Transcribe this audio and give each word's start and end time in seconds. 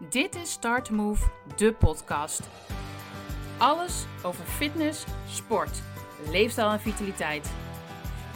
Dit 0.00 0.34
is 0.34 0.50
Start 0.50 0.90
Move, 0.90 1.30
de 1.56 1.72
podcast. 1.72 2.48
Alles 3.58 4.04
over 4.24 4.44
fitness, 4.44 5.04
sport, 5.26 5.82
leefstijl 6.30 6.70
en 6.70 6.80
vitaliteit. 6.80 7.52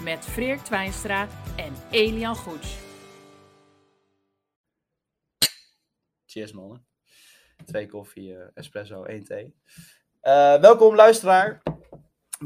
Met 0.04 0.24
Freek 0.24 0.58
Twijnstra 0.58 1.28
en 1.56 1.72
Elian 1.90 2.34
Goets. 2.34 2.78
Cheers 6.26 6.52
mannen. 6.52 6.86
Twee 7.64 7.86
koffie, 7.86 8.36
eh, 8.36 8.48
espresso, 8.54 9.04
één 9.04 9.24
thee. 9.24 9.54
Eh, 10.20 10.60
welkom 10.60 10.94
luisteraar 10.94 11.62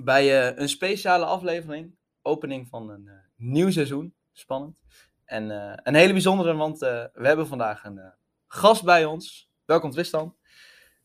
bij 0.02 0.48
eh, 0.48 0.58
een 0.58 0.68
speciale 0.68 1.24
aflevering. 1.24 1.96
Opening 2.22 2.68
van 2.68 2.90
een 2.90 3.10
nieuw 3.36 3.70
seizoen. 3.70 4.14
Spannend. 4.32 4.76
En 5.24 5.50
een 5.88 5.94
hele 5.94 6.12
bijzondere, 6.12 6.54
want 6.54 6.78
we 6.78 7.10
hebben 7.12 7.46
vandaag 7.46 7.84
een 7.84 8.14
gast 8.56 8.84
bij 8.84 9.04
ons. 9.04 9.50
Welkom 9.64 9.90
Tristan. 9.90 10.36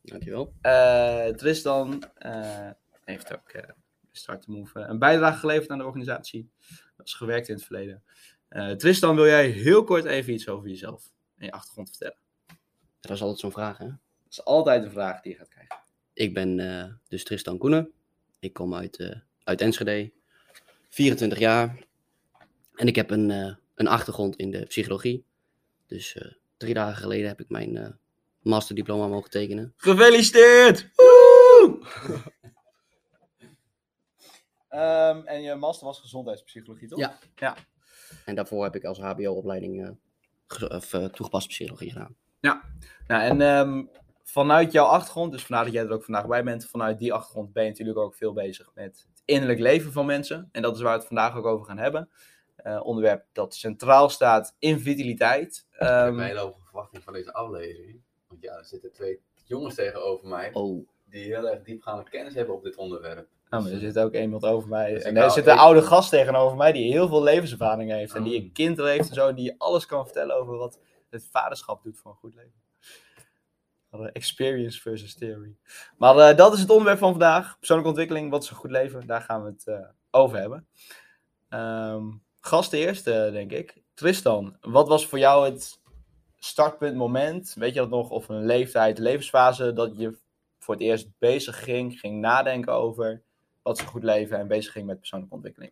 Dankjewel. 0.02 0.54
Eh, 0.62 1.28
Tristan 1.28 2.04
eh, 2.16 2.70
heeft 3.04 3.34
ook 3.34 3.50
eh 3.50 3.70
Start 4.12 4.42
to 4.42 4.52
Move 4.52 4.80
een 4.80 5.00
bijdrage 5.00 5.40
geleverd 5.40 5.70
aan 5.70 5.78
de 5.78 5.86
organisatie. 5.86 6.52
Dat 6.98 7.08
is 7.08 7.14
gewerkt 7.14 7.48
in 7.48 7.56
het 7.56 7.64
verleden. 7.64 8.04
Tristan, 8.78 9.16
wil 9.16 9.26
jij 9.26 9.50
heel 9.50 9.84
kort 9.84 10.06
even 10.06 10.34
iets 10.34 10.48
over 10.48 10.70
jezelf 10.70 11.04
en 11.38 11.46
je 11.46 11.52
achtergrond 11.52 11.90
vertellen? 11.90 12.18
Dat 13.00 13.12
is 13.12 13.22
altijd 13.22 13.40
zo'n 13.40 13.52
vraag, 13.52 13.78
hè? 13.78 13.86
Dat 13.86 13.98
is 14.30 14.46
altijd 14.46 14.84
een 14.84 14.92
vraag 14.92 15.22
die 15.22 15.32
je 15.32 15.38
gaat 15.38 15.48
krijgen. 15.48 15.80
Ik 16.14 16.34
ben 16.34 17.02
dus 17.08 17.24
Tristan 17.24 17.58
Koenen. 17.58 17.92
Ik 18.40 18.54
kom 18.54 18.76
uit, 18.76 19.22
uit 19.44 19.62
Enschede. 19.62 20.12
24 20.90 21.40
jaar. 21.40 21.86
En 22.76 22.88
ik 22.88 22.96
heb 22.96 23.10
een, 23.10 23.30
een 23.76 23.88
achtergrond 23.88 24.36
in 24.36 24.52
de 24.52 24.66
psychologie. 24.66 25.26
Dus 25.88 26.18
drie 26.62 26.74
dagen 26.74 26.96
geleden 26.96 27.28
heb 27.28 27.40
ik 27.40 27.50
mijn 27.50 27.78
eh, 27.78 27.90
masterdiploma 28.40 29.08
mogen 29.08 29.30
tekenen. 29.30 29.74
Gefeliciteerd! 29.78 30.90
Woe! 30.96 31.80
Ehm, 34.70 35.22
en 35.26 35.42
je 35.42 35.56
master 35.56 35.86
was 35.86 36.00
gezondheidspsychologie, 36.00 36.88
toch? 36.88 37.00
Ja. 37.00 37.18
ja. 37.36 37.56
En 38.26 38.36
daarvoor 38.36 38.64
heb 38.64 38.76
ik 38.76 38.84
als 38.84 39.00
HBO-opleiding 39.00 39.98
eh, 40.48 40.82
eh, 40.92 41.06
toegepaste 41.06 41.50
psychologie 41.50 41.92
gedaan. 41.92 42.16
Nou, 42.40 42.62
en 43.08 43.42
ehm, 43.42 43.86
vanuit 44.24 44.72
jouw 44.72 44.86
achtergrond, 44.86 45.32
dus 45.32 45.46
vandaar 45.46 45.66
dat 45.66 45.74
jij 45.74 45.84
er 45.84 45.92
ook 45.92 46.04
vandaag 46.04 46.28
bij 46.28 46.44
bent, 46.44 46.66
vanuit 46.66 47.00
die 47.00 47.14
achtergrond 47.14 47.54
ben 47.54 47.64
je 47.64 47.70
natuurlijk 47.70 47.98
ook 47.98 48.16
veel 48.16 48.34
bezig 48.34 48.72
met 48.74 49.08
het 49.10 49.22
innerlijk 49.26 49.60
leven 49.60 49.92
van 49.92 50.06
mensen. 50.06 50.50
En 50.52 50.62
dat 50.62 50.76
is 50.76 50.82
waar 50.82 50.94
we 50.94 50.98
het 50.98 51.08
vandaag 51.08 51.36
ook 51.36 51.46
over 51.46 51.66
gaan 51.66 51.78
hebben. 51.78 52.10
Eh, 52.64 52.86
onderwerp 52.86 53.26
dat 53.32 53.56
centraal 53.56 54.10
staat 54.10 54.56
in 54.60 54.80
vitaliteit. 54.80 55.66
Ik 55.72 55.80
heb 55.80 55.90
Ehm, 55.90 56.08
een 56.20 56.26
hele 56.26 56.40
hoge 56.40 56.62
verwachting 56.64 57.04
van 57.04 57.14
deze 57.14 57.34
aflevering. 57.34 58.02
Want 58.28 58.42
ja, 58.42 58.58
er 58.58 58.66
zitten 58.66 58.92
twee 58.92 59.20
jongens 59.46 59.76
tegenover 59.76 60.28
mij. 60.28 60.50
Oh, 60.54 60.88
Die 61.06 61.24
heel 61.24 61.50
erg 61.50 61.62
diepgaande 61.64 62.10
kennis 62.10 62.34
hebben 62.34 62.56
op 62.56 62.64
dit 62.64 62.76
onderwerp. 62.76 63.28
nou, 63.50 63.64
maar 63.64 63.72
er 63.72 63.80
zit 63.80 64.00
ook 64.00 64.14
iemand 64.16 64.46
over 64.46 64.70
mij. 64.70 64.94
Dus 64.94 65.04
en 65.04 65.18
er 65.18 65.32
zit 65.32 65.48
een 65.48 65.58
oude 65.58 65.82
gast 65.82 66.10
tegenover 66.10 66.58
mij 66.58 66.72
die 66.72 66.92
heel 66.92 67.08
veel 67.08 67.24
levenservaring 67.24 67.92
heeft. 67.92 68.14
En 68.14 68.24
die 68.24 68.38
Oh. 68.38 68.44
een 68.44 68.52
kind 68.52 68.78
heeft 68.78 69.10
en 69.10 69.16
zo. 69.16 69.28
En 69.28 69.36
die 69.36 69.56
alles 69.58 69.86
kan 69.86 70.04
vertellen 70.06 70.36
over 70.36 70.58
wat 70.58 70.80
het 71.10 71.28
vaderschap 71.32 71.84
doet 71.84 71.98
voor 71.98 72.12
een 72.12 72.18
goed 72.18 72.36
leven. 72.36 72.60
Experience 74.14 74.82
versus 74.82 75.14
theory. 75.16 75.56
Maar 75.98 76.18
eh, 76.18 76.38
dat 76.38 76.54
is 76.54 76.60
het 76.60 76.70
onderwerp 76.70 76.98
van 76.98 77.10
vandaag. 77.12 77.58
Persoonlijke 77.58 77.92
ontwikkeling, 77.92 78.32
wat 78.32 78.44
is 78.44 78.50
een 78.50 78.56
goed 78.56 78.72
leven? 78.72 79.08
Daar 79.08 79.22
gaan 79.22 79.44
we 79.44 79.50
het 79.50 79.68
eh, 79.68 79.88
over 80.12 80.38
hebben. 80.38 80.68
Ehm 81.50 82.08
gast 82.42 82.74
eerst, 82.74 83.08
eh, 83.08 83.32
denk 83.32 83.52
ik. 83.52 83.82
Tristan, 83.94 84.58
wat 84.62 84.88
was 84.88 85.08
voor 85.08 85.20
jou 85.20 85.46
het 85.46 85.80
startpunt, 86.38 86.96
moment? 86.96 87.54
Weet 87.54 87.74
je 87.74 87.80
dat 87.80 87.90
nog? 87.90 88.10
Of 88.10 88.30
een 88.30 88.46
leeftijd, 88.46 88.98
levensfase 88.98 89.74
dat 89.74 89.98
je 89.98 90.18
voor 90.60 90.74
het 90.74 90.84
eerst 90.84 91.10
bezig 91.18 91.64
ging, 91.64 92.00
ging 92.00 92.20
nadenken 92.20 92.74
over 92.74 93.22
wat 93.62 93.78
is 93.78 93.84
een 93.84 93.90
goed 93.90 94.04
leven 94.04 94.38
en 94.38 94.48
bezig 94.48 94.72
ging 94.72 94.86
met 94.86 95.00
persoonlijke 95.00 95.36
ontwikkeling? 95.36 95.72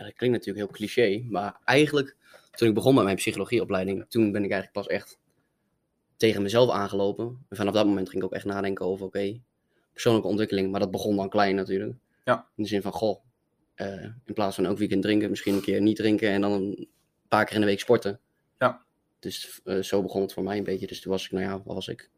ja, 0.00 0.06
dat 0.06 0.14
klinkt 0.14 0.36
natuurlijk 0.36 0.66
heel 0.66 0.76
cliché. 0.76 1.26
Maar 1.28 1.60
eigenlijk, 1.64 2.16
toen 2.50 2.68
ik 2.68 2.74
begon 2.74 2.94
met 2.94 3.04
mijn 3.04 3.16
psychologieopleiding, 3.16 4.04
toen 4.08 4.32
ben 4.32 4.44
ik 4.44 4.50
eigenlijk 4.50 4.72
pas 4.72 4.86
echt 4.86 5.18
tegen 6.16 6.42
mezelf 6.42 6.70
aangelopen. 6.70 7.46
En 7.48 7.56
vanaf 7.56 7.74
dat 7.74 7.86
moment 7.86 8.08
ging 8.08 8.22
ik 8.22 8.28
ook 8.28 8.34
echt 8.34 8.44
nadenken 8.44 8.86
over, 8.86 9.06
oké, 9.06 9.40
persoonlijke 9.92 10.28
ontwikkeling. 10.28 10.70
Maar 10.70 10.80
dat 10.80 10.90
begon 10.90 11.16
dan 11.16 11.28
klein 11.28 11.54
natuurlijk. 11.54 11.98
Ja. 12.24 12.48
In 12.56 12.62
de 12.62 12.68
zin 12.68 12.82
van, 12.82 12.92
goh, 12.92 13.20
eh, 13.80 14.04
in 14.24 14.34
plaats 14.34 14.54
van 14.54 14.66
elk 14.66 14.78
weekend 14.78 15.02
drinken, 15.02 15.30
misschien 15.30 15.54
een 15.54 15.60
keer 15.60 15.80
niet 15.80 15.96
drinken 15.96 16.28
en 16.30 16.40
dan 16.40 16.52
een 16.52 16.88
paar 17.28 17.44
keer 17.44 17.54
in 17.54 17.60
de 17.60 17.66
week 17.66 17.80
sporten. 17.80 18.20
Ja. 18.58 18.82
Dus 19.18 19.60
eh, 19.64 19.78
zo 19.78 20.02
begon 20.02 20.22
het 20.22 20.32
voor 20.32 20.42
mij 20.42 20.58
een 20.58 20.64
beetje. 20.64 20.86
Dus 20.86 21.00
toen 21.00 21.12
was 21.12 21.24
ik, 21.24 21.30
nou 21.30 21.44
ja, 21.44 21.62
wat 21.64 21.74
was 21.74 21.88
ik? 21.88 22.10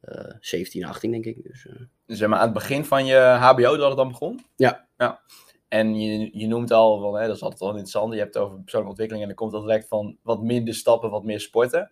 Eh 0.00 0.34
17, 0.40 0.84
18 0.84 1.10
denk 1.10 1.24
ik. 1.24 1.42
Dus, 1.42 1.66
eh, 1.66 1.74
Dus 2.06 2.18
zeg 2.18 2.28
maar 2.28 2.38
aan 2.38 2.44
het 2.44 2.54
begin 2.54 2.84
van 2.84 3.06
je 3.06 3.16
HBO 3.16 3.76
dat 3.76 3.88
het 3.88 3.96
dan 3.96 4.08
begon? 4.08 4.44
Ja. 4.56 4.86
ja. 4.98 5.20
En 5.68 6.00
je, 6.00 6.38
je 6.38 6.46
noemt 6.46 6.70
al, 6.70 7.00
van, 7.00 7.14
hè, 7.14 7.26
dat 7.26 7.36
is 7.36 7.42
altijd 7.42 7.60
wel 7.60 7.68
interessant, 7.68 8.12
je 8.12 8.18
hebt 8.18 8.34
het 8.34 8.42
over 8.42 8.54
persoonlijke 8.60 8.88
ontwikkeling 8.90 9.22
en 9.22 9.28
dan 9.28 9.36
komt 9.46 9.52
dat 9.52 9.62
direct 9.62 9.88
van 9.88 10.16
wat 10.22 10.42
minder 10.42 10.74
stappen, 10.74 11.10
wat 11.10 11.24
meer 11.24 11.40
sporten. 11.40 11.90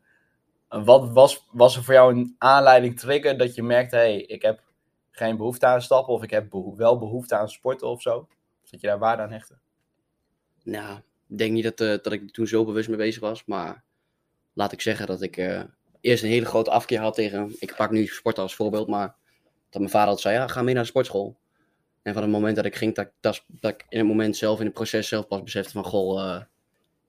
En 0.69 0.85
wat 0.85 1.13
was, 1.13 1.47
was 1.53 1.77
er 1.77 1.85
voor 1.85 1.95
jou 1.95 2.15
een 2.15 2.35
aanleiding, 2.39 2.99
trigger, 2.99 3.39
dat 3.39 3.55
je 3.55 3.63
merkte, 3.63 3.97
hé, 3.97 4.03
hey, 4.03 4.21
ik 4.21 4.43
heb 4.43 4.63
geen 5.11 5.37
behoefte 5.37 5.67
aan 5.67 5.83
stappen 5.83 6.15
of 6.15 6.23
ik 6.23 6.31
heb 6.31 6.51
beho- 6.51 6.77
wel 6.77 6.99
behoefte 6.99 7.37
aan 7.37 7.49
sporten 7.49 7.89
of 7.89 8.03
zo? 8.03 8.29
Dat 8.71 8.81
je 8.81 8.87
daar 8.87 8.99
waarde 8.99 9.23
aan 9.23 9.31
hechtte? 9.33 9.55
Nou, 10.65 10.99
ik 11.29 11.39
denk 11.39 11.53
niet 11.53 11.65
dat, 11.65 11.81
eh, 11.81 11.89
dat 11.89 12.13
ik 12.13 12.23
er 12.23 12.31
toen 12.31 12.47
zo 12.47 12.65
bewust 12.65 12.89
mee 12.89 12.97
bezig 12.97 13.21
was. 13.21 13.45
Maar 13.45 13.83
laat 14.53 14.73
ik 14.73 14.81
zeggen 14.81 15.07
dat 15.07 15.23
ik 15.23 15.37
eh, 15.37 15.63
eerst 16.01 16.23
een 16.23 16.29
hele 16.29 16.45
grote 16.47 16.71
afkeer 16.71 17.01
had 17.01 17.15
tegen. 17.15 17.55
Ik 17.59 17.75
pak 17.77 17.91
nu 17.91 18.07
sport 18.07 18.39
als 18.39 18.55
voorbeeld, 18.55 18.89
maar 18.89 19.15
dat 19.71 19.81
mijn 19.81 19.91
vader 19.93 20.09
altijd 20.09 20.27
zei: 20.27 20.35
ja, 20.35 20.47
ga 20.49 20.63
mee 20.63 20.75
naar 20.75 20.83
de 20.83 20.89
sportschool. 20.89 21.37
En 22.03 22.13
van 22.13 22.23
het 22.23 22.31
moment 22.33 22.57
dat 22.57 22.65
ik 22.65 22.77
ging, 22.77 22.95
dat, 22.95 23.07
ik- 23.07 23.13
dat, 23.21 23.45
dat 23.47 23.71
ik 23.73 23.87
in 23.89 23.99
het 23.99 24.07
moment 24.07 24.37
zelf, 24.37 24.59
in 24.59 24.65
het 24.65 24.75
proces 24.75 25.09
zelf 25.09 25.27
pas 25.27 25.43
besefte 25.43 25.73
van: 25.73 25.85
goh, 25.85 26.25
hé, 26.25 26.39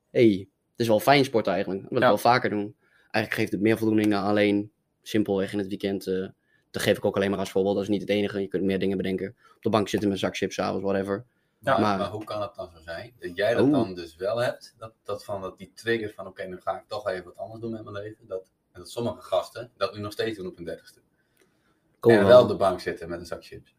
hey, 0.09 0.47
het 0.71 0.79
is 0.79 0.87
wel 0.87 0.99
fijn 0.99 1.25
sport 1.25 1.47
eigenlijk. 1.47 1.81
Dat 1.81 1.89
wil 1.89 1.99
ik 2.01 2.07
wel 2.07 2.17
vaker 2.17 2.49
doen. 2.49 2.75
Eigenlijk 3.01 3.33
geeft 3.33 3.51
het 3.51 3.61
meer 3.61 3.77
voldoening 3.77 4.11
dan 4.11 4.23
alleen 4.23 4.71
simpelweg 5.01 5.51
in 5.53 5.57
het 5.59 5.67
weekend. 5.67 6.07
eh 6.07 6.27
dat 6.71 6.81
geef 6.81 6.97
ik 6.97 7.05
ook 7.05 7.15
alleen 7.15 7.29
maar 7.29 7.39
als 7.39 7.51
voorbeeld. 7.51 7.75
Dat 7.75 7.83
is 7.83 7.89
niet 7.89 8.01
het 8.01 8.09
enige. 8.09 8.41
Je 8.41 8.47
kunt 8.47 8.63
meer 8.63 8.79
dingen 8.79 8.97
bedenken. 8.97 9.35
Op 9.55 9.61
de 9.61 9.69
bank 9.69 9.87
zitten 9.89 10.09
met 10.09 10.17
een 10.17 10.23
zak 10.25 10.37
chips, 10.37 10.59
avonds, 10.59 10.83
whatever. 10.83 11.25
Ja, 11.63 11.77
maar, 11.77 12.09
hoe 12.09 12.23
kan 12.23 12.41
het 12.41 12.55
dan 12.55 12.69
zo 12.75 12.81
zijn? 12.81 13.13
Dat 13.19 13.35
jij 13.35 13.53
dat 13.53 13.63
Oeh. 13.63 13.71
dan 13.71 13.93
dus 13.93 14.15
wel 14.15 14.37
hebt. 14.37 14.75
Dat, 14.77 14.93
dat 15.03 15.23
van 15.23 15.41
dat 15.41 15.57
die 15.57 15.71
trigger 15.75 16.13
van 16.15 16.27
oké, 16.27 16.43
nu 16.43 16.59
ga 16.61 16.77
ik 16.77 16.83
toch 16.87 17.07
even 17.07 17.23
wat 17.25 17.37
anders 17.37 17.61
doen 17.61 17.71
met 17.71 17.83
mijn 17.83 17.95
leven. 17.95 18.27
Dat, 18.27 18.51
en 18.71 18.79
dat 18.79 18.89
sommige 18.89 19.21
gasten 19.21 19.71
dat 19.77 19.93
nu 19.95 19.99
nog 20.01 20.11
steeds 20.11 20.37
doen 20.37 20.47
op 20.47 20.55
hun 20.55 20.65
dertigste. 20.65 20.99
Komen 21.99 22.17
En 22.17 22.23
we 22.23 22.29
wel 22.29 22.41
wel 22.41 22.51
op 22.51 22.59
de 22.59 22.63
bank 22.65 22.79
zitten 22.79 23.09
met 23.09 23.19
een 23.19 23.25
zak 23.25 23.45
chips. 23.45 23.75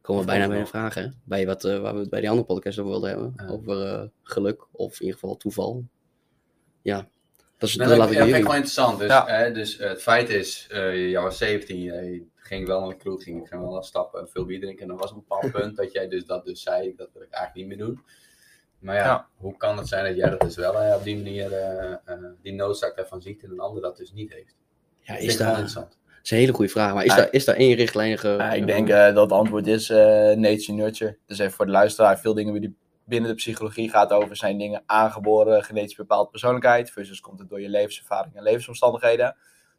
Komen 0.00 0.20
we 0.20 0.26
bijna 0.26 0.48
bij 0.48 0.60
een 0.60 0.66
vraag, 0.66 0.94
hè? 0.94 1.06
Bij 1.24 1.46
wat, 1.46 1.64
eh, 1.64 1.80
waar 1.80 1.94
we 1.94 2.00
het 2.00 2.10
bij 2.10 2.20
die 2.20 2.28
andere 2.28 2.46
podcast 2.46 2.78
over 2.78 2.90
wilden 2.90 3.10
hebben. 3.10 3.32
Ja. 3.36 3.46
Over 3.48 3.86
eh, 3.86 4.08
geluk, 4.22 4.66
of 4.72 4.92
in 4.92 5.06
ieder 5.06 5.20
geval 5.20 5.36
toeval. 5.36 5.84
Ja, 6.82 7.08
dat, 7.58 7.68
is, 7.68 7.76
Nee, 7.76 7.88
dat 7.96 8.08
vind 8.08 8.20
ik 8.20 8.34
gewoon 8.34 8.44
interessant. 8.44 8.98
Dus, 8.98 9.08
Ja. 9.08 9.26
hè, 9.26 9.52
dus 9.52 9.78
eh, 9.78 9.88
het 9.88 10.02
feit 10.02 10.28
is, 10.28 10.66
eh 10.70 11.10
jij 11.10 11.20
was 11.22 11.38
17, 11.38 11.78
je 11.80 12.26
ging 12.50 12.66
wel 12.66 12.80
naar 12.80 12.88
de 12.88 12.96
kroeg, 12.96 13.22
ging, 13.22 13.48
ging 13.48 13.60
wel 13.62 13.82
stappen, 13.82 14.28
veel 14.28 14.44
bier 14.44 14.60
drinken. 14.60 14.82
En 14.82 14.88
dan 14.88 14.96
was 14.96 15.10
een 15.10 15.16
bepaald 15.26 15.52
punt 15.60 15.76
dat 15.76 15.92
jij 15.92 16.08
dus 16.08 16.24
dat 16.24 16.44
dus 16.44 16.62
zei, 16.62 16.94
dat 16.96 17.08
wil 17.12 17.22
ik 17.22 17.30
eigenlijk 17.30 17.68
niet 17.68 17.78
meer 17.78 17.86
doen. 17.86 18.02
Maar 18.78 18.94
ja, 18.94 19.04
Ja. 19.04 19.26
hoe 19.36 19.56
kan 19.56 19.78
het 19.78 19.88
zijn 19.88 20.04
dat 20.04 20.16
jij 20.16 20.30
dat 20.30 20.40
dus 20.40 20.56
wel 20.56 20.74
eh, 20.78 20.94
op 20.96 21.02
die 21.04 21.16
manier, 21.16 21.52
eh, 21.52 21.92
eh, 21.92 22.18
die 22.42 22.52
noodzaak 22.52 22.96
daarvan 22.96 23.22
ziet 23.22 23.42
en 23.42 23.50
een 23.50 23.60
ander 23.60 23.82
dat 23.82 23.96
dus 23.96 24.12
niet 24.12 24.32
heeft? 24.32 24.54
Ja, 25.00 25.14
Dat 25.14 25.22
is 25.22 25.32
ik 25.32 25.38
dat 25.38 25.48
interessant. 25.48 25.98
is 26.22 26.30
een 26.30 26.38
hele 26.38 26.52
goede 26.52 26.70
vraag. 26.70 26.94
Maar 26.94 27.04
is, 27.04 27.10
Ja. 27.10 27.16
daar, 27.16 27.32
is 27.32 27.44
daar 27.44 27.56
één 27.56 27.74
richtlijnige... 27.74 28.28
Ja, 28.28 28.52
ik 28.52 28.66
denk 28.66 28.88
eh, 28.88 29.14
dat 29.14 29.22
het 29.22 29.32
antwoord 29.32 29.66
is 29.66 29.90
eh, 29.90 29.96
nature 30.36 30.72
nurture. 30.72 31.18
Dus 31.26 31.38
even 31.38 31.52
voor 31.52 31.66
de 31.66 31.72
luisteraar, 31.72 32.18
veel 32.18 32.34
dingen 32.34 32.60
die 32.60 32.76
binnen 33.04 33.30
de 33.30 33.36
psychologie 33.36 33.90
gaat 33.90 34.10
over 34.10 34.36
zijn 34.36 34.58
dingen 34.58 34.82
aangeboren, 34.86 35.64
genetisch 35.64 35.94
bepaald 35.96 36.30
persoonlijkheid. 36.30 36.90
Versus 36.90 37.20
komt 37.20 37.38
het 37.38 37.48
door 37.48 37.60
je 37.60 37.68
levenservaring 37.68 38.34
en 38.36 38.42
levensomstandigheden. 38.42 39.36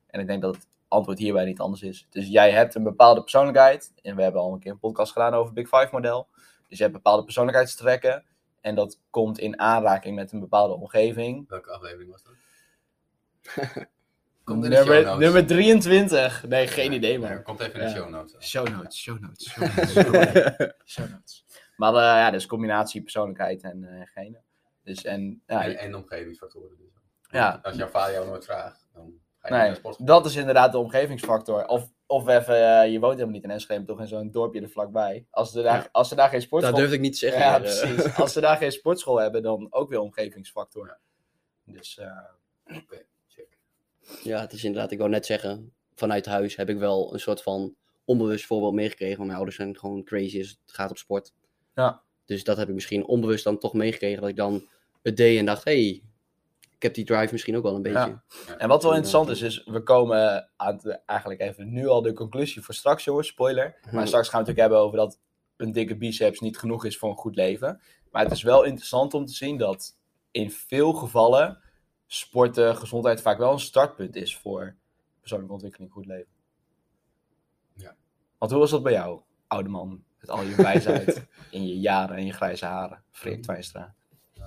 En 0.08 0.20
ik 0.20 0.28
denk 0.28 0.42
dat 0.42 0.56
het 0.56 0.68
antwoord 0.92 1.20
hierbij 1.20 1.46
niet 1.46 1.60
anders 1.60 1.82
is. 1.82 2.08
Dus 2.10 2.28
jij 2.28 2.52
hebt 2.52 2.76
een 2.76 2.84
bepaalde 2.84 3.22
persoonlijkheid. 3.22 3.92
En 4.02 4.16
we 4.16 4.22
hebben 4.22 4.42
al 4.42 4.54
een 4.54 4.60
keer 4.60 4.72
een 4.72 4.80
podcast 4.80 5.12
gedaan 5.12 5.34
over 5.34 5.46
het 5.46 5.54
Big 5.54 5.68
Five 5.68 5.90
model. 5.92 6.28
Dus 6.68 6.78
je 6.78 6.84
hebt 6.84 6.96
bepaalde 6.96 7.24
persoonlijkheidstrekken. 7.24 8.24
En 8.62 8.76
dat 8.76 9.00
komt 9.10 9.40
in 9.40 9.60
aanraking 9.60 10.16
met 10.16 10.32
een 10.32 10.40
bepaalde 10.40 10.74
omgeving. 10.74 11.50
Welke 11.50 11.72
aflevering 11.72 12.12
was 12.12 12.24
dat? 12.24 12.34
Komt 14.44 14.64
in 14.64 14.70
de 14.70 14.76
Nummer, 14.76 14.96
show 14.96 15.06
notes. 15.06 15.20
nummer 15.24 15.48
23. 15.48 16.48
Nee, 16.48 16.68
geen 16.68 16.92
idee 16.92 17.20
man. 17.20 17.44
Komt 17.44 17.60
even 17.60 17.80
in 17.80 17.86
de 17.86 17.92
show 17.94 18.10
notes. 18.10 18.50
Show 18.50 18.68
notes, 18.68 18.98
show 19.02 19.20
notes, 19.24 19.52
show 19.52 19.64
notes. 20.14 20.74
show 20.86 21.10
notes. 21.10 21.46
Maar 21.76 21.94
eh, 21.94 22.00
ja, 22.02 22.32
dus 22.32 22.46
combinatie 22.46 23.02
persoonlijkheid 23.02 23.64
en 23.64 23.84
eh 23.84 24.08
genen. 24.14 24.44
Dus 24.84 25.04
en, 25.04 25.42
ja, 25.48 25.64
En, 25.64 25.78
en 25.78 25.96
omgevingsfactoren. 25.96 26.78
Dus. 26.78 26.88
Ja. 27.30 27.60
Als 27.64 27.76
jouw 27.76 27.88
vader 27.88 28.14
jou 28.14 28.28
nooit 28.28 28.46
vraagt, 28.46 28.88
dan 28.94 29.14
nee, 29.50 29.76
dat 29.98 30.26
is 30.26 30.36
inderdaad 30.36 30.72
de 30.72 30.78
omgevingsfactor. 30.78 31.66
Of, 31.68 31.90
of 32.06 32.28
even, 32.28 32.82
eh, 32.82 32.92
je 32.92 33.00
woont 33.00 33.14
helemaal 33.14 33.34
niet 33.34 33.44
in 33.44 33.52
Enschede, 33.52 33.80
maar 33.80 33.88
toch 33.88 34.00
in 34.00 34.08
zo'n 34.08 34.32
dorpje 34.32 34.62
er 34.62 34.70
vlakbij. 34.70 35.26
Als 35.30 35.52
ze 35.52 35.62
daar, 35.62 35.82
Ja. 35.82 35.90
als 35.92 36.08
ze 36.10 36.16
daar 36.16 36.30
geen 36.30 36.38
Dat 36.40 36.48
sportschool... 36.48 36.76
durfde 36.78 36.96
ik 36.96 37.02
niet 37.02 37.12
te 37.12 37.18
zeggen. 37.18 37.42
ja, 37.42 37.56
eh, 37.56 37.62
precies. 37.62 38.16
Als 38.22 38.34
ze 38.34 38.42
daar 38.42 38.58
geen 38.58 38.72
sportschool 38.72 39.18
hebben, 39.20 39.44
dan 39.44 39.68
ook 39.70 39.90
weer 39.90 40.00
omgevingsfactor. 40.00 40.98
Dus 41.66 41.98
eh, 41.98 42.78
Oké, 42.78 43.04
check. 43.28 43.48
Ja, 44.24 44.40
het 44.40 44.54
is 44.54 44.64
inderdaad, 44.64 44.92
ik 44.92 44.98
wou 44.98 45.10
net 45.10 45.26
zeggen, 45.26 45.74
vanuit 45.96 46.26
huis 46.26 46.56
heb 46.56 46.70
ik 46.70 46.78
wel 46.78 47.14
een 47.14 47.20
soort 47.20 47.42
van 47.44 47.76
onbewust 48.06 48.46
voorbeeld 48.46 48.74
meegekregen. 48.74 49.16
Want 49.16 49.26
mijn 49.26 49.38
ouders 49.38 49.58
zijn 49.58 49.78
gewoon 49.78 50.04
crazy 50.04 50.38
als 50.40 50.50
het 50.50 50.76
gaat 50.76 50.90
op 50.90 50.98
sport. 50.98 51.34
Ja. 51.76 52.02
Dus 52.26 52.44
dat 52.44 52.58
heb 52.58 52.68
ik 52.68 52.74
misschien 52.74 53.06
onbewust 53.06 53.44
dan 53.44 53.58
toch 53.58 53.74
meegekregen. 53.74 54.22
Dat 54.22 54.30
ik 54.30 54.36
dan 54.36 54.68
het 55.02 55.18
deed 55.18 55.38
en 55.40 55.46
dacht, 55.46 55.64
hey, 55.64 56.02
ik 56.82 56.88
heb 56.88 57.06
die 57.06 57.16
drive 57.16 57.32
misschien 57.32 57.58
ook 57.58 57.64
wel 57.64 57.76
een 57.76 57.82
beetje. 57.82 58.20
Ja. 58.48 58.58
En 58.58 58.68
wat 58.68 58.84
wel 58.84 58.92
interessant 58.92 59.30
is, 59.30 59.42
is 59.42 59.64
we 59.66 59.84
komen 59.84 60.50
aan 60.56 60.76
het, 60.76 61.02
eigenlijk 61.06 61.42
even 61.42 61.74
nu 61.74 61.88
al 61.88 62.02
de 62.02 62.14
conclusie 62.14 62.62
voor 62.62 62.74
straks, 62.74 63.04
jongens, 63.04 63.28
spoiler. 63.28 63.80
Maar 63.92 64.08
straks 64.08 64.30
gaan 64.30 64.44
we 64.44 64.50
het 64.50 64.58
natuurlijk 64.58 64.60
hebben 64.60 64.78
over 64.78 64.98
dat 64.98 65.20
een 65.58 65.72
dikke 65.72 65.98
biceps 65.98 66.40
niet 66.40 66.58
genoeg 66.58 66.86
is 66.86 66.98
voor 66.98 67.10
een 67.10 67.16
goed 67.16 67.36
leven. 67.36 67.82
Maar 68.12 68.24
het 68.24 68.32
is 68.32 68.44
wel 68.44 68.64
interessant 68.64 69.14
om 69.14 69.26
te 69.26 69.34
zien 69.34 69.58
dat 69.58 69.98
in 70.32 70.52
veel 70.52 70.94
gevallen 70.94 71.60
sporten, 72.08 72.78
gezondheid 72.78 73.22
vaak 73.22 73.38
wel 73.38 73.52
een 73.52 73.60
startpunt 73.60 74.16
is 74.16 74.38
voor 74.38 74.76
persoonlijke 75.20 75.54
ontwikkeling, 75.54 75.92
goed 75.92 76.06
leven. 76.06 76.32
Ja. 77.74 77.96
Want 78.38 78.52
hoe 78.52 78.60
was 78.60 78.72
dat 78.72 78.84
bij 78.84 78.94
jou, 78.94 79.22
oude 79.48 79.70
man? 79.70 80.04
Met 80.20 80.30
al 80.30 80.44
je 80.44 80.56
wijsheid 80.56 81.26
in 81.52 81.68
je 81.68 81.80
jaren 81.80 82.16
en 82.16 82.26
je 82.26 82.34
grijze 82.34 82.66
haren, 82.66 83.04
Freek 83.12 83.42
Twijnstra. 83.44 83.96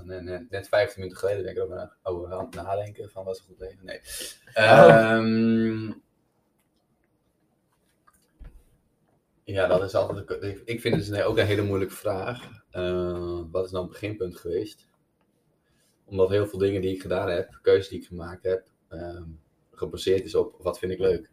Net, 0.04 0.22
net, 0.22 0.50
net 0.50 0.68
15 0.68 1.00
minuten 1.00 1.18
geleden 1.20 1.54
ben 1.54 1.62
ik 1.64 1.68
na- 1.68 1.96
over 2.02 2.32
aan 2.32 2.44
het 2.44 2.54
nadenken 2.54 3.10
van 3.10 3.24
wat 3.24 3.34
is 3.34 3.40
een 3.40 3.46
goed 3.46 3.58
leven. 3.58 3.84
Nee. 3.84 4.00
Oh. 4.54 4.88
Ehm, 4.88 5.92
ja, 9.44 9.66
dat 9.66 9.82
is 9.82 9.94
altijd. 9.94 10.30
een- 10.42 10.62
ik- 10.64 10.80
vind 10.80 10.96
het 10.96 11.06
dus 11.06 11.22
ook 11.22 11.38
een 11.38 11.46
hele 11.46 11.62
moeilijke 11.62 11.94
vraag. 11.94 12.62
Eh, 12.70 13.40
wat 13.50 13.64
is 13.64 13.70
nou 13.70 13.84
een 13.84 13.90
beginpunt 13.90 14.36
geweest? 14.36 14.88
Omdat 16.04 16.28
heel 16.30 16.46
veel 16.46 16.58
dingen 16.58 16.80
die 16.80 16.94
ik 16.94 17.00
gedaan 17.02 17.28
heb, 17.28 17.58
keuzes 17.62 17.88
die 17.88 18.00
ik 18.00 18.06
gemaakt 18.06 18.42
heb, 18.44 18.66
ehm, 18.88 19.24
gebaseerd 19.72 20.24
is 20.24 20.34
op 20.34 20.56
wat 20.58 20.78
vind 20.78 20.92
ik 20.92 20.98
leuk. 20.98 21.30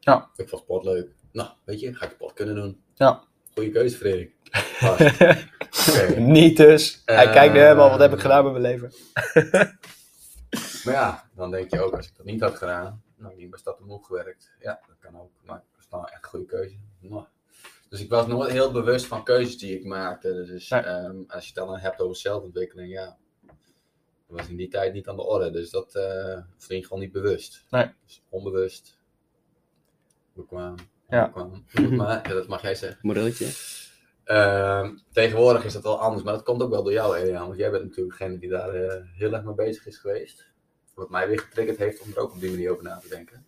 Ja. 0.00 0.30
Ik 0.36 0.48
vond 0.48 0.62
sport 0.62 0.84
leuk. 0.84 1.14
Nou, 1.32 1.50
weet 1.64 1.80
je, 1.80 1.94
ga 1.94 2.04
ik 2.06 2.10
sport 2.12 2.32
kunnen 2.32 2.54
doen. 2.54 2.82
Ja. 2.94 3.24
Goeie 3.54 3.70
keuze, 3.70 3.96
Frederik. 3.96 4.34
Oké. 4.90 6.20
Niet 6.20 6.56
dus. 6.56 7.02
Hij 7.04 7.26
Eh, 7.26 7.32
kijkt 7.32 7.54
nu 7.54 7.60
helemaal, 7.60 7.90
wat 7.90 8.00
heb 8.00 8.12
ik 8.12 8.18
gedaan 8.20 8.44
met 8.44 8.52
mijn 8.52 8.64
leven? 8.64 8.92
Maar 10.84 10.94
ja, 10.94 11.28
dan 11.34 11.50
denk 11.50 11.70
je 11.70 11.80
ook, 11.80 11.94
als 11.96 12.06
ik 12.06 12.16
dat 12.16 12.26
niet 12.26 12.40
had 12.40 12.56
gedaan, 12.56 13.02
nou, 13.16 13.36
niet 13.36 13.50
bij 13.50 13.58
Stad 13.58 13.80
Moe 13.80 14.04
gewerkt. 14.04 14.50
Ja, 14.60 14.80
dat 14.86 14.96
kan 14.98 15.20
ook, 15.20 15.30
maar 15.44 15.62
dat 15.72 15.80
is 15.80 15.86
nou 15.90 16.04
echt 16.04 16.22
een 16.22 16.28
goede 16.28 16.46
keuze. 16.46 16.76
Nou. 17.00 17.24
Dus 17.88 18.00
ik 18.00 18.10
was 18.10 18.26
nooit 18.26 18.50
heel 18.50 18.72
bewust 18.72 19.06
van 19.06 19.24
keuzes 19.24 19.58
die 19.58 19.78
ik 19.78 19.84
maakte. 19.84 20.44
Dus 20.44 20.68
Nee. 20.68 20.80
ehm, 20.80 21.16
als 21.26 21.42
je 21.48 21.52
het 21.54 21.66
dan 21.66 21.78
hebt 21.78 22.00
over 22.00 22.16
zelfontwikkeling, 22.16 22.92
ja, 22.92 23.16
dat 23.46 23.56
was 24.26 24.48
in 24.48 24.56
die 24.56 24.68
tijd 24.68 24.92
niet 24.92 25.08
aan 25.08 25.16
de 25.16 25.22
orde. 25.22 25.50
Dus 25.50 25.70
dat 25.70 25.94
eh 25.94 26.38
ging 26.58 26.86
gewoon 26.86 27.02
niet 27.02 27.12
bewust. 27.12 27.64
Nee. 27.70 27.90
Dus 28.06 28.22
onbewust. 28.28 28.98
Bekwaam. 30.32 30.74
Ja. 31.12 31.32
Maar, 31.90 32.28
ja, 32.28 32.34
dat 32.34 32.48
mag 32.48 32.62
jij 32.62 32.74
zeggen. 32.74 32.98
Modelletje. 33.02 33.46
Ehm, 34.24 34.96
tegenwoordig 35.12 35.64
is 35.64 35.72
dat 35.72 35.82
wel 35.82 36.00
anders, 36.00 36.22
maar 36.22 36.32
dat 36.32 36.42
komt 36.42 36.62
ook 36.62 36.70
wel 36.70 36.82
door 36.82 36.92
jou, 36.92 37.16
Elian. 37.16 37.46
Want 37.46 37.58
jij 37.58 37.70
bent 37.70 37.82
natuurlijk 37.82 38.18
degene 38.18 38.38
die 38.38 38.48
daar 38.48 38.74
eh, 38.74 39.02
heel 39.16 39.32
erg 39.32 39.44
mee 39.44 39.54
bezig 39.54 39.86
is 39.86 39.98
geweest. 39.98 40.50
Wat 40.94 41.10
mij 41.10 41.28
weer 41.28 41.38
getriggerd 41.38 41.78
heeft 41.78 42.00
om 42.00 42.10
er 42.10 42.18
ook 42.18 42.32
op 42.32 42.40
die 42.40 42.50
manier 42.50 42.70
over 42.70 42.84
na 42.84 42.98
te 42.98 43.08
denken. 43.08 43.46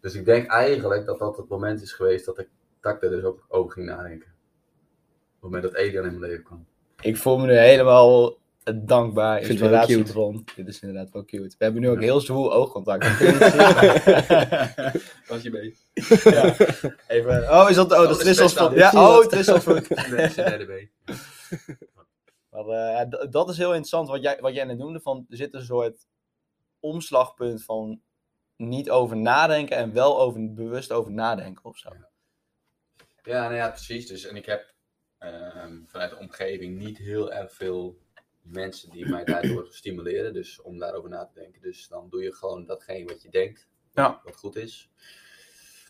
Dus 0.00 0.14
ik 0.14 0.24
denk 0.24 0.50
eigenlijk 0.50 1.06
dat 1.06 1.18
dat 1.18 1.36
het 1.36 1.48
moment 1.48 1.82
is 1.82 1.92
geweest 1.92 2.24
dat 2.24 2.38
ik, 2.38 2.48
er 2.80 3.00
dus 3.00 3.24
ook 3.24 3.44
over 3.48 3.72
ging 3.72 3.86
nadenken. 3.86 4.28
Op 4.28 5.32
het 5.32 5.42
moment 5.42 5.62
dat 5.62 5.74
Elian 5.74 6.04
in 6.04 6.18
mijn 6.18 6.30
leven 6.30 6.44
kwam. 6.44 6.66
Ik 7.00 7.16
voel 7.16 7.38
me 7.38 7.46
nu 7.46 7.56
helemaal 7.56 8.36
dankbaar. 8.74 9.38
Ik 9.38 9.46
vind 9.46 9.60
het 9.60 9.70
wel 9.70 9.80
cute. 9.80 9.92
Inspiratiebron. 9.92 10.44
Dit 10.56 10.68
is 10.68 10.80
inderdaad 10.80 11.12
wel 11.12 11.24
cute. 11.24 11.54
We 11.58 11.64
hebben 11.64 11.82
nu 11.82 11.88
ook 11.88 12.00
heel 12.00 12.20
zwoel 12.20 12.52
oogcontact. 12.52 13.04
Het? 13.18 15.14
Was 15.28 15.42
je 15.42 15.50
mee? 15.50 15.76
ja. 16.34 16.54
Even. 17.08 17.50
Oh, 17.50 17.70
is 17.70 17.76
dat, 17.76 17.92
oh, 17.92 17.98
dat 17.98 18.10
is 18.10 18.36
dat 18.36 18.46
is 18.46 18.52
Trissel's 18.54 18.54
best 18.54 18.94
Ja, 18.94 19.08
oh. 19.08 19.30
Nee, 19.30 19.38
is. 20.76 20.88
Maar 22.50 22.64
eh, 22.64 23.30
dat 23.30 23.48
is 23.48 23.56
heel 23.56 23.68
interessant 23.68 24.08
wat 24.08 24.22
jij, 24.22 24.38
wat 24.40 24.54
jij 24.54 24.64
net 24.64 24.78
noemde. 24.78 25.00
Van, 25.00 25.26
er 25.28 25.36
zit 25.36 25.54
een 25.54 25.64
soort 25.64 26.06
omslagpunt 26.80 27.64
van 27.64 28.00
niet 28.56 28.90
over 28.90 29.16
nadenken 29.16 29.76
en 29.76 29.92
wel 29.92 30.20
over, 30.20 30.54
bewust 30.54 30.92
over 30.92 31.12
nadenken 31.12 31.64
of 31.64 31.78
zo. 31.78 31.90
Ja, 33.22 33.42
nou 33.42 33.54
ja, 33.54 33.68
precies. 33.68 34.06
Dus, 34.06 34.26
en 34.26 34.36
ik 34.36 34.46
heb 34.46 34.74
ehm, 35.18 35.84
vanuit 35.86 36.10
de 36.10 36.18
omgeving 36.18 36.78
niet 36.78 36.98
heel 36.98 37.32
erg 37.32 37.52
veel 37.52 37.98
mensen 38.50 38.90
die 38.90 39.08
mij 39.08 39.24
daardoor 39.24 39.66
stimuleren. 39.80 40.32
Dus 40.32 40.62
om 40.62 40.78
daarover 40.78 41.10
na 41.10 41.24
te 41.24 41.40
denken. 41.40 41.60
Dus 41.62 41.88
dan 41.88 42.06
doe 42.10 42.22
je 42.22 42.34
gewoon 42.34 42.64
datgene 42.64 43.04
wat 43.06 43.22
je 43.22 43.30
denkt, 43.30 43.68
Ja. 43.94 44.20
wat 44.24 44.36
goed 44.36 44.56
is. 44.56 44.90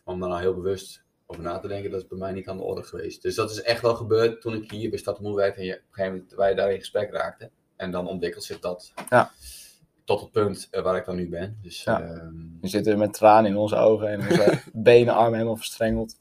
Maar 0.04 0.14
om 0.14 0.20
daar 0.20 0.28
nou 0.28 0.40
heel 0.40 0.54
bewust 0.54 1.02
over 1.26 1.42
na 1.42 1.58
te 1.58 1.68
denken, 1.68 1.90
dat 1.90 2.00
is 2.02 2.06
bij 2.08 2.18
mij 2.18 2.32
niet 2.32 2.48
aan 2.48 2.56
de 2.56 2.62
orde 2.62 2.82
geweest. 2.82 3.22
Dus 3.22 3.34
dat 3.34 3.50
is 3.50 3.62
echt 3.62 3.82
wel 3.82 3.94
gebeurd 3.94 4.40
toen 4.40 4.54
ik 4.54 4.70
hier 4.70 4.90
bij 4.90 4.98
Stad 4.98 5.20
Moe 5.20 5.34
werkte 5.36 5.60
en 5.60 5.66
je, 5.66 5.72
op 5.74 5.78
een 5.78 5.86
gegeven 5.90 6.12
moment 6.18 6.34
wij 6.34 6.54
daar 6.54 6.72
in 6.72 6.78
gesprek 6.78 7.10
raakten. 7.12 7.50
En 7.76 7.90
dan 7.90 8.06
ontwikkelt 8.06 8.44
zich 8.44 8.58
dat 8.60 8.92
Ja. 9.10 9.30
tot 10.04 10.20
het 10.20 10.30
punt 10.32 10.68
eh, 10.70 10.82
waar 10.82 10.96
ik 10.96 11.04
dan 11.04 11.16
nu 11.16 11.28
ben. 11.28 11.58
Dus 11.62 11.82
Ja. 11.84 12.00
ehm, 12.02 12.34
We 12.60 12.68
zitten 12.68 12.98
met 12.98 13.12
tranen 13.12 13.50
in 13.50 13.56
onze 13.56 13.76
ogen 13.76 14.08
en 14.08 14.20
onze 14.20 14.62
benen, 14.72 15.14
armen 15.14 15.32
helemaal 15.34 15.56
verstrengeld. 15.56 16.18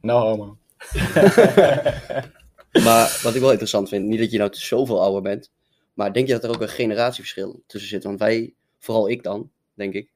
No 0.00 0.18
homo. 0.20 0.56
Maar 2.84 3.20
wat 3.22 3.34
ik 3.34 3.40
wel 3.40 3.50
interessant 3.50 3.88
vind, 3.88 4.06
niet 4.06 4.18
dat 4.18 4.30
je 4.30 4.38
nou 4.38 4.54
zoveel 4.54 5.02
ouder 5.02 5.22
bent, 5.22 5.52
maar 6.00 6.12
denk 6.12 6.26
je 6.26 6.32
dat 6.32 6.44
er 6.44 6.50
ook 6.50 6.60
een 6.60 6.68
generatieverschil 6.68 7.62
tussen 7.66 7.90
zit? 7.90 8.04
Want 8.04 8.18
wij, 8.18 8.54
vooral 8.78 9.08
ik 9.10 9.22
dan, 9.22 9.50
denk 9.74 9.94
ik, 9.94 10.12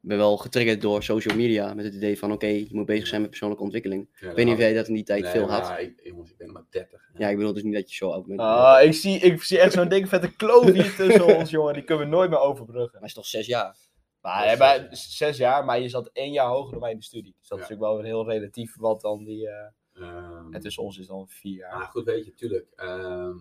ben 0.00 0.16
wel 0.18 0.36
getriggerd 0.36 0.80
door 0.80 1.02
social 1.02 1.36
media 1.36 1.74
met 1.74 1.84
het 1.84 1.94
idee 1.94 2.18
van 2.18 2.32
oké, 2.32 2.46
je 2.46 2.68
moet 2.70 2.86
bezig 2.86 3.06
zijn 3.06 3.20
met 3.20 3.30
persoonlijke 3.30 3.64
ontwikkeling. 3.64 4.08
ja, 4.20 4.28
Ik 4.30 4.36
weet 4.36 4.44
niet 4.44 4.54
of 4.54 4.60
jij 4.60 4.72
dat 4.74 4.88
in 4.88 4.94
die 4.94 5.04
tijd 5.04 5.22
nee, 5.22 5.30
veel 5.30 5.50
had. 5.50 5.78
Ik, 5.78 6.00
jongens, 6.04 6.30
ik 6.30 6.36
ben 6.36 6.52
maar 6.52 6.62
30. 6.70 7.10
Ja, 7.16 7.28
ik 7.28 7.36
bedoel 7.36 7.52
dus 7.52 7.62
niet 7.62 7.74
dat 7.74 7.90
je 7.90 7.96
zo 7.96 8.10
oud 8.10 8.26
bent. 8.26 8.40
Ah, 8.40 8.82
ik, 8.82 8.92
zie, 8.92 9.18
ik 9.18 9.42
zie 9.42 9.58
echt 9.58 9.72
zo'n 9.72 9.88
dikke 9.88 10.08
vette 10.08 10.36
kloof 10.36 10.72
hier 10.72 10.94
tussen 11.06 11.36
ons, 11.36 11.50
jongen. 11.50 11.74
Die 11.74 11.84
kunnen 11.84 12.04
we 12.04 12.10
nooit 12.16 12.30
meer 12.30 12.38
overbruggen. 12.38 12.92
Maar 12.92 13.00
het 13.00 13.08
is 13.08 13.14
toch 13.14 13.26
zes 13.26 13.46
jaar? 13.46 13.76
Maar 14.20 14.58
ja, 14.58 14.88
zes 14.94 15.36
jaar. 15.36 15.64
maar 15.64 15.80
je 15.80 15.88
zat 15.88 16.10
één 16.12 16.32
jaar 16.32 16.46
hoger 16.48 16.70
dan 16.72 16.80
mij 16.80 16.90
in 16.90 16.96
de 16.98 17.04
studie. 17.04 17.34
Dus 17.38 17.48
dat 17.48 17.58
is 17.58 17.64
Ja. 17.68 17.70
natuurlijk 17.74 18.02
wel 18.04 18.12
heel 18.12 18.30
relatief 18.30 18.76
wat 18.78 19.00
dan 19.00 19.24
die... 19.24 19.48
eh 19.48 19.66
Ehm, 19.94 20.52
en 20.54 20.60
tussen 20.60 20.82
ons 20.82 20.98
is 20.98 21.06
dan 21.06 21.28
vier 21.28 21.56
jaar. 21.56 21.76
Maar 21.78 21.86
goed, 21.86 22.04
weet 22.04 22.24
je, 22.24 22.34
tuurlijk. 22.34 22.66
ehm, 22.76 23.36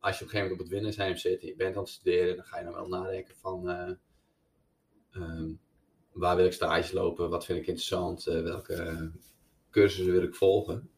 als 0.00 0.18
je 0.18 0.24
op 0.24 0.30
een 0.30 0.36
gegeven 0.36 0.40
moment 0.42 0.52
op 0.52 0.58
het 0.58 0.68
winnersheim 0.68 1.16
zit 1.16 1.40
en 1.42 1.46
je 1.48 1.56
bent 1.56 1.74
aan 1.76 1.82
het 1.82 1.90
studeren, 1.90 2.36
dan 2.36 2.44
ga 2.44 2.58
je 2.58 2.64
dan 2.64 2.74
wel 2.74 2.88
nadenken 2.88 3.34
van 3.40 3.68
eh, 3.70 3.90
ehm, 5.12 5.48
waar 6.12 6.36
wil 6.36 6.44
ik 6.46 6.52
stage 6.52 6.94
lopen, 6.94 7.30
wat 7.30 7.44
vind 7.44 7.58
ik 7.58 7.66
interessant, 7.66 8.26
eh, 8.26 8.42
welke 8.42 9.10
cursussen 9.70 10.12
wil 10.12 10.22
ik 10.22 10.34
volgen. 10.34 10.88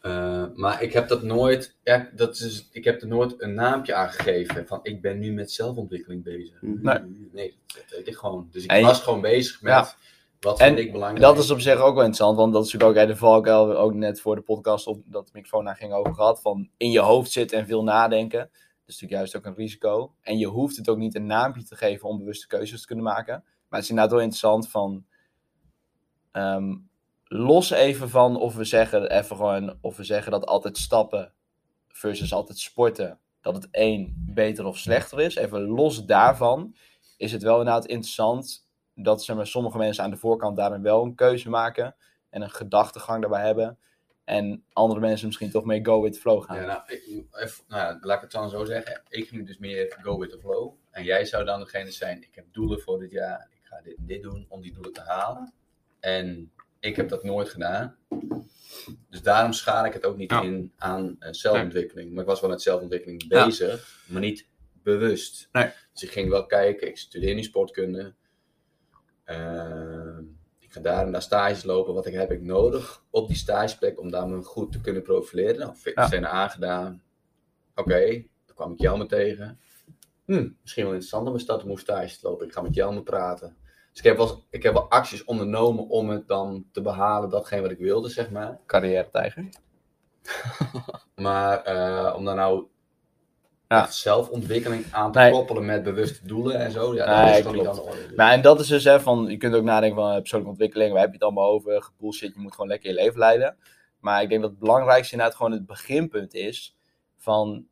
Eh, 0.00 0.46
maar 0.54 0.82
ik 0.82 0.92
heb 0.92 1.08
dat 1.08 1.22
nooit, 1.22 1.76
ja, 1.84 2.10
dat 2.14 2.36
is, 2.38 2.68
ik 2.72 2.84
heb 2.84 3.00
er 3.00 3.06
nooit 3.08 3.42
een 3.42 3.54
naampje 3.54 3.94
aan 3.94 4.10
gegeven 4.10 4.66
van 4.66 4.80
ik 4.82 5.00
ben 5.00 5.18
nu 5.18 5.32
met 5.32 5.50
zelfontwikkeling 5.50 6.22
bezig. 6.22 6.62
Mhm. 6.62 6.82
Nee. 6.82 7.28
Nee, 7.32 7.58
dat 7.66 7.84
weet 7.90 8.08
ik 8.08 8.16
gewoon. 8.16 8.48
Dus 8.50 8.64
ik 8.64 8.70
En 8.70 8.78
je- 8.78 8.84
was 8.84 9.02
gewoon 9.02 9.20
bezig 9.20 9.62
met 9.62 9.72
Ja. 9.72 9.94
Wat 10.40 10.60
En 10.60 10.66
vind 10.66 10.78
ik 10.78 10.92
belangrijk. 10.92 11.24
Dat 11.24 11.38
is 11.38 11.50
op 11.50 11.60
zich 11.60 11.74
ook 11.74 11.94
wel 11.94 12.04
interessant, 12.04 12.36
want 12.36 12.52
dat 12.52 12.64
is 12.64 12.72
natuurlijk 12.72 12.98
ook 12.98 13.06
uit 13.06 13.14
de 13.14 13.24
valkuil, 13.24 13.76
ook 13.76 13.94
net 13.94 14.20
voor 14.20 14.34
de 14.34 14.42
podcast 14.42 14.86
op 14.86 15.02
dat 15.04 15.26
de 15.26 15.32
microfoon 15.34 15.64
naar 15.64 15.76
ging 15.76 15.92
over 15.92 16.14
gehad, 16.14 16.40
van 16.40 16.70
in 16.76 16.90
je 16.90 17.00
hoofd 17.00 17.30
zitten 17.30 17.58
en 17.58 17.66
veel 17.66 17.82
nadenken. 17.82 18.38
Dat 18.40 18.48
is 18.86 19.00
natuurlijk 19.00 19.12
juist 19.12 19.36
ook 19.36 19.44
een 19.44 19.54
risico. 19.54 20.14
En 20.20 20.38
je 20.38 20.46
hoeft 20.46 20.76
het 20.76 20.88
ook 20.88 20.98
niet 20.98 21.14
een 21.14 21.26
naampje 21.26 21.64
te 21.64 21.76
geven 21.76 22.08
om 22.08 22.18
bewuste 22.18 22.46
keuzes 22.46 22.80
te 22.80 22.86
kunnen 22.86 23.04
maken. 23.04 23.44
Maar 23.44 23.78
het 23.78 23.82
is 23.82 23.88
inderdaad 23.88 24.12
wel 24.12 24.22
interessant 24.22 24.70
van, 24.70 25.04
ehm, 26.32 26.76
los 27.24 27.70
even 27.70 28.10
van 28.10 28.36
of 28.36 28.54
we 28.54 28.64
zeggen 28.64 29.10
even 29.10 29.36
gewoon, 29.36 29.78
of 29.80 29.96
we 29.96 30.04
zeggen 30.04 30.32
dat 30.32 30.46
altijd 30.46 30.78
stappen 30.78 31.32
versus 31.88 32.32
altijd 32.32 32.58
sporten, 32.58 33.18
dat 33.40 33.54
het 33.54 33.68
één 33.70 34.14
beter 34.34 34.64
of 34.64 34.78
slechter 34.78 35.20
is. 35.20 35.36
Even 35.36 35.62
los 35.62 36.04
daarvan 36.04 36.74
is 37.16 37.32
het 37.32 37.42
wel 37.42 37.58
inderdaad 37.58 37.86
interessant 37.86 38.69
dat 39.02 39.24
zeg 39.24 39.36
maar, 39.36 39.46
sommige 39.46 39.78
mensen 39.78 40.04
aan 40.04 40.10
de 40.10 40.16
voorkant 40.16 40.56
daarin 40.56 40.82
wel 40.82 41.04
een 41.04 41.14
keuze 41.14 41.48
maken 41.48 41.94
en 42.30 42.42
een 42.42 42.50
gedachtegang 42.50 43.20
daarbij 43.20 43.46
hebben. 43.46 43.78
En 44.24 44.64
andere 44.72 45.00
mensen 45.00 45.26
misschien 45.26 45.50
toch 45.50 45.64
mee 45.64 45.84
go 45.84 46.02
with 46.02 46.12
the 46.12 46.20
flow 46.20 46.42
gaan. 46.42 46.56
Ja, 46.56 46.64
nou, 46.66 46.80
ik, 46.86 47.24
even, 47.32 47.64
nou, 47.68 47.82
ja, 47.82 47.98
laat 48.00 48.16
ik 48.16 48.22
het 48.22 48.32
dan 48.32 48.50
zo 48.50 48.64
zeggen. 48.64 49.02
Ik 49.08 49.28
ging 49.28 49.46
dus 49.46 49.58
meer 49.58 49.98
go 50.02 50.18
with 50.18 50.30
the 50.30 50.38
flow. 50.38 50.72
En 50.90 51.04
jij 51.04 51.24
zou 51.24 51.44
dan 51.44 51.60
degene 51.60 51.90
zijn, 51.90 52.22
ik 52.22 52.34
heb 52.34 52.44
doelen 52.52 52.80
voor 52.80 52.98
dit 52.98 53.10
jaar. 53.10 53.48
Ik 53.52 53.60
ga 53.66 53.80
dit 53.82 53.96
dit 53.98 54.22
doen 54.22 54.46
om 54.48 54.60
die 54.60 54.72
doelen 54.72 54.92
te 54.92 55.00
halen. 55.00 55.52
En 56.00 56.52
ik 56.80 56.96
heb 56.96 57.08
dat 57.08 57.24
nooit 57.24 57.48
gedaan. 57.48 57.96
Dus 59.08 59.22
daarom 59.22 59.52
schaal 59.52 59.84
ik 59.84 59.92
het 59.92 60.04
ook 60.06 60.16
niet 60.16 60.30
Ja. 60.30 60.42
in 60.42 60.72
aan 60.76 61.16
eh, 61.18 61.32
zelfontwikkeling. 61.32 62.12
Maar 62.12 62.20
ik 62.22 62.28
was 62.28 62.40
wel 62.40 62.50
met 62.50 62.62
zelfontwikkeling 62.62 63.24
Ja. 63.28 63.44
bezig, 63.44 64.04
maar 64.08 64.20
niet 64.20 64.48
bewust. 64.72 65.48
Nee. 65.52 65.70
Dus 65.92 66.02
ik 66.02 66.10
ging 66.10 66.28
wel 66.30 66.46
kijken, 66.46 66.88
ik 66.88 66.98
studeer 66.98 67.34
nu 67.34 67.42
sportkunde. 67.42 68.14
Ehm, 69.30 70.18
ik 70.58 70.72
ga 70.72 70.80
daar 70.80 71.04
en 71.06 71.12
daar 71.12 71.22
stages 71.22 71.64
lopen. 71.64 71.94
Wat 71.94 72.06
ik, 72.06 72.14
heb 72.14 72.30
ik 72.30 72.42
nodig 72.42 73.04
op 73.10 73.26
die 73.28 73.36
stageplek 73.36 74.00
om 74.00 74.10
daar 74.10 74.28
me 74.28 74.42
goed 74.42 74.72
te 74.72 74.80
kunnen 74.80 75.02
profileren? 75.02 75.58
Nou, 75.58 75.74
Ja. 75.94 76.08
zijn 76.08 76.26
aangedaan. 76.26 77.02
Oké, 77.74 78.10
dan 78.46 78.54
kwam 78.54 78.72
ik 78.72 78.80
jou 78.80 78.98
me 78.98 79.06
tegen. 79.06 79.58
hm, 80.24 80.48
misschien 80.62 80.82
wel 80.84 80.92
interessant 80.92 81.28
om 81.28 81.34
een 81.34 81.40
stad 81.40 81.64
om 81.64 81.76
stage 81.76 82.18
te 82.18 82.28
lopen. 82.28 82.46
Ik 82.46 82.52
ga 82.52 82.62
met 82.62 82.74
Jelme 82.74 83.02
praten. 83.02 83.56
Dus 83.90 83.98
ik 83.98 84.04
heb, 84.04 84.16
wel, 84.16 84.44
ik 84.50 84.62
heb 84.62 84.72
wel 84.72 84.90
acties 84.90 85.24
ondernomen 85.24 85.88
om 85.88 86.08
het 86.08 86.28
dan 86.28 86.66
te 86.72 86.82
behalen, 86.82 87.30
datgene 87.30 87.62
wat 87.62 87.70
ik 87.70 87.78
wilde, 87.78 88.08
zeg 88.08 88.30
maar. 88.30 88.58
Carrière 88.66 89.08
tijger. 89.10 89.48
Maar 91.14 91.62
eh, 91.62 92.14
om 92.16 92.24
dan 92.24 92.36
nou 92.36 92.66
Ja. 93.76 93.86
zelfontwikkeling 93.90 94.84
aan 94.90 95.12
te 95.12 95.18
Nee. 95.18 95.30
koppelen 95.32 95.64
met 95.64 95.82
bewuste 95.82 96.26
doelen 96.26 96.58
en 96.60 96.70
zo, 96.70 96.94
ja, 96.94 97.22
Nee, 97.22 97.26
dat 97.26 97.34
is 97.34 97.40
gewoon 97.40 97.56
niet 97.56 97.66
aan 97.66 97.74
de 97.74 97.80
orde. 97.82 98.06
Dus- 98.06 98.16
Maar 98.16 98.32
en 98.32 98.42
dat 98.42 98.60
is 98.60 98.66
dus 98.66 98.84
hè, 98.84 99.00
van, 99.00 99.26
je 99.26 99.36
kunt 99.36 99.54
ook 99.54 99.62
nadenken 99.64 99.96
van 100.02 100.10
eh, 100.10 100.16
persoonlijke 100.18 100.50
ontwikkeling, 100.52 100.90
waar 100.92 101.00
heb 101.00 101.08
je 101.08 101.14
het 101.14 101.24
allemaal 101.24 101.50
over, 101.50 101.82
gebullshit, 101.82 102.34
je 102.34 102.40
moet 102.40 102.52
gewoon 102.52 102.68
lekker 102.68 102.88
je 102.88 102.94
leven 102.94 103.18
leiden. 103.18 103.56
Maar 104.00 104.22
ik 104.22 104.28
denk 104.28 104.40
dat 104.40 104.50
het 104.50 104.58
belangrijkste 104.58 105.12
inderdaad 105.12 105.36
gewoon 105.36 105.52
het 105.52 105.66
beginpunt 105.66 106.34
is 106.34 106.76
van, 107.16 107.66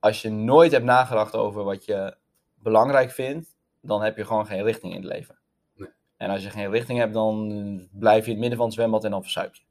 als 0.00 0.22
je 0.22 0.30
nooit 0.30 0.72
hebt 0.72 0.84
nagedacht 0.84 1.34
over 1.34 1.64
wat 1.64 1.84
je 1.84 2.16
belangrijk 2.54 3.10
vindt, 3.10 3.56
dan 3.80 4.02
heb 4.02 4.16
je 4.16 4.24
gewoon 4.24 4.46
geen 4.46 4.62
richting 4.64 4.94
in 4.94 5.02
het 5.02 5.12
leven. 5.12 5.38
Nee. 5.76 5.88
En 6.16 6.30
als 6.30 6.42
je 6.42 6.50
geen 6.50 6.70
richting 6.70 6.98
hebt, 6.98 7.12
dan 7.14 7.88
blijf 7.92 8.18
je 8.24 8.24
in 8.26 8.30
het 8.30 8.38
midden 8.40 8.56
van 8.58 8.66
het 8.66 8.74
zwembad 8.74 9.04
en 9.04 9.10
dan 9.10 9.22
verzuip 9.22 9.54
je. 9.54 9.62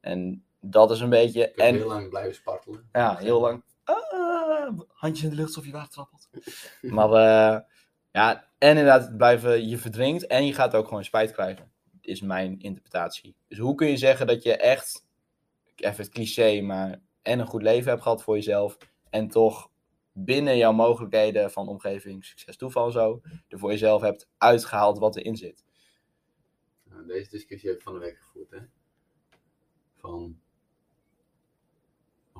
En 0.00 0.44
dat 0.60 0.90
is 0.90 1.00
een 1.00 1.08
beetje, 1.10 1.42
ik 1.50 1.56
en 1.56 1.74
heel 1.74 1.86
lang 1.86 2.08
blijven 2.08 2.34
spartelen. 2.34 2.88
ja, 2.92 3.16
heel 3.16 3.40
lang. 3.40 3.62
Ah, 3.84 3.96
handjes 4.88 5.24
in 5.24 5.30
de 5.30 5.36
lucht 5.36 5.48
alsof 5.48 5.64
je 5.64 5.72
water 5.72 5.92
trappelt. 5.92 6.28
maar 6.96 7.08
eh, 7.12 7.60
ja, 8.12 8.50
en 8.58 8.68
inderdaad 8.68 9.16
blijven, 9.16 9.68
je 9.68 9.78
verdrinkt 9.78 10.26
en 10.26 10.46
je 10.46 10.54
gaat 10.54 10.74
ook 10.74 10.88
gewoon 10.88 11.04
spijt 11.04 11.32
krijgen. 11.32 11.70
Is 12.00 12.20
mijn 12.20 12.60
interpretatie. 12.60 13.36
Dus 13.48 13.58
hoe 13.58 13.74
kun 13.74 13.88
je 13.88 13.96
zeggen 13.96 14.26
dat 14.26 14.42
je 14.42 14.56
echt, 14.56 15.06
even 15.76 16.04
het 16.04 16.08
cliché, 16.08 16.60
maar 16.60 17.00
en 17.22 17.38
een 17.38 17.46
goed 17.46 17.62
leven 17.62 17.90
hebt 17.90 18.02
gehad 18.02 18.22
voor 18.22 18.34
jezelf. 18.34 18.78
En 19.10 19.28
toch 19.28 19.70
binnen 20.12 20.56
jouw 20.56 20.72
mogelijkheden 20.72 21.50
van 21.50 21.68
omgeving, 21.68 22.24
succes, 22.24 22.56
toeval 22.56 22.86
en 22.86 22.92
zo, 22.92 23.20
er 23.48 23.58
voor 23.58 23.70
jezelf 23.70 24.02
hebt 24.02 24.28
uitgehaald 24.38 24.98
wat 24.98 25.16
erin 25.16 25.36
zit. 25.36 25.64
Nou, 26.84 27.06
Deze 27.06 27.30
discussie 27.30 27.68
heb 27.68 27.78
ik 27.78 27.84
van 27.84 27.92
de 27.92 27.98
week 27.98 28.18
gevoerd, 28.18 28.50
hè. 28.50 28.58
Van... 29.96 30.40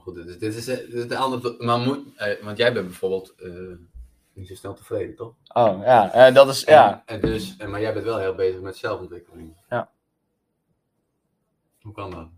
Goed, 0.08 0.16
dit 0.16 0.26
is, 0.26 0.38
dit 0.38 0.54
is, 0.54 0.68
eh, 0.68 0.76
dit 0.76 0.94
is 0.94 1.08
de 1.08 1.16
andere... 1.16 1.54
Maar 1.58 1.78
moet, 1.78 1.98
eh, 2.16 2.42
want 2.44 2.56
jij 2.58 2.72
bent 2.72 2.86
bijvoorbeeld 2.86 3.34
eh, 3.38 3.50
niet 4.32 4.48
zo 4.48 4.54
snel 4.54 4.74
tevreden, 4.74 5.16
toch? 5.16 5.34
Oh 5.52 5.80
ja, 5.84 6.12
eh, 6.12 6.34
dat 6.34 6.48
is, 6.48 6.60
ja. 6.64 7.02
En, 7.06 7.14
en 7.20 7.28
dus, 7.30 7.54
en, 7.58 7.70
maar 7.70 7.80
jij 7.80 7.92
bent 7.92 8.04
wel 8.04 8.18
heel 8.18 8.34
bezig 8.34 8.60
met 8.60 8.76
zelfontwikkeling. 8.76 9.56
Ja. 9.70 9.90
Hoe 11.82 11.92
kan 11.92 12.10
dat? 12.10 12.28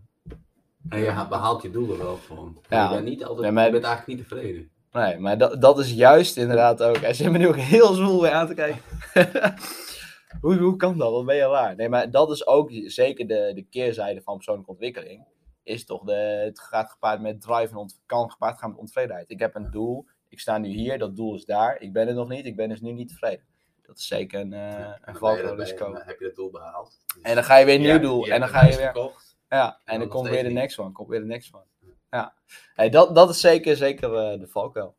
En 0.89 0.99
je 0.99 1.09
ha- 1.09 1.27
behaalt 1.27 1.61
je 1.61 1.71
doelen 1.71 1.97
wel 1.97 2.19
gewoon. 2.27 2.57
Ja. 2.69 2.83
Je 2.89 2.93
bent 2.95 3.05
niet 3.07 3.23
altijd, 3.23 3.41
Nee, 3.41 3.51
maar- 3.51 3.65
je 3.65 3.71
bent 3.71 3.83
eigenlijk 3.83 4.17
niet 4.19 4.27
tevreden. 4.29 4.69
Nee, 4.91 5.17
maar 5.19 5.37
dat, 5.37 5.61
dat 5.61 5.79
is 5.79 5.91
juist 5.93 6.37
inderdaad 6.37 6.83
ook. 6.83 6.97
Hij 6.97 7.13
zit 7.13 7.31
me 7.31 7.37
nu 7.37 7.47
ook 7.47 7.55
heel 7.55 7.93
zwoel 7.93 8.21
weer 8.21 8.31
aan 8.31 8.47
te 8.47 8.53
kijken. 8.53 8.81
hoe, 10.41 10.55
hoe 10.57 10.75
kan 10.75 10.97
dat? 10.97 11.11
Wat 11.11 11.25
ben 11.25 11.35
je 11.35 11.45
waar? 11.47 11.75
Nee, 11.75 11.89
maar 11.89 12.11
dat 12.11 12.31
is 12.31 12.47
ook 12.47 12.69
zeker 12.85 13.27
de, 13.27 13.51
de 13.55 13.65
keerzijde 13.69 14.21
van 14.21 14.35
persoonlijke 14.35 14.71
ontwikkeling. 14.71 15.23
Is 15.63 15.85
toch 15.85 16.03
de, 16.03 16.13
het 16.45 16.59
gaat 16.59 16.89
gepaard 16.91 17.21
met 17.21 17.41
drive 17.41 17.71
en 17.71 17.75
ont, 17.75 18.01
kan 18.05 18.31
gepaard 18.31 18.59
gaan 18.59 18.69
met 18.69 18.79
ontevredenheid. 18.79 19.29
Ik 19.29 19.39
heb 19.39 19.55
een 19.55 19.71
doel. 19.71 20.05
Ik 20.29 20.39
sta 20.39 20.57
nu 20.57 20.67
hier. 20.67 20.97
Dat 20.97 21.15
doel 21.15 21.35
is 21.35 21.45
daar. 21.45 21.81
Ik 21.81 21.93
ben 21.93 22.07
er 22.07 22.13
nog 22.13 22.29
niet. 22.29 22.45
Ik 22.45 22.55
ben 22.55 22.69
dus 22.69 22.81
nu 22.81 22.91
niet 22.91 23.09
tevreden. 23.09 23.45
Dat 23.81 23.97
is 23.97 24.07
zeker 24.07 24.39
een, 24.39 24.53
eh 24.53 24.79
En 24.79 24.99
een 25.01 25.13
erbij 25.15 25.55
risico. 25.55 25.93
heb 25.95 26.19
je 26.19 26.25
dat 26.25 26.35
doel 26.35 26.49
behaald. 26.51 27.03
Dus 27.13 27.23
En 27.23 27.35
dan 27.35 27.43
ga 27.43 27.57
je 27.57 27.65
weer 27.65 27.75
een 27.75 27.81
nieuw 27.81 27.93
ja, 27.93 27.97
doel. 27.99 28.25
je 28.25 28.31
En 28.33 28.39
dan 28.39 28.49
ga 28.49 28.65
je 28.65 28.77
weer. 28.77 28.87
gekocht. 28.87 29.37
Ja, 29.49 29.79
en 29.85 29.99
dan 29.99 30.07
komt 30.09 30.29
weer 30.29 30.43
de 30.43 30.49
next 30.49 30.79
one. 30.79 30.91
Komt 30.91 31.09
weer 31.09 31.19
de 31.19 31.25
next 31.25 31.53
one. 31.53 31.63
Ja, 32.09 32.33
hey, 32.73 32.89
dat, 32.89 33.15
dat 33.15 33.29
is 33.29 33.39
zeker, 33.39 33.75
zeker 33.75 34.15
eh, 34.15 34.39
de 34.39 34.47
valkuil. 34.47 34.95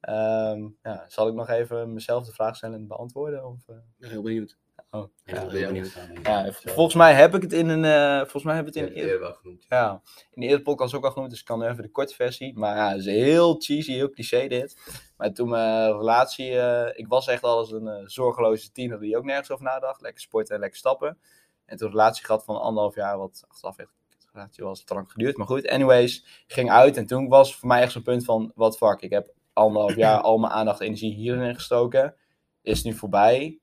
Ehm, 0.00 0.68
ja, 0.82 1.04
zal 1.08 1.28
ik 1.28 1.34
nog 1.34 1.48
even 1.48 1.92
mezelf 1.92 2.26
de 2.26 2.32
vraag 2.32 2.56
stellen 2.56 2.78
en 2.78 2.86
beantwoorden? 2.86 3.46
Of, 3.46 3.68
eh? 3.68 3.74
Ik 3.76 3.82
ben 3.98 4.10
heel 4.10 4.22
benieuwd. 4.22 4.58
Oh, 4.90 5.08
Ja, 5.24 5.46
ja. 5.52 5.68
aan. 5.68 6.44
Ja, 6.44 6.52
volgens 6.52 6.94
mij 6.94 7.14
heb 7.14 7.34
ik 7.34 7.42
het 7.42 7.52
in 7.52 7.68
een, 7.68 7.84
eh, 7.84 8.18
volgens 8.18 8.44
mij 8.44 8.54
heb 8.54 8.66
ik 8.66 8.74
het 8.74 8.84
in 8.84 8.92
eerder 8.92 9.20
wel 9.20 9.32
genoemd. 9.32 9.64
ja, 9.68 10.02
in 10.30 10.40
de 10.40 10.46
eerdere 10.46 10.62
podcast 10.62 10.94
ook 10.94 11.04
al 11.04 11.10
genoemd, 11.10 11.30
dus 11.30 11.40
ik 11.40 11.44
kan 11.44 11.58
nu 11.58 11.66
even 11.66 11.82
de 11.82 11.90
korte 11.90 12.14
versie. 12.14 12.58
Maar 12.58 12.76
ja, 12.76 12.90
het 12.90 12.98
is 12.98 13.06
heel 13.06 13.54
cheesy, 13.58 13.92
heel 13.92 14.10
cliché 14.10 14.46
dit. 14.46 14.76
Maar 15.16 15.32
toen 15.32 15.48
mijn 15.48 15.96
relatie, 15.96 16.58
eh, 16.60 16.98
ik 16.98 17.08
was 17.08 17.26
echt 17.26 17.42
al 17.42 17.56
als 17.56 17.72
een 17.72 17.88
eh, 17.88 18.02
zorgeloze 18.04 18.72
tiener 18.72 19.00
die 19.00 19.16
ook 19.16 19.24
nergens 19.24 19.50
over 19.50 19.64
nadacht. 19.64 20.00
Lekker 20.00 20.20
sporten 20.20 20.54
en 20.54 20.60
lekker 20.60 20.78
stappen. 20.78 21.18
En 21.64 21.76
toen 21.76 21.86
een 21.86 21.92
relatie 21.92 22.24
gehad 22.24 22.44
van 22.44 22.60
anderhalf 22.60 22.94
jaar, 22.94 23.18
wat 23.18 23.44
achteraf 23.48 23.76
heeft 23.76 23.90
de 24.08 24.26
relatie 24.32 24.64
was 24.64 24.84
te 24.84 24.94
lang 24.94 25.12
geduurd. 25.12 25.36
Maar 25.36 25.46
goed, 25.46 25.68
anyways, 25.68 26.44
ging 26.46 26.70
uit. 26.70 26.96
En 26.96 27.06
toen 27.06 27.28
was 27.28 27.56
voor 27.56 27.68
mij 27.68 27.82
echt 27.82 27.92
zo'n 27.92 28.02
punt 28.02 28.24
van, 28.24 28.52
wat 28.54 28.76
fuck, 28.76 29.00
ik 29.00 29.10
heb 29.10 29.34
anderhalf 29.52 29.94
jaar 29.94 30.20
al 30.28 30.38
mijn 30.38 30.52
aandacht 30.52 30.80
en 30.80 30.86
energie 30.86 31.14
hierin 31.14 31.54
gestoken. 31.54 32.14
Is 32.62 32.82
nu 32.82 32.94
voorbij? 32.94 33.60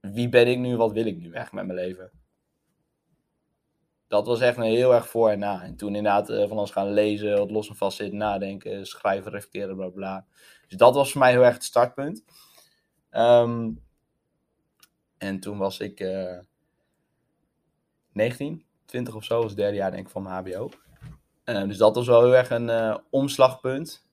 Wie 0.00 0.28
ben 0.28 0.46
ik 0.46 0.58
nu? 0.58 0.76
Wat 0.76 0.92
wil 0.92 1.06
ik 1.06 1.18
nu 1.18 1.32
echt 1.32 1.52
met 1.52 1.66
mijn 1.66 1.78
leven? 1.78 2.10
dat 4.08 4.26
was 4.26 4.40
echt 4.40 4.56
een 4.56 4.62
heel 4.62 4.94
erg 4.94 5.08
voor 5.08 5.30
en 5.30 5.38
na. 5.38 5.62
En 5.62 5.76
toen 5.76 5.94
inderdaad 5.94 6.30
eh, 6.30 6.48
van 6.48 6.56
alles 6.56 6.70
gaan 6.70 6.92
lezen, 6.92 7.38
wat 7.38 7.50
los 7.50 7.68
en 7.68 7.76
vast 7.76 7.96
zitten, 7.96 8.18
nadenken, 8.18 8.86
schrijven, 8.86 9.30
reflecteren, 9.30 9.76
bla 9.76 9.88
bla. 9.88 10.26
Dus 10.68 10.78
dat 10.78 10.94
was 10.94 11.12
voor 11.12 11.20
mij 11.20 11.30
heel 11.30 11.44
erg 11.44 11.54
het 11.54 11.64
startpunt. 11.64 12.24
Ehm, 13.10 13.70
en 15.18 15.40
toen 15.40 15.58
was 15.58 15.80
ik 15.80 16.00
eh 16.00 16.38
19, 18.12 18.64
20 18.84 19.14
of 19.14 19.24
zo, 19.24 19.36
was 19.36 19.50
het 19.50 19.56
derde 19.56 19.76
jaar 19.76 19.90
denk 19.90 20.06
ik 20.06 20.12
van 20.12 20.22
mijn 20.22 20.34
HBO. 20.34 20.68
Eh, 21.44 21.62
dus 21.62 21.76
dat 21.76 21.94
was 21.94 22.06
wel 22.06 22.22
heel 22.22 22.36
erg 22.36 22.50
een 22.50 22.70
eh, 22.70 22.96
omslagpunt. 23.10 24.07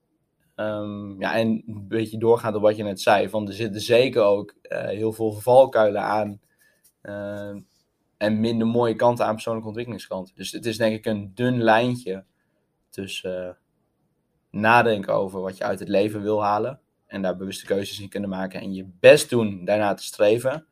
Ehm, 0.55 1.21
ja, 1.21 1.35
en 1.35 1.47
een 1.67 1.87
beetje 1.87 2.17
doorgaand 2.17 2.55
op 2.55 2.61
wat 2.61 2.75
je 2.75 2.83
net 2.83 3.01
zei, 3.01 3.29
van 3.29 3.47
er 3.47 3.53
zitten 3.53 3.81
zeker 3.81 4.21
ook 4.23 4.55
eh, 4.61 4.85
heel 4.85 5.13
veel 5.13 5.31
valkuilen 5.31 6.01
aan. 6.01 6.39
eh, 7.01 7.55
en 8.17 8.39
minder 8.39 8.67
mooie 8.67 8.95
kanten 8.95 9.25
aan 9.25 9.33
persoonlijke 9.33 9.67
ontwikkelingskanten. 9.67 10.35
Dus 10.35 10.51
het 10.51 10.65
is 10.65 10.77
denk 10.77 10.95
ik 10.95 11.05
een 11.05 11.31
dun 11.33 11.61
lijntje 11.63 12.25
tussen 12.89 13.47
eh, 13.47 13.55
nadenken 14.51 15.13
over 15.13 15.41
wat 15.41 15.57
je 15.57 15.63
uit 15.63 15.79
het 15.79 15.87
leven 15.87 16.21
wil 16.21 16.43
halen. 16.43 16.79
En 17.05 17.21
daar 17.21 17.35
bewuste 17.37 17.65
keuzes 17.65 17.99
in 17.99 18.09
kunnen 18.09 18.29
maken. 18.29 18.61
En 18.61 18.73
je 18.73 18.89
best 18.99 19.29
doen 19.29 19.65
daarna 19.65 19.93
te 19.93 20.03
streven. 20.03 20.65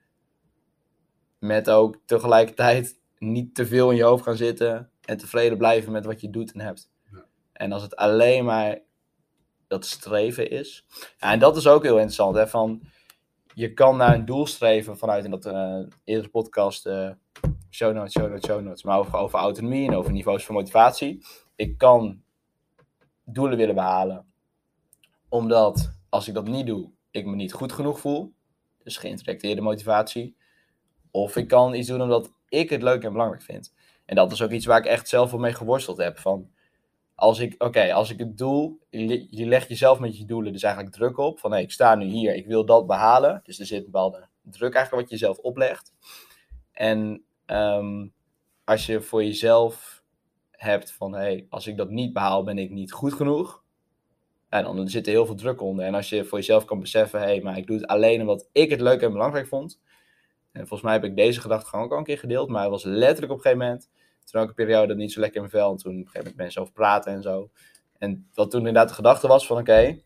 Met 1.40 1.70
ook 1.70 2.00
tegelijkertijd 2.06 3.00
niet 3.18 3.56
te 3.56 3.66
veel 3.66 3.90
in 3.92 3.98
je 3.98 4.04
hoofd 4.04 4.24
gaan 4.24 4.36
zitten. 4.36 4.92
En 5.02 5.18
tevreden 5.18 5.58
blijven 5.58 5.92
met 5.92 6.06
wat 6.06 6.22
je 6.22 6.30
doet 6.30 6.52
en 6.54 6.60
hebt. 6.60 6.92
Ja. 7.12 7.26
En 7.54 7.72
als 7.72 7.82
het 7.82 7.96
alleen 7.96 8.46
maar 8.46 8.80
dat 9.74 9.86
streven 9.86 10.50
is. 10.50 10.86
En 11.18 11.40
dat 11.40 11.58
is 11.58 11.68
ook 11.68 11.84
heel 11.84 11.96
interessant. 11.96 12.36
Hè, 12.36 12.48
van, 12.48 12.82
je 13.54 13.74
kan 13.74 13.98
naar 13.98 14.14
een 14.14 14.26
doel 14.26 14.48
streven 14.48 14.98
vanuit, 14.98 15.26
in 15.26 15.32
dat 15.32 15.46
eh 15.46 15.80
eerdere 16.04 16.30
podcast, 16.30 16.86
eh, 16.86 17.10
show 17.70 17.94
notes, 17.94 18.12
show 18.12 18.30
notes, 18.30 18.46
show 18.46 18.62
notes, 18.62 18.84
maar 18.84 19.00
over, 19.00 19.18
over 19.18 19.40
autonomie 19.40 19.88
en 19.88 19.96
over 19.96 20.12
niveaus 20.12 20.46
van 20.46 20.56
motivatie. 20.56 21.26
Ik 21.56 21.78
kan 21.78 22.22
doelen 23.26 23.58
willen 23.58 23.76
behalen, 23.76 24.26
omdat 25.30 25.92
als 26.10 26.28
ik 26.28 26.34
dat 26.34 26.48
niet 26.48 26.66
doe, 26.66 26.92
ik 27.12 27.26
me 27.26 27.36
niet 27.36 27.54
goed 27.54 27.72
genoeg 27.72 28.00
voel. 28.00 28.34
Dus 28.84 28.98
geïnteracteerde 28.98 29.62
motivatie. 29.62 30.36
Of 31.12 31.36
ik 31.36 31.48
kan 31.48 31.74
iets 31.74 31.88
doen 31.88 32.02
omdat 32.02 32.34
ik 32.50 32.70
het 32.70 32.82
leuk 32.82 33.04
en 33.04 33.12
belangrijk 33.12 33.44
vind. 33.44 33.74
En 34.06 34.16
dat 34.16 34.32
is 34.32 34.42
ook 34.42 34.52
iets 34.52 34.66
waar 34.66 34.80
ik 34.80 34.86
echt 34.86 35.08
zelf 35.10 35.32
wel 35.32 35.40
mee 35.40 35.54
geworsteld 35.54 35.98
heb. 35.98 36.20
Van, 36.20 36.52
als 37.16 37.40
ik, 37.40 37.64
oké, 37.64 37.94
als 37.94 38.10
ik 38.10 38.20
het 38.20 38.38
doel, 38.38 38.80
je, 38.90 39.46
legt 39.46 39.70
jezelf 39.70 40.00
met 40.00 40.18
je 40.18 40.26
doelen 40.26 40.52
dus 40.54 40.64
eigenlijk 40.64 40.96
druk 40.96 41.18
op. 41.18 41.40
Van, 41.40 41.52
hé, 41.52 41.60
ik 41.60 41.72
sta 41.72 41.96
nu 41.96 42.06
hier, 42.06 42.36
ik 42.36 42.46
wil 42.46 42.66
dat 42.66 42.88
behalen. 42.88 43.42
Dus 43.44 43.60
er 43.60 43.66
zit 43.66 43.78
een 43.78 43.92
bepaalde 43.92 44.28
druk 44.42 44.74
eigenlijk 44.74 45.04
wat 45.04 45.20
je 45.20 45.26
zelf 45.26 45.38
oplegt. 45.38 45.94
En 46.72 47.24
ehm, 47.46 48.08
als 48.64 48.86
je 48.86 49.02
voor 49.02 49.24
jezelf 49.24 50.04
hebt 50.52 50.92
van, 50.92 51.14
hé, 51.14 51.46
als 51.50 51.68
ik 51.68 51.78
dat 51.78 51.90
niet 51.90 52.14
behaal, 52.14 52.44
ben 52.44 52.58
ik 52.58 52.70
niet 52.70 52.92
goed 52.92 53.14
genoeg. 53.14 53.64
Ja, 54.50 54.62
dan 54.62 54.90
zit 54.90 55.06
er 55.06 55.12
heel 55.12 55.26
veel 55.26 55.36
druk 55.36 55.62
onder. 55.62 55.86
En 55.86 55.96
als 55.96 56.10
je 56.10 56.26
voor 56.26 56.38
jezelf 56.38 56.66
kan 56.66 56.80
beseffen, 56.80 57.22
hé, 57.22 57.42
maar 57.42 57.58
ik 57.58 57.68
doe 57.68 57.76
het 57.76 57.88
alleen 57.88 58.22
omdat 58.22 58.50
ik 58.52 58.70
het 58.70 58.82
leuk 58.82 59.02
en 59.02 59.12
belangrijk 59.12 59.48
vond. 59.48 59.82
En 60.52 60.60
volgens 60.60 60.82
mij 60.82 60.94
heb 60.94 61.04
ik 61.04 61.16
deze 61.16 61.42
gedachte 61.42 61.78
ook 61.78 61.92
al 61.92 61.98
een 61.98 62.04
keer 62.04 62.18
gedeeld, 62.18 62.50
maar 62.50 62.62
het 62.62 62.72
was 62.72 62.84
letterlijk 62.84 63.32
op 63.32 63.38
een 63.38 63.44
gegeven 63.44 63.66
moment, 63.66 63.90
toen 64.24 64.42
ook 64.42 64.48
een 64.48 64.54
periode 64.54 64.96
niet 64.96 65.12
zo 65.12 65.20
lekker 65.20 65.44
in 65.44 65.50
mijn 65.50 65.64
vel, 65.64 65.72
en 65.72 65.78
toen 65.78 65.92
op 65.92 65.98
een 65.98 66.06
gegeven 66.06 66.20
moment 66.20 66.38
mensen 66.38 66.62
over 66.62 66.74
praten 66.74 67.14
en 67.14 67.22
zo. 67.22 67.52
En 67.98 68.30
wat 68.34 68.52
toen 68.52 68.60
inderdaad 68.60 68.88
de 68.88 68.94
gedachte 68.94 69.28
was 69.28 69.48
van, 69.48 69.58
oké, 69.58 70.02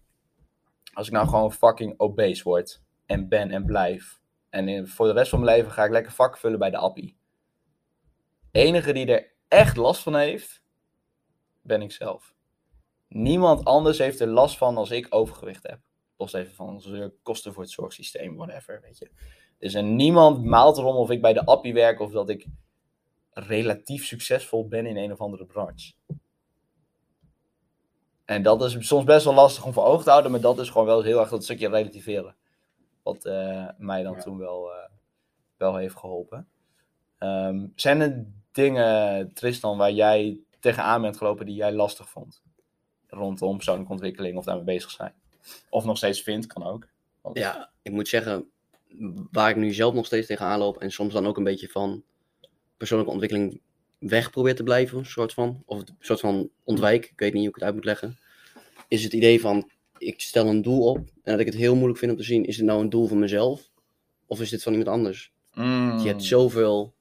als 0.93 1.07
ik 1.07 1.13
nou 1.13 1.27
gewoon 1.27 1.51
fucking 1.51 1.99
obese 1.99 2.43
word 2.43 2.81
en 3.05 3.27
ben 3.27 3.51
en 3.51 3.65
blijf, 3.65 4.19
en 4.49 4.87
voor 4.87 5.07
de 5.07 5.13
rest 5.13 5.29
van 5.29 5.39
mijn 5.43 5.57
leven 5.57 5.71
ga 5.71 5.83
ik 5.83 5.91
lekker 5.91 6.11
vak 6.11 6.37
vullen 6.37 6.59
bij 6.59 6.69
de 6.69 6.77
appie. 6.77 7.17
enige 8.51 8.93
die 8.93 9.05
er 9.05 9.31
echt 9.47 9.77
last 9.77 10.03
van 10.03 10.15
heeft, 10.15 10.63
ben 11.61 11.81
ik 11.81 11.91
zelf. 11.91 12.35
Niemand 13.07 13.65
anders 13.65 13.97
heeft 13.97 14.19
er 14.19 14.27
last 14.27 14.57
van 14.57 14.77
als 14.77 14.91
ik 14.91 15.07
overgewicht 15.09 15.67
heb. 15.67 15.79
Los 16.17 16.33
even 16.33 16.53
van 16.53 16.81
kosten 17.23 17.53
voor 17.53 17.63
het 17.63 17.71
zorgsysteem, 17.71 18.35
whatever, 18.35 18.81
weet 18.81 18.97
je. 18.97 19.11
Dus 19.57 19.73
en 19.73 19.95
niemand 19.95 20.43
maalt 20.43 20.77
erom 20.77 20.95
of 20.95 21.09
ik 21.09 21.21
bij 21.21 21.33
de 21.33 21.45
appie 21.45 21.73
werk 21.73 21.99
of 21.99 22.11
dat 22.11 22.29
ik 22.29 22.45
relatief 23.39 24.05
succesvol 24.05 24.67
ben 24.67 24.85
in 24.85 24.97
een 24.97 25.11
of 25.11 25.19
andere 25.19 25.45
branche. 25.45 25.93
En 28.25 28.43
dat 28.43 28.63
is 28.63 28.87
soms 28.87 29.03
best 29.03 29.25
wel 29.25 29.33
lastig 29.33 29.65
om 29.65 29.73
voor 29.73 29.83
ogen 29.85 30.03
te 30.03 30.09
houden, 30.09 30.31
maar 30.31 30.41
dat 30.41 30.59
is 30.59 30.69
gewoon 30.69 30.87
wel 30.87 31.01
heel 31.01 31.19
erg 31.19 31.29
dat 31.29 31.43
stukje 31.43 31.69
relativeren. 31.69 32.35
Wat 33.03 33.25
eh, 33.25 33.67
mij 33.77 34.03
dan 34.03 34.13
Ja. 34.13 34.21
toen 34.21 34.37
wel, 34.37 34.71
eh, 34.73 34.89
wel 35.57 35.75
heeft 35.75 35.95
geholpen. 35.95 36.47
Ehm, 37.17 37.67
zijn 37.75 38.01
er 38.01 38.25
dingen, 38.51 39.33
Tristan, 39.33 39.77
waar 39.77 39.91
jij 39.91 40.39
tegenaan 40.59 41.01
bent 41.01 41.17
gelopen 41.17 41.45
die 41.45 41.55
jij 41.55 41.71
lastig 41.73 42.09
vond? 42.09 42.41
Rondom 43.07 43.55
persoonlijke 43.55 43.91
ontwikkeling 43.91 44.37
of 44.37 44.45
daarmee 44.45 44.63
bezig 44.63 44.91
zijn? 44.91 45.13
Of 45.69 45.85
nog 45.85 45.97
steeds 45.97 46.21
vindt, 46.21 46.47
kan 46.47 46.63
ook. 46.63 46.87
Want- 47.21 47.37
Ja, 47.37 47.69
ik 47.81 47.91
moet 47.91 48.07
zeggen, 48.07 48.49
waar 49.31 49.49
ik 49.49 49.55
nu 49.55 49.73
zelf 49.73 49.93
nog 49.93 50.05
steeds 50.05 50.27
tegenaan 50.27 50.59
loop 50.59 50.77
en 50.77 50.91
soms 50.91 51.13
dan 51.13 51.27
ook 51.27 51.37
een 51.37 51.43
beetje 51.43 51.67
van 51.69 52.03
persoonlijke 52.77 53.13
ontwikkeling 53.13 53.59
weg 53.99 54.29
probeer 54.31 54.55
te 54.55 54.63
blijven, 54.63 55.05
soort 55.05 55.33
van, 55.33 55.63
of 55.65 55.79
een 55.79 55.87
soort 55.99 56.19
van 56.19 56.49
ontwijk, 56.63 57.05
ik 57.05 57.19
weet 57.19 57.33
niet 57.33 57.41
hoe 57.41 57.49
ik 57.49 57.55
het 57.55 57.63
uit 57.63 57.73
moet 57.73 57.85
leggen, 57.85 58.17
is 58.87 59.03
het 59.03 59.13
idee 59.13 59.41
van, 59.41 59.69
ik 59.97 60.21
stel 60.21 60.47
een 60.47 60.61
doel 60.61 60.83
op 60.83 60.97
en 60.97 61.31
dat 61.31 61.39
ik 61.39 61.45
het 61.45 61.55
heel 61.55 61.75
moeilijk 61.75 61.99
vind 61.99 62.11
om 62.11 62.17
te 62.17 62.23
zien, 62.23 62.45
is 62.45 62.57
dit 62.57 62.65
nou 62.65 62.81
een 62.81 62.89
doel 62.89 63.07
van 63.07 63.19
mezelf 63.19 63.69
of 64.25 64.41
is 64.41 64.49
dit 64.49 64.63
van 64.63 64.71
iemand 64.73 64.89
anders? 64.91 65.31
Mm. 65.53 65.97
Je 65.99 66.07
hebt 66.07 66.23
zoveel, 66.23 66.93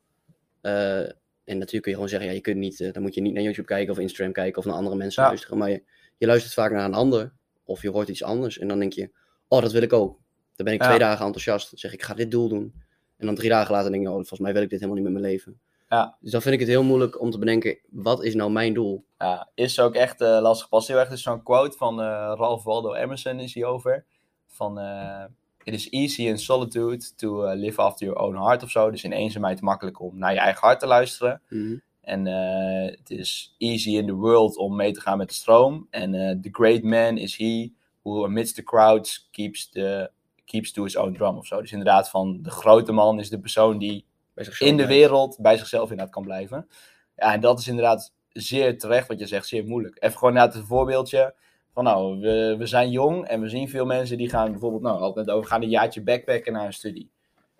eh, 0.61 0.99
en 1.45 1.59
natuurlijk 1.59 1.83
kun 1.83 1.91
je 1.91 1.93
gewoon 1.95 2.09
zeggen, 2.09 2.29
ja, 2.29 2.35
je 2.35 2.41
kunt 2.41 2.57
niet, 2.57 2.81
eh, 2.81 2.93
dan 2.93 3.03
moet 3.03 3.15
je 3.15 3.21
niet 3.21 3.33
naar 3.35 3.43
YouTube 3.43 3.67
kijken 3.67 3.93
of 3.93 3.99
Instagram 3.99 4.33
kijken 4.33 4.59
of 4.59 4.65
naar 4.65 4.75
andere 4.75 4.97
mensen 4.97 5.23
Ja. 5.23 5.29
luisteren, 5.29 5.59
maar 5.59 5.71
je, 5.71 5.83
je 6.17 6.27
luistert 6.27 6.55
vaak 6.55 6.71
naar 6.73 6.85
een 6.85 6.95
ander 6.95 7.33
of 7.65 7.83
je 7.83 7.91
hoort 7.91 8.09
iets 8.09 8.23
anders 8.23 8.59
en 8.59 8.69
dan 8.69 8.79
denk 8.79 8.93
je, 8.93 9.11
oh, 9.49 9.61
dat 9.63 9.73
wil 9.73 9.83
ik 9.83 9.93
ook. 9.93 10.19
Dan 10.57 10.65
ben 10.65 10.75
ik 10.75 10.81
Ja. 10.81 10.87
twee 10.87 10.99
dagen 10.99 11.25
enthousiast, 11.25 11.71
dan 11.71 11.79
zeg 11.79 11.93
ik, 11.93 11.99
ik 11.99 12.05
ga 12.05 12.15
dit 12.15 12.31
doel 12.31 12.49
doen. 12.49 12.75
En 13.17 13.27
dan 13.27 13.35
drie 13.35 13.49
dagen 13.51 13.73
later 13.75 13.91
denk 13.91 14.03
ik, 14.03 14.09
oh, 14.09 14.15
volgens 14.15 14.41
mij 14.41 14.53
wil 14.53 14.63
ik 14.63 14.71
dit 14.71 14.81
helemaal 14.81 15.03
niet 15.03 15.13
met 15.13 15.21
mijn 15.21 15.33
leven. 15.33 15.61
Ja. 15.89 16.17
Dus 16.21 16.31
dan 16.31 16.43
vind 16.43 16.55
ik 16.55 16.61
het 16.61 16.69
heel 16.69 16.83
moeilijk 16.83 17.21
om 17.21 17.31
te 17.31 17.39
bedenken, 17.39 17.79
wat 17.91 18.25
is 18.25 18.35
nou 18.35 18.51
mijn 18.51 18.75
doel? 18.75 19.05
Ja, 19.19 19.51
is 19.55 19.81
ook 19.81 19.95
echt 19.95 20.21
eh, 20.21 20.39
lastig. 20.41 20.69
Pas 20.69 20.89
heel 20.89 20.99
erg 20.99 21.09
dus 21.09 21.23
zo'n 21.23 21.43
quote 21.43 21.77
van 21.77 22.01
eh, 22.01 22.33
Ralph 22.37 22.65
Waldo 22.65 22.95
Emerson 22.95 23.41
is 23.41 23.55
hierover. 23.55 24.05
Van, 24.47 24.79
eh, 24.79 25.25
it 25.63 25.75
is 25.75 25.89
easy 25.91 26.23
in 26.23 26.39
solitude 26.39 27.15
to 27.17 27.53
live 27.53 27.81
after 27.81 28.07
your 28.07 28.23
own 28.23 28.37
heart 28.37 28.63
of 28.63 28.71
zo. 28.71 28.91
Dus 28.91 29.05
in 29.05 29.13
eenzaamheid 29.13 29.61
makkelijk 29.61 30.01
om 30.01 30.19
naar 30.19 30.33
je 30.33 30.39
eigen 30.39 30.67
hart 30.67 30.81
te 30.81 30.87
luisteren. 30.87 31.43
Mhm. 31.49 31.77
En 32.01 32.25
het 32.27 33.11
is 33.11 33.55
easy 33.59 33.91
in 33.91 34.07
the 34.07 34.15
world 34.15 34.57
om 34.57 34.77
mee 34.77 34.93
te 34.93 35.01
gaan 35.01 35.19
met 35.19 35.29
de 35.29 35.35
stroom. 35.35 35.87
En 35.91 36.41
the 36.43 36.49
great 36.53 36.83
man 36.83 37.19
is 37.19 37.37
he 37.37 37.73
who 38.03 38.25
amidst 38.25 38.55
the 38.55 38.63
crowds 38.63 39.29
keeps, 39.31 39.69
the, 39.69 40.11
keeps 40.45 40.73
to 40.73 40.83
his 40.83 40.97
own 40.97 41.13
drum 41.13 41.37
of 41.37 41.47
zo. 41.47 41.61
Dus 41.61 41.73
inderdaad 41.73 42.11
van 42.11 42.43
de 42.43 42.51
grote 42.51 42.93
man 42.93 43.19
is 43.19 43.29
de 43.29 43.41
persoon 43.41 43.79
die 43.79 44.07
Bij 44.37 44.45
zichzelf 44.45 44.71
in 44.71 44.77
de 44.77 44.87
wereld 44.87 45.39
bij 45.41 45.57
zichzelf 45.57 45.91
inderdaad 45.91 46.15
kan 46.15 46.23
blijven. 46.23 46.69
Ja, 47.15 47.33
en 47.33 47.41
dat 47.41 47.59
is 47.59 47.69
inderdaad 47.69 48.15
zeer 48.29 48.79
terecht 48.79 49.09
wat 49.09 49.19
je 49.19 49.27
zegt, 49.27 49.47
zeer 49.47 49.65
moeilijk. 49.65 49.97
Even 49.99 50.19
gewoon 50.19 50.35
inderdaad 50.35 50.61
een 50.61 50.67
voorbeeldje 50.67 51.35
van 51.73 51.85
nou, 51.85 52.21
we, 52.21 52.55
we 52.59 52.67
zijn 52.67 52.91
jong 52.91 53.27
en 53.27 53.41
we 53.41 53.49
zien 53.49 53.69
veel 53.69 53.87
mensen 53.87 54.17
die 54.17 54.29
gaan 54.29 54.51
bijvoorbeeld, 54.51 54.83
nou, 54.83 55.01
altijd 55.01 55.31
over 55.31 55.49
gaan 55.49 55.63
een 55.63 55.69
jaartje 55.69 56.03
backpacken 56.03 56.53
naar 56.53 56.67
een 56.67 56.73
studie. 56.73 57.11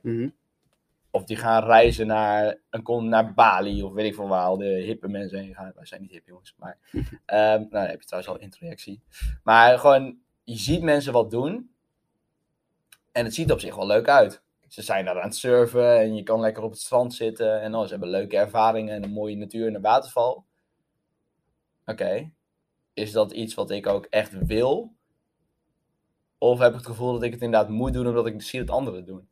Mhm. 0.01 0.29
Of 1.11 1.25
die 1.25 1.37
gaan 1.37 1.65
reizen 1.65 2.07
naar, 2.07 2.59
een, 2.71 3.09
naar 3.09 3.35
Bali 3.35 3.83
of 3.83 3.93
weet 3.93 4.07
ik 4.07 4.15
veel 4.15 4.29
waar 4.29 4.47
al 4.47 4.57
de 4.57 4.65
hippe 4.65 5.09
mensen 5.09 5.39
heen 5.39 5.55
gaan. 5.55 5.73
Wij 5.75 5.87
zijn 5.87 6.01
niet 6.01 6.11
hip 6.11 6.27
jongens, 6.27 6.55
maar 6.59 6.79
ehm, 6.93 7.59
nou, 7.59 7.69
dan 7.71 7.83
heb 7.83 8.01
je 8.01 8.07
trouwens 8.07 8.33
al 8.33 8.39
introjectie. 8.39 9.03
Maar 9.43 9.79
gewoon, 9.79 10.19
je 10.45 10.59
ziet 10.59 10.83
mensen 10.83 11.13
wat 11.13 11.31
doen 11.31 11.71
en 13.13 13.25
het 13.25 13.35
ziet 13.35 13.53
op 13.53 13.61
zich 13.61 13.77
wel 13.77 13.87
leuk 13.87 14.09
uit. 14.09 14.45
Ze 14.69 14.83
zijn 14.83 15.05
daar 15.05 15.21
aan 15.21 15.29
het 15.29 15.37
surfen 15.37 15.99
en 15.99 16.15
je 16.15 16.23
kan 16.23 16.41
lekker 16.41 16.63
op 16.63 16.71
het 16.71 16.81
strand 16.81 17.15
zitten 17.15 17.61
en 17.61 17.75
oh, 17.75 17.83
ze 17.83 17.89
hebben 17.89 18.09
leuke 18.09 18.37
ervaringen 18.37 18.95
en 18.95 19.03
een 19.03 19.11
mooie 19.11 19.37
natuur 19.37 19.67
en 19.67 19.75
een 19.75 19.81
waterval. 19.81 20.45
Oké, 21.85 22.33
is 22.93 23.13
dat 23.13 23.33
iets 23.33 23.55
wat 23.55 23.71
ik 23.71 23.87
ook 23.87 24.05
echt 24.05 24.47
wil? 24.47 24.95
Of 26.39 26.59
heb 26.59 26.71
ik 26.71 26.77
het 26.77 26.87
gevoel 26.87 27.13
dat 27.13 27.23
ik 27.23 27.33
het 27.33 27.43
inderdaad 27.43 27.69
moet 27.69 27.93
doen 27.93 28.07
omdat 28.07 28.27
ik 28.27 28.43
zie 28.43 28.65
dat 28.65 28.77
anderen 28.77 29.05
doen? 29.05 29.29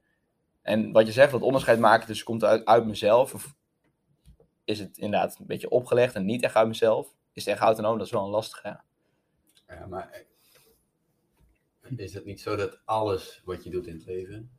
En 0.63 0.93
wat 0.93 1.07
je 1.07 1.13
zegt, 1.13 1.33
dat 1.33 1.43
onderscheid 1.43 1.79
maken 1.79 2.07
tussen 2.07 2.27
komt 2.27 2.45
uit, 2.45 2.65
uit 2.65 2.87
mezelf 2.87 3.35
of 3.35 3.55
is 4.65 4.79
het 4.79 4.99
inderdaad 4.99 5.39
een 5.39 5.47
beetje 5.47 5.71
opgelegd 5.71 6.15
en 6.15 6.25
niet 6.25 6.43
echt 6.43 6.55
uit 6.55 6.69
mezelf? 6.69 7.15
Is 7.33 7.45
het 7.45 7.55
echt 7.55 7.63
autonoom? 7.63 7.97
Dat 7.99 8.07
is 8.07 8.13
wel 8.13 8.25
een 8.25 8.31
lastige. 8.31 8.69
Ja. 8.69 8.85
Ja, 9.69 9.87
maar 9.87 10.11
eh, 10.11 11.99
is 11.99 12.15
het 12.15 12.25
niet 12.25 12.41
zo 12.41 12.57
dat 12.57 12.81
alles 12.85 13.43
wat 13.45 13.65
je 13.65 13.71
doet 13.71 13.87
in 13.87 13.95
het 13.95 14.05
leven 14.05 14.59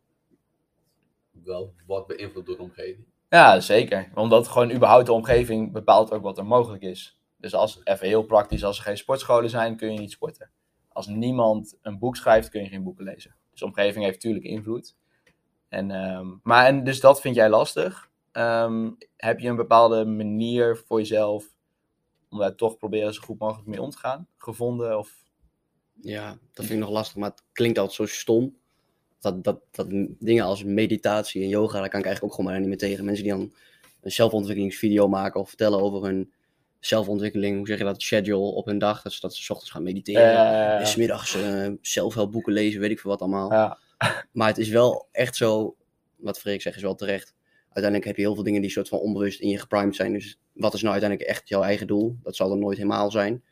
wel 1.44 1.74
wordt 1.86 2.08
beïnvloed 2.08 2.46
door 2.46 2.56
de 2.56 2.62
omgeving? 2.62 3.06
Ja, 3.30 3.60
zeker. 3.60 4.12
Omdat 4.16 4.48
gewoon 4.48 4.72
überhaupt 4.72 5.06
de 5.06 5.14
omgeving 5.14 5.72
bepaalt 5.72 6.12
ook 6.12 6.24
wat 6.24 6.38
er 6.38 6.46
mogelijk 6.46 6.84
is. 6.84 7.20
Dus 7.38 7.54
als, 7.54 7.82
even 7.84 8.08
heel 8.08 8.24
praktisch, 8.24 8.64
als 8.64 8.78
er 8.78 8.84
geen 8.84 8.98
sportscholen 8.98 9.50
zijn, 9.50 9.76
kun 9.76 9.94
je 9.94 10.00
niet 10.00 10.12
sporten. 10.12 10.50
Als 10.90 11.08
niemand 11.08 11.78
een 11.82 12.00
boek 12.00 12.16
schrijft, 12.16 12.50
kun 12.50 12.62
je 12.62 12.70
geen 12.70 12.84
boeken 12.84 13.04
lezen. 13.04 13.36
Dus 13.50 13.60
de 13.60 13.66
omgeving 13.66 14.04
heeft 14.04 14.24
natuurlijk 14.24 14.46
invloed. 14.46 14.96
En, 15.70 15.92
ehm, 15.92 16.28
maar 16.44 16.66
en 16.66 16.84
dus 16.84 17.00
dat 17.00 17.22
vind 17.22 17.36
jij 17.36 17.50
lastig. 17.50 18.10
Ehm, 18.32 18.92
heb 19.18 19.40
je 19.40 19.50
een 19.50 19.56
bepaalde 19.56 20.06
manier 20.06 20.78
voor 20.78 21.00
jezelf 21.00 21.46
om 22.30 22.40
daar 22.40 22.56
toch 22.56 22.78
proberen 22.78 23.14
zo 23.14 23.22
goed 23.22 23.40
mogelijk 23.40 23.68
mee 23.68 23.82
om 23.82 23.90
te 23.90 23.98
gaan? 23.98 24.28
Gevonden? 24.38 24.98
Of... 24.98 25.24
Ja, 26.02 26.30
dat 26.30 26.66
vind 26.66 26.80
ik 26.80 26.86
nog 26.86 26.90
lastig, 26.90 27.16
maar 27.16 27.30
het 27.30 27.44
klinkt 27.52 27.78
altijd 27.78 27.96
zo 27.96 28.06
stom. 28.06 28.58
Dat, 29.26 29.44
dat, 29.44 29.60
dat 29.72 29.88
dingen 30.20 30.44
als 30.44 30.64
meditatie 30.64 31.44
en 31.44 31.50
yoga, 31.50 31.80
daar 31.80 31.90
kan 31.90 32.00
ik 32.00 32.06
eigenlijk 32.06 32.24
ook 32.24 32.40
gewoon 32.40 32.52
maar 32.52 32.60
niet 32.60 32.70
meer 32.70 32.90
tegen. 32.90 33.06
Mensen 33.06 33.24
die 33.24 33.34
dan 33.34 33.54
een 34.02 34.12
zelfontwikkelingsvideo 34.12 35.08
maken 35.08 35.40
of 35.40 35.48
vertellen 35.48 35.82
over 35.82 36.04
hun 36.04 36.32
zelfontwikkeling, 36.80 37.58
hoe 37.58 37.68
zeg 37.68 37.78
je 37.78 37.84
dat, 37.84 38.02
schedule 38.02 38.38
op 38.38 38.66
hun 38.66 38.78
dag. 38.78 39.02
Dat 39.02 39.14
ze, 39.14 39.22
dat 39.22 39.36
ze 39.36 39.44
's 39.44 39.50
ochtends 39.50 39.72
gaan 39.72 39.84
mediteren. 39.84 40.36
Eh, 40.36 40.80
en 40.80 40.88
's 40.88 40.96
middags 40.96 41.36
eh, 41.36 41.68
zelfhelpboeken 41.82 42.54
lezen, 42.54 42.80
weet 42.80 42.92
ik 42.92 43.00
veel 43.00 43.12
wat 43.12 43.22
allemaal. 43.22 43.52
ja. 43.52 43.78
Maar 44.32 44.48
het 44.48 44.58
is 44.58 44.70
wel 44.70 45.08
echt 45.12 45.36
zo, 45.36 45.76
wat 46.16 46.40
Freek 46.40 46.62
zegt 46.62 46.76
is 46.76 46.82
wel 46.82 46.96
terecht. 46.96 47.34
Uiteindelijk 47.64 48.06
heb 48.06 48.16
je 48.16 48.22
heel 48.22 48.34
veel 48.34 48.44
dingen 48.44 48.62
die 48.62 48.70
soort 48.70 48.88
van 48.88 49.00
onbewust 49.00 49.40
in 49.40 49.50
je 49.50 49.60
geprimed 49.60 49.96
zijn. 49.96 50.14
Dus 50.14 50.40
wat 50.54 50.74
is 50.74 50.82
nou 50.82 50.92
uiteindelijk 50.94 51.30
echt 51.30 51.50
jouw 51.50 51.62
eigen 51.62 51.88
doel? 51.88 52.18
Dat 52.24 52.36
zal 52.36 52.52
er 52.52 52.58
nooit 52.58 52.78
helemaal 52.78 53.12
zijn. 53.12 53.44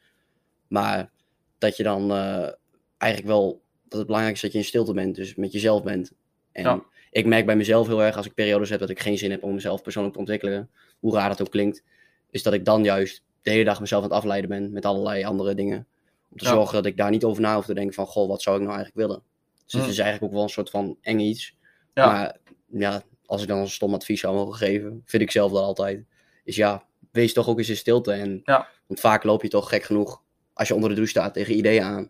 Maar 0.67 1.11
dat 1.57 1.77
je 1.77 1.83
dan 1.83 2.11
eh, 2.11 2.49
eigenlijk 2.97 3.33
wel, 3.33 3.61
dat 3.93 3.99
het 3.99 4.05
belangrijk 4.05 4.35
is 4.35 4.41
dat 4.41 4.51
je 4.51 4.57
in 4.57 4.63
stilte 4.63 4.93
bent. 4.93 5.15
Dus 5.15 5.35
met 5.35 5.51
jezelf 5.51 5.83
bent. 5.83 6.11
En 6.51 6.63
Ja. 6.63 6.83
ik 7.11 7.25
merk 7.25 7.45
bij 7.45 7.55
mezelf 7.55 7.87
heel 7.87 8.03
erg 8.03 8.17
als 8.17 8.25
ik 8.25 8.33
periodes 8.33 8.69
heb 8.69 8.79
dat 8.79 8.89
ik 8.89 8.99
geen 8.99 9.17
zin 9.17 9.31
heb 9.31 9.43
om 9.43 9.53
mezelf 9.53 9.81
persoonlijk 9.81 10.13
te 10.13 10.19
ontwikkelen. 10.19 10.69
Hoe 10.99 11.13
raar 11.15 11.29
dat 11.29 11.41
ook 11.41 11.51
klinkt. 11.51 11.83
Is 12.29 12.43
dat 12.43 12.53
ik 12.53 12.65
dan 12.65 12.83
juist 12.83 13.23
de 13.41 13.49
hele 13.51 13.63
dag 13.63 13.79
mezelf 13.79 14.03
aan 14.03 14.09
het 14.09 14.17
afleiden 14.17 14.49
ben 14.49 14.71
met 14.71 14.85
allerlei 14.85 15.23
andere 15.23 15.55
dingen. 15.55 15.87
Om 16.31 16.37
te 16.37 16.45
Ja. 16.45 16.51
zorgen 16.51 16.73
dat 16.73 16.85
ik 16.85 16.97
daar 16.97 17.09
niet 17.09 17.23
over 17.23 17.41
na 17.41 17.55
hoef 17.55 17.65
te 17.65 17.73
denken 17.73 17.93
van, 17.93 18.05
goh, 18.07 18.27
wat 18.27 18.41
zou 18.41 18.55
ik 18.55 18.61
nou 18.63 18.75
eigenlijk 18.75 19.07
willen? 19.07 19.23
Dus 19.63 19.73
het 19.73 19.83
Mm. 19.83 19.89
is 19.89 19.97
eigenlijk 19.97 20.25
ook 20.27 20.33
wel 20.37 20.43
een 20.43 20.53
soort 20.53 20.69
van 20.69 20.97
eng 21.01 21.19
iets. 21.19 21.55
Ja. 21.93 22.05
Maar 22.05 22.37
ja, 22.67 23.01
als 23.25 23.41
ik 23.41 23.47
dan 23.47 23.57
een 23.57 23.69
stom 23.69 23.93
advies 23.93 24.19
zou 24.19 24.35
mogen 24.35 24.55
geven, 24.55 25.01
vind 25.05 25.21
ik 25.23 25.31
zelf 25.31 25.51
dat 25.51 25.63
altijd. 25.63 26.03
Is 26.43 26.55
ja, 26.55 26.85
wees 27.11 27.33
toch 27.33 27.47
ook 27.49 27.57
eens 27.57 27.69
in 27.69 27.75
stilte. 27.77 28.11
En, 28.11 28.41
Ja. 28.45 28.67
Want 28.87 28.99
vaak 28.99 29.23
loop 29.23 29.41
je 29.41 29.47
toch 29.47 29.69
gek 29.69 29.83
genoeg, 29.83 30.21
als 30.53 30.67
je 30.67 30.73
onder 30.75 30.89
de 30.89 30.95
douche 30.95 31.11
staat, 31.11 31.33
tegen 31.33 31.55
ideeën 31.57 31.83
aan. 31.83 32.09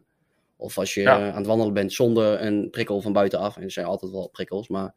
Of 0.64 0.78
als 0.78 0.94
je 0.94 1.02
Ja. 1.02 1.30
aan 1.32 1.38
het 1.38 1.46
wandelen 1.46 1.74
bent 1.74 1.94
zonder 1.94 2.42
een 2.42 2.70
prikkel 2.70 3.02
van 3.02 3.14
buitenaf. 3.14 3.56
En 3.58 3.64
er 3.64 3.72
zijn 3.72 3.86
altijd 3.86 4.12
wel 4.12 4.28
prikkels, 4.30 4.68
maar 4.68 4.94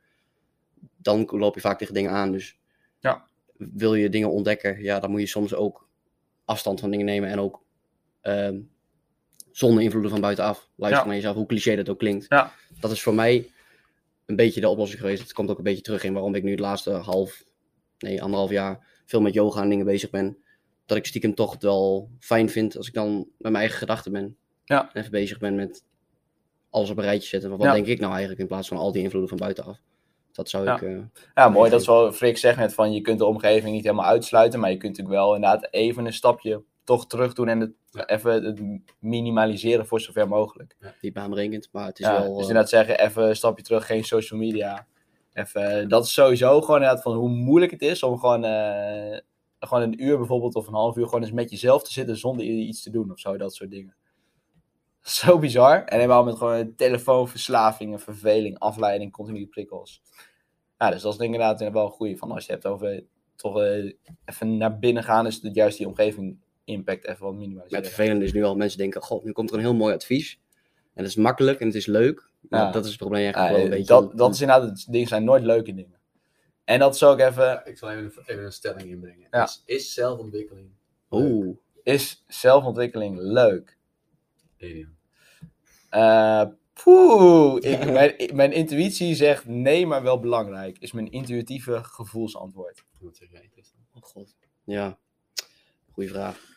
dan 0.97 1.25
loop 1.31 1.55
je 1.55 1.61
vaak 1.61 1.79
tegen 1.79 1.95
dingen 1.95 2.11
aan. 2.11 2.33
Dus 2.33 2.59
Ja. 3.01 3.25
wil 3.57 3.95
je 3.95 4.09
dingen 4.09 4.31
ontdekken, 4.31 4.83
ja, 4.83 5.01
dan 5.01 5.11
moet 5.11 5.21
je 5.21 5.27
soms 5.27 5.55
ook 5.55 5.89
afstand 6.45 6.81
van 6.81 6.91
dingen 6.91 7.07
nemen. 7.07 7.29
En 7.31 7.39
ook 7.39 7.65
ehm, 8.21 8.61
zonder 9.51 9.83
invloeden 9.83 10.11
van 10.11 10.21
buitenaf. 10.21 10.69
Luister 10.77 11.01
Ja. 11.03 11.07
naar 11.07 11.17
jezelf, 11.17 11.37
hoe 11.37 11.47
cliché 11.47 11.77
dat 11.77 11.89
ook 11.89 11.99
klinkt. 11.99 12.27
Ja. 12.29 12.53
Dat 12.81 12.91
is 12.91 13.03
voor 13.03 13.15
mij 13.15 13.51
een 14.27 14.37
beetje 14.37 14.61
de 14.61 14.69
oplossing 14.69 15.01
geweest. 15.01 15.23
Het 15.23 15.33
komt 15.33 15.51
ook 15.51 15.59
een 15.59 15.65
beetje 15.65 15.83
terug 15.83 16.05
in 16.05 16.13
waarom 16.13 16.35
ik 16.35 16.43
nu 16.43 16.51
het 16.51 16.61
laatste 16.61 16.91
half, 16.91 17.45
nee, 17.99 18.23
anderhalf 18.23 18.51
jaar 18.51 18.87
veel 19.05 19.21
met 19.21 19.35
yoga 19.35 19.63
en 19.63 19.69
dingen 19.69 19.85
bezig 19.87 20.11
ben. 20.11 20.39
Dat 20.87 20.97
ik 20.97 21.07
stiekem 21.07 21.35
toch 21.35 21.53
het 21.53 21.63
wel 21.63 22.11
fijn 22.19 22.49
vind 22.51 22.77
als 22.77 22.87
ik 22.89 22.95
dan 22.95 23.17
met 23.17 23.27
mijn 23.39 23.55
eigen 23.55 23.79
gedachten 23.79 24.13
ben. 24.13 24.37
Ja. 24.67 24.91
En 24.93 25.01
even 25.01 25.11
bezig 25.11 25.39
ben 25.39 25.55
met 25.55 25.85
alles 26.71 26.91
op 26.91 26.97
een 26.97 27.05
rijtje 27.05 27.29
zetten. 27.29 27.49
Van 27.49 27.59
wat 27.59 27.67
Ja. 27.67 27.73
denk 27.75 27.87
ik 27.87 27.99
nou 27.99 28.11
eigenlijk 28.11 28.41
in 28.41 28.47
plaats 28.47 28.69
van 28.69 28.77
al 28.77 28.93
die 28.93 29.03
invloeden 29.03 29.29
van 29.29 29.39
buitenaf. 29.39 29.79
Dat 30.33 30.49
zou 30.49 30.65
Ja. 30.65 30.75
ik... 30.75 30.83
eh, 30.83 30.99
Ja, 31.35 31.49
mooi. 31.49 31.71
Dat 31.71 31.81
is 31.81 31.87
wel, 31.87 32.13
Frik 32.13 32.37
zegt 32.39 32.59
net 32.59 32.75
van, 32.75 32.93
je 32.93 33.01
kunt 33.01 33.19
de 33.19 33.25
omgeving 33.25 33.75
niet 33.75 33.85
helemaal 33.85 34.05
uitsluiten, 34.07 34.61
maar 34.61 34.71
je 34.71 34.77
kunt 34.77 34.97
natuurlijk 34.97 35.19
wel 35.25 35.35
inderdaad 35.35 35.69
even 35.71 36.07
een 36.07 36.13
stapje 36.13 36.63
toch 36.85 37.07
terug 37.07 37.33
doen 37.33 37.49
en 37.49 37.61
het, 37.61 37.71
Ja. 37.91 38.07
even 38.07 38.45
het 38.45 38.61
minimaliseren 38.99 39.87
voor 39.87 40.01
zover 40.01 40.29
mogelijk. 40.29 40.77
niet 41.01 41.13
baanbrekend, 41.13 41.69
maar 41.73 41.87
het 41.87 41.99
is 41.99 42.07
Ja, 42.07 42.13
wel... 42.13 42.23
dus 42.27 42.33
eh, 42.35 42.41
inderdaad 42.41 42.69
zeggen, 42.69 42.99
even 43.01 43.29
een 43.29 43.37
stapje 43.37 43.65
terug, 43.65 43.87
geen 43.87 44.05
social 44.05 44.41
media. 44.41 44.87
Even, 45.33 45.89
dat 45.89 46.05
is 46.05 46.13
sowieso 46.13 46.61
gewoon 46.61 46.81
inderdaad 46.81 47.03
van 47.03 47.15
hoe 47.17 47.29
moeilijk 47.29 47.73
het 47.73 47.83
is 47.83 48.03
om 48.03 48.19
gewoon, 48.19 48.45
eh, 48.45 49.19
gewoon 49.61 49.83
een 49.83 50.03
uur 50.05 50.17
bijvoorbeeld 50.19 50.55
of 50.55 50.67
een 50.67 50.75
half 50.75 50.97
uur 50.97 51.05
gewoon 51.05 51.23
eens 51.23 51.33
met 51.33 51.51
jezelf 51.51 51.83
te 51.83 51.93
zitten 51.93 52.17
zonder 52.17 52.45
iets 52.45 52.83
te 52.83 52.91
doen 52.91 53.11
of 53.11 53.19
zo, 53.19 53.37
dat 53.37 53.55
soort 53.55 53.71
dingen. 53.71 53.95
Zo 55.21 55.39
bizar. 55.39 55.85
En 55.85 55.95
helemaal 55.97 56.25
met 56.25 56.37
gewoon 56.37 56.75
telefoonverslavingen, 56.75 58.01
verveling, 58.01 58.59
afleiding, 58.59 59.13
continue 59.13 59.47
prikkels. 59.47 60.03
Ja, 60.79 60.91
dus 60.91 61.03
dat 61.03 61.13
is 61.13 61.19
denk 61.19 61.35
ik 61.35 61.41
inderdaad 61.41 61.73
wel 61.73 61.85
een 61.85 61.91
goeie 61.91 62.19
van 62.19 62.31
als 62.31 62.47
je 62.47 62.53
het 62.53 62.63
hebt 62.63 62.75
over 62.75 63.05
toch 63.37 63.61
eh, 63.61 63.93
even 64.25 64.57
naar 64.57 64.79
binnen 64.79 65.03
gaan, 65.05 65.27
is 65.27 65.43
het 65.43 65.55
juist 65.55 65.79
die 65.79 65.87
omgeving 65.87 66.39
impact 66.65 67.05
even 67.07 67.21
wat 67.23 67.31
Maar 67.31 67.41
minimaliseren. 67.41 67.85
het 67.85 67.93
vervelende 67.95 68.25
is 68.25 68.33
nu 68.33 68.43
al, 68.45 68.57
mensen 68.57 68.79
denken, 68.79 69.03
god, 69.03 69.25
nu 69.25 69.33
komt 69.33 69.51
er 69.51 69.55
een 69.57 69.61
heel 69.63 69.75
mooi 69.75 69.95
advies. 69.95 70.41
En 70.95 71.03
het 71.03 71.07
is 71.07 71.17
makkelijk 71.17 71.61
en 71.61 71.67
het 71.67 71.75
is 71.77 71.87
leuk. 71.87 72.31
Maar 72.49 72.61
Ja. 72.61 72.71
dat 72.71 72.83
is 72.85 72.91
het 72.91 72.99
probleem 72.99 73.23
Ja, 73.23 73.33
eigenlijk 73.33 73.55
wel 73.57 73.65
een 73.65 73.79
beetje. 73.79 73.95
dat, 74.07 74.19
dat 74.19 74.35
is 74.35 74.41
inderdaad, 74.41 74.69
het 74.69 74.87
dingen 74.91 75.09
zijn 75.09 75.25
nooit 75.25 75.43
leuke 75.43 75.75
dingen. 75.75 75.99
En 76.65 76.79
dat 76.79 76.95
is 76.95 77.03
ook 77.03 77.19
even, 77.21 77.63
Ik 77.65 77.79
zal 77.79 77.91
even, 77.91 78.03
een- 78.05 78.23
even 78.27 78.45
een 78.45 78.53
stelling 78.53 78.89
inbrengen. 78.89 79.27
Ja. 79.31 79.43
Is, 79.45 79.63
is 79.67 79.95
zelfontwikkeling 79.95 80.69
leuk? 81.09 81.23
Oeh, 81.23 81.57
is 81.83 82.25
zelfontwikkeling 82.29 83.19
leuk? 83.21 83.77
Elian? 84.57 84.96
Eh 85.91 86.43
poeh, 86.85 87.57
ik, 87.61 87.85
mijn, 87.93 88.15
mijn 88.35 88.53
intuïtie 88.53 89.15
zegt 89.15 89.47
nee, 89.47 89.87
maar 89.87 90.03
wel 90.03 90.21
belangrijk. 90.21 90.79
Is 90.79 90.93
mijn 90.93 91.11
intuïtieve 91.11 91.85
gevoelsantwoord. 91.85 92.85
Wat 93.01 93.17
zeg 93.17 93.31
jij, 93.31 93.49
Tristan? 93.53 93.81
oh 93.95 94.03
god. 94.03 94.37
Ja, 94.65 94.99
goede 95.91 96.09
vraag. 96.09 96.55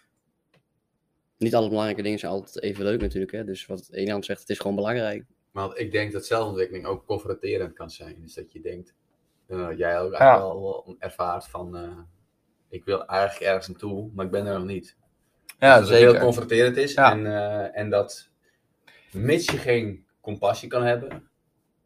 Niet 1.37 1.55
alle 1.55 1.67
belangrijke 1.69 2.01
dingen 2.01 2.19
zijn 2.19 2.31
altijd 2.31 2.61
even 2.61 2.83
leuk 2.83 3.01
natuurlijk. 3.01 3.31
Hè? 3.31 3.43
Dus 3.43 3.65
wat 3.65 3.87
Elian 3.91 4.23
zegt, 4.23 4.39
het 4.39 4.49
is 4.49 4.59
gewoon 4.59 4.75
belangrijk. 4.75 5.25
Maar 5.51 5.77
ik 5.77 5.91
denk 5.91 6.11
dat 6.11 6.25
zelfontwikkeling 6.25 6.85
ook 6.85 7.05
confronterend 7.05 7.73
kan 7.73 7.89
zijn. 7.89 8.21
Dus 8.21 8.33
dat 8.33 8.51
je 8.51 8.61
denkt, 8.61 8.93
eh, 9.47 9.67
jij 9.77 9.99
ook 9.99 10.11
Ja. 10.11 10.17
eigenlijk 10.19 10.53
wel, 10.53 10.61
wel 10.61 10.95
ervaart 10.99 11.47
van, 11.47 11.77
eh, 11.77 11.97
ik 12.69 12.85
wil 12.85 13.05
eigenlijk 13.05 13.49
ergens 13.51 13.67
naartoe, 13.67 14.09
maar 14.13 14.25
ik 14.25 14.31
ben 14.31 14.45
er 14.45 14.53
nog 14.57 14.67
niet. 14.67 14.97
Ja, 15.59 15.79
Dus 15.79 15.79
dat 15.79 15.89
het 15.89 15.97
heel 15.97 16.07
zeker. 16.09 16.23
confronterend 16.25 16.77
is. 16.77 16.93
Ja. 16.93 17.11
En, 17.11 17.25
eh, 17.25 17.79
en 17.79 17.89
dat, 17.89 18.29
mits 19.13 19.45
je 19.45 19.57
geen 19.57 20.05
compassie 20.21 20.69
kan 20.69 20.83
hebben, 20.83 21.29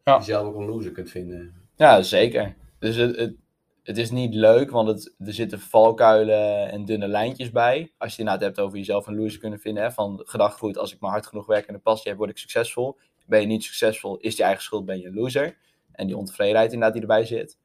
Ja. 0.04 0.16
je 0.16 0.22
zelf 0.22 0.46
ook 0.46 0.56
een 0.56 0.66
loser 0.66 0.92
kunt 0.92 1.10
vinden. 1.10 1.54
Ja, 1.76 2.02
zeker. 2.02 2.56
Dus 2.78 2.96
het, 2.96 3.16
het, 3.16 3.34
het 3.82 3.98
is 3.98 4.10
niet 4.10 4.34
leuk, 4.34 4.70
want 4.70 4.88
het, 4.88 5.14
er 5.18 5.32
zitten 5.32 5.60
valkuilen 5.60 6.70
en 6.70 6.84
dunne 6.84 7.08
lijntjes 7.08 7.50
bij. 7.50 7.76
Als 7.78 7.88
je 7.98 8.04
het 8.08 8.18
inderdaad 8.18 8.40
hebt 8.40 8.58
over 8.60 8.78
jezelf 8.78 9.06
een 9.06 9.16
loser 9.16 9.40
kunnen 9.40 9.58
vinden. 9.58 9.82
Hè, 9.82 9.92
van 9.92 10.20
gedachtegoed, 10.24 10.78
als 10.78 10.92
ik 10.94 11.00
maar 11.00 11.10
hard 11.10 11.26
genoeg 11.26 11.46
werk 11.46 11.66
en 11.66 11.74
een 11.74 11.82
passie 11.82 12.08
heb, 12.10 12.18
word 12.18 12.30
ik 12.30 12.38
succesvol. 12.38 12.98
Ben 13.26 13.40
je 13.40 13.46
niet 13.46 13.64
succesvol, 13.64 14.16
is 14.16 14.36
die 14.36 14.44
eigen 14.44 14.62
schuld, 14.62 14.84
ben 14.84 14.98
je 15.00 15.06
een 15.06 15.14
loser. 15.14 15.56
En 15.92 16.06
die 16.06 16.16
ontevredenheid 16.16 16.72
inderdaad 16.72 16.92
die 16.92 17.02
erbij 17.02 17.24
zit. 17.26 17.58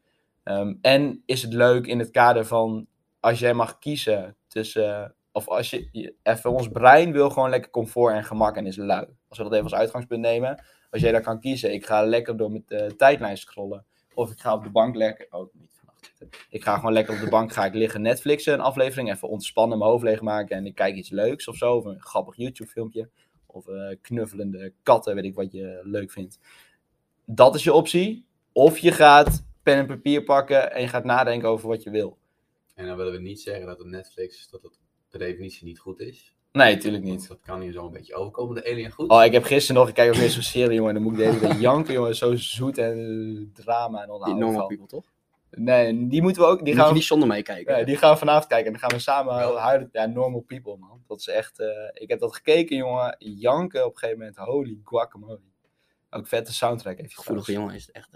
Ehm, 0.44 0.74
en 0.82 1.24
is 1.26 1.42
het 1.42 1.54
leuk 1.54 1.88
in 1.88 2.00
het 2.00 2.12
kader 2.12 2.46
van, 2.46 2.88
als 3.20 3.40
jij 3.40 3.54
mag 3.54 3.80
kiezen 3.80 4.36
tussen... 4.48 5.14
Of 5.32 5.48
als 5.48 5.70
je, 5.70 5.90
je- 5.92 6.14
even, 6.24 6.52
ons 6.52 6.68
brein 6.70 7.12
wil 7.12 7.30
gewoon 7.30 7.50
lekker 7.50 7.72
comfort 7.72 8.14
en 8.14 8.24
gemak 8.24 8.56
en 8.56 8.66
is 8.66 8.76
lui. 8.76 9.08
Als 9.30 9.38
we 9.38 9.44
dat 9.44 9.54
even 9.54 9.64
als 9.64 9.74
uitgangspunt 9.74 10.22
nemen. 10.22 10.64
Als 10.92 11.02
jij 11.02 11.12
dan 11.12 11.22
kan 11.22 11.40
kiezen, 11.40 11.74
ik 11.74 11.86
ga 11.86 12.04
lekker 12.04 12.38
door 12.38 12.52
mijn 12.52 12.64
eh, 12.68 12.86
tijdlijn 12.88 13.38
scrollen. 13.38 13.86
Of 14.14 14.32
ik 14.32 14.40
ga 14.40 14.54
op 14.54 14.64
de 14.64 14.70
bank 14.70 14.96
lekker. 14.96 15.28
Oh, 15.30 15.54
niet 15.54 15.74
vannacht 15.78 16.06
zitten. 16.06 16.40
Ik 16.50 16.64
ga 16.64 16.76
gewoon 16.76 16.94
lekker 16.94 17.14
op 17.14 17.20
de 17.20 17.30
bank 17.30 17.54
ga 17.54 17.66
ik 17.66 17.74
liggen 17.74 18.02
Netflixen 18.02 18.54
een 18.54 18.60
aflevering. 18.60 19.12
Even 19.12 19.30
ontspannen, 19.30 19.78
mijn 19.78 19.90
hoofd 19.90 20.04
leegmaken. 20.04 20.58
En 20.58 20.66
ik 20.66 20.76
kijk 20.76 20.96
iets 20.96 21.10
leuks 21.10 21.48
of 21.48 21.56
zo. 21.56 21.76
Of 21.76 21.86
een 21.86 22.02
grappig 22.02 22.36
YouTube 22.36 22.70
filmpje. 22.70 23.10
Of 23.46 23.68
eh, 23.68 23.96
knuffelende 24.02 24.74
katten, 24.84 25.16
weet 25.16 25.24
ik 25.24 25.36
wat 25.36 25.52
je 25.52 25.80
leuk 25.84 26.12
vindt. 26.12 26.40
Dat 27.26 27.56
is 27.56 27.64
je 27.64 27.74
optie. 27.74 28.26
Of 28.52 28.78
je 28.78 28.92
gaat 28.92 29.46
pen 29.64 29.78
en 29.78 29.88
papier 29.88 30.24
pakken 30.24 30.72
en 30.72 30.82
je 30.82 30.88
gaat 30.88 31.04
nadenken 31.04 31.50
over 31.50 31.68
wat 31.68 31.84
je 31.84 31.90
wil. 31.90 32.18
En 32.76 32.86
dan 32.86 32.98
willen 32.98 33.14
we 33.14 33.20
niet 33.20 33.42
zeggen 33.42 33.66
dat 33.66 33.78
het 33.78 33.88
Netflix, 33.88 34.50
dat 34.50 34.62
het 34.62 34.80
per 35.10 35.20
definitie 35.20 35.66
niet 35.66 35.80
goed 35.80 36.00
is. 36.00 36.36
Nee, 36.52 36.76
natuurlijk 36.76 37.04
Want 37.06 37.18
niet. 37.20 37.28
dat 37.28 37.40
kan 37.42 37.62
hier 37.62 37.72
zo 37.72 37.86
een 37.86 37.92
beetje 37.92 38.16
overkomen, 38.16 38.56
de 38.56 38.66
alien 38.72 38.92
goed. 38.92 39.10
Oh, 39.10 39.24
ik 39.24 39.32
heb 39.32 39.44
gisteren 39.44 39.82
nog, 39.82 39.90
ik 39.90 39.96
kijk 39.96 40.10
ook 40.14 40.20
weer 40.20 40.30
zo'n 40.30 40.42
serie, 40.42 40.74
jongen. 40.76 40.90
En 40.90 40.94
dan 40.96 41.04
moet 41.04 41.12
ik 41.12 41.18
de 41.20 41.26
hele 41.26 41.40
tijd 41.40 41.60
janken, 41.60 41.94
jongen. 41.94 42.16
Zo 42.16 42.36
zoet 42.36 42.78
en 42.78 42.98
eh, 43.56 43.64
drama 43.64 44.00
en 44.02 44.06
Die 44.06 44.14
onhouden 44.16 44.44
normal 44.46 44.68
people, 44.68 44.88
toch? 44.88 45.04
Nee, 45.52 46.08
die 46.08 46.22
moeten 46.22 46.42
we 46.42 46.48
ook, 46.48 46.56
die 46.58 46.66
Die 46.66 46.76
gaan 46.76 46.88
we 46.88 46.94
niet 46.94 47.04
zonder 47.04 47.28
mij 47.28 47.42
kijken. 47.42 47.78
Ja, 47.78 47.84
die 47.86 47.98
gaan 47.98 48.12
we 48.12 48.18
vanavond 48.18 48.48
kijken 48.48 48.66
en 48.66 48.72
dan 48.72 48.82
gaan 48.82 48.98
we 48.98 49.04
samen 49.04 49.36
Wel. 49.36 49.60
huilen. 49.60 49.90
Ja, 49.92 50.06
Normal 50.06 50.40
People, 50.42 50.78
man. 50.78 51.04
Dat 51.08 51.20
is 51.20 51.28
echt... 51.28 51.60
eh, 51.60 51.68
ik 51.94 52.10
heb 52.10 52.20
dat 52.20 52.36
gekeken, 52.36 52.78
jongen. 52.78 53.16
Janken 53.20 53.86
op 53.86 53.92
een 53.94 53.98
gegeven 53.98 54.20
moment. 54.20 54.38
Holy 54.38 54.80
guacamole. 54.84 55.40
Ook 56.10 56.28
vette 56.28 56.54
soundtrack 56.54 56.98
heeft 56.98 57.14
hij 57.16 57.24
Gevoelige 57.24 57.52
jongen 57.52 57.76
is 57.76 57.86
het 57.86 57.96
echt. 57.96 58.10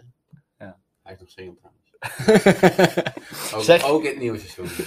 Hè? 0.58 0.68
Hij 1.04 1.14
is 1.14 1.20
nog 1.20 1.30
single 1.30 1.56
trouwens. 1.56 1.82
Ook, 3.56 3.64
Zeg- 3.64 3.84
ook 3.86 4.04
in 4.04 4.10
het 4.10 4.20
nieuwe 4.20 4.38
seizoen. 4.40 4.68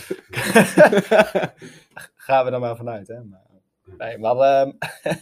Gaan 2.27 2.45
we 2.45 2.51
er 2.51 2.61
maar 2.61 2.77
vanuit, 2.77 3.09
hè. 3.09 3.25
Maar, 3.25 3.47
nee, 3.85 4.19
maar... 4.19 4.37
ehm, 4.37 4.71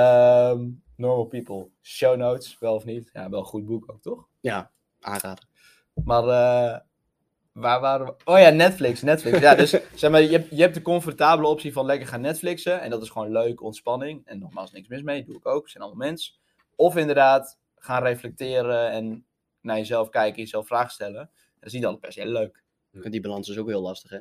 ehm, 0.00 0.68
Normal 0.96 1.24
People. 1.24 1.68
Show 1.82 2.16
notes, 2.16 2.58
wel 2.58 2.74
of 2.74 2.84
niet? 2.84 3.10
Ja, 3.12 3.30
wel 3.30 3.38
een 3.38 3.46
goed 3.46 3.66
boek 3.66 3.92
ook, 3.92 4.02
toch? 4.02 4.26
ja, 4.40 4.70
aanraden. 5.00 5.46
Maar 6.04 6.22
eh, 6.22 6.80
waar 7.52 7.80
waren 7.80 8.06
we? 8.06 8.14
Oh 8.24 8.38
ja, 8.38 8.50
Netflix. 8.50 9.02
Netflix. 9.02 9.38
Ja, 9.38 9.54
dus 9.54 9.70
zeg 9.94 10.10
maar, 10.10 10.22
je 10.22 10.30
hebt, 10.30 10.50
je 10.50 10.62
hebt 10.62 10.74
de 10.74 10.82
comfortabele 10.82 11.48
optie 11.48 11.72
van 11.72 11.86
lekker 11.86 12.08
gaan 12.08 12.20
Netflixen. 12.20 12.80
En 12.80 12.90
dat 12.90 13.02
is 13.02 13.10
gewoon 13.10 13.30
leuk, 13.30 13.62
ontspanning. 13.62 14.26
En 14.26 14.38
nogmaals, 14.38 14.72
niks 14.72 14.88
mis 14.88 15.02
mee. 15.02 15.24
Doe 15.24 15.36
ik 15.36 15.46
ook. 15.46 15.68
Zijn 15.68 15.84
allemaal 15.84 16.06
mensen. 16.06 16.34
Of 16.76 16.96
inderdaad 16.96 17.58
gaan 17.76 18.02
reflecteren 18.02 18.90
en 18.90 19.26
naar 19.60 19.76
jezelf 19.76 20.08
kijken, 20.08 20.42
jezelf 20.42 20.66
vragen 20.66 20.90
stellen. 20.90 21.30
Dat 21.58 21.68
is 21.68 21.72
niet 21.72 21.84
altijd 21.84 22.02
per 22.02 22.12
se 22.12 22.26
leuk. 22.26 22.62
En 23.02 23.10
die 23.10 23.20
balans 23.20 23.48
is 23.48 23.58
ook 23.58 23.68
heel 23.68 23.82
lastig, 23.82 24.10
hè? 24.10 24.18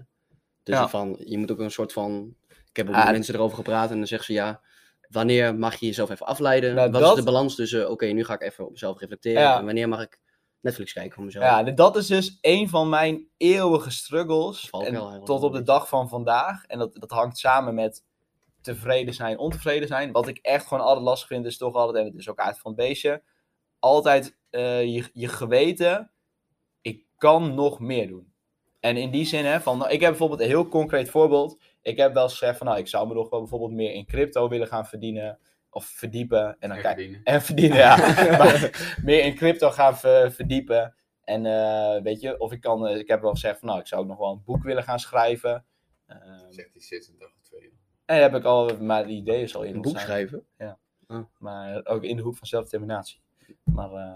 Dus 0.69 0.77
Ja. 0.79 0.89
van, 0.89 1.15
je 1.25 1.37
moet 1.37 1.51
ook 1.51 1.59
een 1.59 1.71
soort 1.71 1.93
van... 1.93 2.35
Ik 2.47 2.75
heb 2.77 2.87
ook 2.87 2.93
Ah, 2.95 3.03
met 3.03 3.11
mensen 3.13 3.33
erover 3.35 3.57
gepraat 3.57 3.91
en 3.91 3.97
dan 3.97 4.07
zeggen 4.07 4.25
ze 4.27 4.33
ja... 4.33 4.61
Wanneer 5.09 5.55
mag 5.55 5.75
je 5.75 5.85
jezelf 5.85 6.09
even 6.09 6.25
afleiden? 6.25 6.75
Nou, 6.75 6.91
Wat 6.91 7.01
dat- 7.01 7.11
is 7.17 7.23
de 7.23 7.31
balans 7.31 7.55
tussen, 7.55 7.91
oké, 7.91 8.05
nu 8.05 8.23
ga 8.25 8.33
ik 8.33 8.41
even 8.41 8.65
op 8.65 8.71
mezelf 8.71 8.99
reflecteren. 8.99 9.41
Ja. 9.41 9.57
En 9.59 9.65
wanneer 9.65 9.87
mag 9.89 10.01
ik 10.01 10.19
Netflix 10.61 10.93
kijken 10.93 11.13
voor 11.13 11.23
mezelf? 11.23 11.43
Ja, 11.45 11.63
dat 11.63 11.95
is 11.95 12.07
dus 12.07 12.37
een 12.41 12.69
van 12.69 12.89
mijn 12.89 13.27
eeuwige 13.37 13.91
struggles. 13.91 14.69
En 14.69 15.21
tot 15.23 15.43
op 15.43 15.53
de 15.53 15.63
dag 15.63 15.87
van 15.87 16.09
vandaag. 16.09 16.65
En 16.65 16.79
dat, 16.79 16.93
dat 16.93 17.09
hangt 17.11 17.37
samen 17.37 17.73
met 17.75 18.03
tevreden 18.61 19.13
zijn, 19.13 19.37
ontevreden 19.37 19.87
zijn. 19.87 20.11
Wat 20.11 20.27
ik 20.27 20.37
echt 20.37 20.67
gewoon 20.67 20.83
altijd 20.83 21.05
lastig 21.05 21.27
vind, 21.27 21.45
is 21.45 21.57
toch 21.57 21.75
altijd, 21.75 22.05
en 22.05 22.11
het 22.11 22.19
is 22.19 22.29
ook 22.29 22.39
uit 22.39 22.59
van 22.59 22.71
het 22.71 22.79
beestje, 22.79 23.23
altijd 23.79 24.37
eh, 24.49 24.83
je, 24.83 25.09
je 25.13 25.27
geweten, 25.27 26.11
ik 26.81 27.05
kan 27.17 27.55
nog 27.55 27.79
meer 27.79 28.07
doen. 28.07 28.28
En 28.79 28.97
in 28.97 29.11
die 29.11 29.25
zin, 29.25 29.45
hè, 29.45 29.61
van, 29.61 29.77
nou, 29.77 29.91
ik 29.91 29.99
heb 29.99 30.09
bijvoorbeeld 30.09 30.39
een 30.39 30.47
heel 30.47 30.67
concreet 30.67 31.09
voorbeeld. 31.09 31.59
Ik 31.81 31.97
heb 31.97 32.13
wel 32.13 32.23
eens 32.23 32.31
gezegd 32.37 32.57
van, 32.57 32.67
nou, 32.67 32.79
ik 32.79 32.87
zou 32.87 33.07
me 33.07 33.13
nog 33.13 33.29
wel 33.29 33.39
bijvoorbeeld 33.39 33.71
meer 33.71 33.91
in 33.93 34.05
crypto 34.05 34.47
willen 34.49 34.67
gaan 34.67 34.85
verdienen. 34.85 35.39
Of 35.71 35.85
verdiepen. 35.85 36.55
En 36.59 36.69
dan 36.69 36.77
En 36.77 36.81
kijk, 36.83 36.93
verdienen. 36.95 37.23
en 37.23 37.41
verdienen, 37.41 37.77
ja. 37.77 37.97
maar 38.37 38.95
meer 39.03 39.23
in 39.23 39.35
crypto 39.35 39.69
gaan 39.71 39.97
ver- 39.97 40.31
verdiepen. 40.31 40.95
En 41.23 41.45
eh, 41.45 42.01
weet 42.01 42.21
je, 42.21 42.39
of 42.39 42.51
ik 42.51 42.61
kan, 42.61 42.87
eh, 42.87 42.97
ik 42.97 43.07
heb 43.07 43.21
wel 43.21 43.31
gezegd 43.31 43.59
van, 43.59 43.67
nou, 43.67 43.79
ik 43.79 43.87
zou 43.87 44.01
ook 44.01 44.07
nog 44.07 44.17
wel 44.17 44.31
een 44.31 44.43
boek 44.45 44.63
willen 44.63 44.83
gaan 44.83 44.99
schrijven. 44.99 45.65
Ehm, 46.05 46.19
Zegt 46.49 46.69
hij 46.73 46.81
zit 46.81 47.07
een 47.07 47.17
dag 47.19 47.29
of 47.35 47.41
twee. 47.43 47.73
en 48.05 48.21
heb 48.21 48.35
ik 48.35 48.43
al, 48.43 48.77
maar 48.77 49.07
die 49.07 49.17
idee 49.17 49.41
is 49.43 49.55
al 49.55 49.63
in 49.63 49.75
Een 49.75 49.81
boek 49.81 49.99
schrijven? 49.99 50.45
Maar 51.37 51.85
ook 51.85 52.03
in 52.03 52.15
de 52.15 52.21
hoek 52.21 52.37
van 52.37 52.47
zelfdeterminatie. 52.47 53.21
Maar 53.63 53.91
eh, 53.93 54.13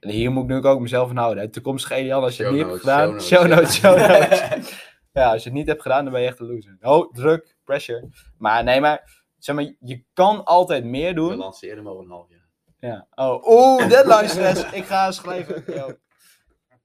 en 0.00 0.08
hier 0.10 0.30
moet 0.30 0.42
ik 0.42 0.48
nu 0.62 0.68
ook 0.68 0.80
mezelf 0.80 1.10
aan 1.10 1.16
houden. 1.16 1.42
hè. 1.44 1.50
Toekomstige 1.50 1.94
Elian, 1.94 2.22
als 2.22 2.36
je 2.36 2.44
het 2.44 2.52
niet 2.52 2.66
hebt 2.66 2.78
gedaan. 2.80 3.20
show 3.20 3.46
notes. 3.46 3.74
Show 3.76 3.96
notes, 3.98 4.28
show 4.28 4.50
notes. 4.50 4.92
ja, 5.12 5.30
als 5.32 5.42
je 5.42 5.48
het 5.48 5.58
niet 5.58 5.66
hebt 5.66 5.82
gedaan, 5.82 6.04
dan 6.04 6.12
ben 6.12 6.22
je 6.22 6.28
echt 6.28 6.38
een 6.38 6.46
loser. 6.46 6.76
Oh, 6.80 7.12
druk, 7.12 7.56
pressure. 7.64 8.08
Maar 8.38 8.64
nee, 8.64 8.80
maar 8.80 9.22
zeg 9.38 9.54
maar, 9.54 9.74
je 9.80 10.04
kan 10.12 10.44
altijd 10.44 10.84
meer 10.84 11.08
We 11.08 11.14
doen. 11.14 11.36
lanceren 11.36 11.76
hem 11.76 11.88
over 11.88 12.04
een 12.04 12.10
half 12.10 12.28
jaar. 12.30 12.48
Ja. 12.80 13.06
Oh, 13.14 13.46
oeh, 13.48 13.88
deadline 13.88 14.28
stress. 14.28 14.72
ik 14.72 14.84
ga 14.84 15.10
schrijven. 15.12 15.64
Yo. 15.74 15.92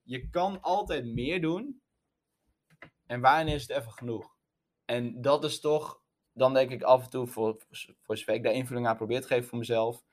Je 0.04 0.30
kan 0.30 0.62
altijd 0.62 1.06
meer 1.06 1.42
doen. 1.42 1.82
En 3.06 3.22
wanneer 3.22 3.56
is 3.56 3.68
het 3.68 3.78
even 3.78 3.92
genoeg? 3.92 4.32
En 4.86 5.22
dat 5.22 5.44
is 5.44 5.60
toch, 5.60 6.02
dan 6.34 6.54
denk 6.54 6.72
ik 6.72 6.84
af 6.84 7.04
en 7.04 7.10
toe, 7.10 7.28
voor, 7.28 7.58
voor 8.02 8.18
zover 8.18 8.34
ik 8.34 8.44
daar 8.44 8.54
invulling 8.54 8.88
aan 8.88 8.96
probeer 8.98 9.22
te 9.22 9.28
geven 9.28 9.50
voor 9.50 9.58
mezelf, 9.58 10.04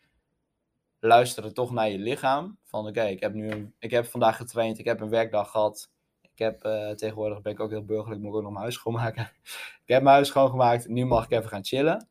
luisteren 1.00 1.54
toch 1.54 1.70
naar 1.70 1.88
je 1.90 1.98
lichaam. 1.98 2.58
Van 2.64 2.86
oké, 2.86 3.02
ik 3.02 3.20
heb 3.20 3.32
nu 3.34 3.50
een, 3.50 3.74
ik 3.78 3.90
heb 3.90 4.06
vandaag 4.06 4.36
getraind, 4.36 4.78
ik 4.78 4.84
heb 4.84 5.00
een 5.00 5.08
werkdag 5.08 5.50
gehad. 5.50 5.90
Ik 6.20 6.38
heb 6.38 6.62
eh, 6.64 6.90
tegenwoordig 6.90 7.40
ben 7.42 7.52
ik 7.52 7.60
ook 7.60 7.70
heel 7.70 7.84
burgerlijk, 7.84 8.20
moet 8.20 8.30
ik 8.30 8.36
ook 8.36 8.42
nog 8.42 8.50
mijn 8.50 8.62
huis 8.62 8.74
schoonmaken. 8.74 9.22
ik 9.84 9.88
heb 9.88 10.02
mijn 10.02 10.14
huis 10.14 10.28
schoongemaakt, 10.28 10.88
nu 10.88 11.04
mag 11.04 11.24
ik 11.24 11.30
even 11.30 11.48
gaan 11.48 11.64
chillen. 11.64 12.08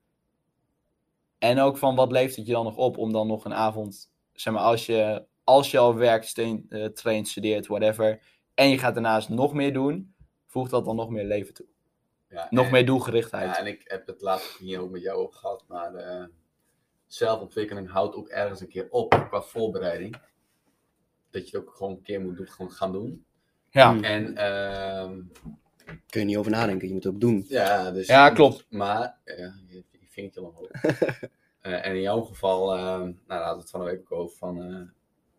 En 1.37 1.59
ook 1.59 1.77
van 1.77 1.95
wat 1.95 2.11
levert 2.11 2.35
het 2.35 2.45
je 2.45 2.51
dan 2.51 2.63
nog 2.63 2.75
op 2.77 2.97
om 2.97 3.11
dan 3.11 3.27
nog 3.27 3.45
een 3.45 3.53
avond, 3.53 4.11
zeg 4.33 4.53
maar, 4.53 4.63
als 4.63 4.85
je, 4.85 5.25
als 5.43 5.71
je 5.71 5.77
al 5.77 5.95
werkt, 5.95 6.27
steen, 6.27 6.65
eh, 6.69 6.85
traint, 6.85 7.27
studeert, 7.27 7.67
whatever, 7.67 8.21
en 8.53 8.69
je 8.69 8.77
gaat 8.77 8.93
daarnaast 8.93 9.29
nog 9.29 9.53
meer 9.53 9.73
doen, 9.73 10.13
voegt 10.45 10.71
dat 10.71 10.85
dan 10.85 10.95
nog 10.95 11.09
meer 11.09 11.25
leven 11.25 11.53
toe. 11.53 11.65
Ja, 12.29 12.47
Nog 12.49 12.65
en- 12.65 12.71
meer 12.71 12.85
doelgerichtheid. 12.85 13.45
Ja, 13.55 13.57
en 13.59 13.67
ik 13.67 13.81
heb 13.83 14.07
het 14.07 14.21
laatst 14.21 14.57
hier 14.57 14.79
ook 14.79 14.89
met 14.91 15.01
jou 15.01 15.17
over 15.17 15.39
gehad, 15.39 15.63
maar 15.67 15.95
eh, 15.95 16.23
zelfontwikkeling 17.13 17.89
houdt 17.89 18.15
ook 18.15 18.27
ergens 18.27 18.61
een 18.61 18.67
keer 18.67 18.87
op 18.89 19.09
qua 19.29 19.41
voorbereiding. 19.41 20.15
Dat 21.29 21.49
je 21.49 21.57
het 21.57 21.67
ook 21.67 21.75
gewoon 21.75 21.91
een 21.91 22.01
keer 22.01 22.21
moet 22.21 22.37
doen, 22.37 22.47
gewoon 22.47 22.71
gaan 22.71 22.91
doen. 22.91 23.25
Ja, 23.69 23.91
Hmm. 23.91 24.03
En 24.03 24.35
ehm, 24.37 25.21
Kun 26.09 26.19
je 26.19 26.25
niet 26.25 26.37
over 26.37 26.51
nadenken, 26.51 26.87
je 26.87 26.93
moet 26.93 27.03
het 27.03 27.13
ook 27.13 27.19
doen. 27.21 27.45
ja, 27.47 27.91
dus, 27.91 28.07
Ja, 28.07 28.29
klopt. 28.29 28.65
Maar, 28.69 29.17
ja, 29.25 29.53
je, 29.67 29.83
je 29.91 30.07
vingertje 30.09 30.41
omhoog. 30.41 30.69
Eh, 31.59 31.85
en 31.85 31.95
in 31.95 32.01
jouw 32.01 32.21
geval, 32.21 32.75
ehm, 32.75 32.99
nou 33.01 33.13
daar 33.27 33.37
hadden 33.37 33.55
we 33.55 33.61
het 33.61 33.69
van 33.69 33.79
de 33.79 33.85
week 33.85 33.99
ook 33.99 34.11
over, 34.19 34.37
van 34.37 34.63
eh, 34.63 34.81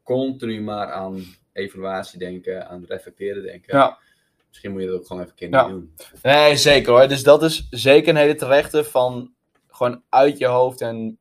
continu 0.02 0.60
maar 0.60 0.92
aan 0.92 1.22
evaluatie 1.52 2.18
denken, 2.18 2.68
aan 2.68 2.84
reflecteren 2.88 3.42
denken. 3.42 3.76
ja. 3.78 3.98
Misschien 4.48 4.70
moet 4.72 4.80
je 4.80 4.86
dat 4.86 4.96
ook 4.98 5.06
gewoon 5.06 5.22
even 5.22 5.32
een 5.34 5.38
keer 5.38 5.58
Ja. 5.58 5.62
niet 5.66 5.72
doen. 5.72 5.94
Nee, 6.22 6.56
zeker 6.56 6.92
hoor. 6.92 7.08
Dus 7.08 7.22
dat 7.22 7.42
is 7.42 7.66
zeker 7.70 8.08
een 8.08 8.16
hele 8.16 8.34
terechte 8.34 8.84
van 8.84 9.34
gewoon 9.68 10.02
uit 10.08 10.38
je 10.38 10.46
hoofd. 10.46 10.80
En 10.80 11.18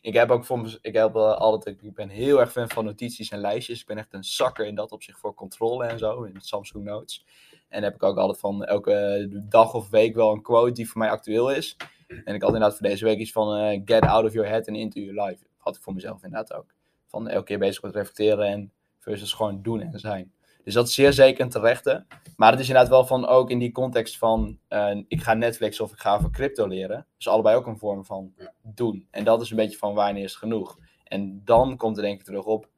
ik 0.00 0.14
heb 0.14 0.30
ook 0.30 0.44
voor 0.44 0.78
ik 0.82 0.94
heb 0.94 1.14
eh, 1.14 1.36
altijd, 1.36 1.82
ik 1.82 1.94
ben 1.94 2.08
heel 2.08 2.40
erg 2.40 2.52
fan 2.52 2.68
van 2.68 2.84
notities 2.84 3.30
en 3.30 3.38
lijstjes. 3.38 3.80
Ik 3.80 3.86
ben 3.86 3.98
echt 3.98 4.12
een 4.12 4.24
zakker 4.24 4.66
in 4.66 4.74
dat 4.74 4.92
opzicht 4.92 5.18
voor 5.18 5.34
controle 5.34 5.86
en 5.86 5.98
zo, 5.98 6.22
in 6.22 6.40
Samsung 6.40 6.84
Notes. 6.84 7.24
En 7.68 7.82
heb 7.82 7.94
ik 7.94 8.02
ook 8.02 8.16
altijd 8.16 8.38
van 8.38 8.64
elke 8.64 9.28
dag 9.48 9.74
of 9.74 9.90
week 9.90 10.14
wel 10.14 10.32
een 10.32 10.42
quote 10.42 10.72
die 10.72 10.88
voor 10.88 10.98
mij 10.98 11.10
actueel 11.10 11.50
is. 11.50 11.76
En 12.24 12.34
ik 12.34 12.42
had 12.42 12.52
inderdaad 12.52 12.78
voor 12.78 12.88
deze 12.88 13.04
week 13.04 13.18
iets 13.18 13.32
van 13.32 13.56
eh, 13.56 13.80
get 13.84 14.02
out 14.02 14.24
of 14.24 14.32
your 14.32 14.48
head 14.48 14.68
and 14.68 14.76
into 14.76 15.00
your 15.00 15.26
life. 15.26 15.44
Had 15.56 15.76
ik 15.76 15.82
voor 15.82 15.94
mezelf 15.94 16.24
inderdaad 16.24 16.52
ook. 16.52 16.74
Van 17.06 17.28
elke 17.28 17.44
keer 17.44 17.58
bezig 17.58 17.82
met 17.82 17.94
reflecteren 17.94 18.46
en 18.46 18.72
versus 18.98 19.32
gewoon 19.32 19.62
doen 19.62 19.80
en 19.80 19.98
zijn. 19.98 20.32
Dus 20.64 20.74
dat 20.74 20.88
is 20.88 20.94
zeer 20.94 21.12
zeker 21.12 21.44
een 21.44 21.50
terechte. 21.50 22.06
Maar 22.36 22.50
het 22.50 22.60
is 22.60 22.66
inderdaad 22.66 22.90
wel 22.90 23.06
van 23.06 23.26
ook 23.26 23.50
in 23.50 23.58
die 23.58 23.72
context 23.72 24.18
van 24.18 24.58
eh, 24.68 24.96
ik 25.08 25.22
ga 25.22 25.34
Netflix 25.34 25.80
of 25.80 25.92
ik 25.92 25.98
ga 25.98 26.14
over 26.14 26.30
crypto 26.30 26.66
leren. 26.66 27.06
Dus 27.16 27.28
allebei 27.28 27.56
ook 27.56 27.66
een 27.66 27.78
vorm 27.78 28.04
van 28.04 28.34
doen. 28.62 29.06
En 29.10 29.24
dat 29.24 29.40
is 29.40 29.50
een 29.50 29.56
beetje 29.56 29.78
van 29.78 29.94
wanneer 29.94 30.24
is 30.24 30.36
genoeg. 30.36 30.78
En 31.04 31.42
dan 31.44 31.76
komt 31.76 31.96
er 31.96 32.02
denk 32.02 32.18
ik 32.18 32.24
terug 32.24 32.44
op 32.44 32.68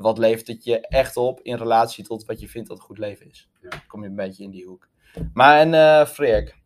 wat 0.00 0.18
levert 0.18 0.46
het 0.46 0.64
je 0.64 0.80
echt 0.80 1.16
op 1.16 1.40
in 1.42 1.56
relatie 1.56 2.04
tot 2.04 2.24
wat 2.24 2.40
je 2.40 2.48
vindt 2.48 2.68
dat 2.68 2.78
een 2.78 2.84
goed 2.84 2.98
leven 2.98 3.28
is. 3.28 3.48
Ja. 3.60 3.68
Dan 3.68 3.86
kom 3.86 4.02
je 4.02 4.08
een 4.08 4.14
beetje 4.14 4.42
in 4.42 4.50
die 4.50 4.66
hoek. 4.66 4.88
Maar 5.32 5.58
en 5.58 5.74
eh 5.74 6.06
Freek, 6.06 6.56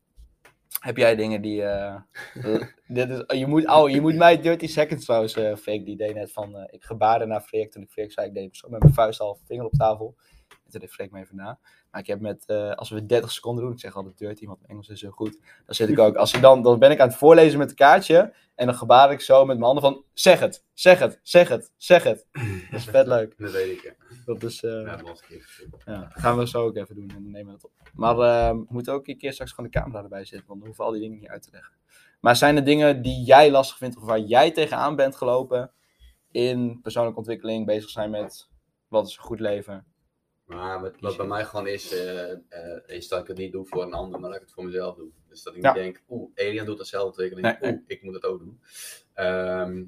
heb 0.81 0.97
jij 0.97 1.17
dingen 1.17 1.40
die... 1.40 1.62
eh, 1.62 2.01
dit 2.87 3.11
is, 3.11 3.38
je, 3.38 3.47
moet, 3.47 3.69
oh, 3.69 3.90
je 3.90 4.01
moet 4.01 4.14
mij 4.14 4.40
30 4.40 4.71
seconds 4.71 5.05
trouwens, 5.05 5.35
eh 5.35 5.57
Freek, 5.57 5.85
die 5.85 5.97
deed 5.97 6.14
net 6.14 6.33
van... 6.33 6.69
ik 6.71 6.85
gebaarde 6.85 7.27
naar 7.27 7.40
Freek 7.40 7.71
toen 7.71 7.83
ik 7.83 7.90
Freek 7.90 8.12
zei, 8.12 8.27
ik 8.27 8.35
deed 8.35 8.57
zo 8.57 8.69
met 8.69 8.83
mijn 8.83 8.95
vuist 8.95 9.21
al 9.21 9.38
vinger 9.45 9.64
op 9.64 9.73
tafel. 9.73 10.17
Deed 10.81 10.93
Freek 10.93 11.11
me 11.11 11.21
even 11.21 11.37
na. 11.37 11.59
Maar 11.91 12.01
ik 12.01 12.07
heb 12.07 12.21
met, 12.21 12.45
eh, 12.47 12.71
als 12.71 12.91
we 12.91 13.07
30 13.07 13.33
seconden 13.33 13.65
doen, 13.65 13.73
ik 13.73 13.81
zeg 13.81 13.97
altijd 13.97 14.19
30, 14.19 14.47
want 14.47 14.59
mijn 14.59 14.71
Engels 14.71 14.89
is 14.89 15.01
zo 15.01 15.11
goed. 15.11 15.39
Dan 15.67 15.75
zit 15.75 15.89
ik 15.89 15.99
ook, 15.99 16.17
als 16.17 16.33
ik 16.35 16.41
dan, 16.41 16.63
dan 16.63 16.79
ben 16.79 16.91
ik 16.91 17.01
aan 17.01 17.09
het 17.09 17.17
voorlezen 17.17 17.59
met 17.59 17.71
een 17.71 17.77
kaartje. 17.77 18.35
En 18.55 18.67
dan 18.67 18.75
gebaar 18.75 19.13
ik 19.13 19.21
zo 19.21 19.39
met 19.39 19.59
mijn 19.59 19.63
handen 19.63 19.83
van, 19.83 20.05
zeg 20.13 20.41
het, 20.41 20.65
zeg 20.73 20.99
het, 20.99 21.21
zeg 21.23 21.49
het, 21.49 21.73
zeg 21.77 22.03
het. 22.03 22.27
Dat 22.71 22.81
is 22.81 22.85
vet 22.85 23.07
leuk. 23.07 23.35
Dat 23.39 23.53
weet 23.53 23.71
ik. 23.71 23.83
ja. 23.83 23.95
Dat 24.25 24.43
is, 24.43 24.63
eh, 24.63 24.71
Ja, 24.71 24.97
dat 24.97 25.21
keer 25.21 25.67
dat 25.85 26.11
gaan 26.13 26.39
we 26.39 26.49
zo 26.49 26.65
ook 26.65 26.77
even 26.77 26.95
doen 26.95 27.09
en 27.09 27.23
dan 27.23 27.31
nemen 27.31 27.47
we 27.47 27.53
het 27.53 27.65
op. 27.65 27.73
Maar 27.95 28.17
we 28.17 28.65
moeten 28.69 28.93
ook 28.93 29.09
een 29.09 29.19
keer 29.19 29.33
straks 29.33 29.53
gewoon 29.53 29.71
de 29.71 29.79
camera 29.79 30.03
erbij 30.03 30.25
zetten, 30.25 30.49
want 30.49 30.59
dan 30.59 30.69
hoeven 30.69 30.85
al 30.85 30.93
die 30.93 31.01
dingen 31.01 31.19
niet 31.19 31.29
uit 31.29 31.43
te 31.43 31.49
leggen. 31.53 31.73
Maar 32.21 32.37
zijn 32.37 32.57
er 32.57 32.65
dingen 32.65 33.03
die 33.03 33.25
jij 33.25 33.51
lastig 33.51 33.77
vindt 33.77 33.97
of 33.97 34.05
waar 34.05 34.21
jij 34.21 34.51
tegenaan 34.51 34.97
bent 34.97 35.17
gelopen 35.17 35.71
in 36.31 36.81
persoonlijke 36.83 37.19
ontwikkeling, 37.19 37.67
bezig 37.67 37.91
zijn 37.91 38.11
met 38.11 38.49
wat 38.89 39.07
is 39.07 39.17
een 39.17 39.23
goed 39.23 39.41
leven? 39.41 39.85
Maar 40.45 40.81
wat, 40.81 40.93
wat 41.01 41.17
bij 41.17 41.27
mij 41.27 41.45
gewoon 41.45 41.67
is, 41.67 41.93
eh, 41.93 42.31
eh, 42.33 42.39
is 42.87 43.09
dat 43.09 43.21
ik 43.21 43.27
het 43.27 43.37
niet 43.37 43.53
doe 43.53 43.67
voor 43.67 43.83
een 43.83 43.93
ander, 43.93 44.21
maar 44.21 44.29
dat 44.31 44.39
ik 44.41 44.45
het 44.45 44.55
voor 44.55 44.65
mezelf 44.65 44.97
doe. 44.97 45.09
Dus 45.29 45.43
dat 45.43 45.55
ik 45.57 45.63
Ja. 45.63 45.73
niet 45.73 45.83
denk, 45.83 46.03
oeh, 46.09 46.31
Elian 46.35 46.67
doet 46.67 46.79
datzelfde 46.79 47.29
Nee, 47.35 47.57
oeh, 47.63 47.79
ik 47.87 48.03
moet 48.03 48.15
het 48.15 48.25
ook 48.25 48.39
doen. 48.39 48.61
Ehm, 49.15 49.85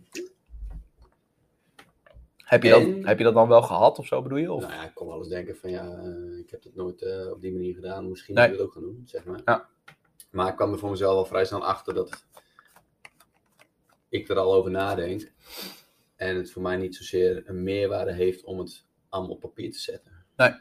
Heb 2.37 2.63
je, 2.63 2.75
En- 2.75 2.95
dat, 2.97 3.05
heb 3.05 3.19
je 3.19 3.25
dat 3.25 3.35
dan 3.35 3.49
wel 3.49 3.63
gehad 3.63 3.99
of 3.99 4.07
zo 4.07 4.23
bedoel 4.23 4.39
je? 4.39 4.53
Of? 4.53 4.61
nou 4.63 4.73
ja, 4.75 4.85
ik 4.85 4.95
kon 4.95 5.07
wel 5.07 5.19
eens 5.19 5.29
denken 5.29 5.57
van, 5.57 5.71
ja, 5.71 5.99
eh, 5.99 6.39
ik 6.39 6.51
heb 6.51 6.63
het 6.65 6.75
nooit 6.75 7.31
op 7.33 7.41
die 7.41 7.53
manier 7.53 7.75
gedaan, 7.75 8.09
misschien 8.09 8.35
Nee. 8.35 8.45
moet 8.45 8.53
ik 8.53 8.59
het 8.61 8.69
ook 8.69 8.75
gaan 8.75 8.83
doen, 8.83 9.03
zeg 9.07 9.25
maar. 9.25 9.41
Ja. 9.45 9.69
Maar 10.31 10.49
ik 10.49 10.57
kwam 10.57 10.73
er 10.73 10.79
voor 10.79 10.91
mezelf 10.91 11.15
wel 11.15 11.25
vrij 11.27 11.45
snel 11.45 11.65
achter 11.65 11.95
dat 11.95 12.25
ik 14.09 14.29
er 14.29 14.37
al 14.39 14.55
over 14.55 14.71
nadenk. 14.71 15.33
En 16.17 16.37
het 16.37 16.51
voor 16.53 16.63
mij 16.63 16.77
niet 16.77 16.97
zozeer 16.97 17.43
een 17.49 17.63
meerwaarde 17.63 18.13
heeft 18.13 18.45
om 18.45 18.59
het 18.59 18.85
allemaal 19.09 19.33
op 19.35 19.41
papier 19.41 19.73
te 19.73 19.79
zetten. 19.79 20.16
Nee. 20.37 20.55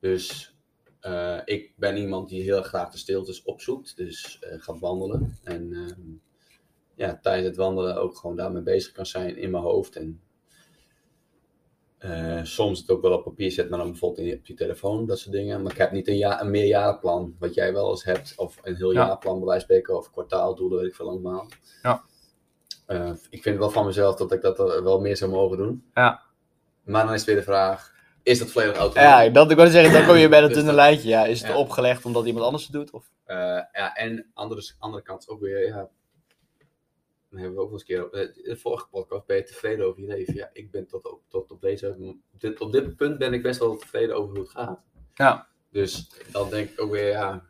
Dus 0.00 0.54
eh, 1.00 1.38
ik 1.44 1.72
ben 1.76 1.96
iemand 1.96 2.28
die 2.28 2.42
heel 2.42 2.62
graag 2.62 2.90
de 2.90 2.98
stiltes 2.98 3.42
opzoekt. 3.42 3.96
Dus 3.96 4.38
eh, 4.38 4.60
gaat 4.60 4.78
wandelen. 4.78 5.38
En 5.42 5.72
ehm, 5.72 6.00
ja, 6.94 7.18
tijdens 7.22 7.46
het 7.46 7.56
wandelen 7.56 7.96
ook 7.96 8.16
gewoon 8.16 8.36
daarmee 8.36 8.62
bezig 8.62 8.92
kan 8.92 9.06
zijn 9.06 9.36
in 9.36 9.50
mijn 9.50 9.62
hoofd. 9.62 9.96
En 9.96 10.20
eh, 11.98 12.42
soms 12.42 12.80
het 12.80 12.90
ook 12.90 13.02
wel 13.02 13.12
op 13.12 13.24
papier 13.24 13.50
zet, 13.50 13.70
maar 13.70 13.78
dan 13.78 13.90
bijvoorbeeld 13.90 14.26
in, 14.26 14.38
op 14.38 14.46
je 14.46 14.54
telefoon, 14.54 15.06
dat 15.06 15.18
soort 15.18 15.34
dingen. 15.34 15.62
Maar 15.62 15.72
ik 15.72 15.78
heb 15.78 15.92
niet 15.92 16.08
een, 16.08 16.16
ja, 16.16 16.40
een 16.40 16.50
meerjarenplan, 16.50 17.36
wat 17.38 17.54
jij 17.54 17.72
wel 17.72 17.90
eens 17.90 18.04
hebt. 18.04 18.32
Of 18.36 18.58
een 18.62 18.76
heel 18.76 18.92
Ja. 18.92 19.06
jaarplan 19.06 19.38
bij 19.38 19.46
wijze 19.46 19.66
van 19.66 19.74
spreken, 19.76 19.96
of 19.98 20.10
kwartaaldoelen, 20.10 20.78
weet 20.78 20.88
ik 20.88 20.94
veel 20.94 21.08
allemaal. 21.08 21.48
Ja. 21.82 22.02
Ik 23.30 23.42
vind 23.42 23.58
wel 23.58 23.70
van 23.70 23.86
mezelf 23.86 24.16
dat 24.16 24.32
ik 24.32 24.40
dat 24.40 24.56
wel 24.82 25.00
meer 25.00 25.16
zou 25.16 25.30
mogen 25.30 25.56
doen. 25.56 25.84
Ja. 25.94 26.22
Maar 26.84 27.04
dan 27.04 27.14
is 27.14 27.24
weer 27.24 27.34
de 27.36 27.42
vraag, 27.42 27.94
is 28.28 28.38
dat 28.38 28.50
volledig 28.50 28.76
autonoom? 28.76 29.08
Ja, 29.08 29.28
dat, 29.28 29.50
ik 29.50 29.56
wou 29.56 29.68
zeggen, 29.68 29.92
dan 29.92 30.06
kom 30.06 30.16
je 30.16 30.28
bij 30.28 30.40
dat 30.40 30.48
Dus 30.48 30.58
dunne 30.58 30.72
dat- 30.72 30.80
lijntje. 30.80 31.08
Ja, 31.08 31.24
is 31.24 31.40
het 31.40 31.50
ja. 31.50 31.56
opgelegd 31.56 32.04
omdat 32.04 32.26
iemand 32.26 32.44
anders 32.44 32.62
het 32.64 32.72
doet? 32.72 32.90
Of? 32.90 33.10
Eh, 33.24 33.36
ja, 33.72 33.94
en 33.94 34.30
andere, 34.34 34.70
andere 34.78 35.02
kant 35.02 35.28
ook 35.28 35.40
weer, 35.40 35.66
ja. 35.66 35.88
Dan 37.30 37.38
hebben 37.40 37.56
we 37.56 37.62
ook 37.64 37.70
wel 37.70 37.78
eens 37.80 37.88
een 37.88 38.10
keer. 38.10 38.20
eh, 38.20 38.36
In 38.44 38.50
de 38.52 38.56
vorige 38.56 38.88
podcast 38.88 39.26
ben 39.26 39.36
je 39.36 39.42
tevreden 39.42 39.86
over 39.86 40.00
je 40.00 40.06
leven. 40.06 40.34
Ja, 40.34 40.50
ik 40.52 40.70
ben 40.70 40.86
tot 40.86 41.10
op, 41.10 41.20
tot 41.28 41.50
op 41.50 41.60
deze. 41.60 41.96
Op 42.32 42.40
dit, 42.40 42.60
op 42.60 42.72
dit 42.72 42.96
punt 42.96 43.18
ben 43.18 43.32
ik 43.32 43.42
best 43.42 43.58
wel 43.60 43.76
tevreden 43.76 44.16
over 44.16 44.30
hoe 44.30 44.40
het 44.42 44.50
gaat. 44.50 44.80
Ja. 45.14 45.46
Dus 45.70 46.10
dan 46.32 46.50
denk 46.50 46.70
ik 46.70 46.80
ook 46.80 46.90
weer, 46.90 47.08
ja. 47.08 47.42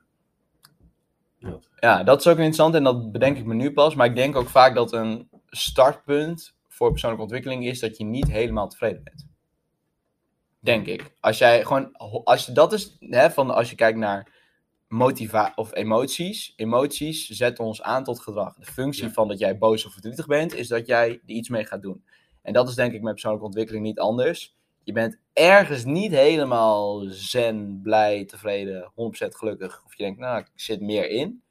ja, 1.39 1.59
Ja, 1.81 2.05
dat 2.05 2.21
is 2.21 2.27
ook 2.27 2.37
interessant 2.37 2.75
en 2.75 2.85
dat 2.85 3.13
bedenk 3.13 3.37
ik 3.39 3.45
me 3.45 3.55
nu 3.55 3.73
pas. 3.73 3.95
Maar 3.95 4.07
ik 4.07 4.15
denk 4.17 4.37
ook 4.37 4.49
vaak 4.49 4.75
dat 4.75 4.93
een 4.93 5.29
startpunt 5.47 6.57
voor 6.69 6.91
persoonlijke 6.91 7.25
ontwikkeling 7.25 7.67
is 7.67 7.81
dat 7.81 7.97
je 7.97 8.05
niet 8.05 8.31
helemaal 8.31 8.69
tevreden 8.69 9.03
bent. 9.05 9.28
Denk 10.69 10.87
ik. 10.87 11.13
Als 11.21 11.39
jij 11.39 11.65
gewoon, 11.65 11.97
als 12.25 12.47
je, 12.47 12.53
dat 12.53 12.73
is, 12.73 12.97
hè, 13.01 13.31
van 13.31 13.51
als 13.51 13.71
je 13.71 13.77
kijkt 13.77 13.99
naar 13.99 14.33
motiva 14.89 15.53
of 15.55 15.75
emoties. 15.75 16.53
Emoties 16.57 17.29
zetten 17.29 17.65
ons 17.65 17.83
aan 17.83 18.05
tot 18.05 18.21
gedrag. 18.21 18.55
De 18.55 18.65
functie 18.65 19.05
Ja. 19.05 19.11
van 19.11 19.29
dat 19.29 19.39
jij 19.39 19.59
boos 19.59 19.87
of 19.87 19.93
verdrietig 19.93 20.27
bent, 20.27 20.55
is 20.55 20.69
dat 20.69 20.87
jij 20.87 21.11
er 21.11 21.21
iets 21.27 21.49
mee 21.49 21.65
gaat 21.65 21.83
doen. 21.83 22.05
En 22.43 22.53
dat 22.53 22.69
is 22.69 22.75
denk 22.75 22.93
ik 22.93 23.03
met 23.03 23.13
persoonlijke 23.13 23.47
ontwikkeling 23.47 23.85
niet 23.85 23.99
anders. 23.99 24.57
Je 24.83 24.93
bent 24.93 25.19
ergens 25.33 25.85
niet 25.85 26.13
helemaal 26.13 27.05
zen, 27.09 27.81
blij, 27.83 28.25
tevreden, 28.25 28.93
100% 28.95 29.35
gelukkig. 29.35 29.83
Of 29.85 29.97
je 29.97 30.03
denkt, 30.03 30.21
nou, 30.21 30.39
ik 30.39 30.51
zit 30.55 30.81
meer 30.81 31.11
in. 31.11 31.43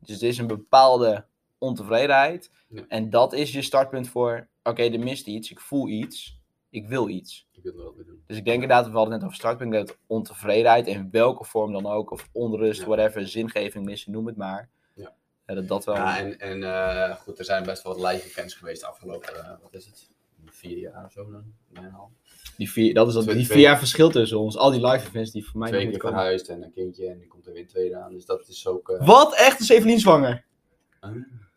Dus 0.00 0.22
er 0.22 0.28
is 0.28 0.38
een 0.38 0.46
bepaalde 0.46 1.26
ontevredenheid. 1.58 2.50
Ja. 2.68 2.84
En 2.88 3.10
dat 3.10 3.32
is 3.32 3.52
je 3.52 3.62
startpunt 3.62 4.08
voor, 4.08 4.48
oké, 4.62 4.82
er 4.82 4.98
mist 4.98 5.26
iets, 5.26 5.50
ik 5.50 5.60
voel 5.60 5.88
iets, 5.88 6.40
ik 6.70 6.86
wil 6.88 7.08
iets. 7.08 7.48
Wat 7.72 7.96
doen. 8.06 8.22
Dus 8.26 8.36
ik 8.36 8.44
denk 8.44 8.62
inderdaad, 8.62 8.86
we 8.86 8.92
hadden 8.92 9.12
het 9.12 9.20
net 9.20 9.24
over 9.24 9.36
startpunt, 9.36 9.72
dat 9.72 9.96
ontevredenheid, 10.06 10.86
in 10.86 11.08
welke 11.10 11.44
vorm 11.44 11.72
dan 11.72 11.86
ook, 11.86 12.10
of 12.10 12.28
onrust, 12.32 12.80
Ja. 12.80 12.86
whatever, 12.86 13.28
zingeving 13.28 13.84
missen, 13.84 14.12
noem 14.12 14.26
het 14.26 14.36
maar. 14.36 14.68
Ja. 14.94 15.12
Ja, 15.46 15.54
dat 15.54 15.68
dat 15.68 15.84
wel... 15.84 15.94
Ja, 15.94 16.18
en, 16.18 16.38
en 16.40 16.62
eh, 16.62 17.16
goed, 17.16 17.38
er 17.38 17.44
zijn 17.44 17.64
best 17.64 17.82
wel 17.82 17.96
wat 17.98 18.12
live 18.12 18.26
events 18.26 18.54
geweest 18.54 18.80
de 18.80 18.86
afgelopen, 18.86 19.36
eh, 19.44 19.50
wat 19.62 19.74
is 19.74 19.86
het? 19.86 20.12
Vier 20.46 20.78
jaar 20.78 21.04
of 21.04 21.12
zo 21.12 21.30
dan? 21.30 21.44
Bijna 21.68 21.96
al. 21.96 22.10
die 22.56 22.70
vier, 22.70 22.94
dat 22.94 23.08
is 23.08 23.14
dat, 23.14 23.24
die 23.24 23.46
vier 23.46 23.58
jaar 23.58 23.78
verschil 23.78 24.10
tussen 24.10 24.38
ons. 24.38 24.56
Al 24.56 24.70
die 24.70 24.86
live 24.86 25.06
events 25.06 25.30
die 25.30 25.46
voor 25.46 25.60
mij 25.60 25.68
Twee 25.70 25.90
keer 25.90 26.00
verhuisd 26.00 26.48
en 26.48 26.62
een 26.62 26.72
kindje 26.72 27.08
en 27.08 27.18
die 27.18 27.28
komt 27.28 27.46
er 27.46 27.52
weer 27.52 27.62
een 27.62 27.68
tweede 27.68 27.96
aan. 27.96 28.12
Dus 28.12 28.24
dat 28.26 28.48
is 28.48 28.66
ook. 28.66 28.88
eh, 28.88 29.06
Wat? 29.06 29.34
Echt? 29.36 29.60
Is 29.60 29.68
Evelien 29.68 29.98
zwanger? 29.98 30.44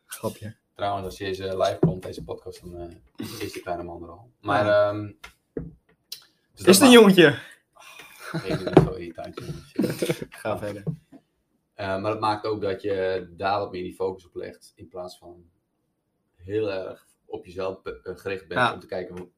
Grapje. 0.06 0.56
Trouwens, 0.76 1.06
als 1.06 1.18
je 1.18 1.24
deze 1.26 1.58
live 1.58 1.78
komt, 1.80 2.04
deze 2.04 2.24
podcast, 2.24 2.62
dan 2.62 2.76
eh, 2.76 2.96
is 3.42 3.52
die 3.54 3.62
kleine 3.62 3.84
man 3.84 4.04
er 4.04 4.10
al. 4.10 4.30
Maar, 4.42 4.68
ehm 4.68 5.12
dus 6.58 6.66
Is 6.66 6.78
het 6.78 6.86
een 6.88 6.92
jongetje? 6.94 7.40
Nee, 8.44 8.58
zo 8.58 8.92
irritant. 8.92 9.40
jongen. 9.40 9.64
Shit. 9.98 10.26
Ga 10.30 10.58
verder. 10.58 10.84
Eh, 11.74 11.88
maar 12.02 12.12
dat 12.12 12.20
maakt 12.20 12.46
ook 12.46 12.62
dat 12.62 12.82
je 12.82 13.28
daar 13.38 13.60
wat 13.60 13.72
meer 13.72 13.84
die 13.84 13.94
focus 13.96 14.26
op 14.26 14.36
legt. 14.36 14.72
In 14.76 14.88
plaats 14.88 15.18
van 15.18 15.50
heel 16.36 16.72
erg 16.72 17.08
op 17.26 17.46
jezelf 17.46 17.84
eh, 17.84 17.94
gericht 18.04 18.48
bent 18.48 18.60
Ja. 18.60 18.74
om 18.74 18.80
te 18.80 18.88
kijken 18.88 19.18
hoe, 19.18 19.30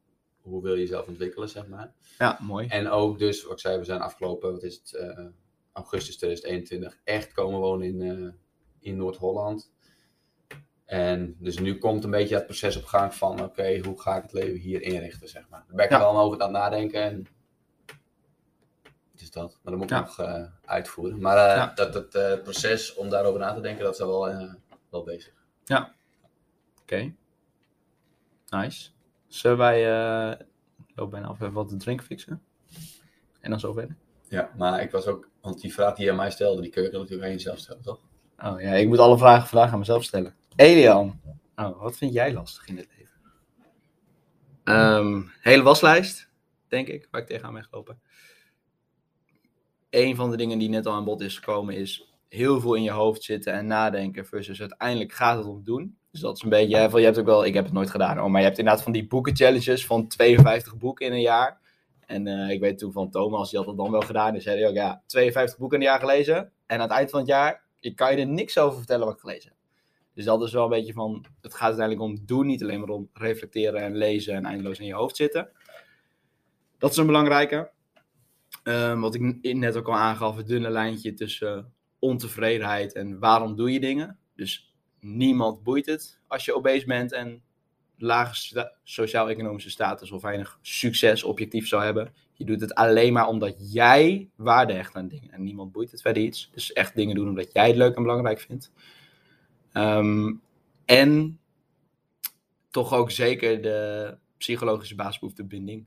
hoe 0.41 0.61
wil 0.61 0.73
je 0.73 0.79
jezelf 0.79 1.07
ontwikkelen, 1.07 1.49
zeg 1.49 1.67
maar. 1.67 1.93
Ja, 2.17 2.37
mooi. 2.41 2.67
En 2.67 2.89
ook 2.89 3.19
dus, 3.19 3.43
wat 3.43 3.51
ik 3.51 3.59
zei, 3.59 3.77
we 3.77 3.83
zijn 3.83 4.01
afgelopen, 4.01 4.51
wat 4.51 4.63
is 4.63 4.75
het, 4.75 4.93
eh, 4.95 5.25
augustus 5.71 6.17
2021, 6.17 6.99
echt 7.03 7.33
komen 7.33 7.59
wonen 7.59 7.87
in, 7.87 8.01
eh, 8.01 8.31
in 8.79 8.97
Noord-Holland. 8.97 9.71
En 10.89 11.35
dus 11.39 11.59
nu 11.59 11.77
komt 11.77 12.03
een 12.03 12.11
beetje 12.11 12.35
het 12.35 12.45
proces 12.45 12.77
op 12.77 12.83
gang 12.85 13.13
van, 13.13 13.43
oké, 13.43 13.79
hoe 13.79 14.01
ga 14.01 14.15
ik 14.15 14.21
het 14.21 14.33
leven 14.33 14.59
hier 14.59 14.81
inrichten, 14.81 15.27
zeg 15.29 15.49
maar. 15.49 15.63
Daar 15.67 15.75
ben 15.75 15.85
ik 15.85 15.91
Ja. 15.91 15.97
er 15.97 16.03
wel 16.03 16.19
over 16.19 16.39
aan 16.41 16.53
het 16.53 16.57
nadenken. 16.57 17.01
En 17.03 17.27
is 19.15 19.31
dat, 19.31 19.59
maar 19.63 19.73
dat 19.73 19.81
moet 19.81 19.83
ik 19.83 19.89
Ja. 19.89 19.99
nog 19.99 20.19
eh, 20.19 20.43
uitvoeren. 20.65 21.21
Maar 21.21 21.37
Ja. 21.37 21.71
dat, 21.75 21.93
het 21.93 22.15
eh, 22.15 22.41
proces 22.41 22.93
om 22.93 23.09
daarover 23.09 23.39
na 23.39 23.53
te 23.53 23.61
denken, 23.61 23.83
dat 23.83 23.93
is 23.93 23.99
wel, 23.99 24.47
wel 24.89 25.03
bezig. 25.03 25.33
Oké. 26.81 27.13
Nice. 28.49 28.89
Zullen 29.27 29.57
wij... 29.57 29.81
ik 30.87 30.95
loop 30.95 31.11
bijna 31.11 31.27
af 31.27 31.41
even 31.41 31.53
wat 31.53 31.67
te 31.69 31.77
drinken 31.77 32.05
fixen? 32.05 32.41
En 33.39 33.49
dan 33.49 33.59
zo 33.59 33.73
verder? 33.73 33.95
Ja, 34.27 34.51
maar 34.57 34.81
ik 34.81 34.91
was 34.91 35.05
ook, 35.07 35.29
want 35.41 35.61
die 35.61 35.73
vraag 35.73 35.95
die 35.95 36.05
je 36.05 36.11
aan 36.11 36.17
mij 36.17 36.31
stelde, 36.31 36.61
die 36.61 36.71
kun 36.71 36.83
je 36.83 36.91
natuurlijk 36.91 37.23
aan 37.23 37.29
jezelf 37.31 37.57
stellen, 37.57 37.81
toch? 37.81 37.99
Oh 38.43 38.61
ja, 38.61 38.71
ik 38.71 38.87
moet 38.87 38.99
alle 38.99 39.17
vragen 39.17 39.47
vandaag 39.47 39.71
aan 39.71 39.79
mezelf 39.79 40.03
stellen. 40.03 40.35
Elian. 40.55 41.21
Oh, 41.55 41.81
wat 41.81 41.97
vind 41.97 42.13
jij 42.13 42.33
lastig 42.33 42.67
in 42.67 42.75
dit 42.75 42.87
leven? 42.97 43.13
Ehm, 44.63 45.21
hele 45.41 45.63
waslijst, 45.63 46.29
denk 46.67 46.87
ik, 46.87 47.07
waar 47.11 47.21
ik 47.21 47.27
tegenaan 47.27 47.53
ben 47.53 47.63
gelopen. 47.63 47.99
een 49.89 50.15
van 50.15 50.31
de 50.31 50.37
dingen 50.37 50.59
die 50.59 50.69
net 50.69 50.85
al 50.85 50.93
aan 50.93 51.03
bod 51.03 51.21
is 51.21 51.37
gekomen 51.37 51.75
is 51.75 52.13
heel 52.27 52.61
veel 52.61 52.73
in 52.73 52.83
je 52.83 52.91
hoofd 52.91 53.23
zitten 53.23 53.53
en 53.53 53.67
nadenken 53.67 54.25
versus 54.25 54.59
uiteindelijk 54.59 55.11
gaat 55.11 55.37
het 55.37 55.45
om 55.45 55.63
doen. 55.63 55.97
Dus 56.11 56.21
dat 56.21 56.35
is 56.35 56.43
een 56.43 56.49
beetje, 56.49 56.89
van, 56.89 56.99
je 56.99 57.05
hebt 57.05 57.19
ook 57.19 57.25
wel, 57.25 57.45
ik 57.45 57.53
heb 57.53 57.63
het 57.63 57.73
nooit 57.73 57.89
gedaan 57.89 58.31
maar 58.31 58.41
je 58.41 58.47
hebt 58.47 58.57
inderdaad 58.57 58.83
van 58.83 58.91
die 58.91 59.07
boeken 59.07 59.35
challenges 59.35 59.85
van 59.85 60.07
52 60.07 60.77
boeken 60.77 61.05
in 61.05 61.11
een 61.11 61.21
jaar. 61.21 61.59
En 62.05 62.27
eh, 62.27 62.49
ik 62.49 62.59
weet 62.59 62.77
toen 62.77 62.91
van 62.91 63.09
Thomas, 63.09 63.49
die 63.49 63.59
had 63.59 63.67
dat 63.67 63.77
dan 63.77 63.91
wel 63.91 64.01
gedaan. 64.01 64.33
Dus 64.33 64.43
zei 64.43 64.59
hij 64.59 64.69
ook, 64.69 64.75
ja, 64.75 65.01
52 65.05 65.57
boeken 65.57 65.77
in 65.77 65.83
een 65.83 65.91
jaar 65.91 65.99
gelezen. 65.99 66.51
En 66.65 66.75
aan 66.75 66.87
het 66.87 66.91
eind 66.91 67.09
van 67.09 67.19
het 67.19 67.29
jaar 67.29 67.63
ik 67.79 67.95
kan 67.95 68.11
je 68.11 68.21
er 68.21 68.27
niks 68.27 68.57
over 68.57 68.77
vertellen 68.77 69.05
wat 69.05 69.15
ik 69.15 69.21
gelezen 69.21 69.49
heb. 69.49 69.57
Dus 70.13 70.25
dat 70.25 70.41
is 70.41 70.53
wel 70.53 70.63
een 70.63 70.69
beetje 70.69 70.93
van, 70.93 71.25
het 71.41 71.53
gaat 71.53 71.67
uiteindelijk 71.77 72.05
om 72.05 72.25
doen, 72.25 72.45
niet 72.45 72.63
alleen 72.63 72.79
maar 72.79 72.89
om 72.89 73.09
reflecteren 73.13 73.81
en 73.81 73.95
lezen 73.95 74.35
en 74.35 74.45
eindeloos 74.45 74.79
in 74.79 74.85
je 74.85 74.93
hoofd 74.93 75.15
zitten. 75.15 75.51
Dat 76.77 76.91
is 76.91 76.97
een 76.97 77.05
belangrijke. 77.05 77.71
Ehm, 78.63 78.99
wat 78.99 79.15
ik 79.15 79.53
net 79.55 79.75
ook 79.75 79.87
al 79.87 79.95
aangaf, 79.95 80.35
het 80.35 80.47
dunne 80.47 80.69
lijntje 80.69 81.13
tussen 81.13 81.73
ontevredenheid 81.99 82.93
en 82.93 83.19
waarom 83.19 83.55
doe 83.55 83.71
je 83.71 83.79
dingen. 83.79 84.19
Dus 84.35 84.73
niemand 84.99 85.63
boeit 85.63 85.85
het 85.85 86.19
als 86.27 86.45
je 86.45 86.55
obese 86.55 86.85
bent 86.85 87.13
en 87.13 87.43
lage 88.01 88.71
sociaal-economische 88.83 89.69
status 89.69 90.11
of 90.11 90.21
weinig 90.21 90.59
succes 90.61 91.23
objectief 91.23 91.67
zou 91.67 91.83
hebben. 91.83 92.13
Je 92.33 92.45
doet 92.45 92.61
het 92.61 92.75
alleen 92.75 93.13
maar 93.13 93.27
omdat 93.27 93.73
jij 93.73 94.29
waarde 94.35 94.73
hecht 94.73 94.95
aan 94.95 95.07
dingen. 95.07 95.31
En 95.31 95.43
niemand 95.43 95.71
boeit 95.71 95.91
het 95.91 96.01
verder 96.01 96.23
iets. 96.23 96.49
Dus 96.53 96.73
echt 96.73 96.95
dingen 96.95 97.15
doen 97.15 97.29
omdat 97.29 97.53
jij 97.53 97.67
het 97.67 97.75
leuk 97.75 97.95
en 97.95 98.01
belangrijk 98.01 98.39
vindt. 98.39 98.71
Ehm, 99.71 100.33
en 100.85 101.39
toch 102.69 102.93
ook 102.93 103.11
zeker 103.11 103.61
de 103.61 104.17
psychologische 104.37 104.95
basisbehoefte 104.95 105.43
binding. 105.43 105.85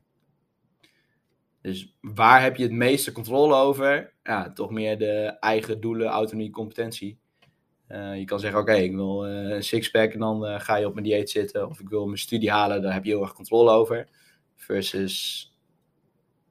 Dus 1.61 1.95
waar 2.01 2.41
heb 2.41 2.55
je 2.55 2.63
het 2.63 2.71
meeste 2.71 3.11
controle 3.11 3.55
over? 3.55 4.13
Ja, 4.23 4.53
toch 4.53 4.71
meer 4.71 4.97
de 4.97 5.37
eigen 5.39 5.81
doelen, 5.81 6.07
autonomie, 6.07 6.51
competentie. 6.51 7.19
Uh, 7.93 8.17
je 8.17 8.25
kan 8.25 8.39
zeggen, 8.39 8.59
oké, 8.59 8.73
ik 8.73 8.95
wil 8.95 9.27
uh, 9.27 9.49
een 9.49 9.63
sixpack 9.63 10.13
en 10.13 10.19
dan 10.19 10.45
uh, 10.45 10.59
ga 10.59 10.75
je 10.75 10.87
op 10.87 10.93
mijn 10.93 11.05
dieet 11.05 11.29
zitten. 11.29 11.69
Of 11.69 11.79
ik 11.79 11.89
wil 11.89 12.05
mijn 12.05 12.17
studie 12.17 12.51
halen, 12.51 12.81
daar 12.81 12.93
heb 12.93 13.03
je 13.03 13.11
heel 13.11 13.21
erg 13.21 13.33
controle 13.33 13.71
over. 13.71 14.09
Versus 14.55 15.47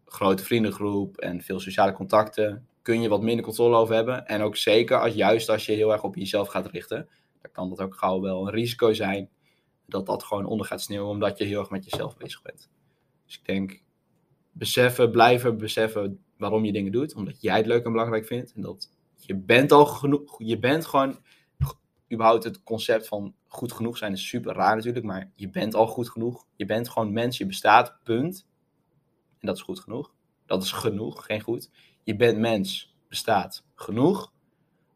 grote 0.05 0.45
vriendengroep 0.45 1.17
en 1.17 1.41
veel 1.41 1.61
sociale 1.61 1.93
contacten. 1.93 2.67
Kun 2.83 3.01
je 3.01 3.09
wat 3.09 3.23
minder 3.23 3.45
controle 3.45 3.77
over 3.77 3.95
hebben. 3.95 4.27
En 4.27 4.43
ook 4.43 4.57
zeker 4.57 5.01
als, 5.01 5.15
juist 5.15 5.49
als 5.49 5.67
je 5.67 5.73
heel 5.73 5.93
erg 5.93 6.03
op 6.03 6.17
jezelf 6.17 6.49
gaat 6.49 6.67
richten. 6.67 7.09
Dan 7.41 7.53
kan 7.53 7.69
dat 7.69 7.81
ook 7.81 7.95
gauw 7.95 8.21
wel 8.21 8.47
een 8.47 8.53
risico 8.53 8.93
zijn. 8.93 9.31
Dat 9.87 10.07
dat 10.07 10.25
gewoon 10.25 10.47
onder 10.47 10.67
gaat 10.67 10.83
sneeuwen 10.83 11.11
omdat 11.11 11.39
je 11.39 11.45
heel 11.45 11.59
erg 11.59 11.71
met 11.71 11.91
jezelf 11.91 12.17
bezig 12.17 12.43
bent. 12.43 12.71
Dus 13.27 13.39
ik 13.39 13.47
denk, 13.47 13.83
beseffen, 14.53 15.11
blijven 15.11 15.59
beseffen 15.59 16.25
waarom 16.37 16.65
je 16.65 16.73
dingen 16.73 16.93
doet. 16.93 17.15
Omdat 17.15 17.41
jij 17.41 17.57
het 17.57 17.67
leuk 17.67 17.85
en 17.85 17.93
belangrijk 17.93 18.27
vindt. 18.27 18.53
En 18.55 18.63
dat 18.63 18.91
je 19.27 19.37
bent 19.37 19.73
al 19.73 19.87
genoeg, 19.87 20.35
je 20.39 20.59
bent 20.59 20.87
gewoon, 20.87 21.19
überhaupt 22.13 22.45
het 22.45 22.63
concept 22.63 23.09
van 23.09 23.35
goed 23.47 23.73
genoeg 23.73 23.97
zijn 23.99 24.13
is 24.13 24.29
super 24.29 24.55
raar 24.55 24.77
natuurlijk, 24.77 25.05
maar 25.05 25.31
je 25.35 25.51
bent 25.51 25.75
al 25.75 25.87
goed 25.87 26.11
genoeg. 26.11 26.47
Je 26.57 26.65
bent 26.65 26.89
gewoon 26.89 27.13
mens, 27.13 27.39
je 27.39 27.47
bestaat, 27.47 27.99
punt. 28.03 28.47
En 29.39 29.47
dat 29.47 29.57
is 29.57 29.63
goed 29.63 29.81
genoeg. 29.81 30.15
Dat 30.47 30.63
is 30.63 30.73
genoeg, 30.73 31.25
geen 31.25 31.41
goed. 31.41 31.71
Je 32.03 32.17
bent 32.17 32.39
mens, 32.39 32.97
bestaat, 33.09 33.67
genoeg. 33.75 34.33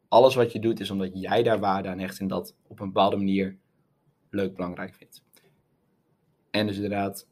Alles 0.09 0.35
wat 0.35 0.53
je 0.53 0.59
doet 0.59 0.81
is 0.81 0.91
omdat 0.91 1.11
jij 1.13 1.43
daar 1.43 1.61
waarde 1.61 1.89
aan 1.89 1.99
hecht 1.99 2.19
en 2.19 2.29
dat 2.29 2.57
op 2.67 2.81
een 2.81 2.87
bepaalde 2.87 3.17
manier 3.17 3.59
leuk, 4.31 4.55
belangrijk 4.55 4.95
vindt. 4.95 5.23
En 6.51 6.67
dus 6.67 6.77
inderdaad 6.77 7.29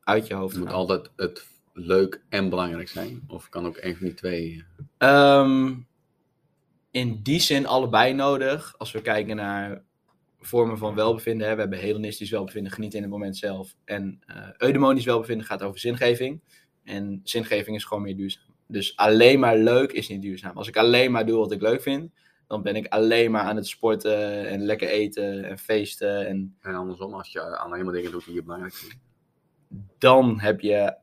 uit 0.00 0.26
je 0.26 0.34
hoofd. 0.34 0.54
Het 0.54 0.64
moet 0.64 0.72
altijd 0.72 1.10
het 1.16 1.46
leuk 1.72 2.24
en 2.28 2.48
belangrijk 2.48 2.88
zijn? 2.88 3.24
Of 3.28 3.48
kan 3.48 3.66
ook 3.66 3.76
een 3.80 3.96
van 3.96 4.06
die 4.06 4.14
twee? 4.14 4.64
Um, 4.98 5.86
in 6.94 7.20
die 7.22 7.40
zin 7.40 7.66
allebei 7.66 8.12
nodig. 8.12 8.74
Als 8.78 8.92
we 8.92 9.02
kijken 9.02 9.36
naar 9.36 9.82
vormen 10.40 10.78
van 10.78 10.94
welbevinden. 10.94 11.48
Hè. 11.48 11.54
We 11.54 11.60
hebben 11.60 11.78
hedonistisch 11.78 12.30
welbevinden, 12.30 12.72
genieten 12.72 12.98
in 12.98 13.04
het 13.04 13.12
moment 13.12 13.36
zelf. 13.36 13.76
En 13.84 14.20
uh, 14.30 14.48
eudemonisch 14.58 15.04
welbevinden 15.04 15.46
gaat 15.46 15.62
over 15.62 15.80
zingeving. 15.80 16.40
En 16.84 17.20
zingeving 17.24 17.76
is 17.76 17.84
gewoon 17.84 18.02
meer 18.02 18.16
duurzaam. 18.16 18.54
Dus 18.66 18.96
alleen 18.96 19.40
maar 19.40 19.56
leuk 19.56 19.92
is 19.92 20.08
niet 20.08 20.22
duurzaam. 20.22 20.56
Als 20.56 20.68
ik 20.68 20.76
alleen 20.76 21.12
maar 21.12 21.26
doe 21.26 21.38
wat 21.38 21.52
ik 21.52 21.60
leuk 21.60 21.82
vind, 21.82 22.10
dan 22.46 22.62
ben 22.62 22.76
ik 22.76 22.86
alleen 22.86 23.30
maar 23.30 23.42
aan 23.42 23.56
het 23.56 23.66
sporten 23.66 24.48
en 24.48 24.64
lekker 24.64 24.88
eten 24.88 25.44
en 25.44 25.58
feesten. 25.58 26.26
En, 26.26 26.56
en 26.60 26.74
andersom, 26.74 27.14
als 27.14 27.32
je 27.32 27.58
alleen 27.58 27.84
maar 27.84 27.94
dingen 27.94 28.10
doet 28.10 28.24
die 28.24 28.34
je 28.34 28.42
belangrijk 28.42 28.74
vindt. 28.74 28.96
Dan 29.98 30.40
heb 30.40 30.60
je 30.60 30.96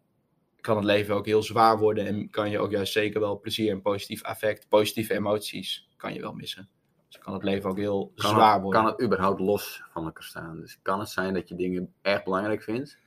kan 0.62 0.76
het 0.76 0.86
leven 0.86 1.16
ook 1.16 1.26
heel 1.26 1.44
zwaar 1.44 1.78
worden 1.78 2.06
en 2.06 2.30
kan 2.30 2.50
je 2.50 2.60
ook 2.60 2.72
juist 2.72 2.94
zeker 2.94 3.20
wel 3.20 3.40
plezier 3.40 3.72
en 3.72 3.82
positief 3.82 4.24
affect, 4.24 4.70
positieve 4.70 5.14
emoties, 5.14 5.90
kan 5.98 6.14
je 6.14 6.22
wel 6.22 6.34
missen. 6.34 6.70
Dus 7.08 7.20
kan 7.20 7.34
het 7.34 7.44
leven 7.44 7.70
ook 7.70 7.78
heel 7.78 8.12
zwaar 8.16 8.62
worden. 8.62 8.82
Kan 8.82 8.92
het 8.92 9.02
überhaupt 9.02 9.40
los 9.40 9.84
van 9.92 10.06
elkaar 10.06 10.24
staan? 10.24 10.60
Dus 10.60 10.80
kan 10.82 11.00
het 11.00 11.10
zijn 11.10 11.34
dat 11.34 11.50
je 11.50 11.56
dingen 11.56 11.94
erg 12.02 12.24
belangrijk 12.24 12.64
vindt, 12.64 13.00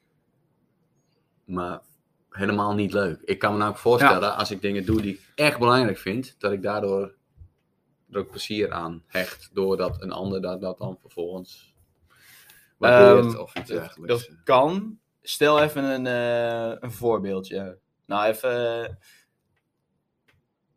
maar 1.44 1.80
helemaal 2.30 2.74
niet 2.74 2.92
leuk. 2.92 3.20
Ik 3.20 3.38
kan 3.38 3.52
me 3.52 3.58
nou 3.58 3.70
ook 3.70 3.78
voorstellen, 3.78 4.36
als 4.36 4.50
ik 4.50 4.60
dingen 4.60 4.86
doe 4.86 5.00
die 5.00 5.14
ik 5.14 5.32
echt 5.34 5.58
belangrijk 5.58 5.98
vind, 5.98 6.34
dat 6.38 6.52
ik 6.52 6.62
daardoor 6.62 7.14
er 8.10 8.18
ook 8.18 8.30
plezier 8.30 8.72
aan 8.72 9.02
hecht, 9.06 9.50
doordat 9.52 10.02
een 10.02 10.12
ander 10.12 10.42
dat, 10.42 10.60
dat 10.60 10.78
dan 10.78 10.98
vervolgens 11.00 11.74
waardeert 12.76 13.34
um, 13.34 13.40
of 13.40 13.54
iets 13.54 13.68
dergelijks. 13.68 14.26
Dat 14.26 14.36
kan, 14.44 14.98
Stel 15.26 15.62
even 15.62 15.84
een, 15.84 16.04
uh, 16.06 16.76
een 16.80 16.92
voorbeeldje. 16.92 17.78
Nou, 18.06 18.28
even. 18.28 18.98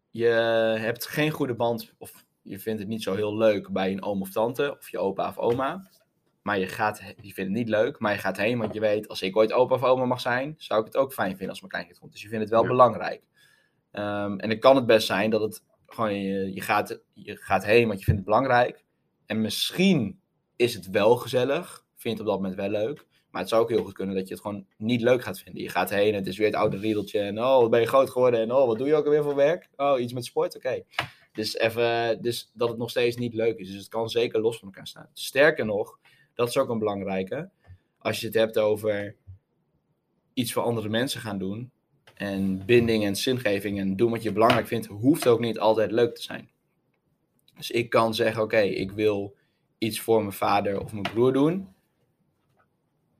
Je 0.10 0.26
hebt 0.80 1.08
geen 1.08 1.32
goede 1.32 1.56
band, 1.56 1.94
of 1.98 2.26
je 2.42 2.60
vindt 2.60 2.80
het 2.80 2.88
niet 2.88 3.04
zo 3.04 3.16
heel 3.16 3.38
leuk 3.38 3.70
bij 3.70 3.92
een 3.92 4.04
oom 4.04 4.22
of 4.22 4.32
tante, 4.32 4.78
of 4.78 4.90
je 4.90 5.00
opa 5.00 5.28
of 5.28 5.38
oma. 5.38 5.90
Maar 6.42 6.60
je, 6.60 6.68
gaat, 6.68 6.98
je 7.00 7.34
vindt 7.34 7.38
het 7.38 7.50
niet 7.50 7.70
leuk, 7.70 8.00
maar 8.00 8.12
je 8.12 8.20
gaat 8.20 8.38
heen, 8.38 8.58
want 8.58 8.74
je 8.74 8.80
weet, 8.80 9.08
als 9.08 9.22
ik 9.22 9.36
ooit 9.36 9.54
opa 9.54 9.76
of 9.76 9.84
oma 9.84 10.06
mag 10.06 10.22
zijn, 10.22 10.56
zou 10.58 10.80
ik 10.80 10.86
het 10.86 10.98
ook 10.98 11.14
fijn 11.14 11.30
vinden 11.30 11.50
als 11.50 11.60
mijn 11.60 11.72
kleinkind 11.72 12.00
komt. 12.00 12.12
Dus 12.12 12.22
je 12.22 12.28
vindt 12.28 12.44
het 12.44 12.54
wel 12.54 12.62
ja. 12.62 12.68
belangrijk. 12.68 13.24
Um, 13.92 14.40
en 14.40 14.50
dan 14.50 14.60
kan 14.60 14.76
het 14.76 14.86
best 14.86 15.08
zijn 15.08 15.30
dat 15.30 15.42
het 15.42 15.64
gewoon, 15.86 16.14
je, 16.14 16.54
je, 16.54 16.62
gaat, 16.62 17.02
je 17.14 17.36
gaat 17.36 17.66
heen, 17.66 17.88
want 17.88 18.00
je 18.00 18.06
vindt 18.06 18.20
het 18.20 18.30
belangrijk. 18.30 18.86
En 19.26 19.42
misschien 19.42 20.22
is 20.56 20.74
het 20.74 20.90
wel 20.90 21.16
gezellig, 21.16 21.86
vind 21.96 22.04
je 22.04 22.10
het 22.10 22.20
op 22.20 22.26
dat 22.26 22.36
moment 22.36 22.56
wel 22.56 22.70
leuk. 22.70 23.06
Maar 23.38 23.45
het 23.45 23.56
zou 23.56 23.65
ook 23.65 23.71
heel 23.71 23.84
goed 23.84 23.93
kunnen 23.93 24.15
dat 24.15 24.28
je 24.28 24.34
het 24.34 24.43
gewoon 24.43 24.65
niet 24.78 25.02
leuk 25.02 25.23
gaat 25.23 25.39
vinden. 25.39 25.63
Je 25.63 25.69
gaat 25.69 25.89
heen 25.89 26.12
en 26.12 26.19
het 26.19 26.28
is 26.28 26.38
weer 26.38 26.47
het 26.47 26.56
oude 26.56 26.78
riedeltje. 26.78 27.19
En 27.19 27.43
oh, 27.43 27.69
ben 27.69 27.80
je 27.80 27.88
groot 27.88 28.10
geworden. 28.10 28.39
En 28.39 28.52
oh, 28.52 28.67
wat 28.67 28.78
doe 28.78 28.88
je 28.88 28.95
ook 28.95 29.06
alweer 29.06 29.23
voor 29.23 29.36
werk? 29.36 29.69
Oh, 29.76 30.00
iets 30.00 30.13
met 30.13 30.26
sport? 30.26 30.56
Oké. 30.56 30.84
Dus, 31.32 31.58
even, 31.58 32.21
dus 32.21 32.52
dat 32.54 32.69
het 32.69 32.78
nog 32.78 32.89
steeds 32.89 33.15
niet 33.15 33.34
leuk 33.34 33.58
is. 33.58 33.67
Dus 33.67 33.78
het 33.78 33.88
kan 33.88 34.10
zeker 34.10 34.41
los 34.41 34.60
van 34.60 34.67
elkaar 34.67 34.88
staan. 34.88 35.10
Sterker 35.13 35.65
nog, 35.65 36.00
dat 36.34 36.47
is 36.47 36.58
ook 36.58 36.69
een 36.69 36.80
belangrijke. 36.80 37.50
Als 37.97 38.19
je 38.19 38.26
het 38.26 38.36
hebt 38.36 38.58
over 38.58 39.15
iets 40.34 40.54
voor 40.54 40.63
andere 40.63 40.89
mensen 40.89 41.21
gaan 41.21 41.38
doen. 41.38 41.71
En 42.13 42.65
binding 42.65 43.06
en 43.06 43.15
zingeving 43.15 43.80
en 43.80 43.95
doen 43.95 44.12
wat 44.12 44.23
je 44.23 44.32
belangrijk 44.32 44.67
vindt, 44.67 44.86
hoeft 44.86 45.28
ook 45.28 45.39
niet 45.39 45.60
altijd 45.60 45.91
leuk 45.91 46.15
te 46.15 46.21
zijn. 46.21 46.50
Dus 47.56 47.71
ik 47.71 47.89
kan 47.89 48.13
zeggen, 48.13 48.43
oké, 48.43 48.60
ik 48.60 48.91
wil 48.91 49.36
iets 49.78 50.00
voor 50.00 50.19
mijn 50.19 50.34
vader 50.34 50.82
of 50.82 50.91
mijn 50.91 51.13
broer 51.13 51.34
doen 51.34 51.76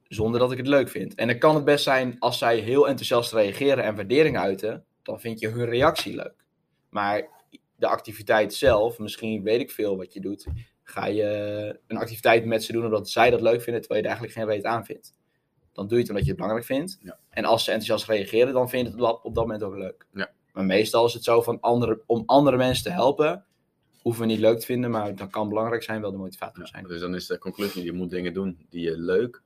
zonder 0.08 0.40
dat 0.40 0.52
ik 0.52 0.58
het 0.58 0.68
leuk 0.68 0.90
vind. 0.90 1.16
En 1.16 1.28
dan 1.28 1.38
kan 1.38 1.56
het 1.56 1.66
best 1.66 1.84
zijn 1.84 2.16
als 2.20 2.38
zij 2.38 2.58
heel 2.58 2.88
enthousiast 2.88 3.34
reageren 3.34 3.84
en 3.84 3.96
waardering 3.96 4.38
uiten, 4.38 4.86
dan 5.04 5.20
vind 5.20 5.40
je 5.40 5.48
hun 5.48 5.66
reactie 5.66 6.16
leuk. 6.16 6.46
Maar 6.90 7.30
de 7.76 7.88
activiteit 7.88 8.54
zelf, 8.54 9.00
misschien 9.00 9.44
weet 9.44 9.60
ik 9.60 9.72
veel 9.72 9.98
wat 9.98 10.14
je 10.14 10.20
doet, 10.20 10.48
ga 10.84 11.06
je 11.06 11.80
een 11.88 11.98
activiteit 11.98 12.46
met 12.46 12.64
ze 12.64 12.72
doen 12.72 12.86
omdat 12.86 13.10
zij 13.10 13.30
dat 13.30 13.42
leuk 13.42 13.62
vinden, 13.62 13.82
terwijl 13.82 14.02
je 14.04 14.10
er 14.10 14.16
eigenlijk 14.16 14.34
geen 14.34 14.56
reet 14.56 14.66
aan 14.66 14.86
vindt. 14.86 15.16
Dan 15.74 15.88
doe 15.88 15.96
je 15.96 16.02
het 16.02 16.10
omdat 16.10 16.24
je 16.24 16.32
het 16.32 16.40
belangrijk 16.40 16.68
vindt. 16.68 16.98
Ja. 17.02 17.20
En 17.30 17.46
als 17.46 17.64
ze 17.64 17.72
enthousiast 17.72 18.10
reageren, 18.10 18.54
dan 18.54 18.70
vind 18.70 18.88
je 18.88 18.94
het 18.94 19.24
op 19.24 19.36
dat 19.36 19.44
moment 19.44 19.64
ook 19.64 19.76
leuk. 19.76 20.06
Ja. 20.14 20.32
Maar 20.54 20.66
meestal 20.66 21.06
is 21.06 21.14
het 21.14 21.24
zo 21.24 21.42
van 21.42 21.60
andere, 21.60 22.02
om 22.06 22.24
andere 22.26 22.58
mensen 22.58 22.84
te 22.84 22.92
helpen, 22.92 23.46
hoeven 24.02 24.22
we 24.22 24.28
niet 24.28 24.40
leuk 24.40 24.60
te 24.60 24.66
vinden, 24.66 24.92
maar 24.92 25.16
dat 25.16 25.30
kan 25.30 25.50
belangrijk 25.50 25.84
zijn, 25.84 26.02
wel 26.02 26.12
de 26.12 26.18
motivator 26.18 26.64
Ja, 26.64 26.70
zijn. 26.70 26.88
dus 26.88 27.00
dan 27.00 27.16
is 27.16 27.28
de 27.28 27.38
conclusie, 27.38 27.84
je 27.84 27.92
moet 27.92 28.10
dingen 28.10 28.34
doen 28.34 28.66
die 28.70 28.82
je 28.82 28.98
leuk 28.98 29.42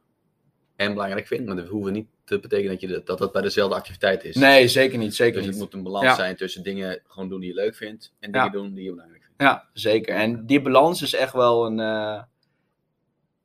en 0.81 0.93
belangrijk 0.93 1.27
vindt, 1.27 1.45
maar 1.47 1.55
dat 1.55 1.67
hoeft 1.67 1.91
niet 1.91 2.07
te 2.23 2.39
betekenen 2.39 2.71
dat, 2.71 2.81
je 2.81 2.87
de, 2.87 3.01
dat 3.03 3.17
dat 3.17 3.31
bij 3.31 3.41
dezelfde 3.41 3.75
activiteit 3.75 4.23
is. 4.23 4.35
Nee, 4.35 4.67
zeker 4.67 4.97
niet. 4.97 5.15
Zeker 5.15 5.33
Dus 5.35 5.45
het 5.45 5.51
niet. 5.53 5.63
moet 5.63 5.73
een 5.73 5.83
balans 5.83 6.05
Ja. 6.05 6.15
zijn 6.15 6.35
tussen 6.35 6.63
dingen 6.63 7.01
gewoon 7.07 7.29
doen 7.29 7.39
die 7.39 7.49
je 7.49 7.55
leuk 7.55 7.75
vindt 7.75 8.13
en 8.19 8.31
Ja. 8.31 8.43
dingen 8.47 8.63
doen 8.63 8.73
die 8.73 8.83
je 8.83 8.89
belangrijk 8.89 9.23
vindt. 9.23 9.41
Ja, 9.41 9.69
zeker. 9.73 10.15
En 10.15 10.45
die 10.45 10.61
balans 10.61 11.01
is 11.01 11.13
echt 11.13 11.33
wel 11.33 11.65
een, 11.65 11.79
eh, 11.79 12.23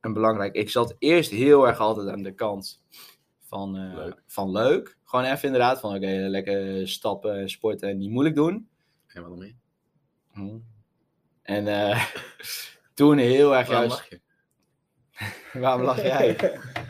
een 0.00 0.12
belangrijk. 0.12 0.54
Ik 0.54 0.70
zat 0.70 0.94
eerst 0.98 1.30
heel 1.30 1.66
erg 1.66 1.78
altijd 1.78 2.08
aan 2.08 2.22
de 2.22 2.34
kant 2.34 2.82
van, 3.40 3.76
eh, 3.76 3.94
Leuk. 3.94 4.22
van 4.26 4.50
leuk. 4.50 4.96
Gewoon 5.04 5.24
even 5.24 5.44
inderdaad 5.44 5.80
van 5.80 5.94
oké, 5.94 6.06
lekker 6.28 6.88
stappen 6.88 7.38
en 7.38 7.48
sporten 7.50 7.88
en 7.88 7.96
niet 7.98 8.10
moeilijk 8.10 8.36
doen. 8.36 8.68
En 9.06 9.22
wat 9.28 9.38
meer? 9.38 9.54
Hm. 10.32 10.56
En 11.42 11.66
eh, 11.68 12.04
toen 12.94 13.18
heel 13.18 13.56
erg 13.56 13.66
Waarom 13.68 13.88
juist... 13.88 13.96
lach 13.98 14.08
je? 14.08 14.20
Waarom 15.60 15.82
lach 15.82 16.02
jij? 16.02 16.36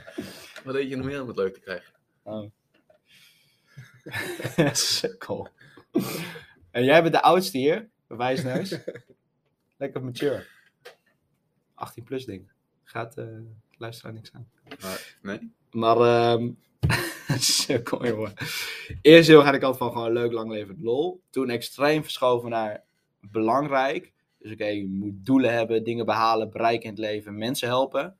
Wat 0.67 0.75
deed 0.75 0.89
je 0.89 0.97
nog 0.97 1.07
meer 1.07 1.23
om 1.23 1.29
het 1.29 1.37
leuk 1.37 1.55
te 1.55 1.61
krijgen? 1.61 1.95
Oh. 2.23 2.51
Sukkel. 4.73 5.49
En 6.71 6.85
jij 6.85 7.03
bent 7.03 7.15
de 7.15 7.23
oudste 7.23 7.59
hier, 7.59 7.89
bewijsneus. 8.07 8.79
Lekker 9.79 10.05
mature. 10.05 10.47
18 11.75 12.05
plus 12.05 12.25
ding. 12.25 12.51
Gaat 12.85 13.17
eh 13.17 13.27
luisteraar 13.79 14.13
niks 14.13 14.33
aan. 14.33 14.49
Maar, 14.81 15.17
nee? 15.23 15.53
Maar, 15.71 15.97
ehm 15.97 16.51
kom 17.91 18.07
jongen. 18.07 18.33
Eerst 19.03 19.29
heel 19.29 19.43
ga 19.43 19.53
ik 19.53 19.63
altijd 19.63 19.83
van 19.83 19.93
gewoon 19.93 20.13
leuk, 20.13 20.33
lang 20.33 20.51
leven, 20.51 20.79
lol. 20.81 21.23
Toen 21.31 21.51
extreem 21.51 22.03
verschoven 22.03 22.51
naar 22.51 22.85
belangrijk. 23.21 24.13
Dus 24.39 24.53
oké, 24.53 24.67
je 24.67 24.87
moet 24.87 25.27
doelen 25.27 25.53
hebben, 25.53 25.85
dingen 25.85 26.07
behalen, 26.07 26.51
bereiken 26.51 26.85
in 26.85 26.91
het 26.91 26.99
leven, 26.99 27.39
mensen 27.39 27.69
helpen. 27.69 28.17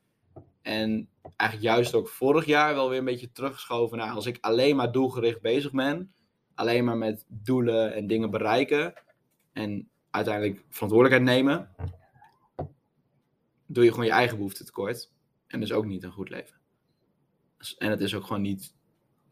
En 0.67 1.09
eigenlijk 1.35 1.73
juist 1.73 1.93
ook 1.93 2.07
vorig 2.07 2.45
jaar 2.45 2.73
wel 2.73 2.89
weer 2.89 2.97
een 2.99 3.05
beetje 3.05 3.31
teruggeschoven 3.31 3.97
naar 3.97 4.11
als 4.13 4.25
ik 4.25 4.37
alleen 4.41 4.75
maar 4.75 4.91
doelgericht 4.91 5.41
bezig 5.41 5.71
ben. 5.71 6.13
Alleen 6.55 6.83
maar 6.85 6.97
met 6.97 7.25
doelen 7.27 7.93
en 7.93 8.07
dingen 8.07 8.29
bereiken. 8.29 8.93
En 9.53 9.89
uiteindelijk 10.09 10.65
verantwoordelijkheid 10.69 11.37
nemen. 11.37 11.69
Doe 13.65 13.83
je 13.83 13.89
gewoon 13.89 14.05
je 14.05 14.11
eigen 14.11 14.37
behoeften 14.37 14.65
tekort. 14.65 15.11
En 15.47 15.59
dus 15.59 15.71
ook 15.71 15.85
niet 15.85 16.03
een 16.03 16.11
goed 16.11 16.29
leven. 16.29 16.55
Dus- 17.57 17.77
En 17.77 17.89
het 17.89 18.01
is 18.01 18.15
ook 18.15 18.23
gewoon 18.25 18.41
niet. 18.41 18.75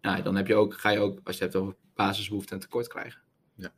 Ja, 0.01 0.21
dan 0.21 0.35
heb 0.35 0.47
je 0.47 0.55
ook, 0.55 0.73
ga 0.79 0.89
je 0.89 0.99
ook, 0.99 1.19
als 1.23 1.37
je 1.37 1.43
het 1.43 1.53
hebt 1.53 1.65
over 1.65 1.77
basisbehoeften, 1.95 2.55
een 2.55 2.61
tekort 2.61 2.87
krijgen. 2.87 3.21
Ja. 3.55 3.73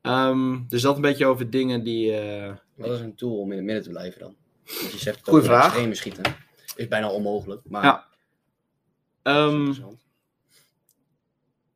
Ehm, 0.00 0.66
dus 0.68 0.82
dat 0.82 0.96
een 0.96 1.02
beetje 1.02 1.26
over 1.26 1.50
dingen 1.50 1.84
die. 1.84 2.12
eh, 2.16 2.56
Wat 2.74 2.90
is 2.90 3.00
een 3.00 3.14
tool 3.14 3.38
om 3.40 3.50
in 3.50 3.56
het 3.56 3.66
midden 3.66 3.82
te 3.84 3.90
blijven 3.90 4.20
dan? 4.20 4.36
Want 4.80 4.92
je 4.92 4.98
zegt 4.98 5.16
dat 5.24 5.28
Goeie 5.28 5.44
vraag. 5.44 5.64
extreme 5.66 5.94
schieten. 5.94 6.36
Is 6.76 6.88
bijna 6.88 7.10
onmogelijk. 7.10 7.62
Maar 7.68 7.84
Ja. 7.84 8.06
interessant. 9.24 10.06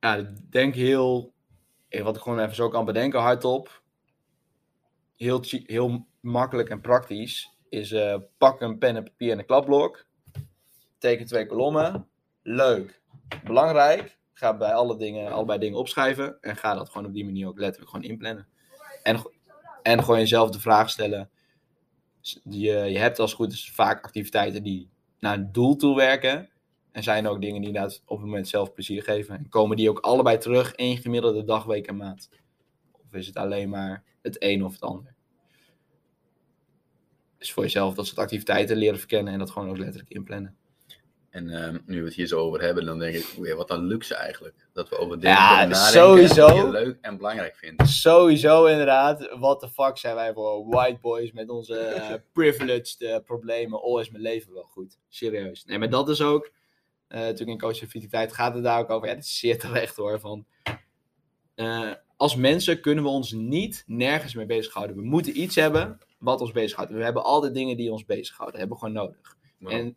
ja, 0.00 0.26
denk 0.50 0.74
heel. 0.74 1.32
eh, 1.88 2.02
Wat 2.02 2.16
ik 2.16 2.22
gewoon 2.22 2.38
even 2.38 2.54
zo 2.54 2.68
kan 2.68 2.84
bedenken, 2.84 3.20
hardop. 3.20 3.82
Heel, 5.16 5.44
heel 5.66 6.06
makkelijk 6.20 6.68
en 6.68 6.80
praktisch. 6.80 7.50
Is 7.68 7.92
eh, 7.92 8.16
pak 8.38 8.60
een 8.60 8.78
pen 8.78 8.96
en 8.96 9.04
papier 9.04 9.32
en 9.32 9.38
een 9.38 9.46
klapblok. 9.46 10.06
Teken 10.98 11.26
twee 11.26 11.46
kolommen. 11.46 12.08
Leuk. 12.42 13.00
Belangrijk. 13.44 14.18
Ga 14.32 14.56
bij 14.56 14.72
alle 14.74 14.96
dingen, 14.96 15.32
allebei 15.32 15.58
dingen 15.58 15.78
opschrijven. 15.78 16.38
En 16.40 16.56
ga 16.56 16.74
dat 16.74 16.90
gewoon 16.90 17.06
op 17.06 17.14
die 17.14 17.24
manier 17.24 17.48
ook 17.48 17.58
letterlijk 17.58 17.90
gewoon 17.90 18.06
inplannen. 18.10 18.48
En, 19.02 19.22
en 19.82 20.00
gewoon 20.04 20.18
jezelf 20.18 20.50
de 20.50 20.60
vraag 20.60 20.90
stellen. 20.90 21.30
Je, 22.22 22.72
je 22.72 22.98
hebt 22.98 23.18
als 23.18 23.34
goed 23.34 23.52
is 23.52 23.70
vaak 23.70 24.04
activiteiten 24.04 24.62
die 24.62 24.90
naar 25.18 25.38
een 25.38 25.52
doel 25.52 25.76
toe 25.76 25.96
werken. 25.96 26.50
En 26.92 27.02
zijn 27.02 27.26
ook 27.26 27.40
dingen 27.40 27.60
die 27.60 27.68
inderdaad 27.68 28.02
op 28.06 28.16
het 28.16 28.26
moment 28.26 28.48
zelf 28.48 28.72
plezier 28.72 29.02
geven. 29.02 29.38
En 29.38 29.48
komen 29.48 29.76
die 29.76 29.90
ook 29.90 29.98
allebei 29.98 30.38
terug 30.38 30.74
in 30.74 30.96
gemiddelde 30.96 31.44
dag, 31.44 31.64
week 31.64 31.86
en 31.86 31.96
maand? 31.96 32.28
Of 32.92 33.12
is 33.12 33.26
het 33.26 33.36
alleen 33.36 33.68
maar 33.68 34.04
het 34.22 34.42
een 34.42 34.64
of 34.64 34.72
het 34.72 34.80
ander? 34.80 35.14
Dus 37.38 37.52
voor 37.52 37.62
jezelf 37.62 37.94
dat 37.94 38.06
soort 38.06 38.18
activiteiten 38.18 38.76
leren 38.76 38.98
verkennen 38.98 39.32
en 39.32 39.38
dat 39.38 39.50
gewoon 39.50 39.68
ook 39.68 39.78
letterlijk 39.78 40.10
inplannen. 40.10 40.56
En 41.32 41.50
ehm, 41.50 41.78
nu 41.86 41.98
we 42.00 42.04
het 42.06 42.14
hier 42.14 42.26
zo 42.26 42.38
over 42.40 42.60
hebben, 42.60 42.84
dan 42.84 42.98
denk 42.98 43.14
ik, 43.14 43.34
oei, 43.38 43.54
wat 43.54 43.70
een 43.70 43.84
luxe 43.86 44.14
eigenlijk. 44.14 44.68
Dat 44.72 44.88
we 44.88 44.98
over 44.98 45.20
dingen 45.20 45.36
Ja, 45.36 45.58
kunnen 45.58 45.76
nadenken 45.76 46.00
sowieso. 46.00 46.46
die 46.46 46.56
je 46.56 46.70
leuk 46.70 46.98
en 47.00 47.16
belangrijk 47.16 47.56
vindt. 47.56 47.88
Sowieso 47.88 48.64
inderdaad, 48.66 49.28
what 49.38 49.60
the 49.60 49.68
fuck 49.68 49.98
zijn 49.98 50.14
wij 50.14 50.32
voor 50.32 50.68
white 50.68 50.98
boys 51.00 51.32
met 51.32 51.48
onze 51.48 51.78
eh, 51.78 52.14
privileged 52.32 53.00
eh, 53.00 53.16
problemen. 53.24 53.82
Oh, 53.82 54.00
is 54.00 54.10
mijn 54.10 54.22
leven 54.22 54.52
wel 54.52 54.62
goed. 54.62 54.98
Serieus. 55.08 55.64
Nee, 55.64 55.78
maar 55.78 55.90
dat 55.90 56.08
is 56.08 56.20
ook, 56.20 56.50
eh 57.08 57.20
natuurlijk 57.20 57.50
in 57.50 57.58
coach 57.58 57.78
vitaliteit 57.78 58.32
gaat 58.32 58.54
het 58.54 58.62
daar 58.62 58.80
ook 58.80 58.90
over. 58.90 59.08
Ja, 59.08 59.14
het 59.14 59.24
is 59.24 59.38
zeer 59.38 59.58
terecht 59.58 59.96
hoor. 59.96 60.20
Van, 60.20 60.46
als 62.16 62.36
mensen 62.36 62.80
kunnen 62.80 63.04
we 63.04 63.10
ons 63.10 63.32
niet 63.32 63.84
nergens 63.86 64.34
mee 64.34 64.46
bezighouden. 64.46 64.96
We 64.96 65.02
moeten 65.02 65.40
iets 65.40 65.54
hebben 65.54 65.98
wat 66.18 66.40
ons 66.40 66.52
bezighoudt. 66.52 66.90
We 66.90 67.04
hebben 67.04 67.24
altijd 67.24 67.54
dingen 67.54 67.76
die 67.76 67.92
ons 67.92 68.04
bezighouden. 68.04 68.60
hebben 68.60 68.78
we 68.78 68.84
gewoon 68.84 69.04
nodig. 69.04 69.36
En 69.60 69.96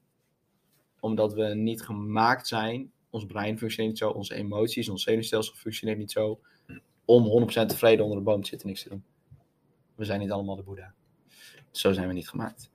omdat 1.06 1.34
we 1.34 1.44
niet 1.44 1.82
gemaakt 1.82 2.48
zijn, 2.48 2.92
ons 3.10 3.26
brein 3.26 3.58
functioneert 3.58 3.94
niet 3.94 4.04
zo, 4.04 4.10
onze 4.10 4.36
emoties, 4.36 4.90
ons 4.90 5.04
zenuwstelsel 5.04 5.56
functioneert 5.56 5.98
niet 5.98 6.12
zo, 6.12 6.40
om 7.06 7.48
100% 7.50 7.66
tevreden 7.66 8.04
onder 8.04 8.18
de 8.20 8.24
boom 8.24 8.42
te 8.42 8.48
zitten 8.48 8.68
en 8.68 8.74
niks 8.74 8.84
te 8.84 8.90
doen. 8.90 9.04
We 9.96 10.06
zijn 10.06 10.20
niet 10.20 10.32
allemaal 10.32 10.56
de 10.56 10.64
Boeddha. 10.64 10.94
Zo 11.72 11.94
zijn 11.94 12.08
we 12.08 12.14
niet 12.14 12.30
gemaakt. 12.30 12.72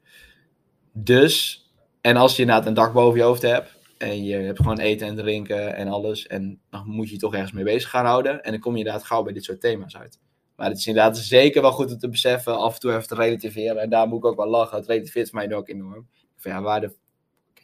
Dus, 0.92 1.64
en 2.00 2.16
als 2.16 2.36
je 2.36 2.42
inderdaad 2.42 2.66
een 2.66 2.74
dak 2.74 2.92
boven 2.92 3.18
je 3.18 3.24
hoofd 3.24 3.42
hebt, 3.42 3.78
en 3.98 4.24
je 4.24 4.36
hebt 4.36 4.58
gewoon 4.58 4.78
eten 4.78 5.06
en 5.06 5.16
drinken 5.16 5.74
en 5.74 5.88
alles, 5.88 6.26
en 6.26 6.60
dan 6.70 6.86
moet 6.86 7.06
je 7.06 7.14
je 7.14 7.20
toch 7.20 7.34
ergens 7.34 7.52
mee 7.52 7.64
bezig 7.64 7.90
gaan 7.90 8.06
houden, 8.06 8.42
en 8.42 8.50
dan 8.50 8.60
kom 8.60 8.72
je 8.72 8.78
inderdaad 8.78 9.04
gauw 9.04 9.22
bij 9.22 9.32
dit 9.32 9.44
soort 9.44 9.60
thema's 9.60 9.96
uit. 9.96 10.20
Maar 10.56 10.68
het 10.68 10.78
is 10.78 10.86
inderdaad 10.86 11.18
zeker 11.18 11.62
wel 11.62 11.72
goed 11.72 11.92
om 11.92 11.98
te 11.98 12.08
beseffen, 12.08 12.58
af 12.58 12.74
en 12.74 12.80
toe 12.80 12.90
even 12.90 13.08
te 13.08 13.14
relativeren, 13.14 13.82
en 13.82 13.90
daar 13.90 14.08
moet 14.08 14.18
ik 14.18 14.24
ook 14.24 14.36
wel 14.36 14.48
lachen, 14.48 14.76
het 14.76 14.86
relativeert 14.86 15.32
mij 15.32 15.54
ook 15.54 15.68
enorm. 15.68 16.08
Ja, 16.42 16.62
waar 16.62 16.80
de 16.80 16.94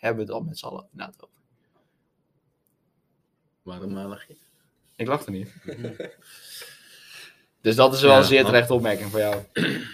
hebben 0.01 0.27
we 0.27 0.33
het 0.33 0.41
al 0.41 0.47
met 0.47 0.59
z'n 0.59 0.67
allen 0.67 0.89
inderdaad 0.93 1.17
over. 1.23 1.35
waarom 3.63 3.99
eh, 3.99 4.09
lach 4.09 4.27
je? 4.27 4.37
Ik 4.97 5.07
lach 5.07 5.25
er 5.27 5.33
niet. 5.33 5.55
dus 7.61 7.77
dat 7.77 7.95
is 7.95 8.01
wel 8.01 8.11
Ja, 8.11 8.19
een 8.19 8.25
zeer 8.25 8.45
terechte 8.45 8.75
opmerking 8.75 9.11
voor 9.11 9.21
jou. 9.21 9.43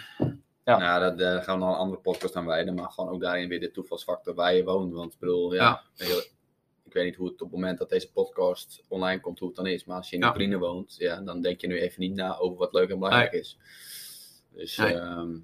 Ja. 0.65 0.79
Ja, 0.81 0.99
dat, 0.99 1.19
daar 1.19 1.43
gaan 1.43 1.59
we 1.59 1.65
nog 1.65 1.73
een 1.75 1.81
andere 1.81 2.01
podcast 2.01 2.37
aan 2.37 2.47
wijden. 2.47 2.75
Maar 2.75 2.91
gewoon 2.91 3.11
ook 3.11 3.21
daarin 3.21 3.49
weer 3.49 3.61
de 3.61 3.71
toevalsfactor 3.71 4.35
waar 4.35 4.55
je 4.55 4.65
woont. 4.65 4.93
Want 4.93 5.13
ik 5.13 5.19
bedoel, 5.19 5.55
ja, 5.55 5.83
heel- 5.97 6.23
ik 6.85 6.93
weet 6.93 7.05
niet 7.05 7.15
hoe 7.17 7.27
het 7.29 7.35
op 7.43 7.51
het 7.51 7.61
moment 7.61 7.79
dat 7.79 7.89
deze 7.89 8.13
podcast 8.13 8.83
online 8.89 9.21
komt, 9.21 9.39
hoe 9.39 9.49
het 9.49 9.57
dan 9.57 9.67
is. 9.67 9.85
Maar 9.85 9.97
als 9.97 10.11
je 10.11 10.17
in 10.17 10.23
Ja. 10.23 10.29
Oekraïne 10.29 10.59
woont, 10.59 10.95
ja, 10.99 11.21
dan 11.21 11.41
denk 11.43 11.61
je 11.61 11.67
nu 11.67 11.81
even 11.81 12.01
niet 12.01 12.15
na 12.15 12.37
over 12.39 12.59
wat 12.59 12.73
leuk 12.73 12.89
en 12.91 12.99
belangrijk 12.99 13.33
is. 13.33 13.59
Dus, 14.55 14.77
Nee. 14.77 14.95
ehm, 14.95 15.37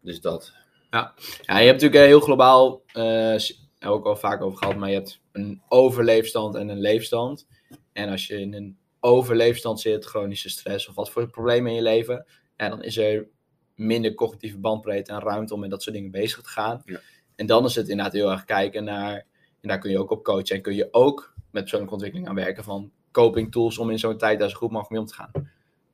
dus 0.00 0.20
dat. 0.20 0.52
Ja, 0.90 1.14
je 1.16 1.52
hebt 1.52 1.66
natuurlijk 1.66 1.94
eh, 1.94 2.00
heel 2.00 2.20
globaal, 2.20 2.82
eh, 2.92 3.36
ook 3.80 4.04
al 4.04 4.16
vaak 4.16 4.42
over 4.42 4.58
gehad, 4.58 4.76
maar 4.76 4.88
je 4.88 4.94
hebt 4.94 5.20
een 5.32 5.62
overleefstand 5.68 6.54
en 6.54 6.68
een 6.68 6.80
leefstand. 6.80 7.46
En 7.92 8.08
als 8.08 8.26
je 8.26 8.40
in 8.40 8.54
een 8.54 8.78
overleefstand 9.00 9.80
zit, 9.80 10.04
chronische 10.04 10.48
stress 10.48 10.88
of 10.88 10.94
wat 10.94 11.10
voor 11.10 11.30
problemen 11.30 11.70
in 11.70 11.76
je 11.76 11.82
leven, 11.82 12.26
ja, 12.56 12.68
dan 12.68 12.82
is 12.82 12.96
er 12.96 13.28
minder 13.74 14.14
cognitieve 14.14 14.58
bandbreedte 14.58 15.12
en 15.12 15.20
ruimte 15.20 15.54
om 15.54 15.60
met 15.60 15.70
dat 15.70 15.82
soort 15.82 15.94
dingen 15.94 16.10
bezig 16.10 16.40
te 16.42 16.48
gaan. 16.48 16.82
Ja. 16.84 17.00
En 17.34 17.46
dan 17.46 17.64
is 17.64 17.74
het 17.74 17.88
inderdaad 17.88 18.12
heel 18.14 18.30
erg 18.30 18.44
kijken 18.44 18.84
naar, 18.84 19.14
en 19.60 19.68
daar 19.68 19.78
kun 19.78 19.90
je 19.90 19.98
ook 19.98 20.10
op 20.10 20.24
coachen 20.24 20.56
en 20.56 20.62
kun 20.62 20.74
je 20.74 20.88
ook 20.90 21.34
met 21.50 21.62
persoonlijke 21.62 21.94
ontwikkeling 21.94 22.28
aan 22.28 22.34
werken 22.34 22.64
van 22.64 22.90
coping 23.12 23.52
tools 23.52 23.78
om 23.78 23.90
in 23.90 23.98
zo'n 23.98 24.18
tijd 24.18 24.38
daar 24.38 24.50
zo 24.50 24.56
goed 24.56 24.70
mogelijk 24.70 24.90
mee 24.90 25.00
om 25.00 25.06
te 25.06 25.14
gaan. 25.14 25.30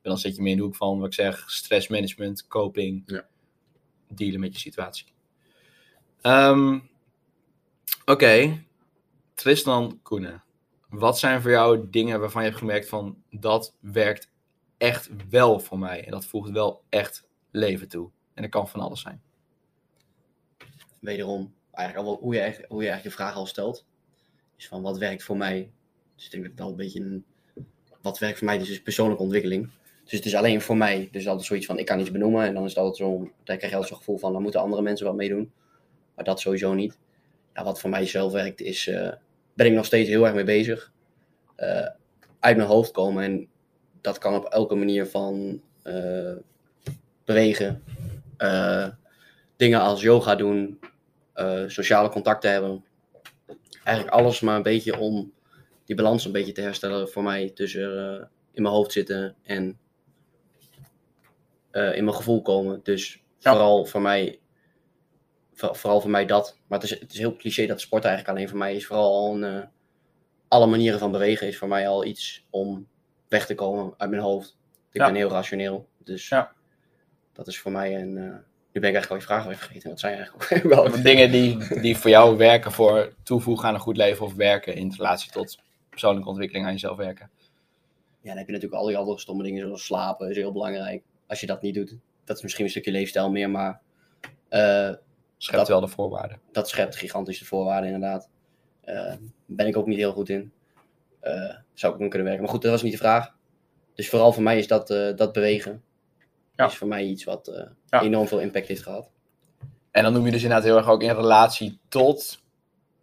En 0.01 0.09
dan 0.09 0.17
zit 0.17 0.35
je 0.35 0.41
meer 0.41 0.51
in 0.51 0.57
de 0.57 0.63
hoek 0.63 0.75
van, 0.75 0.97
wat 0.97 1.07
ik 1.07 1.13
zeg, 1.13 1.43
stressmanagement, 1.51 2.47
coping, 2.47 3.03
Ja. 3.05 3.25
dealen 4.07 4.39
met 4.39 4.53
je 4.53 4.59
situatie. 4.59 5.05
Ehm, 6.21 6.79
Oké, 8.05 8.63
Tristan 9.33 9.99
Koenen. 10.01 10.43
Wat 10.89 11.19
zijn 11.19 11.41
voor 11.41 11.51
jou 11.51 11.89
dingen 11.89 12.19
waarvan 12.19 12.41
je 12.41 12.47
hebt 12.47 12.59
gemerkt 12.59 12.87
van 12.87 13.23
dat 13.29 13.75
werkt 13.79 14.29
echt 14.77 15.09
wel 15.29 15.59
voor 15.59 15.79
mij 15.79 16.05
en 16.05 16.11
dat 16.11 16.25
voegt 16.25 16.49
wel 16.51 16.83
echt 16.89 17.27
leven 17.51 17.87
toe? 17.87 18.09
En 18.33 18.41
dat 18.41 18.51
kan 18.51 18.67
van 18.67 18.79
alles 18.79 19.01
zijn. 19.01 19.21
wederom, 20.99 21.53
eigenlijk 21.71 22.07
al 22.07 22.17
hoe 22.21 22.33
je, 22.33 22.39
eigenlijk- 22.39 22.71
hoe 22.71 22.81
je 22.83 22.89
eigenlijk 22.89 23.17
je 23.17 23.23
vraag 23.23 23.35
al 23.35 23.45
stelt. 23.45 23.85
Is 24.57 24.67
van 24.67 24.81
wat 24.81 24.97
werkt 24.97 25.23
voor 25.23 25.37
mij? 25.37 25.71
Dus 26.15 26.25
ik 26.25 26.31
denk 26.31 26.43
dat 26.43 26.65
al 26.65 26.69
een 26.71 26.75
beetje 26.75 26.99
een, 26.99 27.25
wat 28.01 28.19
werkt 28.19 28.37
voor 28.37 28.47
mij, 28.47 28.57
dus 28.57 28.69
is 28.69 28.81
persoonlijke 28.81 29.23
ontwikkeling. 29.23 29.69
Dus 30.03 30.11
het 30.11 30.25
is 30.25 30.35
alleen 30.35 30.61
voor 30.61 30.77
mij. 30.77 31.09
Dus 31.11 31.27
altijd 31.27 31.47
zoiets 31.47 31.65
van 31.65 31.79
ik 31.79 31.85
kan 31.85 31.99
iets 31.99 32.11
benoemen 32.11 32.45
en 32.45 32.53
dan 32.53 32.63
is 32.63 32.69
het 32.69 32.79
altijd 32.79 32.97
zo, 32.97 33.17
dan 33.17 33.57
krijg 33.57 33.61
je 33.61 33.67
altijd 33.67 33.87
zo'n 33.87 33.97
gevoel 33.97 34.17
van 34.17 34.33
dan 34.33 34.41
moeten 34.41 34.61
andere 34.61 34.81
mensen 34.81 35.05
wat 35.05 35.15
meedoen. 35.15 35.51
Maar 36.15 36.25
dat 36.25 36.39
sowieso 36.39 36.73
niet. 36.73 36.97
Ja, 37.53 37.63
wat 37.63 37.79
voor 37.79 37.89
mij 37.89 38.05
zelf 38.05 38.31
werkt 38.31 38.61
is, 38.61 38.87
eh, 38.87 39.11
ben 39.53 39.65
ik 39.65 39.73
nog 39.73 39.85
steeds 39.85 40.09
heel 40.09 40.25
erg 40.25 40.33
mee 40.35 40.43
bezig. 40.43 40.91
Eh, 41.55 41.87
uit 42.39 42.57
mijn 42.57 42.69
hoofd 42.69 42.91
komen 42.91 43.23
en 43.23 43.47
dat 44.01 44.17
kan 44.17 44.35
op 44.35 44.45
elke 44.45 44.75
manier 44.75 45.05
van 45.07 45.61
eh, 45.83 46.35
bewegen. 47.25 47.83
dingen 49.55 49.79
als 49.81 50.01
yoga 50.01 50.35
doen, 50.35 50.79
sociale 51.67 52.09
contacten 52.09 52.51
hebben. 52.51 52.83
Eigenlijk 53.83 54.15
alles 54.15 54.39
maar 54.39 54.55
een 54.55 54.63
beetje 54.63 54.97
om 54.97 55.33
die 55.85 55.95
balans 55.95 56.25
een 56.25 56.31
beetje 56.31 56.51
te 56.51 56.61
herstellen 56.61 57.09
voor 57.09 57.23
mij 57.23 57.49
tussen 57.49 58.29
in 58.51 58.61
mijn 58.61 58.73
hoofd 58.73 58.91
zitten 58.91 59.35
en 59.43 59.77
in 61.71 62.03
mijn 62.03 62.13
gevoel 62.13 62.41
komen. 62.41 62.79
Dus 62.83 63.23
Ja. 63.39 63.51
vooral 63.51 63.85
voor 63.85 64.01
mij, 64.01 64.39
vooral 65.55 66.01
voor 66.01 66.09
mij 66.09 66.25
dat. 66.25 66.57
Maar 66.67 66.79
het 66.79 66.91
is, 66.91 66.99
het 66.99 67.13
is 67.13 67.19
heel 67.19 67.35
cliché 67.35 67.65
dat 67.65 67.81
sport 67.81 68.05
eigenlijk 68.05 68.35
alleen 68.37 68.49
voor 68.49 68.57
mij 68.57 68.75
is. 68.75 68.85
Vooral 68.85 69.11
al 69.13 69.35
een, 69.35 69.43
eh, 69.43 69.67
alle 70.47 70.65
manieren 70.65 70.99
van 70.99 71.11
bewegen 71.11 71.47
is 71.47 71.57
voor 71.57 71.67
mij 71.67 71.87
al 71.87 72.05
iets 72.05 72.45
om 72.49 72.87
weg 73.27 73.45
te 73.45 73.55
komen 73.55 73.93
uit 73.97 74.09
mijn 74.09 74.21
hoofd. 74.21 74.57
Ik 74.91 74.99
Ja. 75.01 75.05
ben 75.05 75.15
heel 75.15 75.29
rationeel, 75.29 75.87
dus 75.97 76.27
Ja. 76.29 76.51
dat 77.33 77.47
is 77.47 77.59
voor 77.59 77.71
mij 77.71 77.95
een... 78.01 78.17
eh, 78.17 78.23
nu 78.71 78.81
ben 78.81 78.89
ik 78.89 78.95
eigenlijk 78.95 79.09
al 79.09 79.15
je 79.15 79.21
vraag 79.21 79.45
weer 79.45 79.55
vergeten. 79.67 79.89
Wat 79.89 79.99
zijn 79.99 80.15
eigenlijk 80.15 80.63
wel? 80.73 81.01
Dingen 81.01 81.31
die, 81.31 81.79
die 81.81 81.97
voor 81.97 82.09
jou 82.09 82.37
werken 82.37 82.71
voor 82.71 83.13
toevoegen 83.23 83.67
aan 83.67 83.73
een 83.73 83.79
goed 83.79 83.97
leven 83.97 84.25
of 84.25 84.33
werken 84.33 84.75
in 84.75 84.93
relatie 84.97 85.31
tot 85.31 85.59
persoonlijke 85.89 86.29
ontwikkeling 86.29 86.65
aan 86.65 86.71
jezelf 86.71 86.97
werken. 86.97 87.29
Ja, 88.21 88.29
dan 88.29 88.37
heb 88.37 88.45
je 88.47 88.53
natuurlijk 88.53 88.81
al 88.81 88.87
die 88.87 88.97
andere 88.97 89.19
stomme 89.19 89.43
dingen 89.43 89.61
zoals 89.65 89.85
slapen 89.85 90.29
is 90.29 90.35
heel 90.35 90.51
belangrijk. 90.51 91.03
Als 91.27 91.39
je 91.39 91.45
dat 91.45 91.61
niet 91.61 91.73
doet, 91.75 91.95
dat 92.23 92.37
is 92.37 92.43
misschien 92.43 92.63
een 92.65 92.71
stukje 92.71 92.91
leefstijl 92.91 93.31
meer, 93.31 93.49
maar 93.49 93.81
eh, 94.49 94.89
Schept 95.43 95.57
Dat- 95.57 95.67
wel 95.67 95.79
de 95.81 95.87
voorwaarden. 95.87 96.39
dat 96.51 96.69
schept 96.69 96.95
gigantische 96.95 97.45
voorwaarden 97.45 97.91
inderdaad. 97.93 98.29
Eh 98.81 99.13
ben 99.45 99.67
ik 99.67 99.77
ook 99.77 99.85
niet 99.87 99.97
heel 99.97 100.11
goed 100.11 100.29
in. 100.29 100.51
Eh, 101.19 101.55
zou 101.73 101.95
ik 101.95 102.01
ook 102.01 102.09
kunnen 102.09 102.23
werken. 102.23 102.41
Maar 102.43 102.51
goed, 102.53 102.61
dat 102.61 102.71
was 102.71 102.81
niet 102.81 102.91
de 102.91 102.97
vraag. 102.97 103.35
Dus 103.95 104.09
vooral 104.09 104.33
voor 104.33 104.43
mij 104.43 104.57
is 104.57 104.67
dat, 104.67 104.89
eh, 104.89 105.15
dat 105.15 105.33
bewegen. 105.33 105.83
Ja. 106.55 106.65
Is 106.65 106.75
voor 106.77 106.87
mij 106.87 107.03
iets 107.05 107.23
wat 107.23 107.47
eh, 107.47 107.63
Ja. 107.89 108.01
enorm 108.01 108.27
veel 108.27 108.39
impact 108.39 108.67
heeft 108.67 108.83
gehad. 108.83 109.11
En 109.91 110.03
dan 110.03 110.13
noem 110.13 110.25
je 110.25 110.31
dus 110.31 110.41
inderdaad 110.41 110.65
heel 110.65 110.77
erg 110.77 110.89
ook 110.89 111.01
in 111.03 111.15
relatie 111.15 111.79
tot 111.87 112.41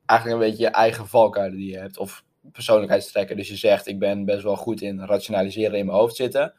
eigenlijk 0.07 0.41
een 0.41 0.49
beetje 0.49 0.65
je 0.65 0.71
eigen 0.71 1.07
valkuilen 1.07 1.57
die 1.59 1.71
je 1.71 1.79
hebt. 1.79 1.99
Of 1.99 2.25
persoonlijkheidstrekken. 2.53 3.37
Dus 3.37 3.49
je 3.49 3.57
zegt, 3.57 3.87
ik 3.87 3.99
ben 3.99 4.25
best 4.25 4.43
wel 4.43 4.57
goed 4.57 4.81
in 4.81 5.01
rationaliseren 5.05 5.79
in 5.79 5.87
mijn 5.87 5.99
hoofd 5.99 6.17
zitten. 6.17 6.55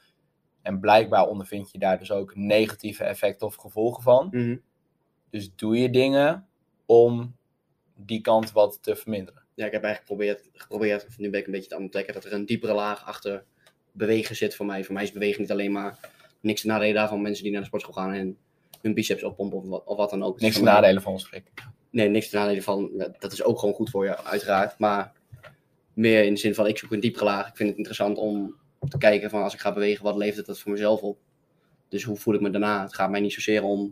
En 0.62 0.80
blijkbaar 0.80 1.28
ondervind 1.28 1.72
je 1.72 1.80
daar 1.80 2.00
dus 2.00 2.12
ook 2.12 2.36
negatieve 2.36 3.04
effecten 3.04 3.48
of 3.48 3.56
gevolgen 3.56 4.04
van. 4.04 4.28
Dus 5.32 5.56
doe 5.56 5.78
je 5.78 5.90
dingen 5.90 6.48
om 6.86 7.36
die 7.96 8.22
kant 8.22 8.52
wat 8.52 8.78
te 8.82 8.96
verminderen. 8.96 9.44
Ja, 9.54 9.66
ik 9.66 9.72
heb 9.72 9.84
eigenlijk 9.84 10.22
geprobeerd, 10.22 10.50
geprobeerd, 10.54 11.06
of 11.08 11.18
nu 11.18 11.30
ben 11.30 11.40
ik 11.40 11.46
een 11.46 11.52
beetje 11.52 11.70
te 11.70 11.78
ontdekken, 11.78 12.14
dat 12.14 12.26
er 12.26 12.34
een 12.34 12.46
diepere 12.46 12.74
laag 12.74 13.06
achter 13.06 13.44
bewegen 13.92 14.36
zit 14.36 14.56
voor 14.56 14.66
mij. 14.66 14.84
Voor 14.84 14.94
mij 14.94 15.04
is 15.04 15.12
bewegen 15.12 15.42
niet 15.42 15.52
alleen 15.52 15.72
maar 15.72 16.00
niks 16.40 16.62
te 16.62 16.68
nadelen 16.68 16.94
daarvan 16.96 17.22
mensen 17.22 17.44
die 17.44 17.52
naar 17.52 17.62
de 17.62 17.68
sportschool 17.68 17.94
gaan 17.96 18.14
en 18.14 18.38
hun 18.82 18.94
biceps 18.94 19.24
oppompen 19.24 19.58
of 19.58 19.66
wat, 19.68 19.84
of 19.86 19.98
wat 19.98 20.10
dan 20.10 20.24
ook. 20.24 20.40
Niks 20.40 20.52
te 20.54 20.58
voor 20.60 20.68
mij- 20.68 20.74
nadelen 20.74 21.02
van 21.02 21.12
ons. 21.12 21.30
Nee, 21.90 22.10
niks 22.10 22.30
te 22.30 22.36
nadelen 22.36 22.64
van. 22.64 22.92
Dat 23.20 23.32
is 23.32 23.44
ook 23.44 23.60
gewoon 23.60 23.76
goed 23.76 23.90
voor 23.90 24.06
je, 24.06 24.24
uiteraard. 24.24 24.80
Maar 24.80 25.14
meer 25.94 26.24
in 26.24 26.34
de 26.34 26.40
zin 26.40 26.56
van, 26.56 26.68
ik 26.68 26.78
zoek 26.78 26.92
een 26.92 27.00
diepere 27.00 27.26
laag. 27.26 27.48
Ik 27.48 27.56
vind 27.56 27.70
het 27.70 27.78
interessant 27.78 28.18
om 28.18 28.56
te 28.90 28.98
kijken 28.98 29.30
van, 29.30 29.44
als 29.44 29.54
ik 29.54 29.60
ga 29.60 29.74
bewegen, 29.74 30.04
wat 30.04 30.16
levert 30.16 30.46
dat 30.46 30.60
voor 30.60 30.72
mezelf 30.72 31.02
op? 31.02 31.18
Dus 31.90 32.04
hoe 32.04 32.18
voel 32.18 32.34
ik 32.34 32.42
me 32.42 32.50
daarna? 32.50 32.82
Het 32.82 32.96
gaat 32.96 33.10
mij 33.10 33.20
niet 33.20 33.34
zozeer 33.34 33.64
om... 33.64 33.92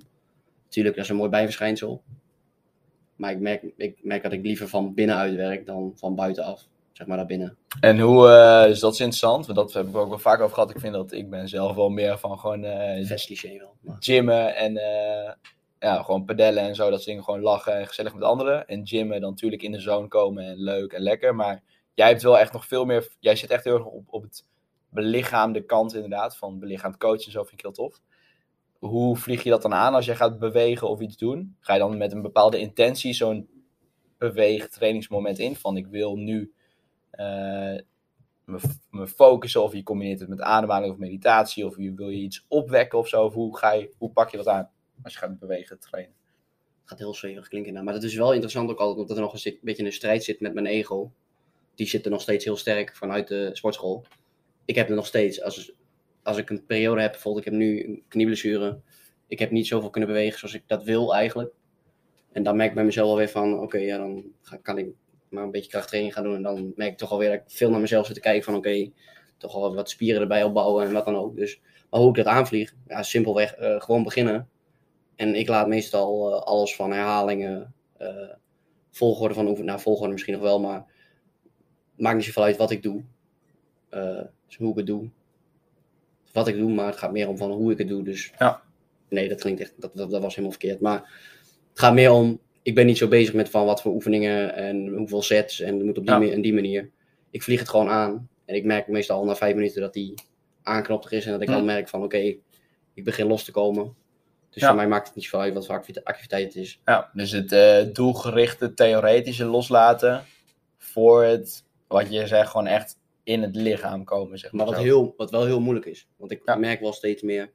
Natuurlijk, 0.69 0.95
dat 0.95 1.03
is 1.03 1.11
een 1.11 1.17
mooi 1.17 1.29
bijverschijnsel. 1.29 2.03
Maar 3.15 3.31
ik 3.31 3.39
merk, 3.39 3.63
ik 3.77 3.97
merk 4.01 4.23
dat 4.23 4.31
ik 4.31 4.43
liever 4.43 4.67
van 4.67 4.93
binnenuit 4.93 5.35
werk 5.35 5.65
dan 5.65 5.91
van 5.95 6.15
buitenaf. 6.15 6.67
Zeg 6.91 7.07
maar 7.07 7.17
naar 7.17 7.25
binnen. 7.25 7.57
En 7.79 7.99
hoe, 7.99 8.27
eh 8.27 8.63
dus 8.63 8.79
dat 8.79 8.93
is 8.93 8.99
interessant, 8.99 9.45
want 9.45 9.57
dat 9.57 9.73
heb 9.73 9.87
ik 9.87 9.95
ook 9.95 10.09
wel 10.09 10.19
vaak 10.19 10.39
over 10.39 10.53
gehad. 10.53 10.69
Ik 10.69 10.79
vind 10.79 10.93
dat 10.93 11.11
ik 11.11 11.29
ben 11.29 11.47
zelf 11.47 11.75
wel 11.75 11.89
meer 11.89 12.17
van 12.17 12.39
gewoon 12.39 12.61
cliché 13.05 13.57
wel. 13.57 13.75
Maar... 13.79 13.95
gymmen 13.99 14.55
en 14.55 14.77
eh, 14.77 15.33
ja, 15.79 16.03
gewoon 16.03 16.25
pedellen 16.25 16.63
en 16.63 16.75
zo. 16.75 16.83
Dat 16.83 16.93
soort 16.93 17.05
dingen 17.05 17.23
gewoon 17.23 17.41
lachen 17.41 17.73
en 17.73 17.87
gezellig 17.87 18.13
met 18.13 18.23
anderen. 18.23 18.67
En 18.67 18.87
gymmen 18.87 19.21
dan 19.21 19.29
natuurlijk 19.29 19.61
in 19.61 19.71
de 19.71 19.79
zone 19.79 20.07
komen 20.07 20.43
en 20.43 20.63
leuk 20.63 20.91
en 20.91 21.01
lekker. 21.01 21.35
Maar 21.35 21.63
jij 21.93 22.07
hebt 22.07 22.21
wel 22.21 22.39
echt 22.39 22.53
nog 22.53 22.65
veel 22.65 22.85
meer, 22.85 23.07
jij 23.19 23.35
zit 23.35 23.49
echt 23.49 23.63
heel 23.63 23.75
erg 23.75 23.85
op, 23.85 24.03
op 24.07 24.21
het 24.21 24.45
belichaamde 24.89 25.65
kant 25.65 25.93
inderdaad. 25.93 26.37
Van 26.37 26.59
belichaamd 26.59 26.97
coachen 26.97 27.25
en 27.25 27.31
zo 27.31 27.43
vind 27.43 27.53
ik 27.53 27.61
heel 27.61 27.71
tof. 27.71 28.01
Hoe 28.79 29.17
vlieg 29.17 29.43
je 29.43 29.49
dat 29.49 29.61
dan 29.61 29.73
aan 29.73 29.93
als 29.93 30.05
jij 30.05 30.15
gaat 30.15 30.39
bewegen 30.39 30.89
of 30.89 30.99
iets 30.99 31.17
doen? 31.17 31.55
Ga 31.59 31.73
je 31.73 31.79
dan 31.79 31.97
met 31.97 32.11
een 32.11 32.21
bepaalde 32.21 32.59
intentie 32.59 33.13
zo'n 33.13 33.49
beweegtrainingsmoment 34.17 35.39
in? 35.39 35.55
Van 35.55 35.77
ik 35.77 35.87
wil 35.87 36.15
nu 36.15 36.53
eh, 37.11 37.77
me, 38.89 39.07
focussen 39.07 39.63
of 39.63 39.73
je 39.73 39.83
combineert 39.83 40.19
het 40.19 40.29
met 40.29 40.41
ademhaling 40.41 40.91
of 40.91 40.97
meditatie 40.97 41.65
of 41.65 41.77
je, 41.77 41.93
wil 41.93 42.09
je 42.09 42.21
iets 42.21 42.45
opwekken 42.47 42.99
of 42.99 43.07
zo. 43.07 43.23
Of 43.23 43.33
hoe, 43.33 43.57
ga 43.57 43.71
je, 43.71 43.93
hoe 43.97 44.11
pak 44.11 44.29
je 44.29 44.37
dat 44.37 44.47
aan 44.47 44.69
als 45.03 45.13
je 45.13 45.19
gaat 45.19 45.39
bewegen, 45.39 45.79
trainen? 45.79 46.13
Het 46.79 46.89
gaat 46.89 46.99
heel 46.99 47.13
zweverig 47.13 47.47
klinken. 47.47 47.73
Nou. 47.73 47.85
Maar 47.85 47.93
dat 47.93 48.03
is 48.03 48.15
wel 48.15 48.31
interessant 48.31 48.69
ook 48.69 48.79
altijd, 48.79 48.99
omdat 48.99 49.17
er 49.17 49.23
nog 49.23 49.33
een 49.33 49.39
sti- 49.39 49.59
beetje 49.61 49.85
een 49.85 49.91
strijd 49.91 50.23
zit 50.23 50.39
met 50.39 50.53
mijn 50.53 50.65
ego. 50.65 51.11
Die 51.75 51.87
zit 51.87 52.05
er 52.05 52.11
nog 52.11 52.21
steeds 52.21 52.45
heel 52.45 52.57
sterk 52.57 52.95
vanuit 52.95 53.27
de 53.27 53.49
sportschool. 53.53 54.05
Ik 54.65 54.75
heb 54.75 54.89
er 54.89 54.95
nog 54.95 55.05
steeds, 55.05 55.41
als, 55.41 55.71
als 56.23 56.37
ik 56.37 56.49
een 56.49 56.65
periode 56.65 57.01
heb, 57.01 57.11
bijvoorbeeld 57.11 57.45
ik 57.45 57.51
heb 57.51 57.61
nu 57.61 57.83
een 57.83 58.03
knieblessure. 58.07 58.79
Ik 59.27 59.39
heb 59.39 59.51
niet 59.51 59.67
zoveel 59.67 59.89
kunnen 59.89 60.09
bewegen 60.09 60.39
zoals 60.39 60.53
ik 60.53 60.63
dat 60.67 60.83
wil 60.83 61.15
eigenlijk. 61.15 61.53
En 62.31 62.43
dan 62.43 62.55
merk 62.55 62.69
ik 62.69 62.75
bij 62.75 62.85
mezelf 62.85 63.07
wel 63.07 63.17
weer 63.17 63.29
van, 63.29 63.59
oké, 63.59 63.77
ja, 63.77 63.97
dan 63.97 64.23
ga, 64.41 64.57
kan 64.57 64.77
ik 64.77 64.87
maar 65.29 65.43
een 65.43 65.51
beetje 65.51 65.69
krachttraining 65.69 66.13
gaan 66.13 66.23
doen. 66.23 66.35
En 66.35 66.41
dan 66.41 66.73
merk 66.75 66.91
ik 66.91 66.97
toch 66.97 67.11
alweer 67.11 67.29
dat 67.29 67.37
ik 67.37 67.43
veel 67.47 67.69
naar 67.69 67.79
mezelf 67.79 68.05
zit 68.05 68.15
te 68.15 68.21
kijken 68.21 68.43
van, 68.43 68.55
oké, 68.55 68.91
toch 69.37 69.53
wel 69.53 69.75
wat 69.75 69.89
spieren 69.89 70.21
erbij 70.21 70.43
opbouwen 70.43 70.85
en 70.85 70.93
wat 70.93 71.05
dan 71.05 71.15
ook. 71.15 71.35
Dus, 71.35 71.61
maar 71.89 71.99
hoe 71.99 72.09
ik 72.09 72.15
dat 72.15 72.25
aanvlieg, 72.25 72.75
ja, 72.87 73.03
simpelweg 73.03 73.53
eh, 73.53 73.81
gewoon 73.81 74.03
beginnen. 74.03 74.49
En 75.15 75.35
ik 75.35 75.47
laat 75.47 75.67
meestal 75.67 76.33
eh, 76.33 76.41
alles 76.41 76.75
van 76.75 76.91
herhalingen, 76.91 77.73
eh, 77.97 78.29
volgorde 78.91 79.33
van 79.33 79.43
oefeningen, 79.43 79.71
nou 79.71 79.81
volgorde 79.81 80.11
misschien 80.11 80.33
nog 80.33 80.41
wel, 80.41 80.59
maar 80.59 80.85
maakt 81.95 82.15
niet 82.15 82.25
zoveel 82.25 82.43
uit 82.43 82.57
wat 82.57 82.71
ik 82.71 82.83
doe. 82.83 83.03
Dus 84.47 84.57
hoe 84.57 84.71
ik 84.71 84.77
het 84.77 84.85
doe. 84.85 85.09
Wat 86.39 86.47
ik 86.47 86.57
doe, 86.57 86.71
maar 86.73 86.85
het 86.85 86.97
gaat 86.97 87.11
meer 87.11 87.27
om 87.27 87.37
van 87.37 87.51
hoe 87.51 87.71
ik 87.71 87.77
het 87.77 87.87
doe. 87.87 88.03
Dus 88.03 88.31
Ja. 88.39 88.61
nee, 89.09 89.29
dat 89.29 89.39
klinkt 89.41 89.61
echt, 89.61 89.73
dat, 89.77 89.91
dat, 89.93 90.11
dat 90.11 90.21
was 90.21 90.35
helemaal 90.35 90.57
verkeerd. 90.57 90.79
Maar 90.81 90.95
het 91.69 91.79
gaat 91.79 91.93
meer 91.93 92.11
om, 92.11 92.39
ik 92.61 92.75
ben 92.75 92.85
niet 92.85 92.97
zo 92.97 93.07
bezig 93.07 93.33
met 93.33 93.49
van 93.49 93.65
wat 93.65 93.81
voor 93.81 93.93
oefeningen 93.93 94.55
en 94.55 94.87
hoeveel 94.87 95.21
sets 95.21 95.59
en 95.59 95.75
het 95.75 95.85
moet 95.85 95.97
op 95.97 96.05
die, 96.07 96.19
Ja. 96.19 96.31
en 96.33 96.41
die 96.41 96.53
manier. 96.53 96.89
Ik 97.31 97.43
vlieg 97.43 97.59
het 97.59 97.69
gewoon 97.69 97.89
aan 97.89 98.29
en 98.45 98.55
ik 98.55 98.63
merk 98.65 98.87
meestal 98.87 99.17
al 99.19 99.25
na 99.25 99.35
vijf 99.35 99.55
minuten 99.55 99.81
dat 99.81 99.93
die 99.93 100.13
aanknoptig 100.63 101.11
is 101.11 101.25
en 101.25 101.31
dat 101.31 101.41
ik 101.41 101.47
Hm. 101.47 101.53
dan 101.53 101.65
merk 101.65 101.89
van 101.89 102.03
oké, 102.03 102.17
ik 102.93 103.03
begin 103.03 103.27
los 103.27 103.43
te 103.43 103.51
komen. 103.51 103.95
Dus 104.49 104.61
Ja. 104.61 104.67
voor 104.67 104.77
mij 104.77 104.87
maakt 104.87 105.07
het 105.07 105.15
niet 105.15 105.23
zoveel 105.25 105.39
uit 105.39 105.53
wat 105.53 105.65
voor 105.65 105.75
activite- 105.75 106.03
activiteit 106.03 106.45
het 106.45 106.55
is. 106.55 106.79
Ja, 106.85 107.09
dus 107.13 107.31
het 107.31 107.51
eh, 107.51 107.77
doelgerichte, 107.93 108.73
theoretische 108.73 109.45
loslaten 109.45 110.23
voor 110.77 111.23
het, 111.23 111.63
wat 111.87 112.13
je 112.13 112.27
zegt, 112.27 112.49
gewoon 112.49 112.67
echt 112.67 112.97
in 113.29 113.41
het 113.41 113.55
lichaam 113.55 114.03
komen, 114.03 114.37
zeg 114.39 114.51
maar. 114.51 114.65
Maar 114.65 114.73
wat, 114.75 114.83
zo. 114.83 114.89
heel, 114.89 115.13
wat 115.17 115.31
wel 115.31 115.45
heel 115.45 115.59
moeilijk 115.59 115.85
is. 115.85 116.07
Want 116.17 116.31
ik 116.31 116.41
Ja. 116.45 116.55
merk 116.55 116.79
wel 116.79 116.93
steeds 116.93 117.21
meer, 117.21 117.51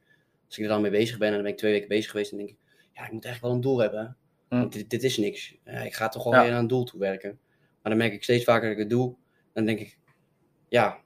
als 0.47 0.57
ik 0.59 0.63
er 0.63 0.71
dan 0.71 0.83
mee 0.83 0.91
bezig 0.91 1.19
ben 1.19 1.29
en 1.29 1.35
dan 1.35 1.43
ben 1.43 1.53
ik 1.53 1.59
twee 1.59 1.73
weken 1.73 1.89
bezig 1.89 2.11
geweest, 2.11 2.31
dan 2.31 2.39
denk 2.39 2.51
ik, 2.51 2.57
ja, 2.93 3.05
ik 3.07 3.13
moet 3.13 3.25
eigenlijk 3.25 3.41
wel 3.41 3.51
een 3.53 3.61
doel 3.61 3.79
hebben. 3.79 4.17
Hm. 4.49 4.59
Want 4.59 4.73
dit, 4.73 4.91
dit 4.91 5.03
is 5.03 5.17
niks. 5.17 5.55
Ja, 5.65 5.73
ik 5.79 5.95
ga 5.95 6.09
toch 6.09 6.25
wel 6.25 6.33
Ja. 6.33 6.41
weer 6.43 6.51
naar 6.51 6.59
een 6.61 6.67
doel 6.67 6.85
toe 6.85 7.01
werken. 7.01 7.39
Maar 7.83 7.93
dan 7.93 7.97
merk 7.97 8.13
ik 8.13 8.23
steeds 8.23 8.45
vaker 8.45 8.63
dat 8.63 8.73
ik 8.73 8.79
het 8.79 8.91
doe. 8.91 9.15
Dan 9.53 9.65
denk 9.65 9.79
ik, 9.79 9.99
ja, 10.69 10.99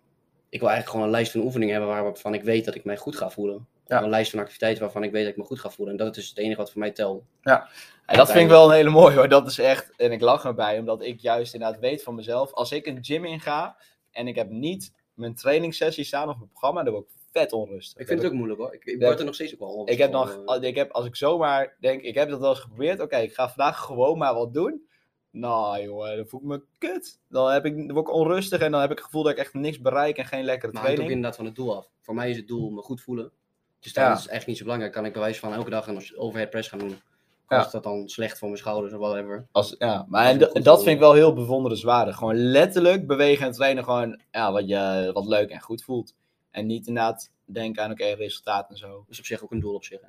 ik 0.49 0.61
wil 0.61 0.69
eigenlijk 0.69 0.89
gewoon 0.89 1.05
een 1.05 1.11
lijst 1.11 1.33
van 1.33 1.41
oefeningen 1.41 1.75
hebben 1.75 2.03
waarvan 2.03 2.35
ik 2.35 2.43
weet 2.43 2.65
dat 2.65 2.75
ik 2.75 2.85
mij 2.85 2.97
goed 2.97 3.17
ga 3.17 3.31
voelen. 3.31 3.67
Ja. 3.87 4.03
Een 4.03 4.09
lijst 4.11 4.31
van 4.31 4.41
activiteiten 4.41 4.83
waarvan 4.83 5.03
ik 5.03 5.11
weet 5.11 5.23
dat 5.23 5.33
ik 5.33 5.39
me 5.39 5.45
goed 5.45 5.61
ga 5.61 5.71
voelen. 5.71 5.99
En 5.99 6.05
dat 6.05 6.17
is 6.17 6.23
dus 6.23 6.29
het 6.29 6.39
enige 6.39 6.57
wat 6.61 6.71
voor 6.71 6.81
mij 6.81 6.91
telt. 6.91 7.25
En 7.43 8.17
dat 8.17 8.31
vind 8.31 8.45
ik 8.45 8.49
wel 8.51 8.69
een 8.69 8.75
hele 8.77 8.91
mooie 8.91 9.17
hoor. 9.17 9.29
Dat 9.29 9.47
is 9.47 9.59
echt, 9.59 9.93
en 9.97 10.13
ik 10.13 10.21
lach 10.21 10.45
erbij, 10.45 10.79
omdat 10.79 11.03
ik 11.03 11.21
juist 11.21 11.55
inderdaad 11.55 11.81
weet 11.81 12.03
van 12.03 12.15
mezelf. 12.15 12.53
Als 12.53 12.73
ik 12.73 12.87
een 12.87 12.99
gym 13.05 13.25
inga 13.25 13.77
en 14.19 14.27
ik 14.27 14.35
heb 14.35 14.51
niet 14.51 14.93
mijn 15.15 15.35
trainingssessie 15.35 16.05
staan 16.05 16.29
of 16.29 16.37
mijn 16.37 16.49
programma, 16.49 16.83
dan 16.83 16.93
word 16.93 17.05
ik 17.05 17.11
vet 17.33 17.53
onrustig. 17.53 18.01
Ik 18.01 18.07
vind 18.07 18.23
het 18.23 18.31
ook 18.31 18.37
moeilijk 18.37 18.61
hoor. 18.61 18.77
Ik, 18.81 19.01
word 19.01 19.19
er 19.19 19.25
nog 19.25 19.35
steeds 19.35 19.53
ook 19.53 19.59
wel 19.59 19.89
Ik 19.89 19.99
heb 19.99 20.11
nog, 20.11 20.45
eh, 20.47 20.63
ik 20.63 20.75
heb, 20.75 20.91
als 20.91 21.07
ik 21.07 21.17
zomaar 21.17 21.77
denk, 21.81 22.03
ik 22.03 22.15
heb 22.15 22.29
dat 22.29 22.41
wel 22.41 22.51
eens 22.51 22.61
geprobeerd. 22.61 23.01
Oké, 23.01 23.17
ik 23.17 23.35
ga 23.35 23.49
vandaag 23.49 23.79
gewoon 23.79 24.19
maar 24.19 24.35
wat 24.35 24.55
doen. 24.55 24.87
Nou 25.31 25.83
jongen, 25.83 26.17
dan 26.17 26.27
voel 26.27 26.41
ik 26.41 26.47
me 26.47 26.63
kut. 26.79 27.21
Dan, 27.29 27.51
heb 27.51 27.65
ik, 27.65 27.77
dan 27.77 27.93
word 27.93 28.09
ik 28.09 28.15
onrustig 28.15 28.61
en 28.61 28.71
dan 28.71 28.81
heb 28.81 28.91
ik 28.91 28.97
het 28.97 29.07
gevoel 29.07 29.23
dat 29.23 29.33
ik 29.33 29.39
echt 29.39 29.55
niks 29.55 29.81
bereik 29.81 30.17
en 30.17 30.27
geen 30.27 30.45
lekkere 30.45 30.73
Maar 30.73 30.83
het 30.83 30.91
hangt 30.91 31.01
ook 31.01 31.07
training. 31.07 31.11
inderdaad 31.11 31.37
van 31.37 31.45
het 31.45 31.55
doel 31.55 31.77
af. 31.77 31.91
Voor 32.01 32.15
mij 32.15 32.31
is 32.31 32.37
het 32.37 32.49
doel 32.49 32.71
me 32.71 32.83
goed 32.83 33.01
voelen. 33.01 33.33
Dus 33.81 33.93
Ja. 33.93 34.09
dat 34.09 34.19
is 34.19 34.27
echt 34.27 34.47
niet 34.47 34.57
zo 34.57 34.63
belangrijk. 34.63 34.93
Kan 34.93 35.05
ik 35.05 35.13
bij 35.13 35.23
wijze 35.23 35.41
van 35.41 35.53
elke 35.53 35.71
dag 35.71 35.87
een 35.87 36.17
overhead 36.17 36.51
press 36.51 36.69
gaan 36.69 36.79
doen. 36.79 37.01
Ja. 37.49 37.65
Is 37.65 37.71
dat 37.71 37.83
dan 37.83 38.09
slecht 38.09 38.39
voor 38.39 38.49
mijn 38.49 38.61
schouders 38.61 38.93
of 38.93 38.99
whatever? 38.99 39.47
Als, 39.53 39.75
ja, 39.79 40.07
maar 40.09 40.27
en 40.27 40.63
dat 40.63 40.83
vind 40.83 40.95
ik 40.95 40.99
wel 40.99 41.13
heel 41.13 41.33
bewonderenswaardig. 41.33 42.17
Gewoon 42.17 42.37
letterlijk 42.37 43.07
bewegen 43.07 43.47
en 43.47 43.53
trainen 43.53 43.85
gewoon 43.85 44.21
ja, 44.31 44.53
wat, 44.53 44.69
je, 44.69 45.11
wat 45.13 45.27
leuk 45.27 45.51
en 45.51 45.61
goed 45.61 45.85
voelt. 45.85 46.15
En 46.51 46.67
niet 46.67 46.87
inderdaad 46.87 47.31
denken 47.45 47.83
aan 47.83 47.91
oké, 47.91 48.05
resultaat 48.05 48.71
en 48.71 48.77
zo. 48.77 49.05
Dus 49.09 49.19
op 49.19 49.25
zich 49.25 49.43
ook 49.43 49.51
een 49.51 49.61
doel 49.61 49.75
op 49.75 49.85
zich. 49.85 50.01
Hè? 50.01 50.09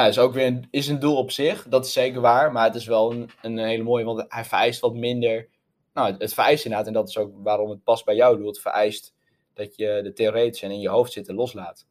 Ja, 0.00 0.06
is 0.06 0.18
ook 0.18 0.32
weer 0.32 0.46
een, 0.46 0.68
is 0.70 0.88
een 0.88 0.98
doel 0.98 1.16
op 1.16 1.30
zich, 1.30 1.66
dat 1.68 1.86
is 1.86 1.92
zeker 1.92 2.20
waar. 2.20 2.52
Maar 2.52 2.64
het 2.64 2.74
is 2.74 2.86
wel 2.86 3.12
een, 3.12 3.30
een 3.42 3.58
hele 3.58 3.82
mooie, 3.82 4.04
want 4.04 4.24
hij 4.28 4.44
vereist 4.44 4.80
wat 4.80 4.94
minder. 4.94 5.48
Nou, 5.94 6.10
het, 6.10 6.20
het 6.20 6.34
vereist 6.34 6.64
inderdaad, 6.64 6.88
en 6.88 6.94
dat 6.94 7.08
is 7.08 7.18
ook 7.18 7.32
waarom 7.42 7.70
het 7.70 7.84
past 7.84 8.04
bij 8.04 8.14
jouw 8.14 8.36
doel. 8.36 8.46
Het 8.46 8.60
vereist 8.60 9.14
dat 9.54 9.76
je 9.76 10.00
de 10.02 10.12
theoretische 10.12 10.66
en 10.66 10.72
in 10.72 10.80
je 10.80 10.88
hoofd 10.88 11.12
zitten 11.12 11.34
loslaat. 11.34 11.86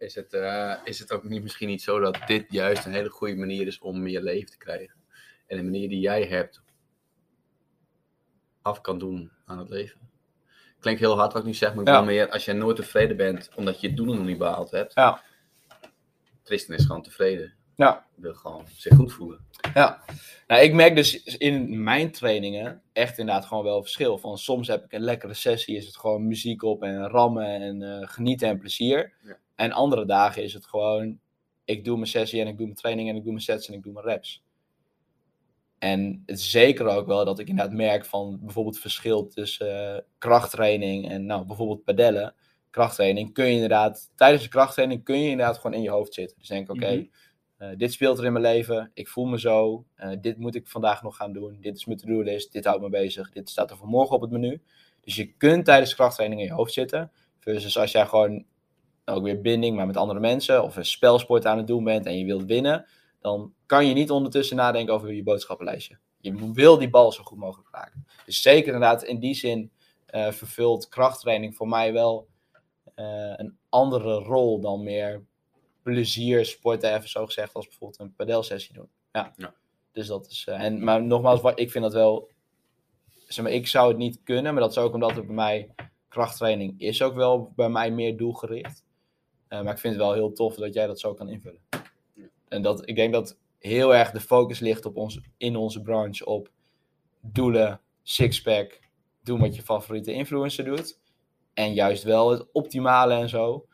Is 0.00 0.14
het, 0.14 0.32
eh, 0.32 0.74
is 0.84 0.98
het 0.98 1.12
ook 1.12 1.24
niet, 1.24 1.42
misschien 1.42 1.68
niet 1.68 1.82
zo 1.82 2.00
dat 2.00 2.18
dit 2.26 2.44
juist 2.48 2.84
een 2.84 2.92
hele 2.92 3.08
goede 3.08 3.36
manier 3.36 3.66
is 3.66 3.78
om 3.78 4.02
meer 4.02 4.20
leven 4.20 4.50
te 4.50 4.58
krijgen? 4.58 4.94
En 5.46 5.56
de 5.56 5.62
manier 5.62 5.88
die 5.88 6.00
jij 6.00 6.24
hebt 6.24 6.62
af 8.62 8.80
kan 8.80 8.98
doen 8.98 9.32
aan 9.44 9.58
het 9.58 9.68
leven? 9.68 10.00
Klinkt 10.78 11.00
heel 11.00 11.16
hard 11.16 11.32
wat 11.32 11.42
ik 11.42 11.48
nu 11.48 11.54
zeg, 11.54 11.74
maar 11.74 11.82
ik 11.82 11.88
Ja. 11.88 12.00
meer 12.00 12.30
als 12.30 12.44
je 12.44 12.52
nooit 12.52 12.76
tevreden 12.76 13.16
bent 13.16 13.50
omdat 13.54 13.80
je 13.80 13.88
je 13.88 13.94
doelen 13.94 14.16
nog 14.16 14.26
niet 14.26 14.38
behaald 14.38 14.70
hebt. 14.70 14.94
Ja. 14.94 15.22
Tristan 16.42 16.74
is 16.74 16.84
gewoon 16.84 17.02
tevreden. 17.02 17.54
Ja. 17.76 18.06
Wil 18.14 18.34
gewoon 18.34 18.64
zich 18.76 18.94
goed 18.96 19.12
voelen. 19.12 19.46
Ja, 19.74 20.04
nou, 20.46 20.62
ik 20.62 20.72
merk 20.72 20.96
dus 20.96 21.24
in 21.36 21.82
mijn 21.82 22.10
trainingen 22.12 22.82
echt 22.92 23.18
inderdaad 23.18 23.44
gewoon 23.44 23.64
wel 23.64 23.82
verschil. 23.82 24.18
Van 24.18 24.38
soms 24.38 24.68
heb 24.68 24.84
ik 24.84 24.92
een 24.92 25.00
lekkere 25.00 25.34
sessie, 25.34 25.76
is 25.76 25.86
het 25.86 25.96
gewoon 25.96 26.26
muziek 26.26 26.62
op 26.62 26.82
en 26.82 27.08
rammen 27.08 27.60
en 27.60 27.82
eh, 27.82 28.08
genieten 28.08 28.48
en 28.48 28.58
plezier. 28.58 29.12
Ja. 29.22 29.38
En 29.60 29.72
andere 29.72 30.04
dagen 30.04 30.42
is 30.42 30.54
het 30.54 30.66
gewoon, 30.66 31.18
ik 31.64 31.84
doe 31.84 31.94
mijn 31.96 32.06
sessie 32.08 32.40
en 32.40 32.46
ik 32.46 32.56
doe 32.56 32.66
mijn 32.66 32.78
training 32.78 33.08
en 33.08 33.16
ik 33.16 33.22
doe 33.22 33.32
mijn 33.32 33.44
sets 33.44 33.68
en 33.68 33.74
ik 33.74 33.82
doe 33.82 33.92
mijn 33.92 34.04
reps. 34.04 34.42
En 35.78 36.22
het 36.26 36.38
is 36.38 36.50
zeker 36.50 36.86
ook 36.86 37.06
wel 37.06 37.24
dat 37.24 37.38
ik 37.38 37.48
inderdaad 37.48 37.74
merk 37.74 38.04
van 38.04 38.38
bijvoorbeeld 38.42 38.78
verschil 38.78 39.26
tussen 39.28 39.94
eh, 39.96 40.02
krachttraining 40.18 41.08
en 41.08 41.26
nou, 41.26 41.46
bijvoorbeeld 41.46 41.84
padellen. 41.84 42.34
krachttraining 42.70 43.32
kun 43.32 43.44
je 43.46 43.52
inderdaad, 43.52 44.10
tijdens 44.16 44.42
de 44.42 44.48
krachttraining 44.48 45.04
kun 45.04 45.22
je 45.22 45.30
inderdaad 45.30 45.56
gewoon 45.58 45.76
in 45.76 45.82
je 45.82 45.90
hoofd 45.90 46.14
zitten. 46.14 46.38
Dus 46.38 46.48
denk, 46.48 46.70
oké, 46.70 46.90
Mhm. 46.94 47.04
eh, 47.56 47.68
dit 47.76 47.92
speelt 47.92 48.18
er 48.18 48.24
in 48.24 48.32
mijn 48.32 48.44
leven, 48.44 48.90
ik 48.94 49.08
voel 49.08 49.24
me 49.24 49.40
zo, 49.40 49.84
eh, 49.94 50.10
dit 50.20 50.38
moet 50.38 50.54
ik 50.54 50.68
vandaag 50.68 51.02
nog 51.02 51.16
gaan 51.16 51.32
doen, 51.32 51.56
dit 51.60 51.76
is 51.76 51.84
mijn 51.84 51.98
to-do-list, 51.98 52.52
dit 52.52 52.64
houdt 52.64 52.82
me 52.82 52.88
bezig, 52.88 53.30
dit 53.30 53.50
staat 53.50 53.70
er 53.70 53.76
voor 53.76 53.88
morgen 53.88 54.16
op 54.16 54.20
het 54.22 54.30
menu. 54.30 54.62
Dus 55.00 55.16
je 55.16 55.32
kunt 55.32 55.64
tijdens 55.64 55.90
de 55.90 55.96
krachttraining 55.96 56.40
in 56.40 56.46
je 56.46 56.52
hoofd 56.52 56.72
zitten, 56.72 57.12
versus 57.38 57.78
als 57.78 57.92
jij 57.92 58.06
gewoon 58.06 58.44
ook 59.10 59.22
weer 59.24 59.40
binding, 59.40 59.76
maar 59.76 59.86
met 59.86 59.96
andere 59.96 60.20
mensen, 60.20 60.62
of 60.62 60.76
een 60.76 60.84
spelsport 60.84 61.46
aan 61.46 61.56
het 61.58 61.66
doen 61.66 61.84
bent 61.84 62.06
en 62.06 62.18
je 62.18 62.24
wilt 62.24 62.44
winnen, 62.44 62.86
dan 63.20 63.54
kan 63.66 63.86
je 63.86 63.94
niet 63.94 64.10
ondertussen 64.10 64.56
nadenken 64.56 64.94
over 64.94 65.12
je 65.12 65.22
boodschappenlijstje. 65.22 65.98
Je 66.20 66.52
wil 66.52 66.78
die 66.78 66.90
bal 66.90 67.12
zo 67.12 67.22
goed 67.22 67.38
mogelijk 67.38 67.68
raken. 67.72 68.06
Dus 68.24 68.42
zeker 68.42 68.66
inderdaad, 68.72 69.02
in 69.02 69.20
die 69.20 69.34
zin 69.34 69.70
eh, 70.06 70.30
vervult 70.30 70.88
krachttraining 70.88 71.56
voor 71.56 71.68
mij 71.68 71.92
wel 71.92 72.28
eh, 72.94 73.32
een 73.36 73.58
andere 73.68 74.14
rol 74.18 74.60
dan 74.60 74.82
meer 74.82 75.24
plezier 75.82 76.44
sporten, 76.46 76.94
even 76.94 77.08
zo 77.08 77.24
gezegd, 77.26 77.54
als 77.54 77.66
bijvoorbeeld 77.68 78.00
een 78.00 78.14
padelsessie 78.14 78.74
doen. 78.74 78.88
Ja. 79.12 79.32
Ja. 79.36 79.54
Dus 79.92 80.06
dat 80.06 80.26
is. 80.26 80.44
eh, 80.48 80.62
en, 80.64 80.84
maar 80.84 81.02
nogmaals, 81.02 81.40
wat- 81.40 81.58
ik 81.60 81.70
vind 81.70 81.84
dat 81.84 81.92
wel. 81.92 82.28
Zeg 83.26 83.44
maar, 83.44 83.52
ik 83.54 83.66
zou 83.66 83.88
het 83.88 83.96
niet 83.96 84.20
kunnen, 84.24 84.52
maar 84.52 84.62
dat 84.62 84.70
is 84.70 84.78
ook 84.78 84.94
omdat 84.94 85.14
het 85.16 85.26
bij 85.26 85.34
mij. 85.34 85.74
Krachttraining 86.08 86.80
is 86.80 87.02
ook 87.02 87.14
wel 87.14 87.52
bij 87.56 87.68
mij 87.68 87.90
meer 87.90 88.16
doelgericht. 88.16 88.84
Eh, 89.50 89.62
maar 89.62 89.72
ik 89.72 89.78
vind 89.78 89.94
het 89.94 90.02
wel 90.02 90.12
heel 90.12 90.32
tof 90.32 90.54
dat 90.54 90.74
jij 90.74 90.86
dat 90.86 91.00
zo 91.00 91.14
kan 91.14 91.28
invullen. 91.28 91.60
En 92.48 92.62
dat, 92.62 92.88
ik 92.88 92.96
denk 92.96 93.12
dat 93.12 93.38
heel 93.58 93.94
erg 93.94 94.10
de 94.10 94.20
focus 94.20 94.58
ligt 94.58 94.86
op 94.86 94.96
ons, 94.96 95.20
in 95.36 95.56
onze 95.56 95.82
branche 95.82 96.24
op 96.26 96.50
doelen, 97.20 97.80
sixpack, 98.02 98.80
doen 99.22 99.40
wat 99.40 99.56
je 99.56 99.62
favoriete 99.62 100.12
influencer 100.12 100.64
doet. 100.64 100.98
En 101.54 101.74
juist 101.74 102.02
wel 102.02 102.30
het 102.30 102.46
optimale 102.52 103.14
en 103.14 103.28
zo. 103.28 103.66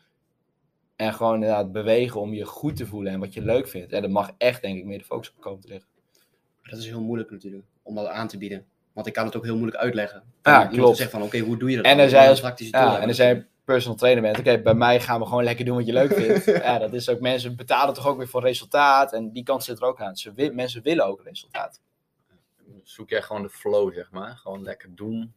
En 0.96 1.14
gewoon 1.14 1.34
inderdaad 1.34 1.72
bewegen 1.72 2.20
om 2.20 2.34
je 2.34 2.44
goed 2.44 2.76
te 2.76 2.86
voelen 2.86 3.12
en 3.12 3.20
wat 3.20 3.34
je 3.34 3.42
leuk 3.42 3.68
vindt. 3.68 3.92
En 3.92 4.02
dat 4.02 4.10
mag 4.10 4.30
echt, 4.38 4.62
denk 4.62 4.78
ik, 4.78 4.84
meer 4.84 4.98
de 4.98 5.04
focus 5.04 5.30
op 5.30 5.40
komen 5.40 5.60
te 5.60 5.68
liggen. 5.68 5.88
Dat 6.62 6.78
is 6.78 6.86
heel 6.86 7.00
moeilijk 7.02 7.30
natuurlijk, 7.30 7.64
om 7.82 7.94
dat 7.94 8.06
aan 8.06 8.28
te 8.28 8.38
bieden. 8.38 8.66
Want 8.92 9.06
ik 9.06 9.12
kan 9.12 9.24
het 9.24 9.36
ook 9.36 9.44
heel 9.44 9.56
moeilijk 9.56 9.82
uitleggen. 9.82 10.22
Ja, 10.42 10.66
klopt. 10.66 10.96
zegt 10.96 11.10
van, 11.10 11.22
oké, 11.22 11.38
hoe 11.38 11.56
doe 11.56 11.70
je 11.70 11.76
dat 11.76 11.84
En 11.84 11.96
dan? 11.96 12.28
als- 12.28 12.40
praktische 12.40 12.72
tool 12.72 12.82
Ja, 12.82 13.00
en 13.00 13.08
als 13.08 13.16
jij 13.16 13.46
personal 13.66 13.96
trainer 13.98 14.22
bent, 14.22 14.38
oké, 14.38 14.58
bij 14.62 14.74
mij 14.74 15.00
gaan 15.00 15.20
we 15.20 15.26
gewoon 15.26 15.44
lekker 15.44 15.64
doen 15.64 15.76
wat 15.76 15.86
je 15.86 15.92
leuk 15.92 16.12
vindt. 16.12 16.44
ja, 16.64 16.78
dat 16.78 16.92
is 16.92 17.08
ook, 17.08 17.20
mensen 17.20 17.56
betalen 17.56 17.94
toch 17.94 18.06
ook 18.06 18.16
weer 18.16 18.28
voor 18.28 18.42
resultaat. 18.42 19.12
En 19.12 19.32
die 19.32 19.42
kant 19.42 19.64
zit 19.64 19.78
er 19.78 19.84
ook 19.84 20.00
aan. 20.00 20.16
Ze 20.16 20.32
wi- 20.32 20.50
mensen 20.50 20.82
willen 20.82 21.06
ook 21.06 21.22
resultaat. 21.24 21.80
Zoek 22.82 23.08
jij 23.08 23.22
gewoon 23.22 23.42
de 23.42 23.50
flow, 23.50 23.94
zeg 23.94 24.10
maar. 24.10 24.36
Gewoon 24.36 24.62
lekker 24.62 24.94
doen. 24.94 25.34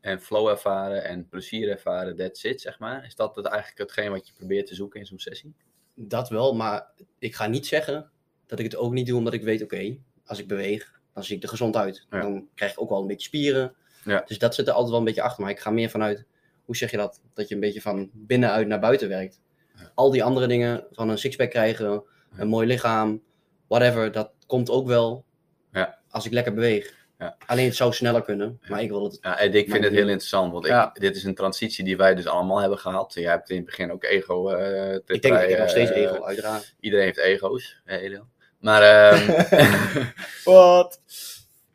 En 0.00 0.20
flow 0.20 0.48
ervaren 0.48 1.04
en 1.04 1.28
plezier 1.28 1.70
ervaren, 1.70 2.16
that's 2.16 2.42
it, 2.44 2.60
zeg 2.60 2.78
maar. 2.78 3.04
Is 3.04 3.14
dat 3.14 3.36
het 3.36 3.46
eigenlijk 3.46 3.78
hetgeen 3.78 4.10
wat 4.10 4.26
je 4.26 4.32
probeert 4.32 4.66
te 4.66 4.74
zoeken 4.74 5.00
in 5.00 5.06
zo'n 5.06 5.18
sessie? 5.18 5.54
Dat 5.94 6.28
wel, 6.28 6.54
maar 6.54 6.86
ik 7.18 7.34
ga 7.34 7.46
niet 7.46 7.66
zeggen 7.66 8.10
dat 8.46 8.58
ik 8.58 8.64
het 8.64 8.76
ook 8.76 8.92
niet 8.92 9.06
doe 9.06 9.18
omdat 9.18 9.32
ik 9.32 9.42
weet, 9.42 9.62
oké, 9.62 9.96
als 10.24 10.38
ik 10.38 10.48
beweeg, 10.48 11.00
dan 11.14 11.24
zie 11.24 11.36
ik 11.36 11.42
er 11.42 11.48
gezond 11.48 11.76
uit. 11.76 12.06
Ja. 12.10 12.20
Dan 12.20 12.48
krijg 12.54 12.72
ik 12.72 12.80
ook 12.80 12.88
wel 12.88 13.00
een 13.00 13.06
beetje 13.06 13.26
spieren. 13.26 13.74
Ja. 14.04 14.22
Dus 14.26 14.38
dat 14.38 14.54
zit 14.54 14.66
er 14.66 14.72
altijd 14.72 14.90
wel 14.90 14.98
een 14.98 15.04
beetje 15.04 15.22
achter. 15.22 15.42
Maar 15.42 15.50
ik 15.50 15.60
ga 15.60 15.70
meer 15.70 15.90
vanuit, 15.90 16.24
hoe 16.70 16.78
zeg 16.78 16.90
je 16.90 16.96
dat? 16.96 17.20
Dat 17.34 17.48
je 17.48 17.54
een 17.54 17.60
beetje 17.60 17.80
van 17.80 18.10
binnenuit 18.12 18.66
naar 18.66 18.80
buiten 18.80 19.08
werkt. 19.08 19.40
Ja. 19.74 19.90
Al 19.94 20.10
die 20.10 20.24
andere 20.24 20.46
dingen, 20.46 20.86
van 20.92 21.08
een 21.08 21.18
sixpack 21.18 21.50
krijgen, 21.50 22.02
een 22.36 22.48
mooi 22.48 22.66
lichaam, 22.66 23.22
whatever, 23.68 24.12
dat 24.12 24.30
komt 24.46 24.70
ook 24.70 24.86
wel 24.86 25.24
Ja. 25.72 25.98
als 26.10 26.26
ik 26.26 26.32
lekker 26.32 26.54
beweeg. 26.54 26.94
Ja. 27.18 27.36
Alleen 27.46 27.64
het 27.66 27.76
zou 27.76 27.92
sneller 27.92 28.22
kunnen, 28.22 28.60
maar 28.68 28.82
ik 28.82 28.88
wil 28.88 29.04
het. 29.04 29.18
Ja, 29.20 29.38
en 29.38 29.54
ik 29.54 29.70
vind 29.70 29.84
het 29.84 29.92
heel 29.92 30.08
interessant, 30.08 30.52
want 30.52 30.66
ik, 30.66 30.90
dit 31.00 31.16
is 31.16 31.24
een 31.24 31.34
transitie 31.34 31.84
die 31.84 31.96
wij 31.96 32.14
dus 32.14 32.26
allemaal 32.26 32.58
hebben 32.60 32.78
gehad. 32.78 33.14
Jij 33.14 33.30
hebt 33.30 33.50
in 33.50 33.56
het 33.56 33.64
begin 33.64 33.92
ook 33.92 34.04
ego. 34.04 34.48
eh 34.50 34.94
Ik 34.94 35.22
denk 35.22 35.34
dat 35.34 35.48
ik 35.50 35.58
nog 35.58 35.70
steeds 35.70 35.90
eh, 35.90 36.02
ego, 36.02 36.24
uiteraard. 36.24 36.74
Iedereen 36.80 37.04
heeft 37.04 37.18
ego's, 37.18 37.80
hè, 37.84 37.96
Elian. 37.98 38.28
Maar 38.58 38.82
ehm, 38.82 39.42
Wat? 40.44 41.00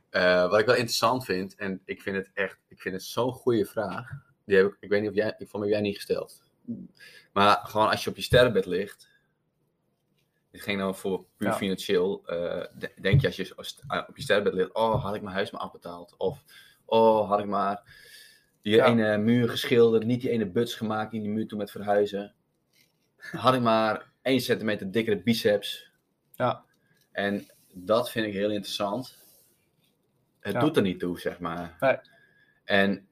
eh, 0.09 0.49
wat 0.49 0.59
ik 0.59 0.65
wel 0.65 0.75
interessant 0.75 1.25
vind, 1.25 1.55
en 1.55 1.81
ik 1.85 2.01
vind 2.01 2.15
het 2.15 2.29
echt, 2.33 2.57
ik 2.67 2.81
vind 2.81 2.95
het 2.95 3.03
zo'n 3.03 3.31
goede 3.33 3.65
vraag. 3.65 4.09
Die 4.45 4.57
heb 4.57 4.65
ik, 4.67 4.77
ik 4.79 4.89
weet 4.89 5.01
niet 5.01 5.09
of 5.09 5.15
jij, 5.15 5.35
ik 5.37 5.47
vond 5.47 5.63
heb 5.63 5.71
jij 5.71 5.81
niet 5.81 5.95
gesteld. 5.95 6.43
Maar 7.33 7.57
gewoon 7.63 7.89
als 7.89 8.03
je 8.03 8.09
op 8.09 8.15
je 8.15 8.21
sterrenbed 8.21 8.65
ligt, 8.65 9.09
dit 10.51 10.61
ging 10.61 10.77
nou 10.79 10.95
voor 10.95 11.25
puur 11.37 11.47
Ja. 11.47 11.55
financieel, 11.55 12.25
eh, 12.25 12.65
de- 12.77 12.93
denk 13.01 13.21
je 13.21 13.27
als 13.27 13.35
je 13.35 13.53
ah, 13.87 14.09
op 14.09 14.17
je 14.17 14.23
sterrenbed 14.23 14.53
ligt, 14.53 14.73
oh 14.73 15.03
had 15.03 15.15
ik 15.15 15.21
mijn 15.21 15.35
huis 15.35 15.51
maar 15.51 15.61
afbetaald. 15.61 16.15
Of 16.17 16.43
oh 16.85 17.29
had 17.29 17.39
ik 17.39 17.45
maar 17.45 17.81
die 18.61 18.75
Ja. 18.75 18.85
ene 18.85 19.17
muur 19.17 19.49
geschilderd, 19.49 20.05
niet 20.05 20.21
die 20.21 20.29
ene 20.29 20.45
buts 20.45 20.73
gemaakt 20.75 21.13
in 21.13 21.21
die 21.21 21.31
muur 21.31 21.47
toen 21.47 21.57
met 21.57 21.71
verhuizen. 21.71 22.33
Had 23.17 23.53
ik 23.53 23.61
maar 23.61 24.11
1 24.21 24.41
centimeter 24.41 24.91
dikkere 24.91 25.21
biceps. 25.21 25.91
Ja. 26.35 26.63
En 27.11 27.47
dat 27.73 28.11
vind 28.11 28.25
ik 28.27 28.33
heel 28.33 28.51
interessant. 28.51 29.17
Het 30.39 30.53
Ja. 30.53 30.59
doet 30.59 30.75
er 30.77 30.81
niet 30.83 30.99
toe, 30.99 31.19
zeg 31.19 31.39
maar. 31.39 31.75
Nee. 31.79 31.97
En 32.63 33.07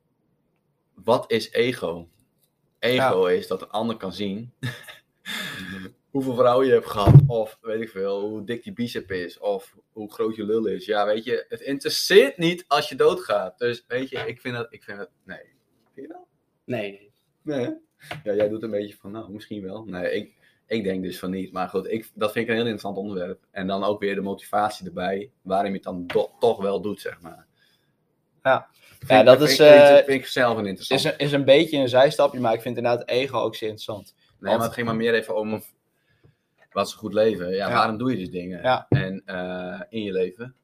wat 0.93 1.31
is 1.31 1.51
ego? 1.51 2.07
Ego 2.79 3.25
is 3.25 3.47
dat 3.47 3.61
een 3.61 3.69
ander 3.69 3.97
kan 3.97 4.13
zien 4.13 4.53
hoeveel 6.13 6.35
vrouwen 6.35 6.67
je 6.67 6.73
hebt 6.73 6.85
gehad. 6.85 7.13
Of 7.27 7.57
weet 7.61 7.81
ik 7.81 7.89
veel, 7.89 8.21
hoe 8.21 8.43
dik 8.43 8.63
die 8.63 8.73
bicep 8.73 9.11
is. 9.11 9.39
Of 9.39 9.77
hoe 9.91 10.11
groot 10.11 10.35
je 10.35 10.43
lul 10.45 10.65
is. 10.65 10.85
Ja, 10.85 11.05
weet 11.05 11.23
je, 11.23 11.45
het 11.49 11.61
interesseert 11.61 12.37
niet 12.37 12.65
als 12.67 12.89
je 12.89 12.95
doodgaat. 12.95 13.57
Dus 13.57 13.83
weet 13.87 14.09
je, 14.09 14.17
ik 14.17 14.41
vind 14.41 14.55
dat, 14.55 14.73
ik 14.73 14.83
vind 14.83 14.97
dat, 14.97 15.09
nee. 15.23 15.53
Vind 15.93 16.07
je 16.07 16.13
dat? 16.13 16.25
Nee, 16.63 17.11
nee. 17.41 17.75
Ja, 18.23 18.33
jij 18.33 18.49
doet 18.49 18.63
een 18.63 18.71
beetje 18.71 18.95
van, 18.95 19.11
nou, 19.11 19.31
misschien 19.31 19.63
wel. 19.63 19.83
Nee, 19.85 20.11
ik, 20.11 20.35
ik 20.67 20.83
denk 20.83 21.03
dus 21.03 21.19
van 21.19 21.31
niet. 21.31 21.51
Maar 21.51 21.69
goed, 21.69 21.91
ik, 21.91 22.11
dat 22.13 22.31
vind 22.31 22.45
ik 22.45 22.51
een 22.51 22.57
heel 22.57 22.71
interessant 22.71 22.97
onderwerp. 22.97 23.43
En 23.51 23.67
dan 23.67 23.83
ook 23.83 23.99
weer 23.99 24.15
de 24.15 24.21
motivatie 24.21 24.85
erbij, 24.85 25.31
waarom 25.41 25.67
je 25.67 25.73
het 25.73 25.83
dan 25.83 26.05
toch 26.39 26.61
wel 26.61 26.81
doet, 26.81 27.01
zeg 27.01 27.21
maar. 27.21 27.45
Ja. 28.43 28.69
Ja, 29.07 29.23
dat 29.23 29.37
vind 29.37 29.49
is, 29.49 29.55
vind 29.55 29.69
ik- 29.69 29.81
eh, 29.81 29.95
vind 29.95 30.07
ik 30.21 30.25
zelf 30.25 30.57
een 30.57 30.65
interessant. 30.65 30.99
Is 30.99 31.11
een, 31.11 31.17
is 31.17 31.31
een 31.31 31.45
beetje 31.45 31.77
een 31.77 31.89
zijstapje, 31.89 32.39
maar 32.39 32.53
ik 32.53 32.61
vind 32.61 32.77
inderdaad 32.77 33.07
ego 33.09 33.37
ook 33.39 33.55
zeer 33.55 33.69
interessant. 33.69 34.15
Nee, 34.39 34.55
maar 34.55 34.65
het 34.65 34.73
ging 34.73 34.85
maar 34.87 34.95
meer 34.95 35.13
even 35.13 35.35
om 35.35 35.63
wat 36.71 36.87
is 36.87 36.93
een 36.93 36.99
goed 36.99 37.13
leven. 37.13 37.49
Ja, 37.49 37.67
Ja. 37.67 37.73
waarom 37.73 37.97
doe 37.97 38.11
je 38.11 38.17
die 38.17 38.29
dingen? 38.29 38.61
Ja. 38.61 38.85
En 38.89 39.21
eh, 39.25 39.81
in 39.89 40.03
je 40.03 40.11
leven. 40.11 40.55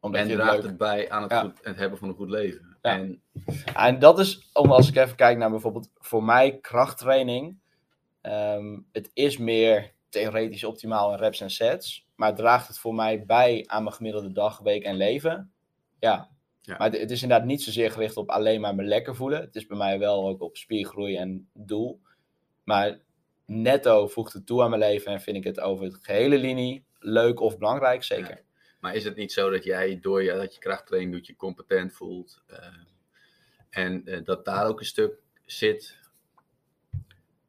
Omdat 0.00 0.20
en 0.20 0.28
je 0.28 0.34
draagt 0.34 0.52
leuk 0.52 0.62
het 0.62 0.76
bij 0.76 1.10
aan 1.10 1.22
het, 1.22 1.32
goed, 1.34 1.58
het 1.62 1.76
hebben 1.76 1.98
van 1.98 2.08
een 2.08 2.14
goed 2.14 2.30
leven. 2.30 2.76
En 2.80 3.22
en 3.74 3.98
dat 3.98 4.18
is, 4.18 4.50
om 4.52 4.72
als 4.72 4.88
ik 4.88 4.96
even 4.96 5.16
kijk 5.16 5.38
naar 5.38 5.50
bijvoorbeeld 5.50 5.90
voor 5.98 6.24
mij 6.24 6.58
krachttraining. 6.60 7.60
ehm, 8.20 8.78
het 8.92 9.10
is 9.14 9.38
meer 9.38 9.92
theoretisch 10.08 10.64
optimaal 10.64 11.12
in 11.12 11.18
reps 11.18 11.40
en 11.40 11.50
sets. 11.50 12.06
Maar 12.14 12.34
draagt 12.34 12.68
het 12.68 12.78
voor 12.78 12.94
mij 12.94 13.24
bij 13.26 13.64
aan 13.66 13.82
mijn 13.82 13.94
gemiddelde 13.94 14.32
dag, 14.32 14.58
week 14.58 14.82
en 14.82 14.96
leven? 14.96 15.52
Ja. 16.00 16.28
Ja. 16.64 16.76
Maar 16.78 16.90
het, 16.90 17.00
het 17.00 17.10
is 17.10 17.22
inderdaad 17.22 17.46
niet 17.46 17.62
zozeer 17.62 17.90
gericht 17.90 18.16
op 18.16 18.30
alleen 18.30 18.60
maar 18.60 18.74
me 18.74 18.82
lekker 18.82 19.16
voelen. 19.16 19.40
Het 19.40 19.54
is 19.56 19.66
bij 19.66 19.76
mij 19.76 19.98
wel 19.98 20.28
ook 20.28 20.40
op 20.42 20.56
spiergroei 20.56 21.16
en 21.16 21.48
doel. 21.54 22.00
Maar 22.64 23.00
netto 23.46 24.06
voegt 24.08 24.32
het 24.32 24.46
toe 24.46 24.62
aan 24.62 24.68
mijn 24.70 24.82
leven 24.82 25.12
en 25.12 25.20
vind 25.20 25.36
ik 25.36 25.44
het 25.44 25.60
over 25.60 25.84
het 25.84 25.98
gehele 26.02 26.38
linie 26.38 26.84
leuk 26.98 27.40
of 27.40 27.58
belangrijk, 27.58 28.02
zeker. 28.02 28.42
Maar 28.80 28.94
is 28.94 29.04
het 29.04 29.16
niet 29.16 29.32
zo 29.32 29.50
dat 29.50 29.64
jij 29.64 29.98
door 30.00 30.22
je, 30.22 30.32
dat 30.32 30.54
je 30.54 30.60
krachttraining 30.60 31.12
doet, 31.14 31.26
je 31.26 31.36
competent 31.36 31.92
voelt? 31.92 32.42
eh, 32.46 32.66
en 33.70 34.04
eh, 34.06 34.24
dat 34.24 34.44
daar 34.44 34.66
ook 34.66 34.80
een 34.80 34.86
stuk 34.86 35.14
zit? 35.44 35.98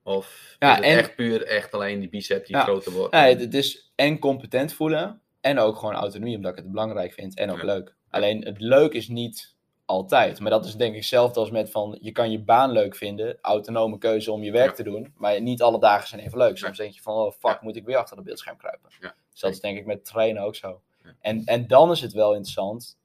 Of 0.04 0.56
Ja, 0.60 0.70
is 0.72 0.76
het 0.76 0.86
en- 0.86 0.98
echt 0.98 1.16
puur 1.16 1.44
echt 1.46 1.74
alleen 1.74 2.00
die 2.00 2.10
bicep 2.10 2.46
die 2.46 2.56
Ja. 2.56 2.64
groter 2.64 2.92
wordt? 2.92 3.14
Nee, 3.14 3.36
het, 3.36 3.54
is 3.54 3.92
en 3.96 4.20
competent 4.20 4.74
voelen 4.74 5.22
en 5.42 5.60
ook 5.60 5.76
gewoon 5.76 5.94
autonomie, 5.96 6.36
omdat 6.36 6.52
ik 6.52 6.58
het 6.58 6.72
belangrijk 6.72 7.14
vind 7.14 7.38
en 7.38 7.52
ook 7.52 7.64
leuk. 7.64 7.96
Alleen 8.14 8.46
het 8.46 8.60
leuk 8.60 8.94
is 8.94 9.08
niet 9.08 9.56
altijd. 9.86 10.40
Maar 10.40 10.52
dat 10.52 10.66
is 10.66 10.76
denk 10.76 10.92
ik 10.92 11.00
hetzelfde 11.00 11.40
als 11.40 11.52
met 11.52 11.72
van, 11.72 11.98
je 12.02 12.12
kan 12.12 12.32
je 12.32 12.40
baan 12.44 12.72
leuk 12.72 12.96
vinden, 12.96 13.38
autonome 13.42 13.98
keuze 13.98 14.32
om 14.32 14.44
je 14.44 14.52
werk 14.52 14.70
Ja. 14.70 14.76
te 14.76 14.84
doen, 14.84 15.14
maar 15.16 15.42
niet 15.42 15.62
alle 15.62 15.80
dagen 15.80 16.08
zijn 16.08 16.22
even 16.22 16.38
leuk. 16.38 16.58
Soms 16.58 16.78
denk 16.78 16.94
je 16.94 17.02
van, 17.02 17.14
oh 17.16 17.32
fuck, 17.32 17.62
moet 17.62 17.76
ik 17.76 17.86
weer 17.86 17.98
achter 17.98 18.16
het 18.16 18.26
beeldscherm 18.26 18.58
kruipen. 18.58 18.90
Dus 19.32 19.40
dat 19.40 19.52
is 19.52 19.60
denk 19.60 19.78
ik 19.78 19.86
met 19.86 20.06
trainen 20.06 20.44
ook 20.44 20.56
zo. 20.56 20.82
En, 21.20 21.44
en 21.46 21.68
dan 21.68 21.92
is 21.92 22.02
het 22.02 22.14
wel 22.14 22.32
interessant, 22.34 22.98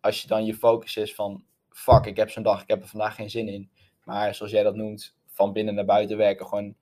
als 0.00 0.22
je 0.22 0.28
dan 0.28 0.44
je 0.44 0.54
focus 0.54 0.96
is 0.96 1.14
van, 1.14 1.44
fuck, 1.70 2.06
ik 2.06 2.16
heb 2.16 2.30
zo'n 2.30 2.42
dag, 2.42 2.62
ik 2.62 2.68
heb 2.68 2.82
er 2.82 2.88
vandaag 2.88 3.14
geen 3.14 3.30
zin 3.30 3.48
in. 3.48 3.70
Maar 4.04 4.34
zoals 4.34 4.52
jij 4.52 4.62
dat 4.62 4.74
noemt, 4.74 5.14
van 5.26 5.52
binnen 5.52 5.74
naar 5.74 5.84
buiten 5.84 6.16
werken, 6.16 6.46
gewoon 6.46 6.74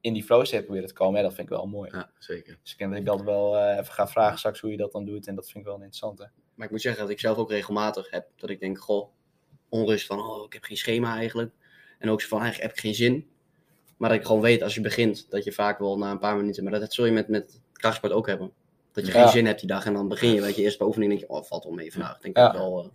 in 0.00 0.12
die 0.12 0.24
flow 0.24 0.44
state 0.44 0.62
proberen 0.64 0.88
te 0.88 0.94
komen, 0.94 1.16
hè, 1.16 1.22
dat 1.22 1.34
vind 1.34 1.50
ik 1.50 1.56
wel 1.56 1.66
mooi. 1.66 1.90
Ja, 1.92 2.10
zeker. 2.18 2.58
Dus 2.62 2.72
ik 2.72 2.78
denk 2.78 2.90
dat 2.90 3.00
ik 3.00 3.06
dat 3.06 3.22
wel 3.22 3.56
eh, 3.56 3.78
even 3.78 3.92
ga 3.92 4.08
vragen 4.08 4.38
straks 4.38 4.60
hoe 4.60 4.70
je 4.70 4.76
dat 4.76 4.92
dan 4.92 5.04
doet. 5.04 5.26
En 5.26 5.34
dat 5.34 5.44
vind 5.44 5.56
ik 5.58 5.64
wel 5.64 5.74
een 5.74 5.82
interessante. 5.82 6.30
Maar 6.58 6.66
ik 6.66 6.72
moet 6.72 6.82
zeggen 6.82 7.02
dat 7.02 7.10
ik 7.10 7.20
zelf 7.20 7.36
ook 7.36 7.50
regelmatig 7.50 8.10
heb 8.10 8.26
dat 8.36 8.50
ik 8.50 8.60
denk, 8.60 8.78
goh, 8.78 9.08
onrust 9.68 10.06
van, 10.06 10.18
oh, 10.20 10.44
ik 10.44 10.52
heb 10.52 10.64
geen 10.64 10.76
schema 10.76 11.16
eigenlijk. 11.16 11.50
En 11.98 12.10
ook 12.10 12.20
zo 12.20 12.28
van, 12.28 12.40
eigenlijk 12.40 12.68
heb 12.70 12.78
ik 12.78 12.84
geen 12.84 12.94
zin. 12.94 13.28
Maar 13.96 14.08
dat 14.10 14.18
ik 14.18 14.24
gewoon 14.26 14.40
weet 14.42 14.62
als 14.62 14.74
je 14.74 14.80
begint, 14.80 15.26
dat 15.30 15.44
je 15.44 15.52
vaak 15.52 15.78
wel 15.78 15.98
na 15.98 16.10
een 16.10 16.18
paar 16.18 16.36
minuten, 16.36 16.62
maar 16.62 16.72
dat, 16.72 16.80
dat 16.80 16.92
zul 16.92 17.04
je 17.04 17.12
met, 17.12 17.28
met 17.28 17.60
krachtsport 17.72 18.12
ook 18.12 18.26
hebben. 18.26 18.50
Dat 18.92 19.06
je 19.06 19.12
Ja. 19.12 19.20
geen 19.22 19.30
zin 19.30 19.46
hebt 19.46 19.58
die 19.60 19.68
dag 19.68 19.84
en 19.86 19.92
dan 19.94 20.08
begin 20.08 20.34
je, 20.34 20.40
weet 20.40 20.56
je, 20.56 20.62
eerst 20.62 20.78
bij 20.78 20.86
oefening 20.86 21.10
denk 21.10 21.22
je, 21.22 21.28
oh, 21.28 21.44
valt 21.44 21.64
wel 21.64 21.72
mee 21.72 21.92
vandaag. 21.92 22.18
Denk 22.18 22.36
Ja. 22.36 22.42
dat 22.42 22.52
ik 22.54 22.58
wel, 22.58 22.90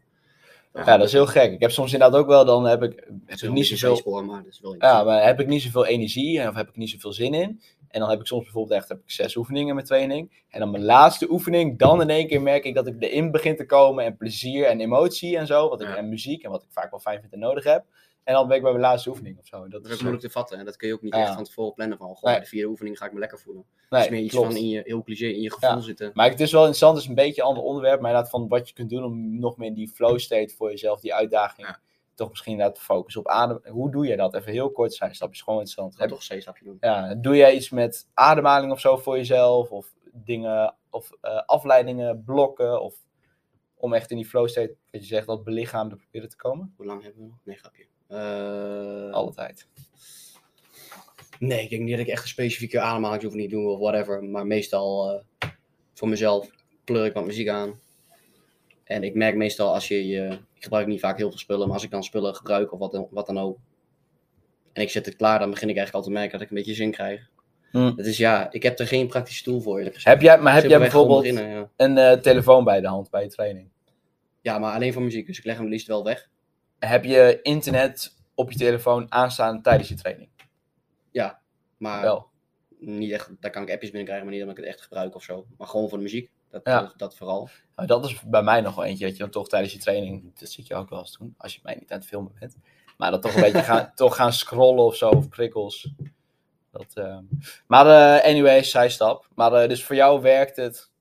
eh, 0.74 0.86
Ja, 0.86 0.97
dat 0.97 1.07
is 1.07 1.14
heel 1.14 1.26
gek. 1.26 1.51
Ik 1.51 1.59
heb 1.59 1.72
soms 1.72 1.93
inderdaad 1.93 2.20
ook 2.20 2.28
wel, 2.28 2.45
dan 2.45 2.66
heb 2.66 2.84
ik, 2.84 3.07
heb 3.26 3.39
ik 3.39 3.49
niet 3.51 3.68
zoveel... 3.68 3.95
spoor, 3.95 4.26
maar 4.26 4.43
dat 4.43 4.51
is 4.53 4.59
wel 4.59 4.76
Ja, 4.80 5.03
maar 5.03 5.24
heb 5.26 5.39
ik 5.39 5.47
niet 5.47 5.61
zoveel 5.61 5.86
energie 5.86 6.47
of 6.47 6.55
heb 6.55 6.70
ik 6.70 6.76
niet 6.76 6.89
zoveel 6.89 7.14
zin 7.14 7.34
in. 7.34 7.61
En 7.93 7.99
dan 7.99 8.09
heb 8.09 8.19
ik 8.19 8.25
soms 8.27 8.43
bijvoorbeeld 8.43 8.79
echt 8.79 8.89
heb 8.89 8.97
ik 8.97 9.11
zes 9.11 9.35
oefeningen 9.35 9.75
met 9.75 9.85
training. 9.85 10.43
En 10.49 10.59
dan 10.59 10.71
mijn 10.71 10.83
laatste 10.83 11.31
oefening, 11.31 11.79
dan 11.79 12.01
in 12.01 12.09
één 12.09 12.27
keer 12.27 12.41
merk 12.41 12.63
ik 12.65 12.75
dat 12.75 12.87
ik 12.87 12.95
erin 12.99 13.31
begin 13.31 13.55
te 13.55 13.65
komen. 13.65 14.05
En 14.05 14.17
plezier 14.17 14.65
en 14.65 14.79
emotie 14.81 15.37
en 15.37 15.47
zo. 15.47 15.69
Wat 15.69 15.81
ik, 15.81 15.87
Ja. 15.87 15.95
En 15.95 16.09
muziek 16.09 16.43
en 16.43 16.51
wat 16.51 16.63
ik 16.63 16.67
vaak 16.71 16.89
wel 16.91 16.99
fijn 16.99 17.19
vind 17.19 17.33
en 17.33 17.39
nodig 17.39 17.63
heb. 17.63 17.85
En 18.23 18.33
dan 18.33 18.47
ben 18.47 18.55
ik 18.57 18.61
bij 18.63 18.71
mijn 18.71 18.83
laatste 18.83 19.09
oefening 19.09 19.39
of 19.39 19.45
zo. 19.47 19.59
Dat 19.61 19.71
Dat 19.71 19.85
is 19.85 19.91
ook 19.93 19.99
moeilijk 19.99 20.23
te 20.23 20.29
vatten 20.29 20.57
en 20.59 20.65
dat 20.65 20.75
kun 20.75 20.87
je 20.87 20.93
ook 20.93 21.01
niet 21.01 21.13
Ja. 21.15 21.21
echt 21.21 21.33
van 21.33 21.43
tevoren 21.43 21.73
plannen 21.73 21.97
van, 21.97 22.15
goh, 22.15 22.31
Nee. 22.31 22.39
de 22.39 22.45
vierde 22.45 22.67
oefening 22.69 22.97
ga 22.97 23.05
ik 23.05 23.13
me 23.13 23.19
lekker 23.19 23.39
voelen. 23.39 23.63
Het 23.75 23.89
nee, 23.89 24.01
is 24.01 24.09
meer 24.09 24.21
iets 24.21 24.33
klopt. 24.33 24.47
van 24.47 24.57
in 24.57 24.67
je, 24.69 24.81
heel 24.85 25.03
cliché, 25.03 25.25
in 25.25 25.41
je 25.41 25.51
gevoel 25.51 25.69
Ja. 25.69 25.79
zitten. 25.81 26.11
Maar 26.13 26.29
het 26.29 26.39
is 26.39 26.51
wel 26.51 26.59
interessant, 26.59 26.93
het 26.93 27.03
is 27.03 27.09
een 27.09 27.15
beetje 27.15 27.41
een 27.41 27.47
ander 27.47 27.63
onderwerp. 27.63 27.99
Maar 27.99 28.09
inderdaad 28.09 28.31
van 28.31 28.47
wat 28.47 28.67
je 28.67 28.73
kunt 28.73 28.89
doen 28.89 29.03
om 29.03 29.39
nog 29.39 29.57
meer 29.57 29.67
in 29.67 29.73
die 29.73 29.87
flow 29.89 30.19
state 30.19 30.53
voor 30.57 30.69
jezelf, 30.69 30.99
die 30.99 31.13
uitdaging. 31.13 31.67
Toch 32.16 32.30
misschien 32.30 32.51
inderdaad 32.51 32.76
te 32.76 32.82
focussen 32.82 33.22
op 33.22 33.28
adem. 33.28 33.59
Hoe 33.68 33.91
doe 33.91 34.07
je 34.07 34.16
dat? 34.16 34.36
Even 34.36 34.51
heel 34.51 34.72
kort 34.72 34.93
zijn 34.93 35.16
stapjes, 35.16 35.41
gewoon 35.41 35.59
interessant. 35.59 35.97
Heb, 35.99 36.09
toch 36.09 36.30
een 36.30 36.38
C-stapje 36.38 36.66
doen. 36.66 36.78
ja, 36.80 37.16
doe 37.16 37.36
jij 37.36 37.55
iets 37.55 37.70
met 37.70 38.07
ademhaling 38.14 38.72
of 38.72 38.80
zo 38.80 38.97
voor 38.97 39.18
jezelf? 39.18 39.72
Of 39.72 39.93
dingen, 40.14 40.76
of 40.89 41.11
eh, 41.22 41.36
afleidingen, 41.45 42.24
blokken? 42.24 42.82
Of 42.82 42.95
om 43.76 43.93
echt 43.93 44.11
in 44.11 44.18
die 44.18 44.26
flow 44.26 44.47
state, 44.47 44.76
wat 44.91 45.01
je 45.01 45.07
zegt, 45.07 45.28
dat 45.28 45.43
belichaamde 45.43 45.95
proberen 45.95 46.30
te 46.30 46.36
komen? 46.36 46.74
Hoe 46.78 46.86
lang 46.86 47.03
hebben 47.03 47.22
we 47.22 47.28
nog? 47.28 47.38
Nee, 47.43 47.55
grapje. 47.57 47.86
Eh, 48.07 49.14
Alle 49.14 49.34
tijd. 49.34 49.68
Nee, 51.39 51.64
ik 51.64 51.70
denk 51.70 51.82
niet 51.82 51.91
dat 51.91 52.05
ik 52.05 52.11
echt 52.11 52.22
een 52.24 52.28
specifieke 52.30 52.80
ademhalingsoefening 52.80 53.49
doe 53.49 53.70
of 53.70 53.80
whatever. 53.80 54.24
Maar 54.24 54.47
meestal 54.47 55.11
eh, 55.11 55.49
voor 55.93 56.07
mezelf 56.07 56.49
pleur 56.84 57.05
ik 57.05 57.14
wat 57.14 57.26
muziek 57.26 57.47
aan. 57.49 57.80
En 58.84 59.03
ik 59.03 59.13
merk 59.15 59.36
meestal 59.36 59.73
als 59.73 59.88
je, 59.88 60.07
je... 60.07 60.39
Ik 60.53 60.63
gebruik 60.63 60.88
niet 60.88 60.99
vaak 60.99 61.17
heel 61.17 61.29
veel 61.29 61.39
spullen, 61.39 61.65
maar 61.65 61.75
als 61.75 61.84
ik 61.84 61.91
dan 61.91 62.03
spullen 62.03 62.36
gebruik 62.36 62.73
of 62.73 62.79
wat, 62.79 62.91
dan- 62.91 63.07
wat 63.11 63.25
dan 63.25 63.39
ook. 63.39 63.57
En 64.73 64.81
ik 64.81 64.89
zet 64.89 65.05
het 65.05 65.15
klaar, 65.15 65.39
dan 65.39 65.49
begin 65.49 65.69
ik 65.69 65.75
eigenlijk 65.77 66.05
al 66.05 66.11
te 66.11 66.19
merken 66.19 66.31
dat 66.31 66.41
ik 66.41 66.49
een 66.49 66.55
beetje 66.57 66.73
zin 66.73 66.91
krijg. 66.91 67.29
Hm. 67.71 67.93
Het 67.95 68.05
is 68.05 68.17
ja, 68.17 68.51
ik 68.51 68.63
heb 68.63 68.79
er 68.79 68.88
geen 68.88 69.07
praktische 69.07 69.43
tool 69.43 69.61
voor 69.61 69.77
eerlijk 69.77 69.95
gezegd. 69.95 70.15
Heb 70.15 70.23
jij, 70.25 70.38
maar 70.41 70.53
heb 70.53 70.65
jij 70.69 70.79
bijvoorbeeld 70.79 71.21
beginnen, 71.21 71.49
ja. 71.49 71.69
een 71.75 71.97
eh, 71.97 72.11
telefoon 72.11 72.63
bij 72.63 72.81
de 72.81 72.88
hand 72.88 73.09
bij 73.09 73.23
je 73.23 73.29
training? 73.29 73.71
ja, 74.41 74.59
maar 74.59 74.73
alleen 74.73 74.93
voor 74.93 75.01
muziek, 75.01 75.27
dus 75.27 75.38
ik 75.38 75.45
leg 75.45 75.57
hem 75.57 75.67
liefst 75.67 75.88
wel 75.88 76.03
weg. 76.03 76.29
Heb 76.79 77.03
je 77.03 77.39
internet 77.41 78.15
op 78.36 78.51
je 78.51 78.57
telefoon 78.57 79.11
aanstaan 79.11 79.61
tijdens 79.61 79.89
je 79.89 79.95
training? 79.95 80.29
Maar 81.84 82.01
Wel. 82.01 82.29
niet 82.79 83.11
echt, 83.11 83.31
daar 83.39 83.51
kan 83.51 83.61
ik 83.61 83.71
appjes 83.71 83.89
binnenkrijgen, 83.89 84.25
maar 84.25 84.36
niet 84.36 84.45
dat 84.45 84.57
ik 84.57 84.63
het 84.63 84.73
echt 84.73 84.81
gebruik 84.81 85.15
of 85.15 85.23
zo. 85.23 85.45
Maar 85.57 85.67
gewoon 85.67 85.89
voor 85.89 85.97
de 85.97 86.03
muziek, 86.03 86.31
dat, 86.54 86.62
Ja. 86.64 86.82
dat, 86.82 86.93
dat 86.97 87.16
vooral. 87.16 87.49
Dat 87.76 88.06
is 88.06 88.22
bij 88.22 88.43
mij 88.43 88.62
nog 88.62 88.76
wel 88.76 88.86
eentje, 88.86 89.06
dat 89.06 89.14
je 89.14 89.20
dan 89.22 89.30
toch 89.32 89.49
tijdens 89.49 89.74
je 89.74 89.80
training, 89.80 90.39
dat 90.39 90.49
zit 90.49 90.68
je 90.68 90.76
ook 90.76 90.89
wel 90.89 90.99
eens 90.99 91.18
doen, 91.18 91.36
als 91.38 91.54
je 91.54 91.60
mij 91.64 91.78
niet 91.80 91.91
aan 91.91 91.97
het 91.97 92.08
filmen 92.08 92.32
bent, 92.39 92.58
maar 92.97 93.12
dan 93.12 93.22
toch 93.22 93.36
een 93.36 93.41
beetje 93.41 93.64
gaan, 93.64 93.91
toch 93.95 94.16
gaan 94.16 94.34
scrollen 94.34 94.84
of 94.86 94.95
zo, 94.95 95.10
of 95.10 95.30
prikkels. 95.30 95.93
Dat, 96.72 96.93
eh, 96.93 97.18
Maar 97.68 97.88
eh 98.20 98.30
anyways, 98.30 98.70
zijstap. 98.72 99.28
Maar 99.36 99.54
eh, 99.54 99.70
dus 99.70 99.84
voor 99.86 99.95
jou 99.95 100.22
werkt 100.22 100.56
het, 100.56 100.91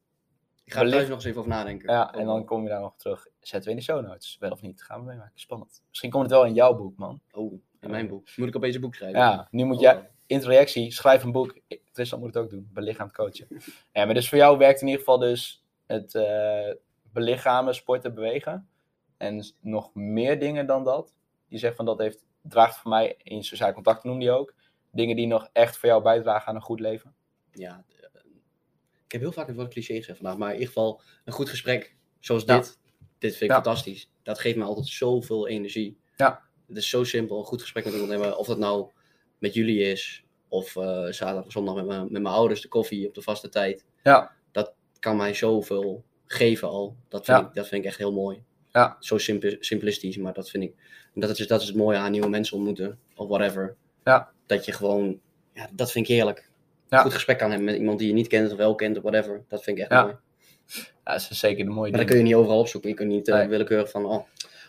Ik 0.64 0.72
ga 0.72 0.80
er 0.82 0.90
thuis 0.90 1.06
nog 1.08 1.16
eens 1.16 1.24
even 1.24 1.38
over 1.38 1.50
nadenken. 1.50 1.92
ja, 1.92 2.14
en 2.14 2.26
dan 2.26 2.44
kom 2.44 2.62
je 2.62 2.68
daar 2.68 2.80
nog 2.80 2.96
terug. 2.96 3.26
Zetten 3.40 3.64
we 3.64 3.70
in 3.70 3.76
de 3.76 3.82
show 3.92 4.06
notes, 4.06 4.36
wel 4.40 4.50
of 4.50 4.62
niet? 4.62 4.82
Gaan 4.82 5.00
we 5.00 5.06
meemaken, 5.06 5.32
spannend. 5.40 5.82
Misschien 5.88 6.10
komt 6.10 6.22
het 6.22 6.32
wel 6.32 6.44
in 6.44 6.54
jouw 6.54 6.74
boek, 6.74 6.96
man. 6.96 7.20
Oh, 7.32 7.52
in 7.80 7.90
mijn 7.90 8.08
boek. 8.08 8.28
Moet 8.36 8.48
ik 8.48 8.56
opeens 8.56 8.74
een 8.74 8.80
boek 8.80 8.94
schrijven? 8.94 9.20
Ja, 9.20 9.48
nu 9.50 9.64
moet 9.64 9.76
Oh. 9.76 9.82
jij, 9.82 10.10
introductie, 10.32 10.92
schrijf 10.92 11.22
een 11.22 11.32
boek. 11.32 11.58
Tristan 11.92 12.18
moet 12.18 12.34
het 12.34 12.44
ook 12.44 12.50
doen, 12.50 12.70
belichaamd 12.72 13.12
coachen. 13.12 13.46
Ja, 13.92 14.04
maar 14.04 14.14
dus 14.14 14.28
voor 14.28 14.38
jou 14.38 14.58
werkt 14.58 14.80
in 14.80 14.86
ieder 14.86 15.00
geval 15.02 15.18
dus 15.18 15.64
het 15.86 16.14
eh 16.14 16.70
belichamen, 17.12 17.74
sporten, 17.74 18.14
bewegen. 18.14 18.68
En 19.16 19.44
nog 19.60 19.94
meer 19.94 20.38
dingen 20.38 20.66
dan 20.66 20.84
dat. 20.84 21.14
Je 21.48 21.58
zegt 21.58 21.76
van 21.76 21.84
dat 21.84 21.98
heeft, 21.98 22.24
draagt 22.42 22.76
voor 22.78 22.90
mij 22.90 23.14
in 23.22 23.44
sociaal 23.44 23.72
contact, 23.72 24.04
noem 24.04 24.18
die 24.18 24.30
ook. 24.30 24.54
Dingen 24.90 25.16
die 25.16 25.26
nog 25.26 25.48
echt 25.52 25.76
voor 25.76 25.88
jou 25.88 26.02
bijdragen 26.02 26.48
aan 26.48 26.54
een 26.54 26.60
goed 26.62 26.80
leven. 26.80 27.14
Ja, 27.50 27.84
eh, 27.88 28.20
ik 29.06 29.12
heb 29.12 29.20
heel 29.20 29.32
vaak 29.32 29.46
het 29.46 29.56
woord 29.56 29.72
cliché 29.72 29.94
gezegd 29.94 30.18
vandaag, 30.18 30.36
maar 30.38 30.48
in 30.48 30.54
ieder 30.54 30.68
geval 30.72 31.00
een 31.24 31.32
goed 31.32 31.48
gesprek 31.48 31.96
zoals 32.20 32.42
Ja. 32.46 32.56
dit. 32.56 32.78
Dit 33.18 33.30
vind 33.30 33.42
ik 33.42 33.48
Ja. 33.48 33.54
fantastisch. 33.62 34.10
Dat 34.22 34.38
geeft 34.38 34.56
me 34.56 34.64
altijd 34.64 34.86
zoveel 34.86 35.48
energie. 35.48 35.98
Ja. 36.16 36.42
Het 36.66 36.76
is 36.76 36.88
zo 36.88 37.04
simpel, 37.04 37.38
een 37.38 37.44
goed 37.44 37.60
gesprek 37.60 37.84
met 37.84 37.92
iemand 37.92 38.10
hebben. 38.12 38.38
Of 38.38 38.46
dat 38.46 38.58
nou 38.58 38.90
met 39.42 39.54
jullie 39.54 39.80
is, 39.80 40.24
of 40.48 40.76
eh, 40.76 41.04
zaterdag 41.06 41.44
of 41.44 41.52
zondag 41.52 41.74
met 41.74 41.86
mijn, 41.86 42.02
met 42.10 42.22
mijn 42.22 42.34
ouders 42.34 42.60
de 42.60 42.68
koffie 42.68 43.06
op 43.08 43.14
de 43.14 43.22
vaste 43.22 43.48
tijd. 43.48 43.84
Ja. 44.02 44.32
Dat 44.52 44.74
kan 44.98 45.16
mij 45.16 45.34
zoveel 45.34 46.04
geven 46.26 46.68
al. 46.68 46.96
Dat 47.08 47.24
vind, 47.24 47.38
Ja. 47.38 47.46
ik, 47.48 47.54
dat 47.54 47.68
vind 47.68 47.82
ik 47.82 47.88
echt 47.88 47.98
heel 47.98 48.12
mooi. 48.12 48.42
Ja. 48.72 48.96
Zo 49.00 49.18
simpi- 49.18 49.56
simplistisch, 49.60 50.16
maar 50.16 50.32
dat 50.32 50.50
vind 50.50 50.62
ik. 50.64 50.72
Dat 51.14 51.38
is, 51.38 51.46
dat 51.46 51.60
is 51.60 51.66
het 51.66 51.76
mooie 51.76 51.96
aan 51.98 52.10
nieuwe 52.10 52.28
mensen 52.28 52.56
ontmoeten, 52.56 52.98
of 53.16 53.28
whatever. 53.28 53.76
Ja. 54.04 54.30
Dat 54.46 54.64
je 54.64 54.72
gewoon, 54.72 55.20
ja, 55.54 55.68
dat 55.72 55.90
vind 55.92 56.08
ik 56.08 56.14
heerlijk. 56.14 56.50
Ja. 56.88 56.98
Goed 57.02 57.12
gesprek 57.12 57.38
kan 57.38 57.48
hebben 57.48 57.66
met 57.66 57.76
iemand 57.76 57.98
die 57.98 58.08
je 58.08 58.14
niet 58.14 58.26
kent 58.28 58.50
of 58.50 58.56
wel 58.56 58.74
kent 58.74 58.96
of 58.96 59.02
whatever. 59.02 59.44
Dat 59.48 59.62
vind 59.62 59.76
ik 59.76 59.82
echt 59.82 59.92
Ja. 59.92 60.02
mooi. 60.02 60.16
Ja, 61.04 61.12
dat 61.12 61.28
is 61.30 61.38
zeker 61.38 61.64
de 61.64 61.70
mooie 61.70 61.90
Maar 61.90 62.00
dat 62.00 62.08
kun 62.08 62.18
je 62.18 62.22
niet 62.24 62.34
overal 62.34 62.58
opzoeken. 62.58 62.90
Je 62.90 62.96
kunt 62.96 63.08
niet 63.10 63.28
eh, 63.28 63.34
Nee. 63.34 63.48
willekeurig 63.48 63.90
van, 63.90 64.04
oh, 64.04 64.24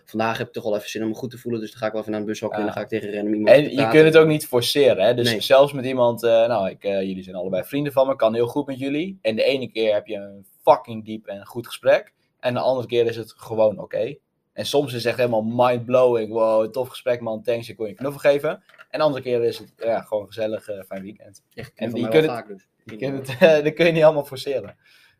vandaag 0.06 0.38
heb 0.38 0.48
ik 0.48 0.54
toch 0.54 0.64
wel 0.64 0.76
even 0.76 0.90
zin 0.90 1.02
om 1.04 1.08
me 1.10 1.16
goed 1.16 1.30
te 1.30 1.38
voelen, 1.38 1.62
dus 1.62 1.72
dan 1.72 1.80
ga 1.80 1.86
ik 1.86 1.92
wel 1.92 2.02
even 2.02 2.12
naar 2.12 2.22
een 2.22 2.28
bushokje 2.28 2.56
Ja. 2.56 2.60
en 2.60 2.66
dan 2.68 2.78
ga 2.78 2.82
ik 2.84 2.88
tegen 2.88 3.10
rennen. 3.10 3.34
Iemand 3.34 3.56
En 3.56 3.70
je 3.72 3.88
kunt 3.88 4.06
het 4.06 4.18
ook 4.18 4.28
niet 4.28 4.48
forceren. 4.48 5.06
Hè? 5.06 5.14
Dus 5.14 5.32
Nee. 5.32 5.42
zelfs 5.42 5.74
met 5.74 5.86
iemand, 5.86 6.24
eh, 6.24 6.48
nou, 6.48 6.70
ik, 6.70 6.84
eh, 6.84 7.02
jullie 7.02 7.24
zijn 7.24 7.36
allebei 7.36 7.64
vrienden 7.64 7.94
van 7.94 8.08
me, 8.08 8.16
kan 8.16 8.34
heel 8.34 8.48
goed 8.48 8.68
met 8.68 8.80
jullie. 8.80 9.18
En 9.22 9.36
de 9.36 9.44
ene 9.44 9.72
keer 9.72 9.94
heb 9.94 10.08
je 10.08 10.16
een 10.16 10.46
fucking 10.62 11.06
diep 11.06 11.28
en 11.28 11.46
goed 11.46 11.68
gesprek. 11.68 12.14
En 12.40 12.54
de 12.54 12.60
andere 12.60 12.88
keer 12.88 13.06
is 13.06 13.16
het 13.16 13.34
gewoon 13.38 13.80
oké. 13.80 14.16
En 14.54 14.66
soms 14.66 14.88
is 14.88 14.98
het 14.98 15.06
echt 15.06 15.18
helemaal 15.18 15.44
mind-blowing. 15.44 16.32
Wow, 16.32 16.72
tof 16.72 16.88
gesprek 16.88 17.22
man, 17.22 17.44
thanks, 17.44 17.70
ik 17.70 17.78
wil 17.78 17.86
je 17.86 17.92
een 17.92 17.98
knuffel 17.98 18.20
geven. 18.20 18.64
En 18.90 19.00
de 19.00 19.06
andere 19.06 19.24
keer 19.24 19.44
is 19.44 19.58
het 19.58 19.74
ja, 19.78 20.02
gewoon 20.02 20.26
gezellig, 20.28 20.68
eh, 20.68 20.84
fijn 20.84 21.04
weekend. 21.04 21.44
Echt, 21.54 21.72
en 21.76 21.92
vaak 22.26 22.48
dus. 22.48 22.68
Je 22.86 22.96
kunt 22.96 23.28
het, 23.28 23.38
eh, 23.40 23.64
dat 23.64 23.74
kun 23.74 23.86
je 23.86 23.92
niet 23.92 24.04
allemaal 24.04 24.26
forceren. 24.26 24.78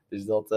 Dus 0.10 0.26
dat, 0.26 0.50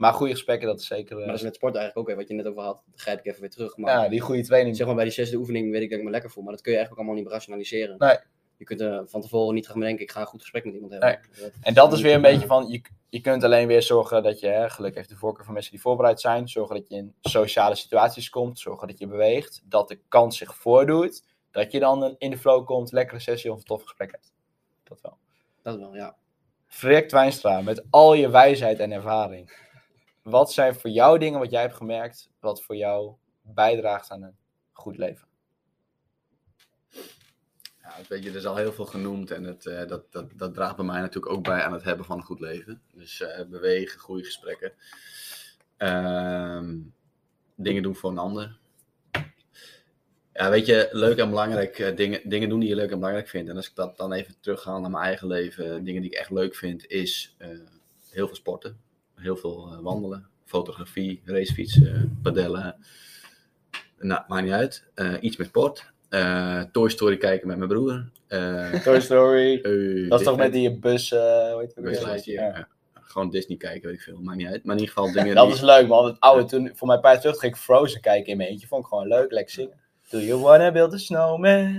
maar 0.00 0.12
goede 0.12 0.32
gesprekken, 0.32 0.66
dat 0.68 0.80
is 0.80 0.86
zeker. 0.86 1.10
eh, 1.12 1.16
Maar 1.18 1.26
dat 1.26 1.36
is 1.36 1.42
met 1.42 1.54
sport 1.54 1.74
eigenlijk 1.74 2.08
ook, 2.08 2.14
hè, 2.14 2.20
wat 2.20 2.28
je 2.30 2.34
net 2.34 2.46
over 2.46 2.62
had. 2.62 2.82
Grijp 2.94 3.18
ik 3.18 3.26
even 3.26 3.40
weer 3.40 3.50
terug. 3.50 3.76
Maar 3.76 4.02
ja, 4.02 4.08
die 4.08 4.20
goede 4.20 4.42
training. 4.42 4.76
zeg 4.76 4.86
maar 4.86 4.94
bij 4.94 5.04
die 5.04 5.12
zesde 5.12 5.36
oefening 5.36 5.70
weet 5.70 5.82
ik 5.82 5.90
dat 5.90 5.98
ik 5.98 6.04
me 6.04 6.10
lekker 6.10 6.30
voel. 6.30 6.42
Maar 6.44 6.52
dat 6.52 6.62
kun 6.62 6.72
je 6.72 6.78
eigenlijk 6.78 7.08
ook 7.08 7.08
allemaal 7.08 7.24
niet 7.30 7.34
rationaliseren. 7.38 7.98
Nee. 7.98 8.16
Je 8.56 8.64
kunt 8.66 8.80
er 8.80 9.08
van 9.08 9.20
tevoren 9.20 9.54
niet 9.54 9.66
gaan 9.66 9.78
bedenken, 9.78 10.02
ik 10.04 10.10
ga 10.10 10.20
een 10.20 10.26
goed 10.26 10.40
gesprek 10.40 10.64
met 10.64 10.74
iemand 10.74 10.92
hebben. 10.92 11.20
Dat- 11.40 11.50
En 11.60 11.74
dat 11.74 11.92
is 11.92 12.00
weer 12.00 12.14
een 12.14 12.22
beetje 12.22 12.46
van, 12.46 12.68
je, 12.68 12.80
je 13.08 13.20
kunt 13.20 13.44
alleen 13.44 13.66
weer 13.66 13.82
zorgen 13.82 14.22
dat 14.22 14.40
je, 14.40 14.46
hè, 14.46 14.70
gelukkig 14.70 14.98
heeft 14.98 15.08
de 15.12 15.16
voorkeur 15.16 15.44
van 15.44 15.52
mensen 15.54 15.72
die 15.72 15.80
voorbereid 15.80 16.20
zijn, 16.20 16.48
zorgen 16.48 16.76
dat 16.76 16.88
je 16.88 16.96
in 16.96 17.14
sociale 17.20 17.74
situaties 17.74 18.30
komt, 18.30 18.58
zorgen 18.58 18.88
dat 18.88 18.98
je 18.98 19.06
beweegt, 19.06 19.62
dat 19.64 19.88
de 19.88 19.98
kans 20.08 20.38
zich 20.38 20.54
voordoet, 20.54 21.22
dat 21.50 21.72
je 21.72 21.78
dan 21.80 22.14
in 22.18 22.30
de 22.30 22.38
flow 22.38 22.66
komt, 22.66 22.92
lekkere 22.92 23.20
sessie 23.20 23.52
of 23.52 23.58
een 23.58 23.64
tof 23.64 23.82
gesprek 23.82 24.10
hebt. 24.10 24.32
Dat 24.84 25.00
wel. 25.00 25.16
Dat 25.62 25.78
wel, 25.78 25.94
ja. 25.94 26.16
Freek 26.66 27.08
Twijnstra, 27.08 27.60
met 27.60 27.84
al 27.90 28.14
je 28.14 28.30
wijsheid 28.30 28.78
en 28.78 28.92
ervaring, 28.92 29.68
wat 30.22 30.52
zijn 30.52 30.74
voor 30.74 30.90
jou 30.90 31.18
dingen 31.18 31.38
wat 31.38 31.50
jij 31.50 31.60
hebt 31.60 31.74
gemerkt, 31.74 32.30
wat 32.40 32.62
voor 32.62 32.76
jou 32.76 33.14
bijdraagt 33.42 34.10
aan 34.10 34.22
een 34.22 34.36
goed 34.72 34.96
leven? 34.96 35.28
Ja, 37.82 37.94
weet 38.08 38.22
je, 38.22 38.30
er 38.30 38.36
is 38.36 38.46
al 38.46 38.56
heel 38.56 38.72
veel 38.72 38.84
genoemd 38.84 39.30
en 39.30 39.44
het, 39.44 39.66
eh, 39.66 39.86
dat, 39.86 40.12
dat, 40.12 40.30
dat 40.36 40.54
draagt 40.54 40.76
bij 40.76 40.84
mij 40.84 41.00
natuurlijk 41.00 41.32
ook 41.32 41.44
bij 41.44 41.62
aan 41.62 41.72
het 41.72 41.82
hebben 41.82 42.06
van 42.06 42.18
een 42.18 42.24
goed 42.24 42.40
leven. 42.40 42.82
Dus 42.92 43.20
eh, 43.20 43.46
bewegen, 43.46 44.00
goede 44.00 44.24
gesprekken. 44.24 44.72
Ehm, 45.76 46.78
dingen 47.54 47.82
doen 47.82 47.96
voor 47.96 48.10
een 48.10 48.18
ander. 48.18 48.58
Ja, 50.32 50.50
weet 50.50 50.66
je, 50.66 50.88
leuk 50.92 51.18
en 51.18 51.28
belangrijk, 51.28 51.78
eh, 51.78 51.96
dingen, 51.96 52.28
dingen 52.28 52.48
doen 52.48 52.60
die 52.60 52.68
je 52.68 52.74
leuk 52.74 52.90
en 52.90 52.98
belangrijk 52.98 53.28
vindt. 53.28 53.50
En 53.50 53.56
als 53.56 53.68
ik 53.68 53.74
dat 53.74 53.96
dan 53.96 54.12
even 54.12 54.34
terugga 54.40 54.78
naar 54.78 54.90
mijn 54.90 55.04
eigen 55.04 55.26
leven, 55.26 55.84
dingen 55.84 56.02
die 56.02 56.10
ik 56.10 56.16
echt 56.18 56.30
leuk 56.30 56.54
vind, 56.54 56.86
is 56.86 57.36
heel 58.10 58.26
veel 58.26 58.36
sporten. 58.36 58.89
Heel 59.20 59.36
veel 59.36 59.72
eh, 59.72 59.82
wandelen, 59.82 60.26
fotografie, 60.44 61.22
racefietsen, 61.24 62.18
padellen. 62.22 62.76
Nou, 63.98 64.22
maakt 64.28 64.44
niet 64.44 64.52
uit. 64.52 64.90
Eh, 64.94 65.14
iets 65.20 65.36
met 65.36 65.46
sport. 65.46 65.92
Eh, 66.08 66.62
Toy 66.72 66.88
Story 66.88 67.16
kijken 67.16 67.48
met 67.48 67.56
mijn 67.56 67.68
broer. 67.68 68.10
Eh, 68.26 68.72
Toy 68.82 69.00
Story. 69.00 69.60
eh, 69.62 70.08
Dat 70.08 70.20
is 70.20 70.26
toch 70.26 70.36
met 70.36 70.52
die 70.52 70.78
bus, 70.78 71.12
eh 71.12 71.18
Ja. 72.24 72.24
ja. 72.24 72.68
Gewoon 72.92 73.30
Disney 73.30 73.56
kijken, 73.56 73.88
weet 73.88 73.98
ik 73.98 74.02
veel. 74.02 74.20
Maakt 74.20 74.38
niet 74.38 74.46
uit. 74.46 74.64
Maar 74.64 74.74
in 74.74 74.80
ieder 74.80 74.94
geval 74.94 75.12
dingen 75.12 75.34
Dat 75.36 75.46
die... 75.46 75.54
is 75.54 75.60
leuk 75.60 75.88
man. 75.88 76.04
Het 76.04 76.20
oude, 76.20 76.44
toen, 76.44 76.70
voor 76.74 76.86
mij 76.86 76.96
een 76.96 77.02
paar 77.02 77.12
jaar 77.12 77.20
terug 77.20 77.38
ging 77.38 77.52
ik 77.54 77.60
Frozen 77.60 78.00
kijken 78.00 78.30
in 78.30 78.36
mijn 78.36 78.48
eentje. 78.48 78.66
Vond 78.66 78.82
ik 78.82 78.88
gewoon 78.88 79.06
leuk, 79.08 79.32
lekker 79.32 79.54
zingen. 79.54 79.80
Do 80.08 80.18
you 80.18 80.40
wanna 80.40 80.72
build 80.72 80.92
a 80.92 80.96
snowman? 80.96 81.74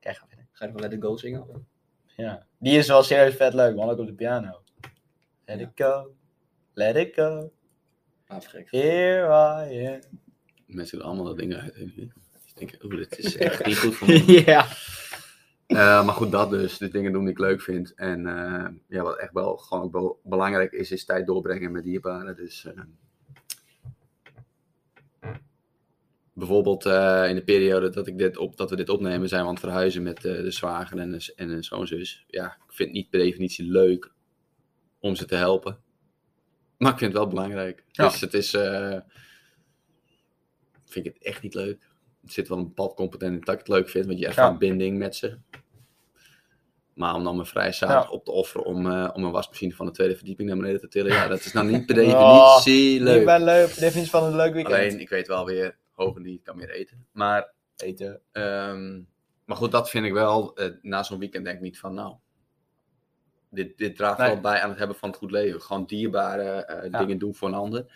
Kijk, 0.00 0.16
ga 0.16 0.26
verder. 0.28 0.43
Ga 0.54 0.64
je 0.66 0.72
nog 0.72 0.80
Let 0.80 0.92
It 0.92 1.02
Go 1.02 1.16
zingen? 1.16 1.66
Ja. 2.16 2.46
Die 2.58 2.78
is 2.78 2.86
wel 2.88 3.02
serieus 3.02 3.34
vet 3.34 3.54
leuk 3.54 3.76
man, 3.76 3.88
ook 3.90 3.98
op 3.98 4.06
de 4.06 4.14
piano. 4.14 4.62
Let 5.44 5.58
Ja. 5.58 5.64
it 5.66 5.70
go, 5.74 6.14
let 6.72 6.96
it 6.96 7.14
go, 7.14 7.52
Ah, 8.26 8.40
vergek. 8.40 8.70
here 8.70 9.26
I 9.68 9.86
am. 9.86 10.00
Mensen 10.66 10.98
doen 10.98 11.06
allemaal 11.06 11.24
dat 11.24 11.36
dingen 11.38 11.60
uit. 11.60 11.76
Ik 11.76 12.12
denk, 12.54 12.84
oeh, 12.84 12.96
dit 12.96 13.18
is 13.18 13.36
echt 13.46 13.66
niet 13.66 13.78
goed 13.78 13.94
voor 13.94 14.06
me. 14.08 14.42
ja. 14.46 14.66
Eh, 15.66 16.04
maar 16.04 16.14
goed, 16.14 16.32
dat 16.32 16.50
dus. 16.50 16.78
De 16.78 16.88
dingen 16.88 17.12
doen 17.12 17.22
die 17.22 17.30
ik 17.32 17.38
leuk 17.38 17.60
vind. 17.62 17.94
En 17.94 18.26
eh, 18.26 18.68
ja, 18.88 19.02
wat 19.02 19.18
echt 19.18 19.32
wel 19.32 19.56
gewoon 19.56 19.94
ook 19.94 20.18
belangrijk 20.22 20.72
is, 20.72 20.90
is 20.90 21.04
tijd 21.04 21.26
doorbrengen 21.26 21.72
met 21.72 21.82
dierbaren. 21.84 22.36
Dus 22.36 22.64
eh, 22.64 22.80
bijvoorbeeld 26.34 26.86
eh, 26.86 27.24
in 27.28 27.34
de 27.34 27.44
periode 27.44 27.90
dat, 27.90 28.06
ik 28.06 28.18
dit 28.18 28.36
op, 28.36 28.56
dat 28.56 28.70
we 28.70 28.76
dit 28.76 28.88
opnemen, 28.88 29.28
zijn 29.28 29.40
we 29.42 29.46
aan 29.48 29.54
het 29.54 29.62
verhuizen 29.62 30.02
met 30.02 30.16
eh, 30.24 30.32
de 30.34 30.50
zwager 30.50 30.98
en 30.98 31.10
de, 31.10 31.32
en 31.36 31.48
de 31.48 31.62
schoonzus. 31.62 32.24
Ja, 32.28 32.46
ik 32.46 32.72
vind 32.72 32.88
het 32.88 32.98
niet 32.98 33.10
per 33.10 33.20
definitie 33.20 33.70
leuk 33.70 34.12
om 35.00 35.14
ze 35.16 35.24
te 35.24 35.34
helpen. 35.36 35.78
Maar 36.78 36.92
ik 36.92 36.98
vind 36.98 37.12
het 37.12 37.20
wel 37.22 37.30
belangrijk. 37.30 37.84
Ja. 37.90 38.08
Dus 38.08 38.20
het 38.20 38.34
is... 38.34 38.54
eh, 38.54 38.96
vind 40.84 41.06
ik 41.06 41.14
het 41.14 41.22
echt 41.22 41.42
niet 41.42 41.54
leuk. 41.54 41.88
Het 42.22 42.32
zit 42.32 42.48
wel 42.48 42.58
een 42.58 42.64
bepaald 42.64 42.94
competent 42.94 43.32
in 43.34 43.40
dat 43.40 43.54
ik 43.54 43.60
het 43.60 43.68
leuk 43.68 43.88
vind, 43.88 44.06
want 44.06 44.18
je 44.18 44.26
ervaart 44.26 44.52
Ja. 44.52 44.58
binding 44.58 44.98
met 44.98 45.16
ze. 45.16 45.38
Maar 46.94 47.14
om 47.14 47.24
dan 47.24 47.34
mijn 47.36 47.48
vrije 47.48 47.72
zaterdag 47.72 48.10
op 48.10 48.24
te 48.24 48.30
offeren 48.30 48.66
om, 48.66 48.86
om 49.10 49.24
een 49.24 49.30
wasmachine 49.30 49.74
van 49.74 49.86
de 49.86 49.92
tweede 49.92 50.16
verdieping 50.16 50.48
naar 50.48 50.56
beneden 50.58 50.80
te 50.80 50.88
tillen, 50.88 51.12
ja, 51.12 51.26
dat 51.28 51.40
is 51.44 51.52
nou 51.52 51.66
niet 51.70 51.86
per 51.86 51.94
definitie 52.04 52.94
Ik 52.94 53.00
leuk. 53.00 53.24
ben 53.24 53.44
leuk. 53.44 53.78
Definitie 53.78 54.10
van 54.10 54.24
een 54.24 54.36
leuk 54.36 54.52
weekend. 54.52 54.74
Alleen, 54.76 55.00
ik 55.00 55.08
weet 55.08 55.26
wel 55.26 55.44
weer, 55.46 55.76
hoger 55.94 56.20
niet, 56.20 56.42
kan 56.42 56.56
meer 56.56 56.70
eten. 56.70 57.06
Maar, 57.12 57.52
Eten. 57.76 58.20
ehm, 58.32 59.02
maar 59.44 59.56
goed, 59.56 59.70
dat 59.72 59.90
vind 59.90 60.06
ik 60.06 60.12
wel, 60.12 60.56
eh, 60.56 60.70
na 60.82 61.02
zo'n 61.02 61.18
weekend 61.18 61.44
denk 61.44 61.56
ik 61.56 61.62
niet 61.62 61.78
van, 61.78 61.94
nou, 61.94 62.14
dit, 63.50 63.78
dit 63.78 63.96
draagt 63.96 64.18
Nee. 64.18 64.28
wel 64.28 64.40
bij 64.40 64.60
aan 64.60 64.68
het 64.68 64.78
hebben 64.78 64.96
van 64.96 65.08
het 65.08 65.18
goed 65.18 65.30
leven. 65.30 65.60
Gewoon 65.62 65.84
dierbare 65.84 66.42
eh, 66.64 66.90
Ja. 66.90 66.98
dingen 66.98 67.18
doen 67.18 67.34
voor 67.34 67.48
een 67.48 67.54
ander. 67.54 67.92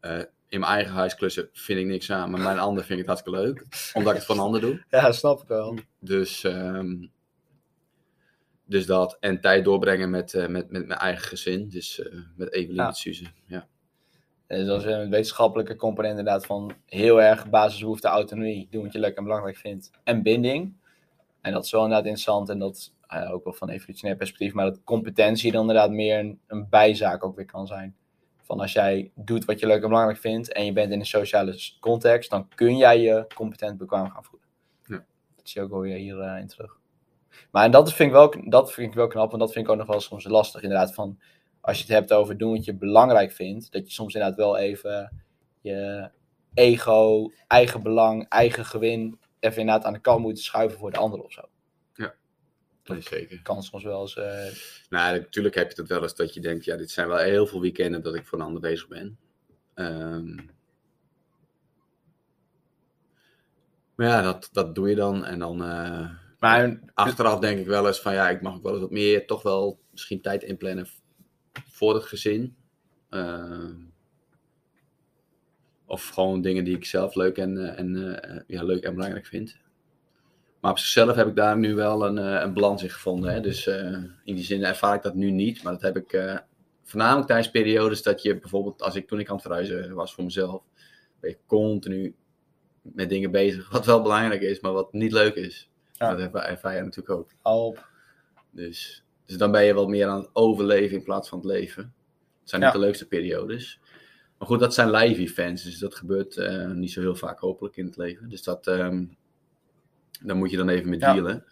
Eh, 0.00 0.18
in 0.48 0.60
mijn 0.60 0.72
eigen 0.72 0.92
huis 0.92 1.14
klussen 1.14 1.48
vind 1.52 1.78
ik 1.80 1.86
niks 1.86 2.10
aan, 2.12 2.30
maar 2.30 2.40
mijn 2.40 2.58
ander 2.68 2.84
vind 2.84 3.00
ik 3.00 3.06
het 3.06 3.18
hartstikke 3.18 3.40
leuk. 3.40 3.64
Omdat 3.92 4.12
ik 4.12 4.18
het 4.18 4.26
voor 4.26 4.34
een 4.34 4.40
ander 4.40 4.60
doe. 4.60 4.84
Ja, 4.90 5.12
snap 5.12 5.42
ik 5.42 5.48
wel. 5.48 5.78
Dus, 5.98 6.44
ehm, 6.44 7.06
dus 8.64 8.86
dat. 8.86 9.16
En 9.20 9.40
tijd 9.40 9.64
doorbrengen 9.64 10.10
met, 10.10 10.32
met, 10.32 10.70
met 10.70 10.86
mijn 10.86 10.98
eigen 10.98 11.24
gezin. 11.28 11.68
Dus 11.68 12.02
met 12.36 12.52
Evelien, 12.52 12.76
Ja. 12.76 12.86
met 12.86 12.96
Suze. 12.96 13.24
Ja. 13.46 13.68
Dus 14.56 14.66
dat 14.66 14.80
is 14.80 14.92
een 14.92 15.10
wetenschappelijke 15.10 15.76
component 15.76 16.18
inderdaad 16.18 16.46
van 16.46 16.72
heel 16.86 17.22
erg 17.22 17.48
basisbehoefte 17.50 18.08
autonomie. 18.08 18.68
Doen 18.70 18.82
wat 18.82 18.92
je 18.92 18.98
leuk 18.98 19.16
en 19.16 19.22
belangrijk 19.22 19.56
vindt. 19.56 19.90
En 20.04 20.22
binding. 20.22 20.74
En 21.40 21.52
dat 21.52 21.64
is 21.64 21.70
wel 21.70 21.82
inderdaad 21.82 22.06
interessant. 22.06 22.48
En 22.48 22.58
dat 22.58 22.92
eh, 23.06 23.32
ook 23.32 23.44
wel 23.44 23.52
van 23.52 23.68
evolutionair 23.68 24.16
perspectief. 24.16 24.52
Maar 24.52 24.64
dat 24.64 24.84
competentie 24.84 25.52
dan 25.52 25.60
inderdaad 25.60 25.90
meer 25.90 26.18
een, 26.18 26.40
een 26.46 26.68
bijzaak 26.68 27.24
ook 27.24 27.36
weer 27.36 27.44
kan 27.44 27.66
zijn. 27.66 27.96
Van 28.42 28.60
als 28.60 28.72
jij 28.72 29.10
doet 29.14 29.44
wat 29.44 29.60
je 29.60 29.66
leuk 29.66 29.82
en 29.82 29.88
belangrijk 29.88 30.18
vindt. 30.18 30.52
En 30.52 30.64
je 30.64 30.72
bent 30.72 30.92
in 30.92 30.98
een 30.98 31.06
sociale 31.06 31.60
context. 31.80 32.30
Dan 32.30 32.48
kun 32.54 32.76
jij 32.76 33.00
je 33.00 33.26
competent 33.34 33.78
bekwaam 33.78 34.10
gaan 34.10 34.24
voelen. 34.24 34.48
Ja. 34.86 35.04
Dat 35.36 35.48
zie 35.48 35.60
je 35.60 35.66
ook 35.66 35.72
wel 35.72 35.82
weer 35.82 35.96
hierin 35.96 36.36
in 36.36 36.48
terug. 36.48 36.78
Maar 37.50 37.64
en 37.64 37.70
dat 37.70 37.92
vind, 37.92 38.08
ik 38.08 38.14
wel, 38.14 38.34
dat 38.44 38.72
vind 38.72 38.88
ik 38.88 38.94
wel 38.94 39.06
knap. 39.06 39.30
Want 39.30 39.42
dat 39.42 39.52
vind 39.52 39.64
ik 39.64 39.70
ook 39.70 39.78
nog 39.78 39.86
wel 39.86 40.00
soms 40.00 40.24
lastig 40.24 40.62
inderdaad. 40.62 40.94
Van 40.94 41.18
als 41.60 41.76
je 41.76 41.82
het 41.82 41.92
hebt 41.92 42.12
over 42.12 42.36
doen 42.38 42.52
wat 42.52 42.64
je 42.64 42.74
belangrijk 42.74 43.32
vindt, 43.32 43.72
dat 43.72 43.86
je 43.86 43.92
soms 43.92 44.14
inderdaad 44.14 44.38
wel 44.38 44.56
even 44.58 45.22
je 45.60 46.10
ego, 46.54 47.32
eigen 47.46 47.82
belang, 47.82 48.28
eigen 48.28 48.64
gewin 48.64 49.18
even 49.40 49.60
inderdaad 49.60 49.84
aan 49.84 49.92
de 49.92 50.00
kant 50.00 50.20
moet 50.20 50.38
schuiven 50.38 50.78
voor 50.78 50.90
de 50.90 50.98
ander 50.98 51.20
of 51.20 51.32
zo. 51.32 51.42
Nee, 52.84 53.00
zeker. 53.00 53.42
Kan 53.42 53.62
soms 53.62 53.84
wel 53.84 54.00
eens. 54.00 54.16
eh, 54.16 54.46
Nou, 54.88 55.18
natuurlijk 55.18 55.54
heb 55.54 55.70
je 55.72 55.80
het 55.80 55.90
wel 55.90 56.02
eens 56.02 56.14
dat 56.14 56.34
je 56.34 56.40
denkt, 56.40 56.64
ja, 56.64 56.76
dit 56.76 56.90
zijn 56.90 57.08
wel 57.08 57.16
heel 57.16 57.46
veel 57.46 57.60
weekenden 57.60 58.02
dat 58.02 58.14
ik 58.14 58.26
voor 58.26 58.38
een 58.38 58.44
ander 58.44 58.60
bezig 58.60 58.88
ben. 58.88 59.18
Ehm, 59.74 60.34
maar 63.94 64.06
ja, 64.06 64.22
dat, 64.22 64.48
dat 64.52 64.74
doe 64.74 64.88
je 64.88 64.94
dan. 64.94 65.24
En 65.24 65.38
dan 65.38 65.62
eh, 65.64 66.10
maar 66.38 66.80
achteraf 66.94 67.38
denk 67.38 67.58
ik 67.58 67.66
wel 67.66 67.86
eens 67.86 68.00
van, 68.00 68.12
ja, 68.12 68.28
ik 68.30 68.42
mag 68.42 68.54
ook 68.54 68.62
wel 68.62 68.72
eens 68.72 68.80
wat 68.80 68.90
meer, 68.90 69.26
toch 69.26 69.42
wel 69.42 69.78
misschien 69.90 70.20
tijd 70.20 70.42
inplannen 70.42 70.86
voor 71.68 71.94
het 71.94 72.04
gezin. 72.04 72.56
Ehm, 73.10 73.74
of 75.86 76.08
gewoon 76.08 76.40
dingen 76.40 76.64
die 76.64 76.76
ik 76.76 76.84
zelf 76.84 77.14
leuk 77.14 77.36
en, 77.38 77.58
eh, 77.58 77.78
en, 77.78 78.20
eh, 78.22 78.40
ja, 78.46 78.62
leuk 78.62 78.82
en 78.82 78.94
belangrijk 78.94 79.26
vind. 79.26 79.58
Maar 80.60 80.70
op 80.70 80.78
zichzelf 80.78 81.16
heb 81.16 81.26
ik 81.26 81.36
daar 81.36 81.58
nu 81.58 81.74
wel 81.74 82.06
een, 82.06 82.18
eh, 82.18 82.40
een 82.42 82.54
balans 82.54 82.82
in 82.82 82.90
gevonden. 82.90 83.32
Hè? 83.32 83.40
Dus 83.40 83.66
eh, 83.66 83.92
in 84.24 84.34
die 84.34 84.44
zin 84.44 84.64
ervaar 84.64 84.94
ik 84.94 85.02
dat 85.02 85.14
nu 85.14 85.30
niet. 85.30 85.62
Maar 85.62 85.72
dat 85.72 85.82
heb 85.82 85.96
ik 85.96 86.12
eh, 86.12 86.38
voornamelijk 86.82 87.26
tijdens 87.26 87.50
periodes 87.50 88.02
dat 88.02 88.22
je 88.22 88.38
bijvoorbeeld, 88.38 88.82
als 88.82 88.94
ik 88.94 89.08
toen 89.08 89.20
ik 89.20 89.28
aan 89.28 89.34
het 89.34 89.44
verhuizen 89.44 89.94
was 89.94 90.14
voor 90.14 90.24
mezelf, 90.24 90.62
ben 91.20 91.30
je 91.30 91.38
continu 91.46 92.14
met 92.82 93.08
dingen 93.08 93.30
bezig. 93.30 93.70
Wat 93.70 93.86
wel 93.86 94.02
belangrijk 94.02 94.40
is, 94.40 94.60
maar 94.60 94.72
wat 94.72 94.92
niet 94.92 95.12
leuk 95.12 95.34
is. 95.34 95.70
Ja. 95.92 96.14
Dat 96.14 96.34
ervaar, 96.34 96.72
jij 96.72 96.82
natuurlijk 96.82 97.18
ook. 97.18 97.30
al 97.42 97.66
op. 97.66 97.88
Dus, 98.50 99.04
dus 99.30 99.38
dan 99.38 99.50
ben 99.50 99.64
je 99.64 99.74
wat 99.74 99.88
meer 99.88 100.06
aan 100.06 100.20
het 100.20 100.30
overleven 100.32 100.96
in 100.96 101.02
plaats 101.02 101.28
van 101.28 101.38
het 101.38 101.46
leven. 101.46 101.82
Het 102.40 102.48
zijn 102.50 102.60
niet 102.62 102.72
Ja. 102.72 102.78
de 102.78 102.84
leukste 102.84 103.06
periodes. 103.06 103.80
Maar 104.38 104.48
goed, 104.48 104.60
dat 104.60 104.74
zijn 104.74 104.90
live 104.90 105.20
events. 105.20 105.62
Dus 105.62 105.78
dat 105.78 105.94
gebeurt 105.94 106.36
eh, 106.36 106.70
niet 106.70 106.92
zo 106.92 107.00
heel 107.00 107.14
vaak 107.16 107.38
hopelijk 107.38 107.76
in 107.76 107.86
het 107.86 107.96
leven. 107.96 108.28
Dus 108.28 108.42
dat, 108.42 108.66
ehm 108.66 109.04
daar 110.22 110.36
moet 110.36 110.50
je 110.50 110.56
dan 110.56 110.68
even 110.68 110.88
mee 110.88 110.98
Ja. 110.98 111.12
dealen. 111.12 111.44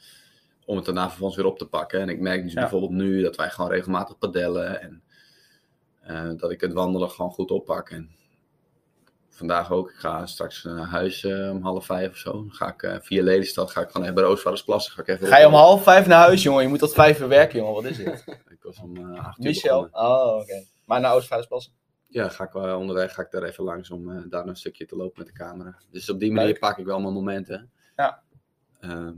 Om 0.65 0.77
het 0.77 0.85
daarna 0.85 1.09
vervolgens 1.09 1.37
weer 1.41 1.51
op 1.51 1.59
te 1.59 1.67
pakken. 1.69 2.01
En 2.01 2.09
ik 2.09 2.21
merk 2.21 2.43
dus 2.43 2.53
Ja. 2.53 2.61
bijvoorbeeld 2.61 2.91
nu 2.93 3.23
dat 3.23 3.37
wij 3.37 3.51
gewoon 3.51 3.71
regelmatig 3.71 4.19
padellen. 4.19 4.81
En 4.81 5.03
eh, 6.01 6.31
dat 6.37 6.51
ik 6.51 6.61
het 6.61 6.73
wandelen 6.73 7.11
gewoon 7.11 7.31
goed 7.31 7.51
oppak. 7.51 7.91
En 7.91 8.11
vandaag 9.39 9.73
ook. 9.73 9.91
Ik 9.91 9.97
ga 9.97 10.27
straks 10.27 10.63
naar 10.65 10.87
huis 10.87 11.25
eh, 11.25 11.51
om 11.51 11.63
half 11.63 11.85
vijf 11.87 12.11
of 12.11 12.17
zo. 12.17 12.33
Dan 12.33 12.53
ga 12.53 12.69
ik 12.73 12.83
eh, 12.83 12.97
via 13.01 13.23
Lelystad. 13.23 13.71
Ga 13.71 13.81
ik 13.81 13.87
gewoon 13.87 14.03
even 14.03 14.15
bij 14.15 14.25
Roosvaardersplassen. 14.25 14.93
Ga 14.93 15.03
ik 15.03 15.09
even 15.09 15.27
Ga 15.27 15.39
je 15.39 15.47
om 15.47 15.53
half 15.53 15.83
vijf 15.83 16.07
naar 16.07 16.19
huis, 16.19 16.43
jongen? 16.43 16.63
Je 16.63 16.69
moet 16.69 16.79
tot 16.79 16.93
vijf 16.95 17.21
uur 17.21 17.29
werken, 17.29 17.59
jongen. 17.59 17.75
Wat 17.75 17.85
is 17.85 17.97
dit? 17.97 18.25
Ik 18.49 18.63
was 18.63 18.79
om 18.79 18.97
eh, 18.97 19.25
acht 19.27 19.39
uur 19.39 19.45
Michel. 19.45 19.83
begonnen. 19.83 20.11
Oh, 20.11 20.37
oké. 20.41 20.65
Maar 20.85 21.01
naar 21.01 21.15
Oostvaardersplassen. 21.15 21.73
Ja, 22.07 22.29
ga 22.29 22.45
ik 22.45 22.53
wel 22.53 22.79
onderweg 22.79 23.15
ga 23.15 23.23
ik 23.23 23.31
daar 23.31 23.43
even 23.43 23.65
langs 23.65 23.91
om 23.91 24.11
eh, 24.11 24.23
daar 24.29 24.47
een 24.47 24.57
stukje 24.57 24.87
te 24.87 24.97
lopen 24.97 25.19
met 25.19 25.27
de 25.27 25.33
camera. 25.33 25.79
Dus 25.91 26.11
op 26.11 26.21
die 26.21 26.33
manier 26.33 26.49
Leuk. 26.51 26.59
pak 26.59 26.79
ik 26.79 26.87
wel 26.87 27.01
mijn 27.01 27.13
momenten. 27.15 27.71
Ja. 27.97 28.23
Ehm, 28.81 29.13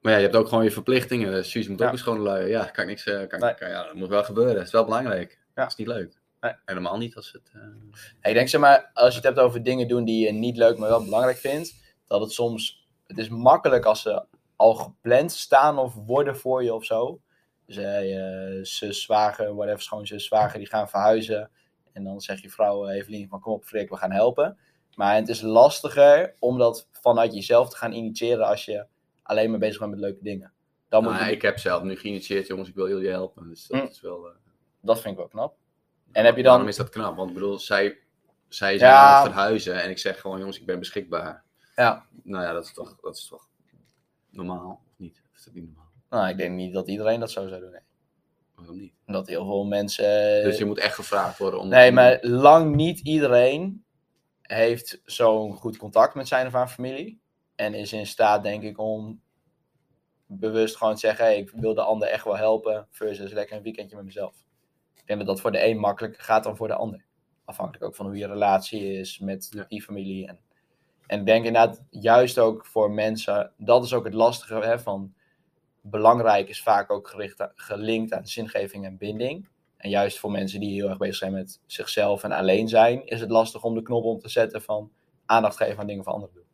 maar 0.00 0.12
ja, 0.12 0.18
je 0.18 0.24
hebt 0.24 0.36
ook 0.36 0.48
gewoon 0.48 0.64
je 0.64 0.70
verplichtingen. 0.70 1.30
Dus 1.30 1.50
Suus 1.50 1.68
moet 1.68 1.78
Ja. 1.78 1.86
ook 1.86 1.92
eens 1.92 2.02
gewoon 2.02 2.18
luien. 2.18 2.48
Ja, 2.48 2.64
kan 2.64 2.82
ik 2.84 2.88
niks. 2.90 3.04
eh, 3.06 3.26
kan, 3.26 3.40
Nee. 3.40 3.54
kan- 3.54 3.68
ja, 3.68 3.82
dat 3.84 3.94
moet 3.94 4.08
wel 4.08 4.24
gebeuren. 4.24 4.54
Dat 4.54 4.64
is 4.66 4.70
wel 4.72 4.84
belangrijk. 4.84 5.30
Ja. 5.54 5.62
Dat 5.62 5.66
is 5.70 5.76
niet 5.76 5.86
leuk. 5.86 6.20
Nee. 6.40 6.52
Helemaal 6.64 6.96
niet 6.96 7.16
als 7.16 7.32
het. 7.32 7.50
eh, 7.54 8.30
Ik 8.30 8.34
denk, 8.34 8.48
zeg 8.48 8.60
maar, 8.60 8.90
als 8.94 9.08
je 9.10 9.16
het 9.16 9.24
hebt 9.24 9.38
over 9.38 9.62
dingen 9.62 9.88
doen 9.88 10.04
die 10.04 10.26
je 10.26 10.32
niet 10.32 10.56
leuk, 10.56 10.78
maar 10.78 10.88
wel 10.88 11.04
belangrijk 11.04 11.36
vindt, 11.36 11.74
dat 12.06 12.20
het 12.20 12.32
soms, 12.32 12.88
het 13.06 13.18
is 13.18 13.28
makkelijk 13.28 13.84
als 13.84 14.02
ze 14.02 14.24
al 14.56 14.74
gepland 14.74 15.32
staan 15.32 15.78
of 15.78 15.94
worden 15.94 16.36
voor 16.36 16.64
je 16.64 16.74
of 16.74 16.84
zo. 16.84 17.20
Dus 17.66 17.76
eh, 17.76 18.08
je 18.08 18.58
zus, 18.62 19.02
zwager, 19.02 19.54
whatever, 19.54 19.82
schoonzus, 19.82 20.24
zwager, 20.24 20.58
die 20.58 20.68
gaan 20.68 20.88
verhuizen. 20.88 21.50
En 21.92 22.04
dan 22.04 22.20
zegt 22.20 22.42
je 22.42 22.50
vrouw, 22.50 22.86
eh, 22.86 22.96
Evelien, 22.96 23.28
van 23.28 23.40
kom 23.40 23.52
op 23.52 23.64
Freek, 23.64 23.88
we 23.90 23.96
gaan 23.96 24.12
helpen. 24.12 24.58
Maar 24.94 25.14
het 25.14 25.28
is 25.28 25.40
lastiger 25.40 26.34
om 26.38 26.58
dat 26.58 26.88
vanuit 26.92 27.34
jezelf 27.34 27.68
te 27.70 27.76
gaan 27.76 27.92
initiëren 27.92 28.46
als 28.46 28.64
je 28.64 28.86
alleen 29.22 29.50
maar 29.50 29.58
bezig 29.58 29.78
bent 29.78 29.90
met 29.90 30.00
leuke 30.00 30.22
dingen. 30.22 30.52
Dan 30.88 31.02
moet 31.02 31.12
nou, 31.12 31.24
je, 31.26 31.32
ik 31.32 31.42
heb 31.42 31.58
zelf 31.58 31.82
nu 31.82 31.96
geïnitieerd, 31.96 32.46
jongens, 32.46 32.68
ik 32.68 32.74
wil 32.74 32.88
jullie 32.88 33.08
helpen. 33.10 33.48
Dus 33.48 33.66
dat 33.66 33.80
Hm. 33.80 33.86
is 33.86 34.00
wel. 34.00 34.26
eh, 34.26 34.32
Dat 34.80 35.00
vind 35.00 35.12
ik 35.12 35.18
wel 35.18 35.28
knap. 35.28 35.56
En 36.12 36.24
heb 36.24 36.36
je 36.36 36.42
dan... 36.42 36.52
Waarom 36.52 36.68
is 36.68 36.76
dat 36.76 36.88
knap? 36.88 37.16
Want 37.16 37.28
ik 37.28 37.34
bedoel, 37.34 37.58
zij, 37.58 37.98
zij 38.48 38.78
zijn 38.78 38.90
Ja. 38.90 39.16
aan 39.16 39.22
het 39.22 39.32
verhuizen 39.32 39.82
en 39.82 39.90
ik 39.90 39.98
zeg 39.98 40.20
gewoon, 40.20 40.38
jongens, 40.38 40.58
ik 40.60 40.66
ben 40.66 40.78
beschikbaar. 40.78 41.44
Ja, 41.76 42.06
Nou 42.22 42.44
ja, 42.44 42.52
dat 42.52 42.64
is 42.64 42.72
toch, 42.72 42.96
dat 43.00 43.16
is 43.16 43.26
toch 43.26 43.48
normaal, 44.30 44.82
of 44.86 44.98
niet? 44.98 45.22
Is 45.34 45.44
dat 45.44 45.54
niet 45.54 45.64
normaal? 45.64 45.90
nou, 46.10 46.28
ik 46.28 46.36
denk 46.36 46.54
niet 46.54 46.72
dat 46.72 46.88
iedereen 46.88 47.20
dat 47.20 47.30
zo 47.30 47.48
zou 47.48 47.60
doen. 47.60 47.70
Nee. 47.70 47.80
Waarom 48.54 48.76
niet? 48.76 48.92
Omdat 49.06 49.26
heel 49.26 49.44
veel 49.44 49.64
mensen... 49.64 50.04
Dus 50.42 50.58
je 50.58 50.64
moet 50.64 50.78
echt 50.78 50.94
gevraagd 50.94 51.38
worden 51.38 51.60
om. 51.60 51.68
Nee, 51.68 51.92
maar 51.92 52.18
lang 52.20 52.74
niet 52.74 53.00
iedereen 53.00 53.84
heeft 54.42 55.00
zo'n 55.04 55.52
goed 55.52 55.76
contact 55.76 56.14
met 56.14 56.28
zijn 56.28 56.46
of 56.46 56.52
haar 56.52 56.68
familie. 56.68 57.20
En 57.54 57.74
is 57.74 57.92
in 57.92 58.06
staat, 58.06 58.42
denk 58.42 58.62
ik, 58.62 58.78
om 58.78 59.20
bewust 60.26 60.76
gewoon 60.76 60.94
te 60.94 61.00
zeggen: 61.00 61.24
hey, 61.24 61.38
ik 61.38 61.50
wil 61.50 61.74
de 61.74 61.82
ander 61.82 62.08
echt 62.08 62.24
wel 62.24 62.36
helpen. 62.36 62.86
Versus 62.90 63.32
lekker 63.32 63.56
een 63.56 63.62
weekendje 63.62 63.96
met 63.96 64.04
mezelf. 64.04 64.34
Denk 65.08 65.18
dat 65.20 65.28
dat 65.28 65.40
voor 65.40 65.52
de 65.52 65.66
een 65.66 65.78
makkelijker 65.78 66.22
gaat 66.22 66.44
dan 66.44 66.56
voor 66.56 66.68
de 66.68 66.74
ander. 66.74 67.04
Afhankelijk 67.44 67.84
ook 67.84 67.94
van 67.94 68.06
hoe 68.06 68.16
je 68.16 68.26
relatie 68.26 68.92
is 68.92 69.18
met 69.18 69.48
Ja. 69.50 69.64
die 69.68 69.82
familie. 69.82 70.26
En, 70.26 70.38
en 71.06 71.20
ik 71.20 71.26
denk 71.26 71.44
inderdaad, 71.44 71.82
juist 71.90 72.38
ook 72.38 72.66
voor 72.66 72.90
mensen, 72.90 73.52
dat 73.56 73.84
is 73.84 73.94
ook 73.94 74.04
het 74.04 74.14
lastige 74.14 74.54
hè, 74.54 74.78
van. 74.78 75.14
Belangrijk 75.80 76.48
is 76.48 76.62
vaak 76.62 76.90
ook 76.90 77.08
gericht 77.08 77.48
gelinkt 77.54 78.12
aan 78.12 78.26
zingeving 78.26 78.84
en 78.84 78.96
binding. 78.96 79.48
En 79.76 79.90
juist 79.90 80.18
voor 80.18 80.30
mensen 80.30 80.60
die 80.60 80.72
heel 80.74 80.88
erg 80.88 80.98
bezig 80.98 81.16
zijn 81.16 81.32
met 81.32 81.60
zichzelf 81.66 82.22
en 82.24 82.32
alleen 82.32 82.68
zijn, 82.68 83.06
is 83.06 83.20
het 83.20 83.30
lastig 83.30 83.64
om 83.64 83.74
de 83.74 83.82
knop 83.82 84.04
om 84.04 84.18
te 84.18 84.28
zetten 84.28 84.62
van 84.62 84.92
aandacht 85.26 85.56
geven 85.56 85.78
aan 85.78 85.86
dingen 85.86 86.04
van 86.04 86.12
anderen 86.12 86.34
doen. 86.34 86.44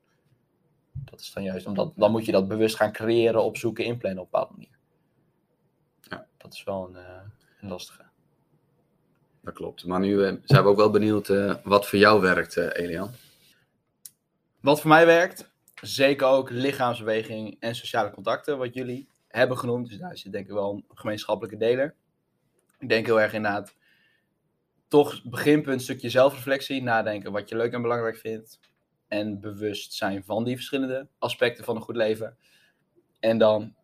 Dat 0.93 1.21
is 1.21 1.33
dan 1.33 1.43
juist, 1.43 1.67
omdat 1.67 1.93
dan 1.97 2.11
moet 2.11 2.25
je 2.25 2.33
dat 2.33 2.49
bewust 2.49 2.77
gaan 2.77 2.93
creëren, 2.93 3.45
opzoeken, 3.45 3.85
inplannen 3.85 4.23
op 4.23 4.25
een 4.25 4.31
bepaalde 4.41 4.55
manier. 4.57 4.79
Ja. 6.01 6.27
Dat 6.37 6.53
is 6.53 6.65
wel 6.65 6.89
een, 6.89 6.97
eh, 6.97 7.21
een 7.61 7.69
lastige. 7.69 8.04
Dat 9.45 9.55
klopt. 9.55 9.85
Maar 9.85 10.01
nu 10.01 10.25
eh, 10.25 10.35
zijn 10.45 10.63
we 10.63 10.69
ook 10.69 10.77
wel 10.77 10.91
benieuwd 10.91 11.29
eh, 11.29 11.55
wat 11.63 11.89
voor 11.89 11.99
jou 11.99 12.21
werkt, 12.21 12.57
eh, 12.57 12.85
Elian. 12.85 13.11
Wat 14.61 14.81
voor 14.81 14.91
mij 14.91 15.07
werkt, 15.07 15.51
zeker 15.81 16.27
ook 16.27 16.51
lichaamsbeweging 16.51 17.57
en 17.61 17.75
sociale 17.75 18.11
contacten, 18.11 18.59
wat 18.59 18.75
jullie 18.75 19.09
hebben 19.29 19.59
genoemd. 19.59 19.89
Dus 19.89 19.99
daar 19.99 20.19
zit 20.19 20.33
denk 20.33 20.47
ik 20.47 20.53
wel 20.53 20.73
een 20.73 20.85
gemeenschappelijke 20.89 21.57
deler. 21.57 21.95
Ik 22.79 22.89
denk 22.89 23.07
heel 23.07 23.21
erg 23.21 23.33
inderdaad, 23.33 23.75
toch 24.89 25.23
beginpunt 25.25 25.83
stukje 25.83 26.11
zelfreflectie, 26.11 26.83
nadenken 26.83 27.33
wat 27.33 27.49
je 27.49 27.57
leuk 27.57 27.73
en 27.73 27.83
belangrijk 27.83 28.17
vindt. 28.17 28.61
En 29.09 29.41
bewust 29.41 29.93
zijn 29.93 30.25
van 30.25 30.45
die 30.45 30.55
verschillende 30.55 31.09
aspecten 31.19 31.65
van 31.65 31.77
een 31.77 31.83
goed 31.83 31.97
leven. 31.97 32.37
En 33.21 33.39
dan, 33.39 33.75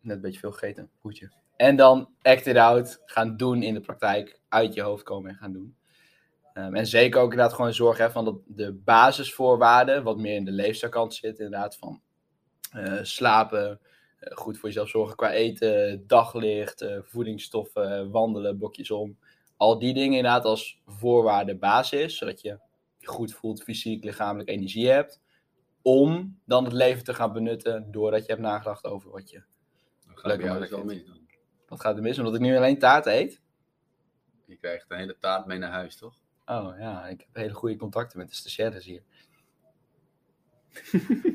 net 0.00 0.16
een 0.16 0.22
beetje 0.22 0.40
veel 0.40 0.52
gegeten, 0.52 0.90
goedje. 1.00 1.30
En 1.60 1.76
dan 1.76 2.08
act 2.22 2.46
it 2.46 2.56
out, 2.56 3.02
gaan 3.04 3.36
doen 3.36 3.62
in 3.62 3.74
de 3.74 3.80
praktijk, 3.80 4.40
uit 4.48 4.74
je 4.74 4.82
hoofd 4.82 5.02
komen 5.02 5.30
en 5.30 5.36
gaan 5.36 5.52
doen. 5.52 5.76
Ehm, 6.52 6.74
en 6.74 6.86
zeker 6.86 7.20
ook 7.20 7.30
inderdaad 7.30 7.54
gewoon 7.54 7.74
zorgen 7.74 8.04
hè, 8.04 8.10
van 8.10 8.24
dat 8.24 8.38
de 8.46 8.72
basisvoorwaarden, 8.72 10.02
wat 10.02 10.18
meer 10.18 10.34
in 10.34 10.44
de 10.44 10.50
leefstijlkant 10.50 11.14
zit, 11.14 11.38
inderdaad 11.38 11.76
van 11.76 12.00
eh, 12.72 12.98
slapen, 13.02 13.80
eh, 14.18 14.36
goed 14.36 14.58
voor 14.58 14.68
jezelf 14.68 14.88
zorgen 14.88 15.16
qua 15.16 15.32
eten, 15.32 16.04
daglicht, 16.06 16.80
eh, 16.80 16.98
voedingsstoffen, 17.02 18.10
wandelen, 18.10 18.58
blokjes 18.58 18.90
om. 18.90 19.18
Al 19.56 19.78
die 19.78 19.94
dingen 19.94 20.16
inderdaad 20.16 20.44
als 20.44 20.80
voorwaarde 20.86 21.56
basis, 21.56 22.16
zodat 22.16 22.40
je 22.40 22.58
je 22.98 23.06
goed 23.06 23.32
voelt, 23.32 23.62
fysiek, 23.62 24.04
lichamelijk 24.04 24.48
energie 24.48 24.88
hebt. 24.88 25.20
Om 25.82 26.38
dan 26.44 26.64
het 26.64 26.72
leven 26.72 27.04
te 27.04 27.14
gaan 27.14 27.32
benutten 27.32 27.90
doordat 27.90 28.20
je 28.20 28.32
hebt 28.32 28.44
nagedacht 28.44 28.84
over 28.84 29.10
wat 29.10 29.30
je... 29.30 29.42
Leuk 30.22 30.42
gaat 30.42 30.60
het 30.60 31.19
Wat 31.70 31.80
gaat 31.80 31.96
er 31.96 32.02
mis? 32.02 32.18
Omdat 32.18 32.34
ik 32.34 32.40
nu 32.40 32.56
alleen 32.56 32.78
taart 32.78 33.06
eet? 33.06 33.40
Je 34.46 34.56
krijgt 34.56 34.84
een 34.88 34.98
hele 34.98 35.16
taart 35.18 35.46
mee 35.46 35.58
naar 35.58 35.70
huis, 35.70 35.96
toch? 35.96 36.14
Oh 36.46 36.74
ja, 36.78 37.06
ik 37.06 37.20
heb 37.20 37.28
hele 37.32 37.54
goede 37.54 37.76
contacten 37.76 38.18
met 38.18 38.28
de 38.28 38.34
stagiaires 38.34 38.84
hier. 38.84 39.02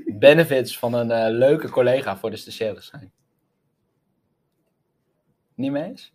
Benefits 0.19 0.79
van 0.79 0.93
een 0.93 1.11
eh, 1.11 1.29
leuke 1.29 1.69
collega 1.69 2.17
voor 2.17 2.29
de 2.29 2.37
stagiaires 2.37 2.85
zijn. 2.87 3.13
Niet 5.55 5.71
mee 5.71 5.83
eens? 5.83 6.13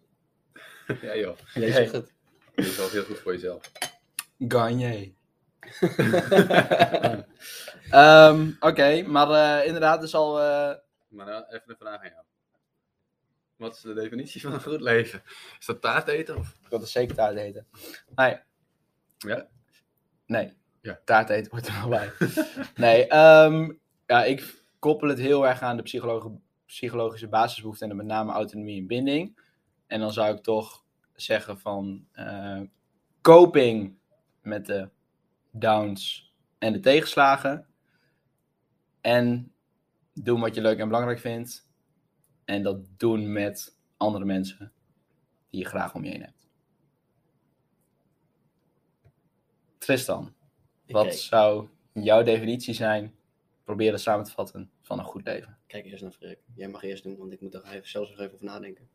ja 1.03 1.17
joh. 1.17 1.37
Jij 1.55 1.73
zegt 1.73 1.93
het. 1.93 2.13
Dat 2.55 2.65
is 2.65 2.77
wel 2.77 2.89
heel 2.89 3.05
goed 3.05 3.19
voor 3.19 3.33
jezelf. 3.33 3.73
Garnier. 4.39 5.13
Ehm, 7.91 8.51
Oké, 8.61 9.03
maar 9.03 9.31
eh, 9.61 9.67
inderdaad, 9.67 10.01
dus 10.01 10.15
al. 10.15 10.41
eh, 10.41 10.75
Maar 11.09 11.45
even 11.49 11.63
een 11.67 11.77
vraag 11.77 12.01
aan 12.03 12.09
jou. 12.11 12.25
Wat 13.61 13.75
is 13.75 13.81
de 13.81 13.95
definitie 13.95 14.41
van 14.41 14.53
een 14.53 14.63
goed 14.63 14.81
leven? 14.81 15.23
Is 15.59 15.67
dat 15.67 15.81
taart 15.81 16.09
eten 16.09 16.37
of? 16.37 16.57
wil 16.69 16.81
er 16.81 16.87
zeker 16.87 17.15
taart 17.15 17.37
eten. 17.37 17.67
Nee. 18.15 18.39
Ja? 19.19 19.49
Nee. 20.27 20.53
Ja. 20.81 21.01
Taart 21.05 21.29
eten 21.29 21.51
hoort 21.51 21.67
er 21.67 21.75
wel 21.81 21.89
bij. 21.89 22.13
nee, 22.87 23.07
ehm, 23.07 23.73
ja, 24.07 24.25
ik 24.25 24.65
koppel 24.79 25.09
het 25.09 25.19
heel 25.19 25.47
erg 25.47 25.63
aan 25.63 25.77
de 25.77 25.83
psychologe- 25.83 26.39
psychologische 26.67 27.29
basisbehoeften 27.29 27.91
en 27.91 27.97
dan 27.97 28.07
met 28.07 28.17
name 28.17 28.33
autonomie 28.33 28.81
en 28.81 28.87
binding. 28.87 29.41
En 29.87 30.01
dan 30.01 30.13
zou 30.13 30.37
ik 30.37 30.43
toch 30.43 30.85
zeggen 31.13 31.59
van 31.59 32.07
eh, 32.13 32.61
coping 33.21 33.99
met 34.43 34.67
de 34.67 34.89
downs 35.51 36.35
en 36.59 36.73
de 36.73 36.81
tegenslagen. 36.81 37.67
En 39.01 39.53
doen 40.15 40.41
wat 40.41 40.55
je 40.55 40.61
leuk 40.61 40.79
en 40.79 40.89
belangrijk 40.89 41.19
vindt. 41.19 41.70
En 42.51 42.63
dat 42.63 42.79
doen 42.97 43.33
met 43.33 43.77
andere 43.97 44.25
mensen 44.25 44.73
die 45.51 45.61
je 45.61 45.67
graag 45.67 45.95
om 45.95 46.05
je 46.05 46.11
heen 46.11 46.23
hebt. 46.23 46.49
Tristan, 49.79 50.35
wat 50.87 51.07
Kijk, 51.07 51.17
zou 51.17 51.69
jouw 51.93 52.23
definitie 52.23 52.75
zijn? 52.75 53.15
Probeer 53.65 53.93
het 53.93 54.01
samen 54.01 54.25
te 54.25 54.31
vatten 54.31 54.71
van 54.81 54.99
een 54.99 55.05
goed 55.05 55.25
leven. 55.25 55.59
kijk 55.67 55.85
eerst 55.85 56.03
naar 56.03 56.13
Freek. 56.13 56.39
Jij 56.55 56.69
mag 56.69 56.83
eerst 56.83 57.03
doen, 57.03 57.17
want 57.17 57.33
ik 57.33 57.41
moet 57.41 57.55
er 57.55 57.65
even, 57.65 57.89
zelfs 57.89 58.11
nog 58.11 58.19
even 58.19 58.33
over 58.33 58.45
nadenken. 58.45 58.89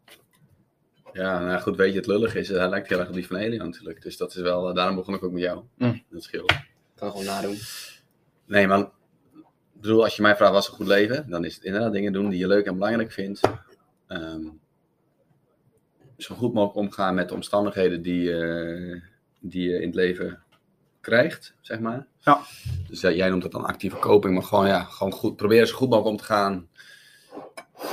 Ja, 1.13 1.39
nou 1.39 1.61
goed, 1.61 1.75
weet 1.75 1.91
je, 1.91 1.97
het 1.97 2.07
lullig 2.07 2.35
is, 2.35 2.49
hij 2.49 2.69
lijkt 2.69 2.89
heel 2.89 2.99
erg 2.99 3.07
op 3.07 3.13
die 3.13 3.27
van 3.27 3.35
Elian 3.35 3.69
natuurlijk. 3.69 4.01
Dus 4.01 4.17
dat 4.17 4.35
is 4.35 4.41
wel, 4.41 4.69
eh, 4.69 4.75
daarom 4.75 4.95
begon 4.95 5.13
ik 5.13 5.23
ook 5.23 5.31
met 5.31 5.41
jou. 5.41 5.63
Mm. 5.77 6.03
Dat 6.09 6.23
scheelt. 6.23 6.51
Ik 6.51 6.67
kan 6.95 7.11
gewoon 7.11 7.25
nadoen. 7.25 7.57
Nee, 8.45 8.67
maar 8.67 8.89
ik 9.75 9.81
bedoel, 9.81 10.03
als 10.03 10.15
je 10.15 10.21
mij 10.21 10.35
vraagt 10.35 10.51
wat 10.51 10.61
is 10.61 10.69
een 10.69 10.75
goed 10.75 10.87
leven, 10.87 11.29
dan 11.29 11.45
is 11.45 11.55
het 11.55 11.63
inderdaad 11.63 11.93
dingen 11.93 12.13
doen 12.13 12.29
die 12.29 12.39
je 12.39 12.47
leuk 12.47 12.65
en 12.65 12.73
belangrijk 12.73 13.11
vindt. 13.11 13.41
Ehm, 14.07 14.43
zo 16.17 16.35
goed 16.35 16.53
mogelijk 16.53 16.77
omgaan 16.77 17.15
met 17.15 17.29
de 17.29 17.35
omstandigheden 17.35 18.01
die, 18.01 18.33
eh, 18.33 19.01
die 19.39 19.69
je 19.69 19.79
in 19.79 19.85
het 19.85 19.95
leven 19.95 20.43
krijgt, 21.01 21.55
zeg 21.61 21.79
maar. 21.79 22.07
Ja. 22.19 22.41
Dus 22.87 23.01
ja, 23.01 23.11
jij 23.11 23.29
noemt 23.29 23.41
dat 23.41 23.51
dan 23.51 23.65
actieve 23.65 23.97
coping, 23.97 24.33
maar 24.33 24.43
gewoon, 24.43 24.67
ja, 24.67 24.83
gewoon 24.83 25.13
goed, 25.13 25.35
proberen 25.35 25.67
zo 25.67 25.75
goed 25.75 25.89
mogelijk 25.89 26.11
om 26.11 26.17
te 26.17 26.33
gaan 26.33 26.69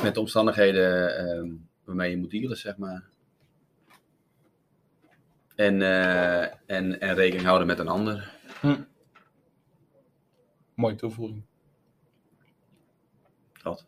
met 0.03 0.15
de 0.15 0.21
omstandigheden 0.21 1.17
ehm, 1.17 1.51
waarmee 1.85 2.11
je 2.11 2.17
moet 2.17 2.31
dealen, 2.31 2.57
zeg 2.57 2.77
maar. 2.77 3.05
En, 5.55 5.83
eh, 5.83 6.43
en, 6.43 7.01
en 7.01 7.15
rekening 7.15 7.47
houden 7.47 7.67
met 7.67 7.79
een 7.79 7.89
ander. 7.89 8.31
Mooie 10.75 10.95
toevoeging. 10.95 11.43
Dat. 13.63 13.87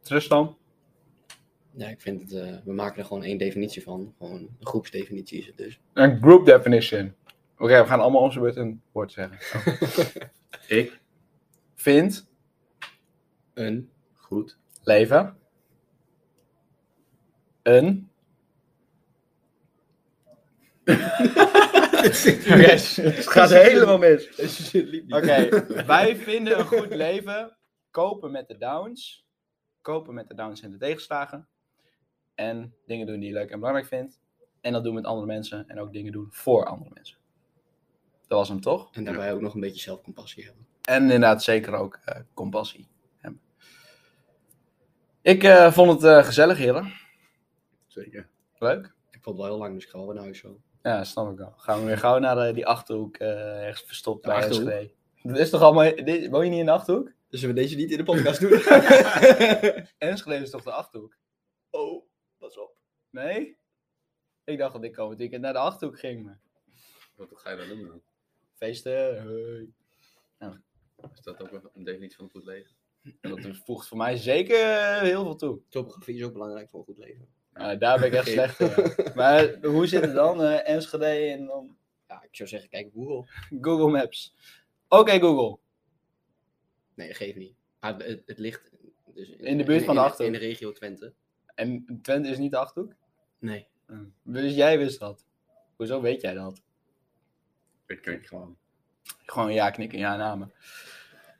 Tristan? 0.00 0.56
Ja, 1.70 1.88
ik 1.88 2.00
vind 2.00 2.20
het, 2.20 2.32
eh, 2.32 2.56
we 2.64 2.72
maken 2.72 2.98
er 2.98 3.04
gewoon 3.04 3.22
één 3.22 3.38
definitie 3.38 3.82
van. 3.82 4.14
Gewoon 4.18 4.36
een 4.36 4.56
groepsdefinitie 4.60 5.38
is 5.38 5.46
het 5.46 5.56
dus. 5.56 5.80
Een 5.92 6.20
group 6.20 6.46
definition. 6.46 7.14
Oké, 7.58 7.80
we 7.80 7.86
gaan 7.86 8.00
allemaal 8.00 8.30
zijn 8.30 8.44
beurt 8.44 8.56
een 8.56 8.82
woord 8.92 9.12
zeggen. 9.12 9.62
Ik, 10.78 11.00
Vind 11.74 12.28
Een 13.54 13.90
goed, 14.14 14.58
leven 14.82 15.36
een. 17.62 18.08
Oké, 22.52 22.70
het 23.02 23.28
gaat 23.28 23.50
helemaal 23.50 23.98
mis. 23.98 24.28
Oké, 25.08 25.64
wij 25.86 26.16
vinden 26.16 26.58
een 26.58 26.66
goed 26.66 26.94
leven. 26.94 27.56
Kopen 27.90 28.30
met 28.30 28.48
de 28.48 28.58
downs. 28.58 29.26
Kopen 29.80 30.14
met 30.14 30.28
de 30.28 30.34
downs 30.34 30.62
en 30.62 30.70
de 30.70 30.76
tegenslagen. 30.76 31.48
En 32.34 32.74
dingen 32.86 33.06
doen 33.06 33.20
die 33.20 33.28
je 33.28 33.34
leuk 33.34 33.50
en 33.50 33.58
belangrijk 33.58 33.88
vindt. 33.88 34.20
En 34.60 34.72
dat 34.72 34.84
doen 34.84 34.94
met 34.94 35.04
andere 35.04 35.26
mensen. 35.26 35.68
En 35.68 35.80
ook 35.80 35.92
dingen 35.92 36.12
doen 36.12 36.28
voor 36.30 36.64
andere 36.64 36.90
mensen. 36.94 37.16
Dat 38.26 38.38
was 38.38 38.48
hem 38.48 38.60
toch? 38.60 38.88
En 38.92 39.04
daarbij 39.04 39.32
ook 39.32 39.40
nog 39.40 39.54
een 39.54 39.60
beetje 39.60 39.80
zelfcompassie 39.80 40.44
hebben. 40.44 40.66
En 40.82 41.02
inderdaad 41.02 41.42
zeker 41.42 41.74
ook 41.74 41.98
eh, 42.04 42.20
compassie 42.34 42.88
hebben. 43.18 43.40
Ik 45.22 45.42
eh, 45.42 45.72
vond 45.72 45.92
het 45.92 46.10
eh, 46.10 46.24
gezellig, 46.24 46.58
heren. 46.58 46.92
zeker. 47.86 48.28
Leuk. 48.58 48.94
Ik 49.10 49.22
vond 49.22 49.36
het 49.36 49.36
wel 49.36 49.46
heel 49.46 49.58
lang, 49.58 49.74
dus 49.74 49.84
ik 49.84 49.90
ga 49.90 49.98
wel 49.98 50.06
weer 50.06 50.16
naar 50.16 50.24
huis 50.24 50.38
zo. 50.38 50.60
Ja, 50.84 51.04
snap 51.04 51.30
ik 51.30 51.38
wel. 51.38 51.54
Gaan 51.56 51.80
we 51.80 51.86
weer 51.86 51.98
gauw 51.98 52.18
naar 52.18 52.38
eh, 52.38 52.54
die 52.54 52.66
Achterhoek, 52.66 53.16
eh, 53.16 53.66
ergens 53.66 53.86
verstopt 53.86 54.22
De 54.22 54.28
bij 54.28 54.36
Achterhoek? 54.36 54.68
Enschede. 54.68 54.94
Dat 55.22 55.38
is 55.38 55.50
toch 55.50 55.60
allemaal... 55.60 55.94
dit- 56.04 56.30
woon 56.30 56.44
je 56.44 56.50
niet 56.50 56.58
in 56.58 56.66
de 56.66 56.72
Achterhoek? 56.72 57.12
Dus 57.28 57.42
we 57.42 57.52
deze 57.52 57.76
niet 57.76 57.90
in 57.90 57.96
de 57.96 58.02
podcast 58.02 58.40
doen? 58.40 58.50
Enschede 60.10 60.42
is 60.42 60.50
toch 60.50 60.62
de 60.62 60.72
Achterhoek? 60.72 61.16
oh, 61.70 62.04
pas 62.38 62.58
op. 62.58 62.76
Nee? 63.10 63.58
Ik 64.44 64.58
dacht 64.58 64.72
dat 64.72 64.84
ik 64.84 64.92
komend 64.92 65.18
weekend 65.18 65.42
naar 65.42 65.52
de 65.52 65.58
Achterhoek 65.58 65.98
ging. 65.98 66.24
Maar... 66.24 66.40
Wat 67.16 67.28
ga 67.34 67.50
je 67.50 67.56
dan 67.56 67.68
doen 67.68 67.86
dan? 67.86 68.02
Feesten, 68.54 69.22
hey. 70.38 70.58
Is 71.14 71.22
dat 71.22 71.42
ook 71.42 71.70
een 71.74 71.84
definitie 71.84 72.16
van 72.16 72.24
een 72.24 72.30
goed 72.30 72.44
leven? 72.44 72.76
En 73.20 73.30
dat 73.30 73.56
voegt 73.64 73.88
voor 73.88 73.96
mij 73.96 74.16
zeker 74.16 75.00
heel 75.00 75.22
veel 75.22 75.36
toe. 75.36 75.60
Topografie 75.68 76.16
is 76.16 76.24
ook 76.24 76.32
belangrijk 76.32 76.70
voor 76.70 76.78
een 76.80 76.86
goed 76.86 76.98
leven. 76.98 77.33
Nou, 77.54 77.78
daar 77.78 77.98
ben 77.98 78.08
ik 78.08 78.14
echt 78.14 78.28
slecht 78.28 78.60
in. 78.60 78.92
Maar 79.14 79.54
hoe 79.62 79.86
zit 79.86 80.00
het 80.00 80.14
dan? 80.14 80.42
Eh, 80.42 80.68
Enschede 80.68 81.04
en 81.04 81.46
dan 81.46 81.76
Ja, 82.08 82.22
ik 82.22 82.36
zou 82.36 82.48
zeggen, 82.48 82.68
kijk 82.70 82.90
Google. 82.94 83.28
Google 83.60 83.90
Maps. 83.90 84.34
Oké 84.88 85.18
Google. 85.18 85.58
Nee, 86.94 87.14
geeft 87.14 87.36
niet. 87.36 87.54
Maar 87.80 87.96
het, 87.96 88.22
het 88.26 88.38
ligt 88.38 88.70
dus 89.14 89.28
In 89.28 89.58
de 89.58 89.64
buurt 89.64 89.84
van 89.84 89.94
de 89.94 90.00
in, 90.00 90.06
Achterhoek. 90.06 90.34
In 90.34 90.40
de 90.40 90.46
regio 90.46 90.72
Twente. 90.72 91.12
En 91.54 91.98
Twente 92.02 92.28
is 92.28 92.38
niet 92.38 92.50
de 92.50 92.56
Achterhoek? 92.56 92.92
Nee. 93.38 93.68
Dus 94.22 94.54
jij 94.54 94.78
wist 94.78 95.00
dat. 95.00 95.26
Hoezo 95.76 96.00
weet 96.00 96.20
jij 96.20 96.34
dat? 96.34 96.62
Ik 97.86 98.02
kijk 98.02 98.26
gewoon. 98.26 98.56
Gewoon 99.26 99.52
ja 99.52 99.70
knikken, 99.70 99.98
ja 99.98 100.16
namen. 100.16 100.52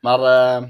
Maar 0.01 0.19
eh, 0.19 0.69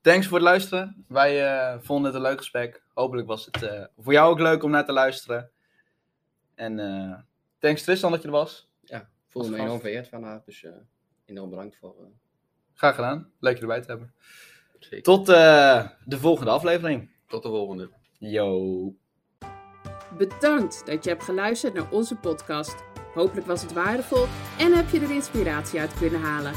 thanks 0.00 0.26
voor 0.26 0.38
het 0.38 0.46
luisteren. 0.46 1.04
Wij 1.08 1.46
eh, 1.46 1.78
vonden 1.80 2.06
het 2.06 2.14
een 2.14 2.28
leuk 2.28 2.38
gesprek. 2.38 2.83
Hopelijk 2.94 3.26
was 3.28 3.44
het 3.46 3.62
eh, 3.62 3.84
voor 3.98 4.12
jou 4.12 4.30
ook 4.30 4.38
leuk 4.38 4.62
om 4.62 4.70
naar 4.70 4.84
te 4.84 4.92
luisteren. 4.92 5.50
En 6.54 6.78
eh, 6.78 7.18
thanks 7.58 7.82
Tristan 7.82 8.10
dat 8.10 8.20
je 8.20 8.26
er 8.26 8.32
was. 8.32 8.68
Ja, 8.80 8.98
ik 9.00 9.06
voelde 9.28 9.50
me 9.50 9.56
enorm 9.58 9.80
vereerd 9.80 10.08
vandaag. 10.08 10.44
Dus 10.44 10.64
eh 10.64 10.72
enorm 11.24 11.50
bedankt 11.50 11.76
voor... 11.76 11.94
eh, 12.00 12.06
Graag 12.74 12.94
gedaan. 12.94 13.30
Leuk 13.38 13.54
je 13.54 13.60
erbij 13.60 13.80
te 13.80 13.86
hebben. 13.88 14.14
Zeker. 14.78 15.02
Tot 15.02 15.28
eh, 15.28 15.88
de 16.04 16.18
volgende 16.18 16.50
aflevering. 16.50 17.10
Tot 17.28 17.42
de 17.42 17.48
volgende. 17.48 17.90
Yo. 18.18 18.94
Bedankt 20.18 20.86
dat 20.86 21.04
je 21.04 21.10
hebt 21.10 21.22
geluisterd 21.22 21.74
naar 21.74 21.90
onze 21.90 22.16
podcast. 22.16 22.74
Hopelijk 23.14 23.46
was 23.46 23.62
het 23.62 23.72
waardevol 23.72 24.24
en 24.58 24.72
heb 24.72 24.88
je 24.88 25.00
er 25.00 25.10
inspiratie 25.10 25.80
uit 25.80 25.94
kunnen 25.98 26.20
halen. 26.20 26.52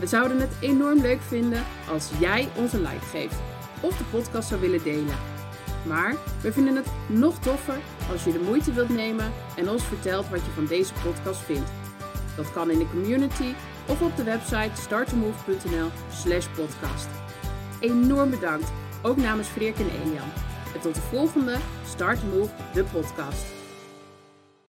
We 0.00 0.06
zouden 0.06 0.40
het 0.40 0.56
enorm 0.60 1.00
leuk 1.00 1.20
vinden 1.20 1.64
als 1.88 2.10
jij 2.18 2.48
ons 2.56 2.72
een 2.72 2.82
like 2.82 3.04
geeft 3.04 3.40
of 3.82 3.96
de 3.98 4.04
podcast 4.04 4.48
zou 4.48 4.60
willen 4.60 4.82
delen. 4.82 5.16
Maar 5.82 6.16
we 6.42 6.52
vinden 6.52 6.76
het 6.76 6.86
nog 7.06 7.38
toffer 7.38 7.78
als 8.12 8.24
je 8.24 8.32
de 8.32 8.40
moeite 8.40 8.72
wilt 8.72 8.88
nemen 8.88 9.32
en 9.56 9.68
ons 9.68 9.84
vertelt 9.84 10.28
wat 10.28 10.44
je 10.44 10.50
van 10.50 10.66
deze 10.66 10.92
podcast 11.04 11.40
vindt. 11.40 11.70
Dat 12.36 12.52
kan 12.52 12.70
in 12.70 12.78
de 12.78 12.90
community 12.90 13.52
of 13.86 14.02
op 14.02 14.16
de 14.16 14.24
website 14.24 14.80
startomove.nl 14.80 15.88
slash 16.12 16.46
podcast. 16.46 17.08
Enorm 17.80 18.30
bedankt, 18.30 18.72
ook 19.02 19.16
namens 19.16 19.48
Freek 19.48 19.78
en 19.78 19.90
Elian. 19.90 20.30
En 20.74 20.80
tot 20.80 20.94
de 20.94 21.00
volgende 21.00 21.56
Start 21.86 22.22
Move, 22.22 22.50
de 22.72 22.84
podcast. 22.84 23.59